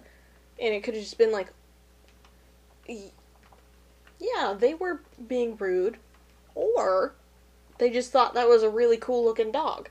and 0.59 0.73
it 0.73 0.83
could 0.83 0.95
have 0.95 1.03
just 1.03 1.17
been 1.17 1.31
like 1.31 1.53
yeah 4.19 4.55
they 4.57 4.73
were 4.73 5.01
being 5.27 5.55
rude 5.57 5.97
or 6.55 7.13
they 7.77 7.89
just 7.89 8.11
thought 8.11 8.33
that 8.33 8.49
was 8.49 8.63
a 8.63 8.69
really 8.69 8.97
cool 8.97 9.23
looking 9.23 9.51
dog 9.51 9.89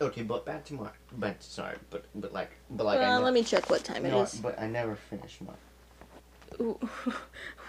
Okay, 0.00 0.22
but 0.22 0.46
back 0.46 0.64
to 0.66 0.74
my. 0.74 0.88
But 1.12 1.42
sorry, 1.42 1.76
but 1.90 2.04
but 2.14 2.32
like 2.32 2.50
but 2.70 2.84
like. 2.84 3.00
Well, 3.00 3.20
let 3.20 3.34
me 3.34 3.42
check 3.42 3.68
what 3.68 3.84
time 3.84 4.06
it 4.06 4.10
no, 4.10 4.22
is. 4.22 4.34
but 4.34 4.58
I 4.60 4.66
never 4.66 4.94
finish 4.94 5.40
my. 5.40 5.52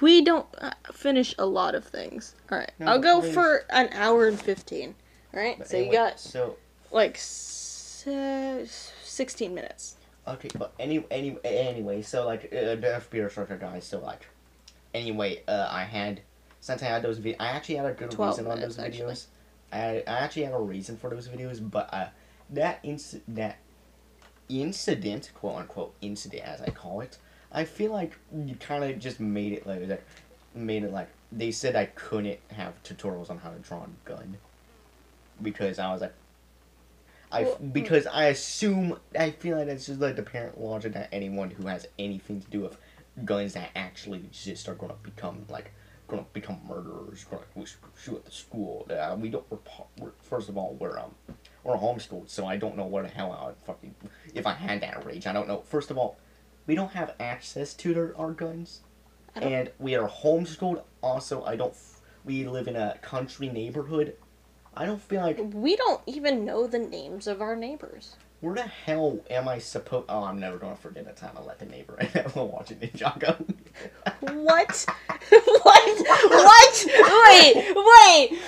we 0.01 0.21
don't 0.21 0.45
uh, 0.59 0.71
finish 0.93 1.35
a 1.37 1.45
lot 1.45 1.75
of 1.75 1.85
things. 1.85 2.35
All 2.51 2.57
right, 2.57 2.71
No, 2.79 2.87
I'll 2.87 2.99
go 2.99 3.21
please. 3.21 3.33
for 3.33 3.63
an 3.69 3.89
hour 3.93 4.27
and 4.27 4.39
fifteen. 4.39 4.95
All 5.33 5.39
right, 5.39 5.57
but 5.57 5.69
so 5.69 5.77
anyway, 5.77 5.91
you 5.91 5.97
got 5.97 6.19
so 6.19 6.57
like 6.91 7.15
sixteen 7.17 8.13
minutes. 9.53 9.95
Okay, 10.27 10.49
but 10.55 10.73
any 10.79 11.03
any 11.09 11.37
anyway, 11.43 12.01
so 12.01 12.25
like 12.25 12.45
uh, 12.45 12.75
the 12.75 13.01
FBI 13.09 13.29
structure 13.31 13.57
guy. 13.57 13.79
So 13.79 13.99
like, 13.99 14.27
anyway, 14.93 15.41
uh, 15.47 15.67
I 15.69 15.83
had 15.83 16.21
since 16.61 16.83
I 16.83 16.85
had 16.85 17.01
those 17.01 17.19
videos, 17.19 17.37
I 17.39 17.47
actually 17.47 17.75
had 17.75 17.85
a 17.85 17.93
good 17.93 18.17
reason 18.17 18.47
on 18.47 18.59
those 18.59 18.79
actually. 18.79 19.05
videos. 19.05 19.25
I 19.71 20.03
I 20.07 20.19
actually 20.19 20.43
had 20.43 20.53
a 20.53 20.59
reason 20.59 20.97
for 20.97 21.09
those 21.09 21.27
videos, 21.27 21.59
but 21.69 21.93
uh, 21.93 22.07
that 22.51 22.83
inc- 22.83 23.21
that 23.27 23.57
incident, 24.47 25.31
quote 25.35 25.57
unquote 25.57 25.93
incident, 26.01 26.43
as 26.43 26.61
I 26.61 26.69
call 26.69 27.01
it, 27.01 27.17
I 27.51 27.65
feel 27.65 27.91
like 27.91 28.17
you 28.33 28.55
kind 28.55 28.83
of 28.83 28.99
just 28.99 29.19
made 29.19 29.53
it 29.53 29.65
like 29.65 29.87
that, 29.87 30.01
made 30.53 30.83
it 30.83 30.91
like 30.91 31.09
they 31.31 31.51
said 31.51 31.75
I 31.75 31.85
couldn't 31.85 32.39
have 32.51 32.81
tutorials 32.83 33.29
on 33.29 33.37
how 33.37 33.51
to 33.51 33.59
draw 33.59 33.83
a 33.83 34.09
gun 34.09 34.37
because 35.41 35.79
I 35.79 35.91
was 35.91 36.01
like. 36.01 36.13
I 37.31 37.43
Well, 37.43 37.57
mm. 37.57 37.73
because 37.73 38.07
I 38.07 38.25
assume 38.25 38.97
I 39.17 39.29
feel 39.29 39.55
like 39.55 39.67
that's 39.67 39.85
just 39.85 39.99
like 39.99 40.15
the 40.15 40.23
parent 40.23 40.59
logic 40.59 40.93
that 40.93 41.09
anyone 41.11 41.51
who 41.51 41.67
has 41.67 41.87
anything 41.99 42.41
to 42.41 42.47
do 42.49 42.61
with 42.61 42.75
guns 43.23 43.53
that 43.53 43.69
actually 43.75 44.17
exist 44.17 44.67
are 44.67 44.73
gonna 44.73 44.95
become 45.03 45.45
like 45.47 45.71
gonna 46.07 46.25
become 46.33 46.59
murderers, 46.67 47.25
gonna 47.25 47.43
shoot 48.01 48.15
at 48.15 48.25
the 48.25 48.31
school. 48.31 48.87
Uh, 48.89 49.15
we 49.17 49.29
don't. 49.29 49.45
We're, 49.49 49.59
we're 49.99 50.11
first 50.23 50.49
of 50.49 50.57
all 50.57 50.75
we're 50.79 50.97
um 50.97 51.13
we're 51.69 51.77
homeschooled, 51.77 52.29
so 52.29 52.45
I 52.45 52.57
don't 52.57 52.75
know 52.75 52.85
where 52.85 53.03
the 53.03 53.09
hell 53.09 53.31
I 53.31 53.45
would 53.47 53.55
fucking 53.65 53.95
if 54.33 54.45
I 54.47 54.53
had 54.53 54.81
that 54.81 55.05
rage. 55.05 55.27
I 55.27 55.33
don't 55.33 55.47
know. 55.47 55.61
First 55.61 55.91
of 55.91 55.97
all, 55.97 56.17
we 56.67 56.75
don't 56.75 56.91
have 56.91 57.15
access 57.19 57.73
to 57.75 57.93
their, 57.93 58.17
our 58.17 58.31
guns, 58.31 58.81
and 59.35 59.71
we 59.79 59.95
are 59.95 60.07
homeschooled. 60.09 60.83
Also, 61.01 61.43
I 61.43 61.55
don't. 61.55 61.71
f- 61.71 62.01
We 62.25 62.45
live 62.47 62.67
in 62.67 62.75
a 62.75 62.97
country 63.01 63.49
neighborhood. 63.49 64.15
I 64.75 64.85
don't 64.85 65.01
feel 65.01 65.21
like 65.21 65.39
We 65.53 65.75
don't 65.75 66.01
even 66.05 66.45
know 66.45 66.67
the 66.67 66.79
names 66.79 67.27
of 67.27 67.41
our 67.41 67.55
neighbors. 67.55 68.15
where 68.41 68.55
the 68.55 68.61
hell 68.61 69.19
am 69.29 69.47
I 69.47 69.57
supposed? 69.59 70.05
Oh, 70.09 70.23
I'm 70.23 70.39
never 70.39 70.57
gonna 70.57 70.75
forget 70.75 71.05
the 71.05 71.11
time 71.13 71.35
I 71.37 71.41
let 71.41 71.59
the 71.59 71.65
neighbor 71.65 71.97
in 71.99 72.07
while 72.33 72.47
watching 72.49 72.77
Ninjago. 72.79 73.35
What? 74.21 74.85
what? 75.29 76.07
What? 76.07 76.85
Wait, 77.27 77.75
wait. 77.75 78.39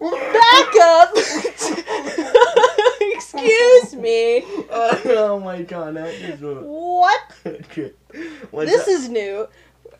Back 0.00 0.74
up. 0.82 1.10
Excuse 3.00 3.94
me. 3.94 4.42
oh 4.70 5.40
my 5.42 5.62
god, 5.62 5.96
that 5.96 6.08
is 6.14 6.40
What? 6.40 7.20
What's 8.50 8.70
This 8.70 8.84
that? 8.86 8.90
is 8.90 9.08
new. 9.08 9.48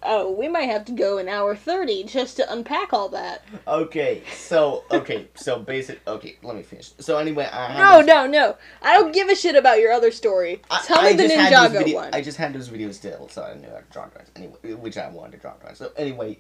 Oh, 0.07 0.31
we 0.33 0.49
might 0.49 0.65
have 0.69 0.85
to 0.87 0.93
go 0.93 1.17
an 1.17 1.31
hour 1.31 1.57
30 1.57 2.05
just 2.05 2.37
to 2.37 2.53
unpack 2.53 2.93
all 2.93 3.09
that. 3.09 3.43
Okay, 3.67 4.23
so 4.37 4.85
okay, 4.91 5.29
so 5.35 5.59
basic. 5.59 6.07
Okay, 6.07 6.37
let 6.43 6.55
me 6.57 6.63
finish. 6.63 6.91
So 6.99 7.17
anyway, 7.17 7.47
I 7.51 7.79
No, 7.79 7.99
this- 7.99 8.07
no, 8.09 8.27
no. 8.27 8.57
I 8.83 8.95
don't 9.01 9.13
give 9.15 9.31
a 9.31 9.35
shit 9.35 9.57
about 9.57 9.79
your 9.81 9.93
other 9.93 10.11
story. 10.11 10.61
I- 10.71 10.83
Tell 10.85 11.01
me 11.03 11.09
I 11.09 11.13
the 11.15 11.29
had 11.29 11.53
those 11.53 11.71
Ninjago 11.71 11.79
video- 11.79 11.97
one. 11.97 12.11
I 12.13 12.21
just 12.21 12.37
had 12.37 12.53
those 12.53 12.69
videos 12.69 12.95
still, 12.95 13.29
so 13.29 13.45
I 13.45 13.55
knew 13.55 13.69
I 13.69 13.81
could 13.81 13.91
draw 13.91 14.05
drawings. 14.07 14.31
Anyway, 14.37 14.75
which 14.75 14.99
I 14.99 15.09
wanted 15.09 15.33
to 15.33 15.39
draw 15.39 15.53
drawings. 15.55 15.79
So 15.79 15.91
anyway, 15.97 16.39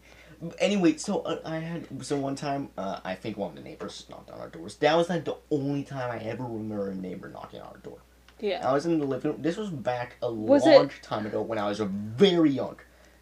anyway, 0.58 0.96
so 0.96 1.20
uh, 1.22 1.38
I 1.44 1.56
had 1.58 1.86
so 2.04 2.16
one 2.18 2.34
time, 2.36 2.68
uh, 2.76 3.00
I 3.04 3.14
think 3.14 3.36
one 3.36 3.50
of 3.50 3.56
the 3.56 3.62
neighbors 3.62 4.06
knocked 4.10 4.30
on 4.30 4.40
our 4.40 4.48
doors. 4.48 4.76
That 4.76 4.96
was 4.96 5.08
like 5.08 5.24
the 5.24 5.36
only 5.50 5.82
time 5.84 6.10
I 6.10 6.18
ever 6.24 6.44
remember 6.44 6.90
a 6.90 6.94
neighbor 6.94 7.28
knocking 7.28 7.60
on 7.60 7.66
our 7.68 7.78
door. 7.78 7.98
yeah. 8.40 8.68
I 8.68 8.72
was 8.72 8.86
in 8.86 8.98
the 8.98 9.06
living 9.06 9.32
room. 9.32 9.42
This 9.42 9.56
was 9.56 9.70
back 9.70 10.16
a 10.22 10.32
Was 10.32 10.64
long 10.64 10.86
it- 10.86 11.02
time 11.02 11.26
ago 11.26 11.42
when 11.42 11.58
I 11.58 11.68
was 11.68 11.78
very 11.80 12.50
young. 12.50 12.76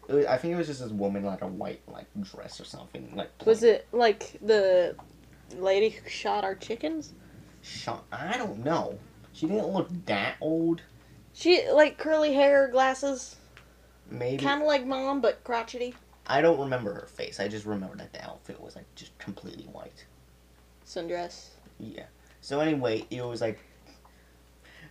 It 0.09 0.13
was, 0.13 0.25
I 0.25 0.37
think 0.37 0.53
it 0.53 0.57
was 0.57 0.67
just 0.67 0.81
this 0.81 0.91
woman 0.91 1.23
like 1.23 1.41
a 1.41 1.47
white 1.47 1.81
like 1.87 2.07
dress 2.21 2.59
or 2.59 2.65
something. 2.65 3.13
Like 3.15 3.29
Was 3.45 3.63
it 3.63 3.87
like 3.93 4.37
the 4.41 4.95
lady 5.57 5.89
who 5.89 6.09
shot 6.09 6.43
our 6.43 6.55
chickens? 6.55 7.13
Shot? 7.61 8.03
I 8.11 8.37
don't 8.37 8.63
know. 8.65 8.99
She 9.31 9.47
didn't 9.47 9.67
look 9.69 9.89
that 10.07 10.35
old. 10.41 10.81
She 11.33 11.67
like 11.69 11.97
curly 11.97 12.33
hair, 12.33 12.67
glasses, 12.67 13.37
Maybe 14.11 14.43
kind 14.43 14.61
of 14.61 14.67
like 14.67 14.85
mom 14.85 15.21
but 15.21 15.43
crotchety. 15.43 15.95
I 16.25 16.41
don't 16.41 16.59
remember 16.59 16.93
her 16.93 17.07
face. 17.07 17.39
I 17.39 17.47
just 17.47 17.65
remember 17.65 17.95
that 17.97 18.13
the 18.13 18.23
outfit 18.23 18.61
was 18.61 18.75
like 18.75 18.85
just 18.95 19.17
completely 19.17 19.65
white. 19.65 20.05
Sundress. 20.85 21.49
Yeah. 21.79 22.05
So 22.41 22.59
anyway, 22.59 23.05
it 23.09 23.25
was 23.25 23.41
like 23.41 23.59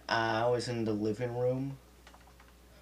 I 0.09 0.47
was 0.47 0.69
in 0.69 0.85
the 0.85 0.93
living 0.93 1.37
room. 1.37 1.79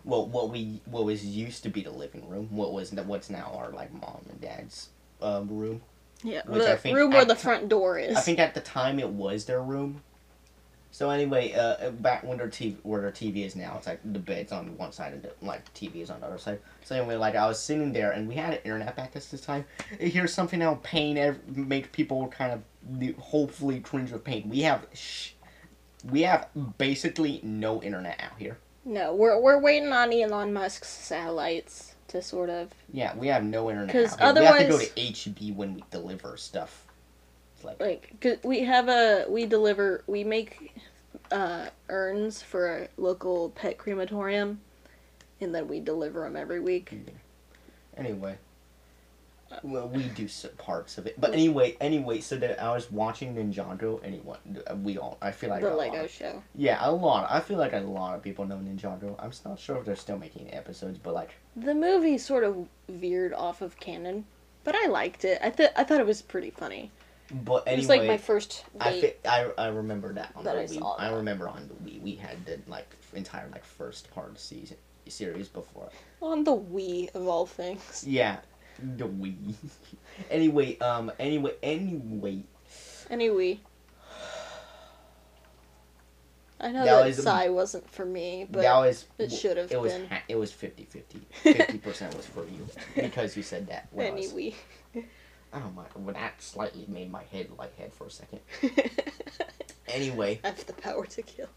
Well, 0.05 0.27
what 0.27 0.51
we 0.51 0.81
what 0.87 1.05
was 1.05 1.25
used 1.25 1.63
to 1.65 1.69
be 1.69 1.83
the 1.83 1.91
living 1.91 2.29
room, 2.29 2.49
what 2.51 2.73
was 2.73 2.93
what's 2.93 3.31
now 3.31 3.53
our 3.55 3.71
like 3.71 3.93
mom 3.93 4.25
and 4.31 4.41
dad's 4.41 4.89
um, 5.21 5.49
room. 5.49 5.83
Yeah, 6.23 6.43
Which 6.47 6.83
the 6.83 6.93
room 6.95 7.11
where 7.11 7.25
the 7.25 7.37
front 7.37 7.69
door 7.69 7.99
is. 7.99 8.17
I 8.17 8.21
think 8.21 8.39
at 8.39 8.55
the 8.55 8.61
time 8.61 8.99
it 8.99 9.09
was 9.09 9.47
their 9.47 9.63
room. 9.63 10.03
So 10.93 11.09
anyway, 11.11 11.53
uh, 11.53 11.91
back 11.91 12.24
when 12.24 12.38
their 12.38 12.49
TV, 12.49 12.76
where 12.82 13.01
their 13.01 13.12
TV 13.12 13.47
is 13.47 13.55
now, 13.55 13.74
it's 13.78 13.86
like 13.86 14.01
the 14.05 14.18
bed's 14.18 14.51
on 14.53 14.76
one 14.76 14.93
side 14.93 15.12
and 15.12 15.22
the 15.22 15.32
like 15.41 15.72
TV 15.72 15.97
is 16.03 16.11
on 16.11 16.20
the 16.20 16.26
other 16.26 16.38
side. 16.38 16.59
So 16.84 16.97
anyway, 16.97 17.14
like 17.16 17.36
I 17.36 17.47
was 17.47 17.61
sitting 17.62 17.93
there 17.93 18.11
and 18.11 18.28
we 18.28 18.34
had 18.34 18.55
an 18.55 18.61
internet 18.64 18.97
back 18.97 19.14
at 19.14 19.22
this 19.30 19.41
time. 19.41 19.64
Here's 20.01 20.34
something 20.34 20.59
that'll 20.59 20.76
pain, 20.76 21.16
ev- 21.16 21.57
make 21.57 21.93
people 21.93 22.26
kind 22.28 22.53
of 22.53 23.16
hopefully 23.18 23.80
cringe 23.80 24.11
with 24.11 24.24
pain. 24.24 24.49
We 24.49 24.61
have, 24.62 24.84
sh- 24.93 25.30
we 26.11 26.22
have 26.22 26.49
basically 26.78 27.41
no 27.45 27.80
internet 27.82 28.20
out 28.20 28.38
here. 28.38 28.59
no, 28.84 29.14
we're 29.14 29.38
we're 29.41 29.59
waiting 29.61 29.93
on 29.93 30.12
Elon 30.12 30.53
Musk's 30.53 30.88
satellites 30.88 31.95
to 32.09 32.20
sort 32.20 32.51
of. 32.51 32.70
Yeah, 32.93 33.14
we 33.16 33.28
have 33.28 33.45
no 33.45 33.70
internet. 33.70 33.95
Because 33.95 34.16
here. 34.16 34.32
we 34.34 34.45
have 34.45 34.59
to 34.59 34.68
go 34.68 34.78
to 34.78 34.86
HB 34.86 35.55
when 35.55 35.74
we 35.74 35.84
deliver 35.93 36.36
stuff. 36.36 36.86
Like 37.65 37.81
like 37.81 38.13
cause 38.21 38.39
we 38.45 38.61
have 38.65 38.89
a 38.89 39.27
we 39.29 39.47
deliver 39.47 40.03
we 40.07 40.25
make 40.25 40.75
uh 41.31 41.67
urns 41.89 42.43
for 42.43 42.77
a 42.79 42.89
local 42.97 43.51
pet 43.51 43.79
crematorium 43.79 44.61
and 45.41 45.55
then 45.55 45.69
we 45.69 45.81
deliver 45.81 46.23
them 46.23 46.37
every 46.37 46.61
week 46.61 46.93
Anyway, 47.97 48.39
well, 49.63 49.89
we 49.89 50.05
do 50.05 50.27
parts 50.57 50.97
of 50.97 51.07
it, 51.07 51.21
but 51.21 51.35
anyway, 51.35 51.77
anyway. 51.81 52.21
So 52.21 52.37
that 52.37 52.63
I 52.63 52.73
was 52.73 52.91
watching 52.91 53.35
Ninjago. 53.35 54.01
Anyone, 54.03 54.39
we 54.83 54.97
all. 54.97 55.19
I 55.21 55.33
feel 55.33 55.51
like 55.51 55.61
the 55.61 55.75
a 55.75 55.77
lego 55.77 56.03
lot- 56.03 56.11
show 56.11 56.43
yeah, 56.55 56.79
a 56.81 56.91
lot. 56.91 57.31
I 57.31 57.41
feel 57.41 57.59
like 57.59 57.73
a 57.75 57.81
lot 57.81 58.15
of 58.15 58.23
people 58.23 58.47
know 58.47 58.57
Ninjago. 58.57 59.17
I'm 59.19 59.33
not 59.45 59.59
sure 59.59 59.77
if 59.77 59.85
they're 59.85 59.97
still 59.97 60.17
making 60.19 60.55
episodes, 60.55 60.99
but 60.99 61.13
like, 61.15 61.33
the 61.57 61.75
movie 61.75 62.17
sort 62.17 62.45
of 62.45 62.69
veered 62.89 63.35
off 63.35 63.61
of 63.61 63.79
canon 63.79 64.25
but 64.65 64.75
i 64.75 64.87
liked 64.87 65.25
it 65.25 65.39
i 65.43 65.51
th- 65.51 65.71
i 65.77 65.85
thought 65.85 66.01
it 66.01 66.07
was 66.07 66.23
pretty 66.23 66.51
funny 66.51 66.91
but 67.31 67.64
it 67.66 67.70
anyway, 67.70 67.78
was 67.78 67.89
like 67.89 68.07
my 68.09 68.16
first 68.18 68.64
I 68.81 69.01
fi- 69.01 69.14
I 69.28 69.51
I 69.59 69.66
remember 69.68 70.12
that 70.14 70.33
on 70.37 70.45
that 70.45 70.55
the 70.68 70.76
I 70.76 70.78
Wii. 70.81 70.95
I 70.99 71.12
remember 71.12 71.49
on 71.49 71.68
the 71.68 71.74
Wii 71.91 72.01
we 72.03 72.14
had 72.14 72.45
the 72.47 72.59
like 72.68 72.89
entire 73.14 73.49
like 73.53 73.64
first 73.64 74.11
part 74.12 74.31
of 74.31 74.39
season 74.39 74.76
series 75.09 75.49
before. 75.49 75.89
on 76.22 76.45
the 76.45 76.55
wii 76.57 77.12
of 77.16 77.26
all 77.26 77.45
things 77.47 78.05
Yeah, 78.07 78.37
the 78.97 79.05
Wii. 79.09 79.55
anyway, 80.31 80.78
um, 80.78 81.11
anyway, 81.18 81.53
anyway, 81.62 82.43
anyway 83.11 83.59
i 86.61 86.70
know 86.70 86.85
That 86.85 86.99
that, 87.01 87.07
was 87.07 87.22
Psy 87.22 87.49
wasn't 87.49 87.89
for 87.91 88.05
me 88.05 88.47
but 88.51 88.62
that 88.62 88.76
was 88.76 89.07
it 89.18 89.33
should 89.33 89.57
have 89.57 89.72
it 89.72 89.81
was 89.81 89.93
been. 89.95 90.09
it 90.28 90.37
was 90.39 90.53
50-50. 90.53 91.03
50 91.43 91.78
percent 91.78 92.14
was 92.16 92.26
for 92.26 92.45
you 92.45 92.66
because 92.95 93.37
you 93.37 93.43
said 93.43 93.66
that. 93.68 93.89
anyway 93.99 94.55
I 95.53 95.59
don't 95.59 95.75
mind. 95.75 95.89
Well, 95.97 96.15
that 96.15 96.41
slightly 96.41 96.85
made 96.89 97.11
my 97.11 97.25
head 97.25 97.49
lighthead 97.59 97.93
for 97.93 98.07
a 98.07 98.11
second. 98.11 98.41
Anyway, 99.89 100.39
I 100.45 100.49
have 100.49 100.65
the 100.67 100.73
power 100.73 101.05
to 101.05 101.23
kill. 101.23 101.49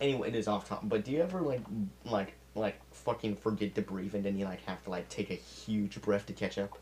anyway, 0.00 0.28
it 0.28 0.34
is 0.34 0.48
off 0.48 0.68
top. 0.68 0.80
But 0.88 1.04
do 1.04 1.12
you 1.12 1.22
ever 1.22 1.40
like 1.40 1.60
like 2.04 2.32
like 2.56 2.80
fucking 2.92 3.36
forget 3.36 3.76
to 3.76 3.82
breathe 3.82 4.14
and 4.16 4.24
then 4.24 4.36
you 4.36 4.44
like 4.44 4.64
have 4.64 4.82
to 4.84 4.90
like 4.90 5.08
take 5.08 5.30
a 5.30 5.34
huge 5.34 6.00
breath 6.02 6.26
to 6.26 6.32
catch 6.32 6.58
up? 6.58 6.76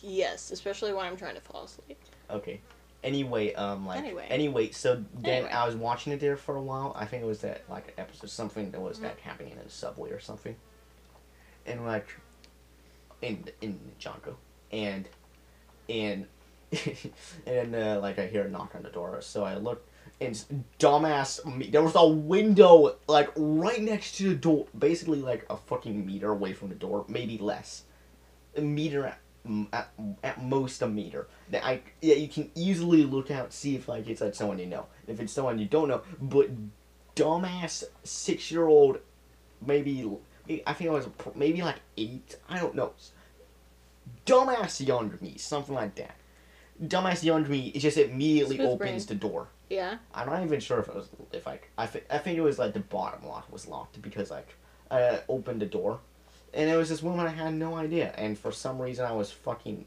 Yes, 0.00 0.52
especially 0.52 0.92
when 0.92 1.04
I'm 1.06 1.16
trying 1.16 1.34
to 1.34 1.40
fall 1.40 1.64
asleep. 1.64 1.98
Okay. 2.30 2.60
Anyway, 3.02 3.54
um, 3.54 3.86
like 3.86 3.98
Anyway. 3.98 4.26
anyway, 4.30 4.70
so 4.70 5.02
then 5.20 5.32
Anyway. 5.44 5.50
I 5.50 5.66
was 5.66 5.74
watching 5.74 6.12
it 6.12 6.20
there 6.20 6.36
for 6.36 6.54
a 6.56 6.62
while. 6.62 6.94
I 6.96 7.06
think 7.06 7.24
it 7.24 7.26
was 7.26 7.40
that 7.40 7.62
like 7.68 7.92
episode 7.98 8.30
something 8.30 8.70
that 8.70 8.80
was 8.80 9.00
like 9.00 9.18
happening 9.20 9.52
in 9.52 9.58
the 9.64 9.68
subway 9.68 10.10
or 10.10 10.20
something, 10.20 10.54
and 11.66 11.84
like 11.84 12.06
in 13.20 13.48
in 13.60 13.80
Django, 14.00 14.36
and 14.70 15.08
and 15.88 16.26
and 17.46 17.74
uh, 17.74 17.98
like 18.00 18.18
I 18.18 18.26
hear 18.26 18.44
a 18.44 18.48
knock 18.48 18.74
on 18.74 18.82
the 18.82 18.90
door, 18.90 19.20
so 19.20 19.44
I 19.44 19.56
look. 19.56 19.86
And 20.20 20.64
dumbass, 20.78 21.44
me- 21.44 21.70
there 21.70 21.82
was 21.82 21.94
a 21.96 22.06
window 22.06 22.96
like 23.08 23.30
right 23.36 23.80
next 23.82 24.16
to 24.16 24.28
the 24.28 24.34
door, 24.34 24.66
basically 24.78 25.20
like 25.20 25.44
a 25.50 25.56
fucking 25.56 26.06
meter 26.06 26.30
away 26.30 26.52
from 26.52 26.68
the 26.68 26.74
door, 26.74 27.04
maybe 27.08 27.36
less, 27.36 27.82
a 28.56 28.60
meter 28.60 29.06
at, 29.06 29.18
at, 29.72 29.90
at 30.22 30.42
most 30.42 30.82
a 30.82 30.88
meter. 30.88 31.26
That 31.50 31.64
I 31.64 31.80
yeah 32.00 32.14
you 32.14 32.28
can 32.28 32.50
easily 32.54 33.04
look 33.04 33.30
out 33.30 33.52
see 33.52 33.74
if 33.74 33.88
like 33.88 34.08
it's 34.08 34.20
like 34.20 34.34
someone 34.34 34.58
you 34.58 34.66
know. 34.66 34.86
If 35.06 35.20
it's 35.20 35.32
someone 35.32 35.58
you 35.58 35.66
don't 35.66 35.88
know, 35.88 36.02
but 36.20 36.48
dumbass 37.16 37.84
six 38.04 38.50
year 38.50 38.66
old, 38.66 38.98
maybe, 39.64 40.08
maybe 40.46 40.62
I 40.66 40.72
think 40.72 40.90
I 40.90 40.92
was 40.92 41.08
maybe 41.34 41.62
like 41.62 41.80
eight. 41.96 42.36
I 42.48 42.58
don't 42.58 42.74
know. 42.74 42.92
Dumbass 44.26 44.86
yonder 44.86 45.18
me, 45.20 45.36
something 45.36 45.74
like 45.74 45.94
that. 45.96 46.16
Dumbass 46.82 47.22
yonder 47.22 47.48
me, 47.48 47.68
it 47.68 47.80
just 47.80 47.98
immediately 47.98 48.56
Smooth 48.56 48.68
opens 48.68 49.06
the 49.06 49.14
door. 49.14 49.48
Yeah. 49.70 49.98
I'm 50.14 50.28
not 50.28 50.42
even 50.42 50.60
sure 50.60 50.78
if 50.80 50.88
it 50.88 50.94
was 50.94 51.08
if 51.32 51.46
I 51.46 51.60
I, 51.78 51.84
I 51.84 52.18
think 52.18 52.38
it 52.38 52.42
was 52.42 52.58
like 52.58 52.74
the 52.74 52.80
bottom 52.80 53.26
lock 53.26 53.50
was 53.52 53.66
locked 53.66 54.00
because 54.02 54.30
like 54.30 54.54
I 54.90 55.20
opened 55.28 55.60
the 55.60 55.66
door, 55.66 56.00
and 56.52 56.70
it 56.70 56.76
was 56.76 56.88
this 56.88 57.02
woman 57.02 57.26
I 57.26 57.30
had 57.30 57.54
no 57.54 57.74
idea, 57.76 58.14
and 58.16 58.38
for 58.38 58.52
some 58.52 58.80
reason 58.80 59.04
I 59.04 59.12
was 59.12 59.30
fucking. 59.30 59.86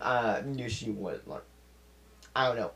Uh, 0.00 0.42
knew 0.44 0.68
she 0.68 0.90
was 0.90 1.20
like, 1.26 1.42
I 2.36 2.48
don't 2.48 2.56
know. 2.56 2.72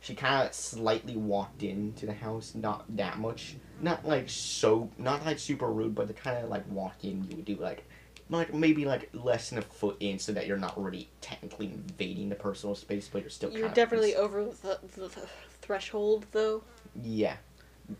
She 0.00 0.14
kind 0.14 0.46
of 0.48 0.54
slightly 0.54 1.16
walked 1.16 1.62
into 1.62 2.06
the 2.06 2.14
house, 2.14 2.54
not 2.54 2.84
that 2.96 3.18
much, 3.18 3.56
not 3.82 4.06
like 4.06 4.30
so, 4.30 4.90
not 4.98 5.24
like 5.26 5.38
super 5.38 5.70
rude, 5.70 5.94
but 5.94 6.08
the 6.08 6.14
kind 6.14 6.42
of 6.42 6.48
like 6.48 6.66
walk 6.70 7.04
in 7.04 7.24
you 7.28 7.36
would 7.36 7.44
do 7.44 7.56
like 7.56 7.84
like 8.30 8.54
maybe 8.54 8.84
like 8.84 9.10
less 9.12 9.50
than 9.50 9.58
a 9.58 9.62
foot 9.62 9.96
in 10.00 10.18
so 10.18 10.32
that 10.32 10.46
you're 10.46 10.56
not 10.56 10.80
really 10.80 11.08
technically 11.20 11.66
invading 11.66 12.28
the 12.28 12.34
personal 12.36 12.74
space 12.76 13.08
but 13.12 13.22
you're 13.22 13.30
still 13.30 13.50
You're 13.50 13.68
definitely 13.70 14.14
over 14.14 14.44
the, 14.44 14.78
the, 14.94 15.08
the 15.08 15.26
threshold, 15.60 16.26
though. 16.32 16.62
yeah. 17.02 17.36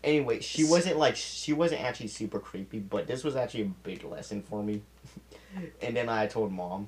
Anyway 0.05 0.39
she 0.39 0.63
wasn't 0.63 0.97
like 0.97 1.17
she 1.17 1.51
wasn't 1.51 1.81
actually 1.81 2.07
super 2.07 2.39
creepy 2.39 2.79
but 2.79 3.07
this 3.07 3.25
was 3.25 3.35
actually 3.35 3.63
a 3.63 3.71
big 3.83 4.03
lesson 4.05 4.41
for 4.41 4.63
me. 4.63 4.81
And 5.81 5.97
then 5.97 6.07
i 6.07 6.27
told 6.27 6.53
mom 6.53 6.87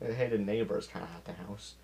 hey 0.00 0.26
the 0.28 0.36
neighbor's 0.36 0.88
kind 0.88 1.04
of 1.04 1.10
at 1.14 1.24
the 1.24 1.32
house 1.44 1.74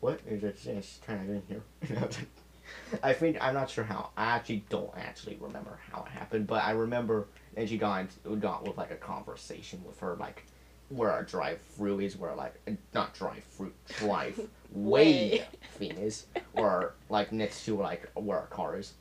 what 0.00 0.20
is 0.28 0.44
it? 0.44 0.58
It's 0.66 1.00
kind 1.06 1.20
of 1.20 1.36
in 1.36 1.42
here. 1.48 2.08
I 3.02 3.12
think 3.12 3.38
I'm 3.40 3.54
not 3.54 3.70
sure 3.70 3.84
how. 3.84 4.10
I 4.16 4.26
actually 4.26 4.64
don't 4.68 4.92
actually 4.96 5.38
remember 5.40 5.78
how 5.90 6.04
it 6.04 6.10
happened, 6.10 6.46
but 6.46 6.64
I 6.64 6.72
remember 6.72 7.26
and 7.56 7.68
she 7.68 7.78
got 7.78 8.02
into, 8.02 8.36
got 8.36 8.66
with 8.66 8.76
like 8.76 8.90
a 8.90 8.96
conversation 8.96 9.82
with 9.84 9.98
her 10.00 10.16
like 10.16 10.44
where 10.88 11.10
our 11.10 11.24
drive 11.24 11.60
through 11.74 12.00
is, 12.00 12.16
where 12.16 12.34
like 12.34 12.54
uh, 12.68 12.72
not 12.94 13.14
drive 13.14 13.42
through 13.44 13.72
drive 13.98 14.40
way 14.70 15.44
thing 15.78 15.92
is, 15.92 16.26
or 16.54 16.94
like 17.08 17.32
next 17.32 17.64
to 17.64 17.76
like 17.76 18.10
where 18.14 18.38
our 18.38 18.46
car 18.46 18.76
is. 18.76 18.92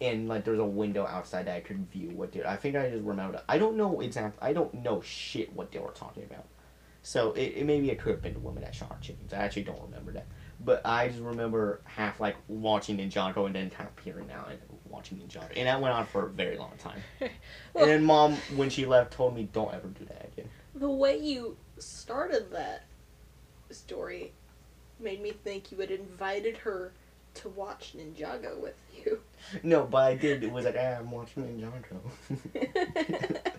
And 0.00 0.28
like 0.28 0.44
there's 0.44 0.58
a 0.58 0.64
window 0.64 1.06
outside 1.06 1.46
that 1.46 1.56
I 1.56 1.60
could 1.60 1.88
view 1.90 2.10
what 2.10 2.32
they. 2.32 2.44
I 2.44 2.56
think 2.56 2.76
I 2.76 2.90
just 2.90 3.04
remember. 3.04 3.40
I 3.48 3.58
don't 3.58 3.76
know 3.76 4.00
exactly. 4.00 4.46
I 4.46 4.52
don't 4.52 4.74
know 4.74 5.00
shit 5.00 5.52
what 5.54 5.70
they 5.70 5.78
were 5.78 5.92
talking 5.92 6.24
about. 6.24 6.46
So 7.02 7.32
it, 7.32 7.54
it 7.56 7.66
maybe 7.66 7.90
it 7.90 8.00
could 8.00 8.12
have 8.12 8.22
been 8.22 8.34
the 8.34 8.40
woman 8.40 8.62
that 8.62 8.74
shot 8.74 9.00
chickens. 9.00 9.32
I 9.32 9.38
actually 9.38 9.64
don't 9.64 9.80
remember 9.82 10.12
that. 10.12 10.26
But 10.64 10.82
I 10.84 11.08
just 11.08 11.20
remember 11.20 11.80
half 11.84 12.20
like 12.20 12.36
watching 12.48 12.98
Ninjago 12.98 13.46
and 13.46 13.54
then 13.54 13.70
kind 13.70 13.88
of 13.88 13.96
peering 13.96 14.30
out 14.30 14.48
and 14.50 14.60
watching 14.88 15.18
Ninjago. 15.18 15.48
And 15.56 15.66
that 15.66 15.80
went 15.80 15.94
on 15.94 16.06
for 16.06 16.26
a 16.26 16.30
very 16.30 16.56
long 16.56 16.72
time. 16.78 17.00
Well- 17.20 17.30
and 17.84 17.90
then 17.90 18.04
mom, 18.04 18.36
when 18.56 18.70
she 18.70 18.86
left, 18.86 19.12
told 19.12 19.34
me 19.34 19.48
don't 19.52 19.74
ever 19.74 19.88
do 19.88 20.04
that 20.06 20.28
again. 20.32 20.48
The 20.74 20.90
way 20.90 21.18
you 21.18 21.56
started 21.78 22.50
that 22.52 22.84
story 23.70 24.32
made 25.00 25.20
me 25.20 25.32
think 25.32 25.72
you 25.72 25.78
had 25.78 25.90
invited 25.90 26.58
her 26.58 26.92
to 27.34 27.48
watch 27.48 27.94
Ninjago 27.96 28.58
with 28.60 28.74
you. 28.96 29.20
No, 29.64 29.84
but 29.84 30.04
I 30.04 30.14
did. 30.14 30.44
It 30.44 30.52
was 30.52 30.64
like, 30.64 30.76
ah, 30.78 30.98
I'm 31.00 31.10
watching 31.10 31.42
Ninjago. 31.42 31.98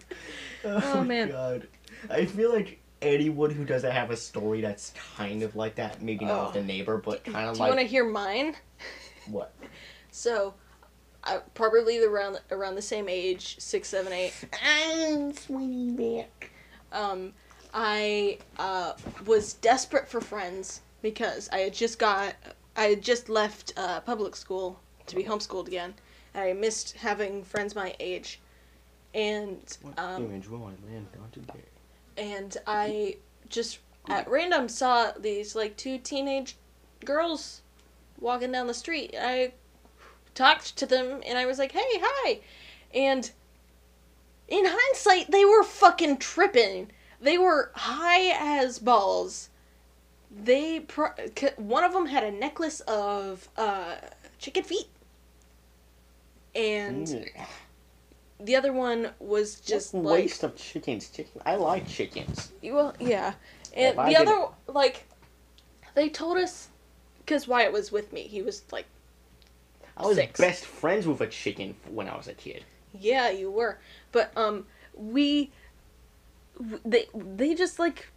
Oh, 0.66 1.04
man. 1.04 1.28
God. 1.30 1.68
I 2.10 2.26
feel 2.26 2.54
like 2.54 2.80
anyone 3.04 3.52
who 3.52 3.66
doesn't 3.66 3.92
have 3.92 4.10
a 4.12 4.18
story 4.18 4.62
that's 4.62 4.94
kind 5.18 5.44
of 5.44 5.56
like 5.56 5.76
that, 5.76 6.02
maybe 6.02 6.26
not 6.26 6.40
Oh. 6.40 6.46
with 6.46 6.54
the 6.56 6.64
neighbor, 6.64 6.98
but 6.98 7.24
kind 7.24 7.50
of 7.50 7.56
Do 7.58 7.64
you 7.64 7.68
want 7.70 7.80
to 7.80 7.86
hear 7.86 8.06
mine? 8.06 8.56
what? 9.28 9.54
So, 10.16 10.54
I 11.24 11.40
probably 11.56 11.98
the 12.00 12.08
around 12.08 12.40
around 12.52 12.76
the 12.76 12.84
same 12.84 13.10
age, 13.10 13.56
six, 13.60 13.90
seven, 13.90 14.14
eight. 14.14 14.34
I'm 14.64 15.34
sweetie 15.34 16.20
back. 16.20 16.52
Um, 16.92 17.34
I 17.74 18.38
uh, 18.60 18.94
was 19.26 19.54
desperate 19.54 20.08
for 20.08 20.22
friends 20.22 20.82
because 21.02 21.50
I 21.52 21.60
had 21.60 21.74
just 21.74 21.98
got 21.98 22.36
I 22.76 22.84
had 22.84 23.02
just 23.02 23.28
left 23.28 23.74
uh, 23.76 24.02
public 24.02 24.36
school 24.36 24.80
to 25.08 25.16
be 25.16 25.24
homeschooled 25.24 25.66
again, 25.68 25.96
and 26.36 26.44
I 26.44 26.54
missed 26.54 26.96
having 26.98 27.44
friends 27.44 27.74
my 27.76 27.96
age, 28.00 28.40
and 29.16 29.60
What 29.82 29.98
um, 29.98 30.26
image 30.26 30.48
will 30.48 30.64
I 30.64 30.92
land 30.92 31.08
on 31.20 31.30
today? 31.32 31.64
And 32.18 32.56
I 32.68 33.18
just 33.50 33.80
at 34.08 34.30
random 34.30 34.68
saw 34.70 35.12
these 35.12 35.56
like 35.56 35.78
two 35.78 35.98
teenage 35.98 36.58
girls 37.06 37.62
walking 38.20 38.52
down 38.52 38.68
the 38.68 38.74
street. 38.74 39.16
I 39.20 39.54
talked 40.36 40.76
to 40.78 40.86
them 40.86 41.22
and 41.26 41.38
I 41.38 41.46
was 41.46 41.60
like, 41.60 41.72
"Hey, 41.72 41.80
hi," 42.02 42.42
and 42.94 43.32
in 44.48 44.66
hindsight, 44.68 45.32
they 45.32 45.46
were 45.46 45.64
fucking 45.64 46.18
tripping. 46.18 46.92
They 47.22 47.38
were 47.38 47.72
high 47.74 48.32
as 48.62 48.80
balls. 48.80 49.50
They 50.30 50.82
pro- 50.82 51.14
one 51.58 51.84
of 51.84 51.94
them 51.94 52.08
had 52.08 52.24
a 52.24 52.32
necklace 52.32 52.82
of 52.82 53.48
uh, 53.58 53.96
chicken 54.40 54.64
feet, 54.64 54.90
and. 56.54 57.30
The 58.44 58.56
other 58.56 58.74
one 58.74 59.10
was 59.20 59.60
just 59.60 59.94
What 59.94 60.04
like 60.04 60.20
waste 60.24 60.44
of 60.44 60.56
chickens. 60.56 61.10
Chicken. 61.10 61.42
I 61.46 61.56
like 61.56 61.88
chickens. 61.88 62.52
Well, 62.62 62.94
yeah, 63.00 63.34
and 63.76 63.98
the 63.98 64.04
did- 64.06 64.18
other 64.18 64.48
like, 64.68 65.06
they 65.96 66.10
told 66.10 66.38
us 66.38 66.70
because 67.20 67.48
Wyatt 67.48 67.72
was 67.72 67.92
with 67.92 68.12
me. 68.12 68.24
He 68.24 68.42
was 68.42 68.64
like, 68.72 68.86
I 69.96 70.06
was 70.06 70.18
Six. 70.18 70.40
best 70.40 70.66
friends 70.66 71.08
with 71.08 71.22
a 71.22 71.28
chicken 71.28 71.76
when 71.90 72.08
I 72.10 72.18
was 72.18 72.28
a 72.28 72.34
kid. 72.34 72.64
"Yeah, 73.00 73.30
you 73.30 73.50
were," 73.52 73.80
but 74.12 74.32
um, 74.36 74.66
we, 74.96 75.52
they 76.86 77.06
they 77.14 77.54
just 77.56 77.80
like, 77.80 78.08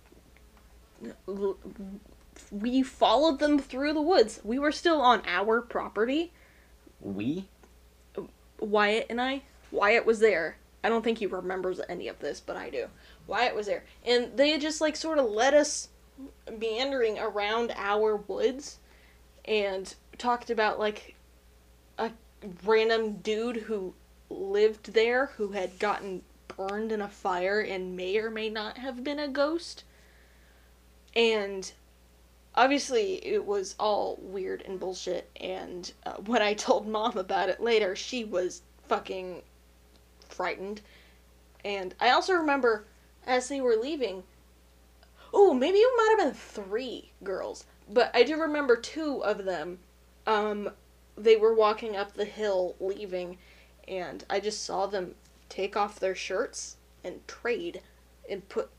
we 2.50 2.82
followed 2.82 3.38
them 3.38 3.58
through 3.58 3.92
the 3.92 4.00
woods. 4.02 4.40
We 4.42 4.58
were 4.58 4.72
still 4.72 5.00
on 5.00 5.22
our 5.26 5.60
property. 5.60 6.32
We? 7.00 7.46
Wyatt 8.58 9.06
and 9.10 9.20
I. 9.20 9.42
Wyatt 9.70 10.06
was 10.06 10.20
there. 10.20 10.56
I 10.84 10.88
don't 10.88 11.02
think 11.02 11.18
he 11.18 11.26
remembers 11.26 11.80
any 11.88 12.08
of 12.08 12.18
this, 12.20 12.40
but 12.40 12.56
I 12.56 12.70
do. 12.70 12.86
Wyatt 13.26 13.54
was 13.54 13.66
there. 13.66 13.84
And 14.04 14.36
they 14.36 14.56
just 14.58 14.80
like 14.80 14.96
sort 14.96 15.18
of 15.18 15.26
led 15.26 15.54
us 15.54 15.88
meandering 16.58 17.18
around 17.18 17.72
our 17.76 18.16
woods 18.16 18.78
and 19.44 19.92
talked 20.18 20.50
about 20.50 20.78
like 20.78 21.14
a 21.98 22.10
random 22.64 23.16
dude 23.16 23.56
who 23.56 23.94
lived 24.30 24.92
there 24.92 25.26
who 25.36 25.48
had 25.48 25.78
gotten 25.78 26.22
burned 26.48 26.92
in 26.92 27.02
a 27.02 27.08
fire 27.08 27.60
and 27.60 27.96
may 27.96 28.16
or 28.18 28.30
may 28.30 28.48
not 28.48 28.78
have 28.78 29.02
been 29.02 29.18
a 29.18 29.28
ghost. 29.28 29.84
And 31.14 31.70
obviously 32.56 33.24
it 33.26 33.44
was 33.44 33.74
all 33.78 34.18
weird 34.20 34.62
and 34.62 34.80
bullshit 34.80 35.28
and 35.40 35.92
uh, 36.06 36.12
when 36.26 36.42
i 36.42 36.54
told 36.54 36.86
mom 36.86 37.16
about 37.18 37.48
it 37.48 37.60
later 37.60 37.94
she 37.94 38.24
was 38.24 38.62
fucking 38.88 39.42
frightened. 40.36 40.80
And 41.64 41.94
i 42.00 42.10
also 42.10 42.34
remember 42.34 42.84
as 43.26 43.48
they 43.48 43.60
were 43.60 43.76
leaving 43.76 44.22
oh 45.34 45.52
maybe 45.52 45.78
it 45.78 45.96
might 45.96 46.16
have 46.16 46.28
been 46.28 46.64
three 46.64 47.10
girls 47.24 47.64
but 47.90 48.10
i 48.14 48.22
do 48.22 48.40
remember 48.40 48.76
two 48.76 49.24
of 49.24 49.44
them 49.44 49.78
um 50.28 50.70
they 51.16 51.34
were 51.34 51.54
walking 51.54 51.96
up 51.96 52.14
the 52.14 52.24
hill 52.24 52.76
leaving 52.78 53.36
and 53.88 54.24
i 54.30 54.38
just 54.38 54.64
saw 54.64 54.86
them 54.86 55.16
take 55.48 55.76
off 55.76 55.98
their 55.98 56.14
shirts 56.14 56.76
and 57.02 57.26
trade 57.26 57.80
and 58.28 58.48
put 58.48 58.70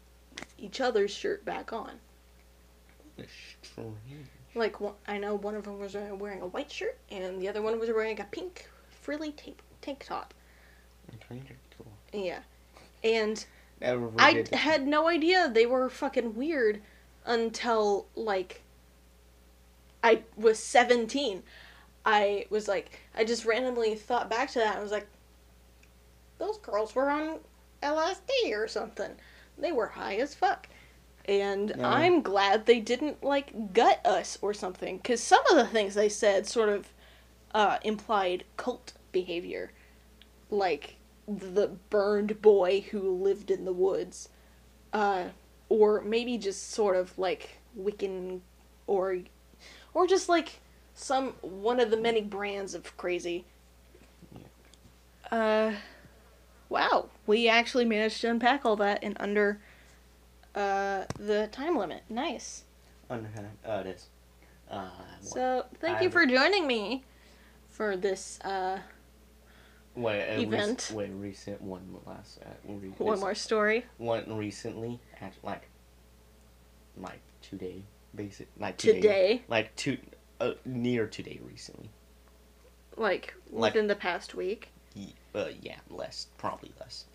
each 0.57 0.81
other's 0.81 1.11
shirt 1.11 1.45
back 1.45 1.71
on. 1.71 1.99
Like 4.53 4.79
one, 4.79 4.93
I 5.07 5.17
know 5.17 5.35
one 5.35 5.55
of 5.55 5.63
them 5.63 5.79
was 5.79 5.95
wearing 5.95 6.41
a 6.41 6.47
white 6.47 6.71
shirt, 6.71 6.97
and 7.09 7.41
the 7.41 7.47
other 7.47 7.61
one 7.61 7.79
was 7.79 7.89
wearing 7.89 8.19
a 8.19 8.25
pink 8.25 8.69
frilly 8.89 9.31
tank 9.31 9.59
tank 9.81 10.05
top. 10.07 10.33
Yeah, 12.13 12.39
and 13.03 13.45
Never 13.79 14.11
I 14.17 14.45
had 14.53 14.87
no 14.87 15.07
idea 15.07 15.49
they 15.49 15.65
were 15.65 15.89
fucking 15.89 16.35
weird 16.35 16.81
until 17.25 18.07
like 18.15 18.61
I 20.03 20.23
was 20.35 20.59
seventeen. 20.59 21.43
I 22.05 22.45
was 22.49 22.67
like, 22.67 23.01
I 23.15 23.25
just 23.25 23.45
randomly 23.45 23.95
thought 23.95 24.29
back 24.29 24.51
to 24.51 24.59
that. 24.59 24.69
and 24.69 24.79
I 24.79 24.81
was 24.81 24.91
like, 24.91 25.07
those 26.39 26.57
girls 26.59 26.95
were 26.95 27.09
on 27.09 27.39
LSD 27.83 28.53
or 28.53 28.67
something. 28.67 29.11
They 29.57 29.73
were 29.73 29.87
high 29.87 30.15
as 30.15 30.33
fuck. 30.33 30.67
And. 31.25 31.73
I'm 31.83 32.21
glad 32.21 32.65
they 32.65 32.79
didn't 32.79 33.23
like 33.23 33.73
gut 33.73 33.99
us 34.05 34.37
or 34.41 34.53
something, 34.53 34.97
because 34.97 35.21
some 35.21 35.45
of 35.51 35.57
the 35.57 35.67
things 35.67 35.95
they 35.95 36.07
said 36.09 36.47
sort 36.47 36.69
of 36.69 36.87
uh, 37.53 37.77
implied 37.83 38.45
cult 38.55 38.93
behavior, 39.11 39.71
like 40.49 40.96
the 41.27 41.67
burned 41.89 42.41
boy 42.41 42.85
who 42.91 43.11
lived 43.11 43.51
in 43.51 43.65
the 43.65 43.73
woods, 43.73 44.29
uh, 44.93 45.25
or 45.69 46.01
maybe 46.01 46.37
just 46.37 46.71
sort 46.71 46.95
of 46.95 47.17
like 47.19 47.59
Wiccan, 47.77 48.41
or 48.87 49.17
or 49.93 50.07
just 50.07 50.29
like 50.29 50.59
some 50.93 51.33
one 51.41 51.79
of 51.79 51.91
the 51.91 51.97
many 51.97 52.21
brands 52.21 52.73
of 52.73 52.95
crazy. 52.97 53.45
Uh, 55.29 55.73
wow, 56.69 57.09
we 57.25 57.49
actually 57.49 57.85
managed 57.85 58.21
to 58.21 58.29
unpack 58.29 58.65
all 58.65 58.77
that 58.77 59.03
in 59.03 59.15
under 59.19 59.59
uh 60.55 61.03
the 61.19 61.47
time 61.51 61.77
limit. 61.77 62.03
Nice. 62.09 62.63
Under 63.09 63.29
uh, 63.67 63.83
it 63.85 63.87
is. 63.87 64.07
Uh, 64.71 64.89
So 65.21 65.65
thank 65.79 65.99
I 65.99 66.03
you 66.03 66.09
for 66.09 66.25
joining 66.25 66.67
me 66.67 67.03
for 67.69 67.95
this 67.97 68.39
uh 68.41 68.79
wait, 69.97 70.21
event. 70.43 70.91
wait, 70.93 71.09
recent 71.11 71.61
one 71.61 71.97
last. 72.05 72.39
Uh, 72.43 72.49
re- 72.67 72.89
one 72.97 73.19
more 73.19 73.35
story. 73.35 73.85
One 73.97 74.37
recently, 74.37 74.99
at 75.21 75.33
like, 75.43 75.67
like 76.97 77.19
today, 77.41 77.83
basic 78.15 78.47
like 78.59 78.77
today, 78.77 79.01
Today, 79.01 79.41
like 79.47 79.75
two, 79.75 79.97
uh, 80.39 80.53
near 80.65 81.07
today 81.07 81.39
recently. 81.45 81.89
like 82.95 83.33
Like- 83.51 83.73
within 83.73 83.87
the 83.87 83.95
past 83.95 84.35
week. 84.35 84.69
Uh, 85.35 85.49
yeah, 85.61 85.77
less, 85.89 86.27
probably 86.37 86.71
less. 86.79 87.05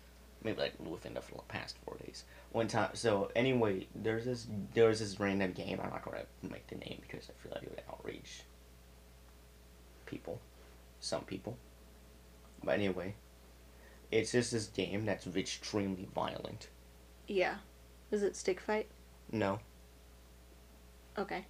Maybe 0.43 0.59
like 0.61 0.73
within 0.79 1.13
the 1.13 1.21
past 1.47 1.77
four 1.85 1.97
days. 2.05 2.23
One 2.51 2.67
time. 2.67 2.91
So 2.93 3.31
anyway, 3.35 3.87
there's 3.95 4.25
this 4.25 4.47
there's 4.73 4.99
this 4.99 5.19
random 5.19 5.51
game. 5.53 5.79
I'm 5.81 5.89
not 5.89 6.03
gonna 6.05 6.23
make 6.41 6.67
the 6.67 6.75
name 6.75 6.99
because 7.01 7.29
I 7.29 7.33
feel 7.41 7.51
like 7.53 7.63
it 7.63 7.69
would 7.69 7.81
outrage 7.89 8.43
people, 10.05 10.39
some 10.99 11.21
people. 11.23 11.57
But 12.63 12.75
anyway, 12.75 13.15
it's 14.11 14.31
just 14.31 14.51
this 14.51 14.67
game 14.67 15.05
that's 15.05 15.27
extremely 15.27 16.07
violent. 16.13 16.69
Yeah. 17.27 17.55
Is 18.11 18.23
it 18.23 18.35
stick 18.35 18.59
fight? 18.59 18.87
No, 19.31 19.59
Okay. 21.17 21.45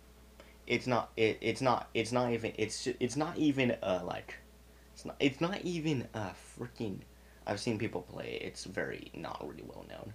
it's 0.67 0.87
not 0.87 1.11
it, 1.17 1.37
it's 1.41 1.61
not 1.61 1.89
it's 1.93 2.11
not 2.11 2.31
even 2.31 2.53
it's 2.57 2.87
it's 2.99 3.15
not 3.17 3.37
even 3.37 3.71
uh 3.83 4.01
like 4.03 4.35
it's 4.93 5.05
not 5.05 5.15
it's 5.19 5.41
not 5.41 5.61
even 5.61 6.07
uh 6.13 6.31
freaking 6.57 6.99
I've 7.45 7.59
seen 7.59 7.77
people 7.77 8.01
play 8.01 8.39
it. 8.41 8.45
It's 8.47 8.63
very 8.65 9.11
not 9.13 9.45
really 9.47 9.63
well 9.63 9.85
known, 9.89 10.13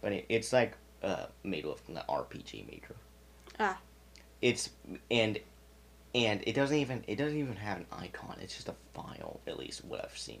but 0.00 0.12
it, 0.12 0.26
it's 0.28 0.52
like 0.52 0.76
uh 1.02 1.26
made 1.42 1.66
with 1.66 1.86
the 1.86 2.04
RPG 2.08 2.66
maker. 2.70 2.96
Ah. 3.60 3.78
It's 4.40 4.70
and 5.10 5.38
and 6.14 6.42
it 6.46 6.54
doesn't 6.54 6.76
even 6.76 7.04
it 7.06 7.16
doesn't 7.16 7.38
even 7.38 7.56
have 7.56 7.78
an 7.78 7.86
icon. 7.92 8.36
It's 8.40 8.54
just 8.54 8.68
a 8.68 8.74
file, 8.94 9.40
at 9.46 9.58
least 9.58 9.84
what 9.84 10.04
I've 10.04 10.16
seen. 10.16 10.40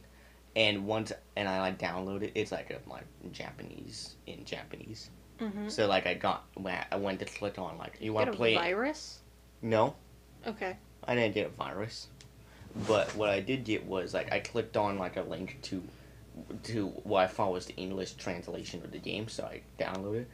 And 0.56 0.86
once 0.86 1.12
and 1.36 1.48
I 1.48 1.60
like 1.60 1.78
download 1.78 2.22
it, 2.22 2.32
it's 2.34 2.52
like 2.52 2.70
a, 2.70 2.88
like 2.88 3.04
Japanese 3.32 4.14
in 4.26 4.44
Japanese. 4.44 5.10
Mm-hmm. 5.40 5.68
So 5.68 5.86
like 5.86 6.06
I 6.06 6.14
got 6.14 6.44
when 6.54 6.78
I 6.90 6.96
went 6.96 7.18
to 7.20 7.24
click 7.24 7.58
on 7.58 7.76
like 7.78 7.98
you 8.00 8.12
want 8.12 8.26
Get 8.26 8.32
to 8.32 8.36
a 8.36 8.38
play 8.38 8.54
virus? 8.54 9.18
no 9.62 9.94
Okay. 10.46 10.76
I 11.06 11.14
didn't 11.14 11.34
get 11.34 11.46
a 11.46 11.50
virus, 11.50 12.08
but 12.86 13.14
what 13.14 13.28
I 13.28 13.40
did 13.40 13.64
get 13.64 13.86
was 13.86 14.14
like 14.14 14.32
I 14.32 14.40
clicked 14.40 14.76
on 14.76 14.98
like 14.98 15.16
a 15.16 15.22
link 15.22 15.58
to 15.62 15.82
to 16.64 16.88
what 17.04 17.24
I 17.24 17.26
thought 17.26 17.52
was 17.52 17.66
the 17.66 17.74
English 17.76 18.12
translation 18.14 18.82
of 18.84 18.90
the 18.90 18.98
game, 18.98 19.28
so 19.28 19.44
I 19.44 19.60
downloaded, 19.78 20.26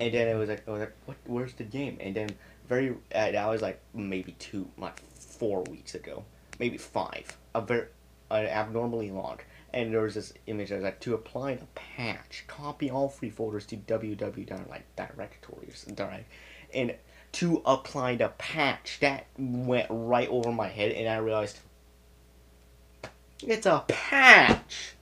and 0.00 0.14
then 0.14 0.28
it 0.28 0.34
was 0.34 0.48
like 0.48 0.68
I 0.68 0.70
was 0.70 0.80
like 0.80 0.94
what 1.06 1.16
where's 1.26 1.54
the 1.54 1.64
game? 1.64 1.98
And 2.00 2.14
then 2.14 2.30
very 2.66 2.90
uh, 3.14 3.30
that 3.30 3.46
was 3.48 3.62
like 3.62 3.80
maybe 3.94 4.32
two 4.38 4.68
like 4.78 5.00
four 5.14 5.62
weeks 5.64 5.94
ago, 5.94 6.24
maybe 6.58 6.78
five, 6.78 7.36
a 7.54 7.60
very 7.60 7.86
uh, 8.30 8.34
abnormally 8.34 9.10
long. 9.10 9.40
And 9.72 9.92
there 9.92 10.02
was 10.02 10.14
this 10.14 10.32
image 10.46 10.68
that 10.68 10.76
was 10.76 10.84
like 10.84 11.00
to 11.00 11.14
apply 11.14 11.56
the 11.56 11.66
patch, 11.74 12.44
copy 12.46 12.90
all 12.90 13.08
three 13.08 13.30
folders 13.30 13.66
to 13.66 13.76
www 13.76 14.70
like 14.70 14.84
directories 14.96 15.84
direct, 15.94 16.30
and 16.72 16.94
to 17.32 17.60
apply 17.66 18.16
the 18.16 18.28
patch. 18.38 18.98
That 19.00 19.26
went 19.36 19.88
right 19.90 20.28
over 20.28 20.52
my 20.52 20.68
head, 20.68 20.92
and 20.92 21.08
I 21.08 21.16
realized 21.16 21.58
it's 23.42 23.66
a 23.66 23.84
patch, 23.88 24.94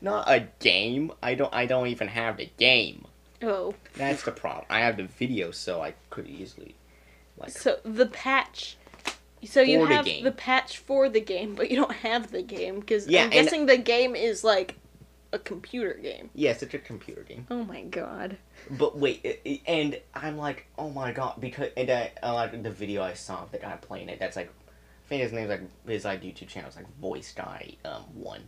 not 0.00 0.28
a 0.28 0.48
game. 0.60 1.12
I 1.22 1.34
don't. 1.34 1.52
I 1.54 1.66
don't 1.66 1.86
even 1.86 2.08
have 2.08 2.36
the 2.36 2.50
game. 2.58 3.06
Oh. 3.42 3.74
That's 3.94 4.22
the 4.22 4.32
problem. 4.32 4.64
I 4.70 4.80
have 4.80 4.96
the 4.96 5.04
video, 5.04 5.50
so 5.50 5.80
I 5.82 5.94
could 6.10 6.26
easily, 6.28 6.74
like, 7.36 7.50
So 7.50 7.78
the 7.84 8.06
patch. 8.06 8.76
So 9.44 9.60
you 9.60 9.80
For 9.80 9.88
the 9.88 9.94
have 9.94 10.04
the 10.04 10.30
patch 10.32 10.78
for 10.78 11.08
the 11.08 11.20
game, 11.20 11.54
but 11.56 11.68
you 11.70 11.76
don't 11.76 11.92
have 11.92 12.30
the 12.30 12.42
game 12.42 12.78
because 12.78 13.08
Yeah, 13.08 13.24
I'm 13.24 13.30
guessing 13.30 13.66
the 13.66 13.76
game 13.76 14.14
is 14.14 14.44
like 14.44 14.76
a 15.32 15.38
computer 15.38 15.94
game. 15.94 16.30
yes, 16.34 16.62
it's 16.62 16.74
a 16.74 16.78
computer 16.78 17.22
game. 17.22 17.46
Oh 17.50 17.64
my 17.64 17.82
god. 17.82 18.36
But 18.70 18.96
wait, 18.98 19.62
and 19.66 19.98
I'm 20.14 20.36
like, 20.36 20.66
oh 20.78 20.90
my 20.90 21.10
god, 21.10 21.40
because 21.40 21.70
and 21.76 21.90
I, 21.90 22.12
I 22.22 22.30
like 22.30 22.62
the 22.62 22.70
video 22.70 23.02
I 23.02 23.14
saw 23.14 23.42
of 23.42 23.50
the 23.50 23.58
guy 23.58 23.76
playing 23.80 24.10
it. 24.10 24.20
That's 24.20 24.36
like, 24.36 24.50
I 24.68 25.08
think 25.08 25.22
his 25.22 25.32
name's 25.32 25.48
like 25.50 25.62
his 25.88 26.04
like 26.04 26.22
YouTube 26.22 26.46
channel 26.48 26.68
is 26.70 26.76
like 26.76 26.86
Voice 27.00 27.32
Guy 27.34 27.74
um 27.84 28.02
one, 28.14 28.42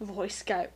Voice 0.00 0.42
Skype. 0.42 0.70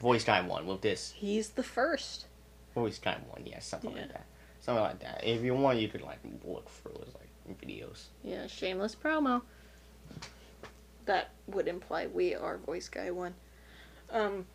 Voice 0.00 0.22
Guy 0.22 0.40
one 0.42 0.66
with 0.68 0.82
this 0.82 1.14
He's 1.16 1.48
the 1.50 1.64
first. 1.64 2.26
Voice 2.74 2.98
Guy 2.98 3.18
one, 3.28 3.46
yeah, 3.46 3.58
something 3.58 3.90
Yeah. 3.92 4.02
like 4.02 4.12
that, 4.12 4.26
something 4.60 4.82
like 4.84 5.00
that. 5.00 5.24
If 5.24 5.42
you 5.42 5.54
want, 5.54 5.78
you 5.78 5.88
could 5.88 6.02
like 6.02 6.18
look 6.44 6.68
for 6.68 6.90
his 7.04 7.14
like 7.14 7.58
videos. 7.60 8.06
Yeah, 8.22 8.46
shameless 8.46 8.94
promo. 8.94 9.42
That 11.06 11.30
would 11.46 11.66
imply 11.66 12.06
we 12.06 12.34
are 12.34 12.58
Voice 12.58 12.88
Guy 12.88 13.10
One. 13.10 13.34
Um, 14.10 14.46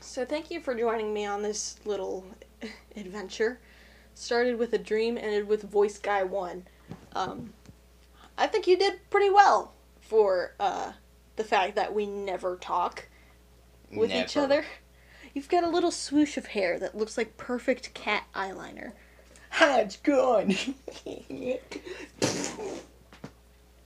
so 0.00 0.24
thank 0.24 0.50
you 0.50 0.60
for 0.60 0.74
joining 0.74 1.12
me 1.14 1.24
on 1.26 1.42
this 1.42 1.78
little 1.84 2.24
adventure. 2.96 3.58
Started 4.14 4.58
with 4.58 4.72
a 4.72 4.78
dream, 4.78 5.16
ended 5.16 5.46
with 5.46 5.62
Voice 5.62 5.98
Guy 5.98 6.24
One. 6.24 6.66
Um, 7.14 7.52
I 8.36 8.46
think 8.46 8.66
you 8.66 8.76
did 8.76 8.98
pretty 9.10 9.30
well 9.30 9.72
for 10.00 10.54
uh, 10.60 10.92
the 11.36 11.44
fact 11.44 11.76
that 11.76 11.94
we 11.94 12.06
never 12.06 12.56
talk 12.56 13.08
with 13.92 14.10
each 14.12 14.36
other. 14.36 14.64
You've 15.38 15.48
got 15.48 15.62
a 15.62 15.70
little 15.70 15.92
swoosh 15.92 16.36
of 16.36 16.46
hair 16.46 16.80
that 16.80 16.96
looks 16.96 17.16
like 17.16 17.36
perfect 17.36 17.94
cat 17.94 18.24
eyeliner. 18.34 18.90
Ah, 19.60 19.78
it's 19.78 19.96
gone. 19.98 20.52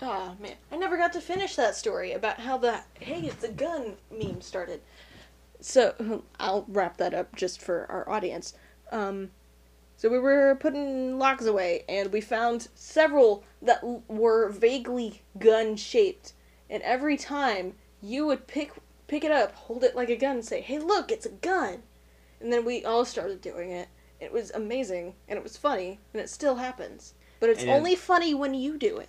Oh 0.00 0.34
man, 0.40 0.54
I 0.72 0.76
never 0.78 0.96
got 0.96 1.12
to 1.12 1.20
finish 1.20 1.54
that 1.56 1.76
story 1.76 2.12
about 2.12 2.40
how 2.40 2.56
the 2.56 2.80
"Hey, 2.98 3.26
it's 3.26 3.44
a 3.44 3.50
gun" 3.50 3.98
meme 4.10 4.40
started. 4.40 4.80
So 5.60 6.22
I'll 6.40 6.64
wrap 6.68 6.96
that 6.96 7.12
up 7.12 7.36
just 7.36 7.60
for 7.60 7.84
our 7.90 8.08
audience. 8.08 8.54
Um, 8.90 9.30
so 9.98 10.08
we 10.08 10.18
were 10.18 10.56
putting 10.58 11.18
locks 11.18 11.44
away, 11.44 11.84
and 11.86 12.10
we 12.14 12.22
found 12.22 12.68
several 12.74 13.44
that 13.60 13.84
were 14.08 14.48
vaguely 14.48 15.20
gun 15.38 15.76
shaped. 15.76 16.32
And 16.70 16.82
every 16.82 17.18
time 17.18 17.74
you 18.00 18.24
would 18.24 18.46
pick 18.46 18.72
pick 19.08 19.24
it 19.24 19.30
up, 19.30 19.54
hold 19.54 19.84
it 19.84 19.96
like 19.96 20.10
a 20.10 20.16
gun, 20.16 20.36
and 20.36 20.44
say, 20.44 20.60
"Hey, 20.60 20.78
look, 20.78 21.10
it's 21.10 21.26
a 21.26 21.30
gun," 21.30 21.82
and 22.40 22.52
then 22.52 22.64
we 22.64 22.84
all 22.84 23.04
started 23.04 23.40
doing 23.40 23.70
it. 23.70 23.88
It 24.20 24.32
was 24.32 24.50
amazing, 24.52 25.14
and 25.28 25.36
it 25.36 25.42
was 25.42 25.56
funny, 25.56 25.98
and 26.12 26.22
it 26.22 26.30
still 26.30 26.56
happens. 26.56 27.14
But 27.40 27.50
it's 27.50 27.62
And 27.62 27.70
only 27.70 27.96
funny 27.96 28.34
when 28.34 28.54
you 28.54 28.78
do 28.78 28.98
it. 28.98 29.08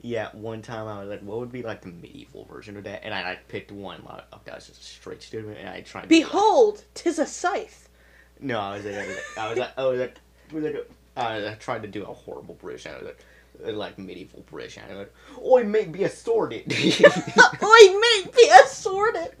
Yeah, 0.00 0.28
one 0.32 0.60
time 0.60 0.86
I 0.86 1.00
was 1.00 1.08
like, 1.08 1.22
what 1.22 1.38
would 1.38 1.52
be 1.52 1.62
like 1.62 1.80
the 1.80 1.88
medieval 1.88 2.44
version 2.44 2.76
of 2.76 2.84
that? 2.84 3.04
And 3.04 3.14
I 3.14 3.22
like 3.24 3.48
picked 3.48 3.72
one 3.72 4.02
like, 4.04 4.24
oh, 4.32 4.40
that 4.44 4.54
was 4.54 4.66
just 4.66 4.80
a 4.80 4.84
straight 4.84 5.22
stupid, 5.22 5.56
and 5.56 5.68
I 5.68 5.80
tried. 5.80 6.02
to 6.02 6.08
do 6.08 6.14
that. 6.14 6.24
Behold, 6.26 6.84
tis 6.94 7.18
a 7.18 7.26
scythe. 7.26 7.88
No, 8.40 8.58
I 8.60 8.76
was 8.76 8.84
like, 8.84 8.94
I 8.94 9.48
was 9.48 9.58
like, 9.58 9.78
I 9.78 9.86
was 9.86 9.98
like, 9.98 10.16
I, 10.50 10.54
was 10.54 10.64
like, 10.64 10.90
I, 11.16 11.48
I 11.52 11.54
tried 11.54 11.82
to 11.82 11.88
do 11.88 12.02
a 12.04 12.12
horrible 12.12 12.54
British. 12.54 12.86
I 12.86 12.96
was 12.98 13.04
like, 13.04 13.74
like 13.74 13.98
medieval 13.98 14.44
British. 14.50 14.78
I 14.78 14.88
was 14.88 14.98
like, 14.98 15.12
oi, 15.42 15.64
mate, 15.64 15.92
be 15.92 16.04
assorted. 16.04 16.64
Oi, 16.70 17.98
mate, 18.00 18.32
be 18.34 18.50
assorted. 18.84 19.32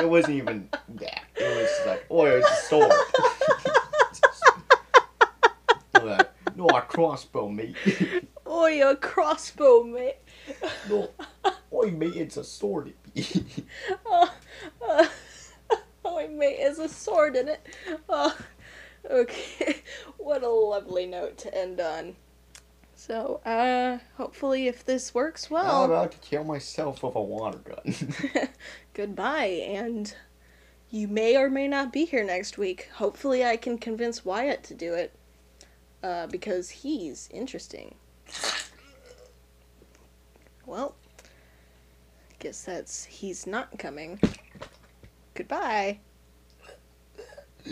it 0.00 0.08
wasn't 0.08 0.34
even 0.34 0.68
that. 0.88 1.24
It 1.36 1.56
was 1.56 1.68
just 1.68 1.86
like, 1.86 2.06
oi, 2.10 2.38
it's 2.38 2.50
a 2.50 2.56
sword. 2.66 2.92
Like, 6.02 6.28
no, 6.54 6.66
a 6.66 6.82
crossbow, 6.82 7.48
mate. 7.48 7.76
Oi, 8.46 8.86
a 8.86 8.94
crossbow, 8.94 9.84
mate. 9.84 10.18
no, 10.90 11.08
oi, 11.72 11.90
mate, 11.92 12.16
it's 12.16 12.36
a 12.36 12.44
sword. 12.44 12.92
Uh, 14.10 14.26
uh, 14.86 15.06
oi, 16.04 16.28
mate, 16.28 16.58
is 16.60 16.78
a 16.78 16.88
sword 16.90 17.36
in 17.36 17.48
it. 17.48 17.66
Uh, 18.06 18.32
okay, 19.10 19.82
what 20.18 20.42
a 20.42 20.48
lovely 20.48 21.06
note 21.06 21.38
to 21.38 21.54
end 21.56 21.80
on. 21.80 22.16
So, 23.06 23.42
uh, 23.44 23.98
hopefully, 24.16 24.66
if 24.66 24.82
this 24.82 25.12
works 25.12 25.50
well. 25.50 25.82
I'm 25.82 25.90
about 25.90 26.12
to 26.12 26.18
kill 26.26 26.42
myself 26.42 27.02
with 27.02 27.14
a 27.14 27.20
water 27.20 27.58
gun. 27.58 27.94
goodbye, 28.94 29.62
and 29.66 30.14
you 30.88 31.06
may 31.06 31.36
or 31.36 31.50
may 31.50 31.68
not 31.68 31.92
be 31.92 32.06
here 32.06 32.24
next 32.24 32.56
week. 32.56 32.88
Hopefully, 32.94 33.44
I 33.44 33.58
can 33.58 33.76
convince 33.76 34.24
Wyatt 34.24 34.62
to 34.62 34.74
do 34.74 34.94
it, 34.94 35.12
uh, 36.02 36.28
because 36.28 36.70
he's 36.70 37.28
interesting. 37.30 37.94
Well, 40.64 40.94
guess 42.38 42.64
that's 42.64 43.04
he's 43.04 43.46
not 43.46 43.78
coming. 43.78 44.18
Goodbye. 45.34 45.98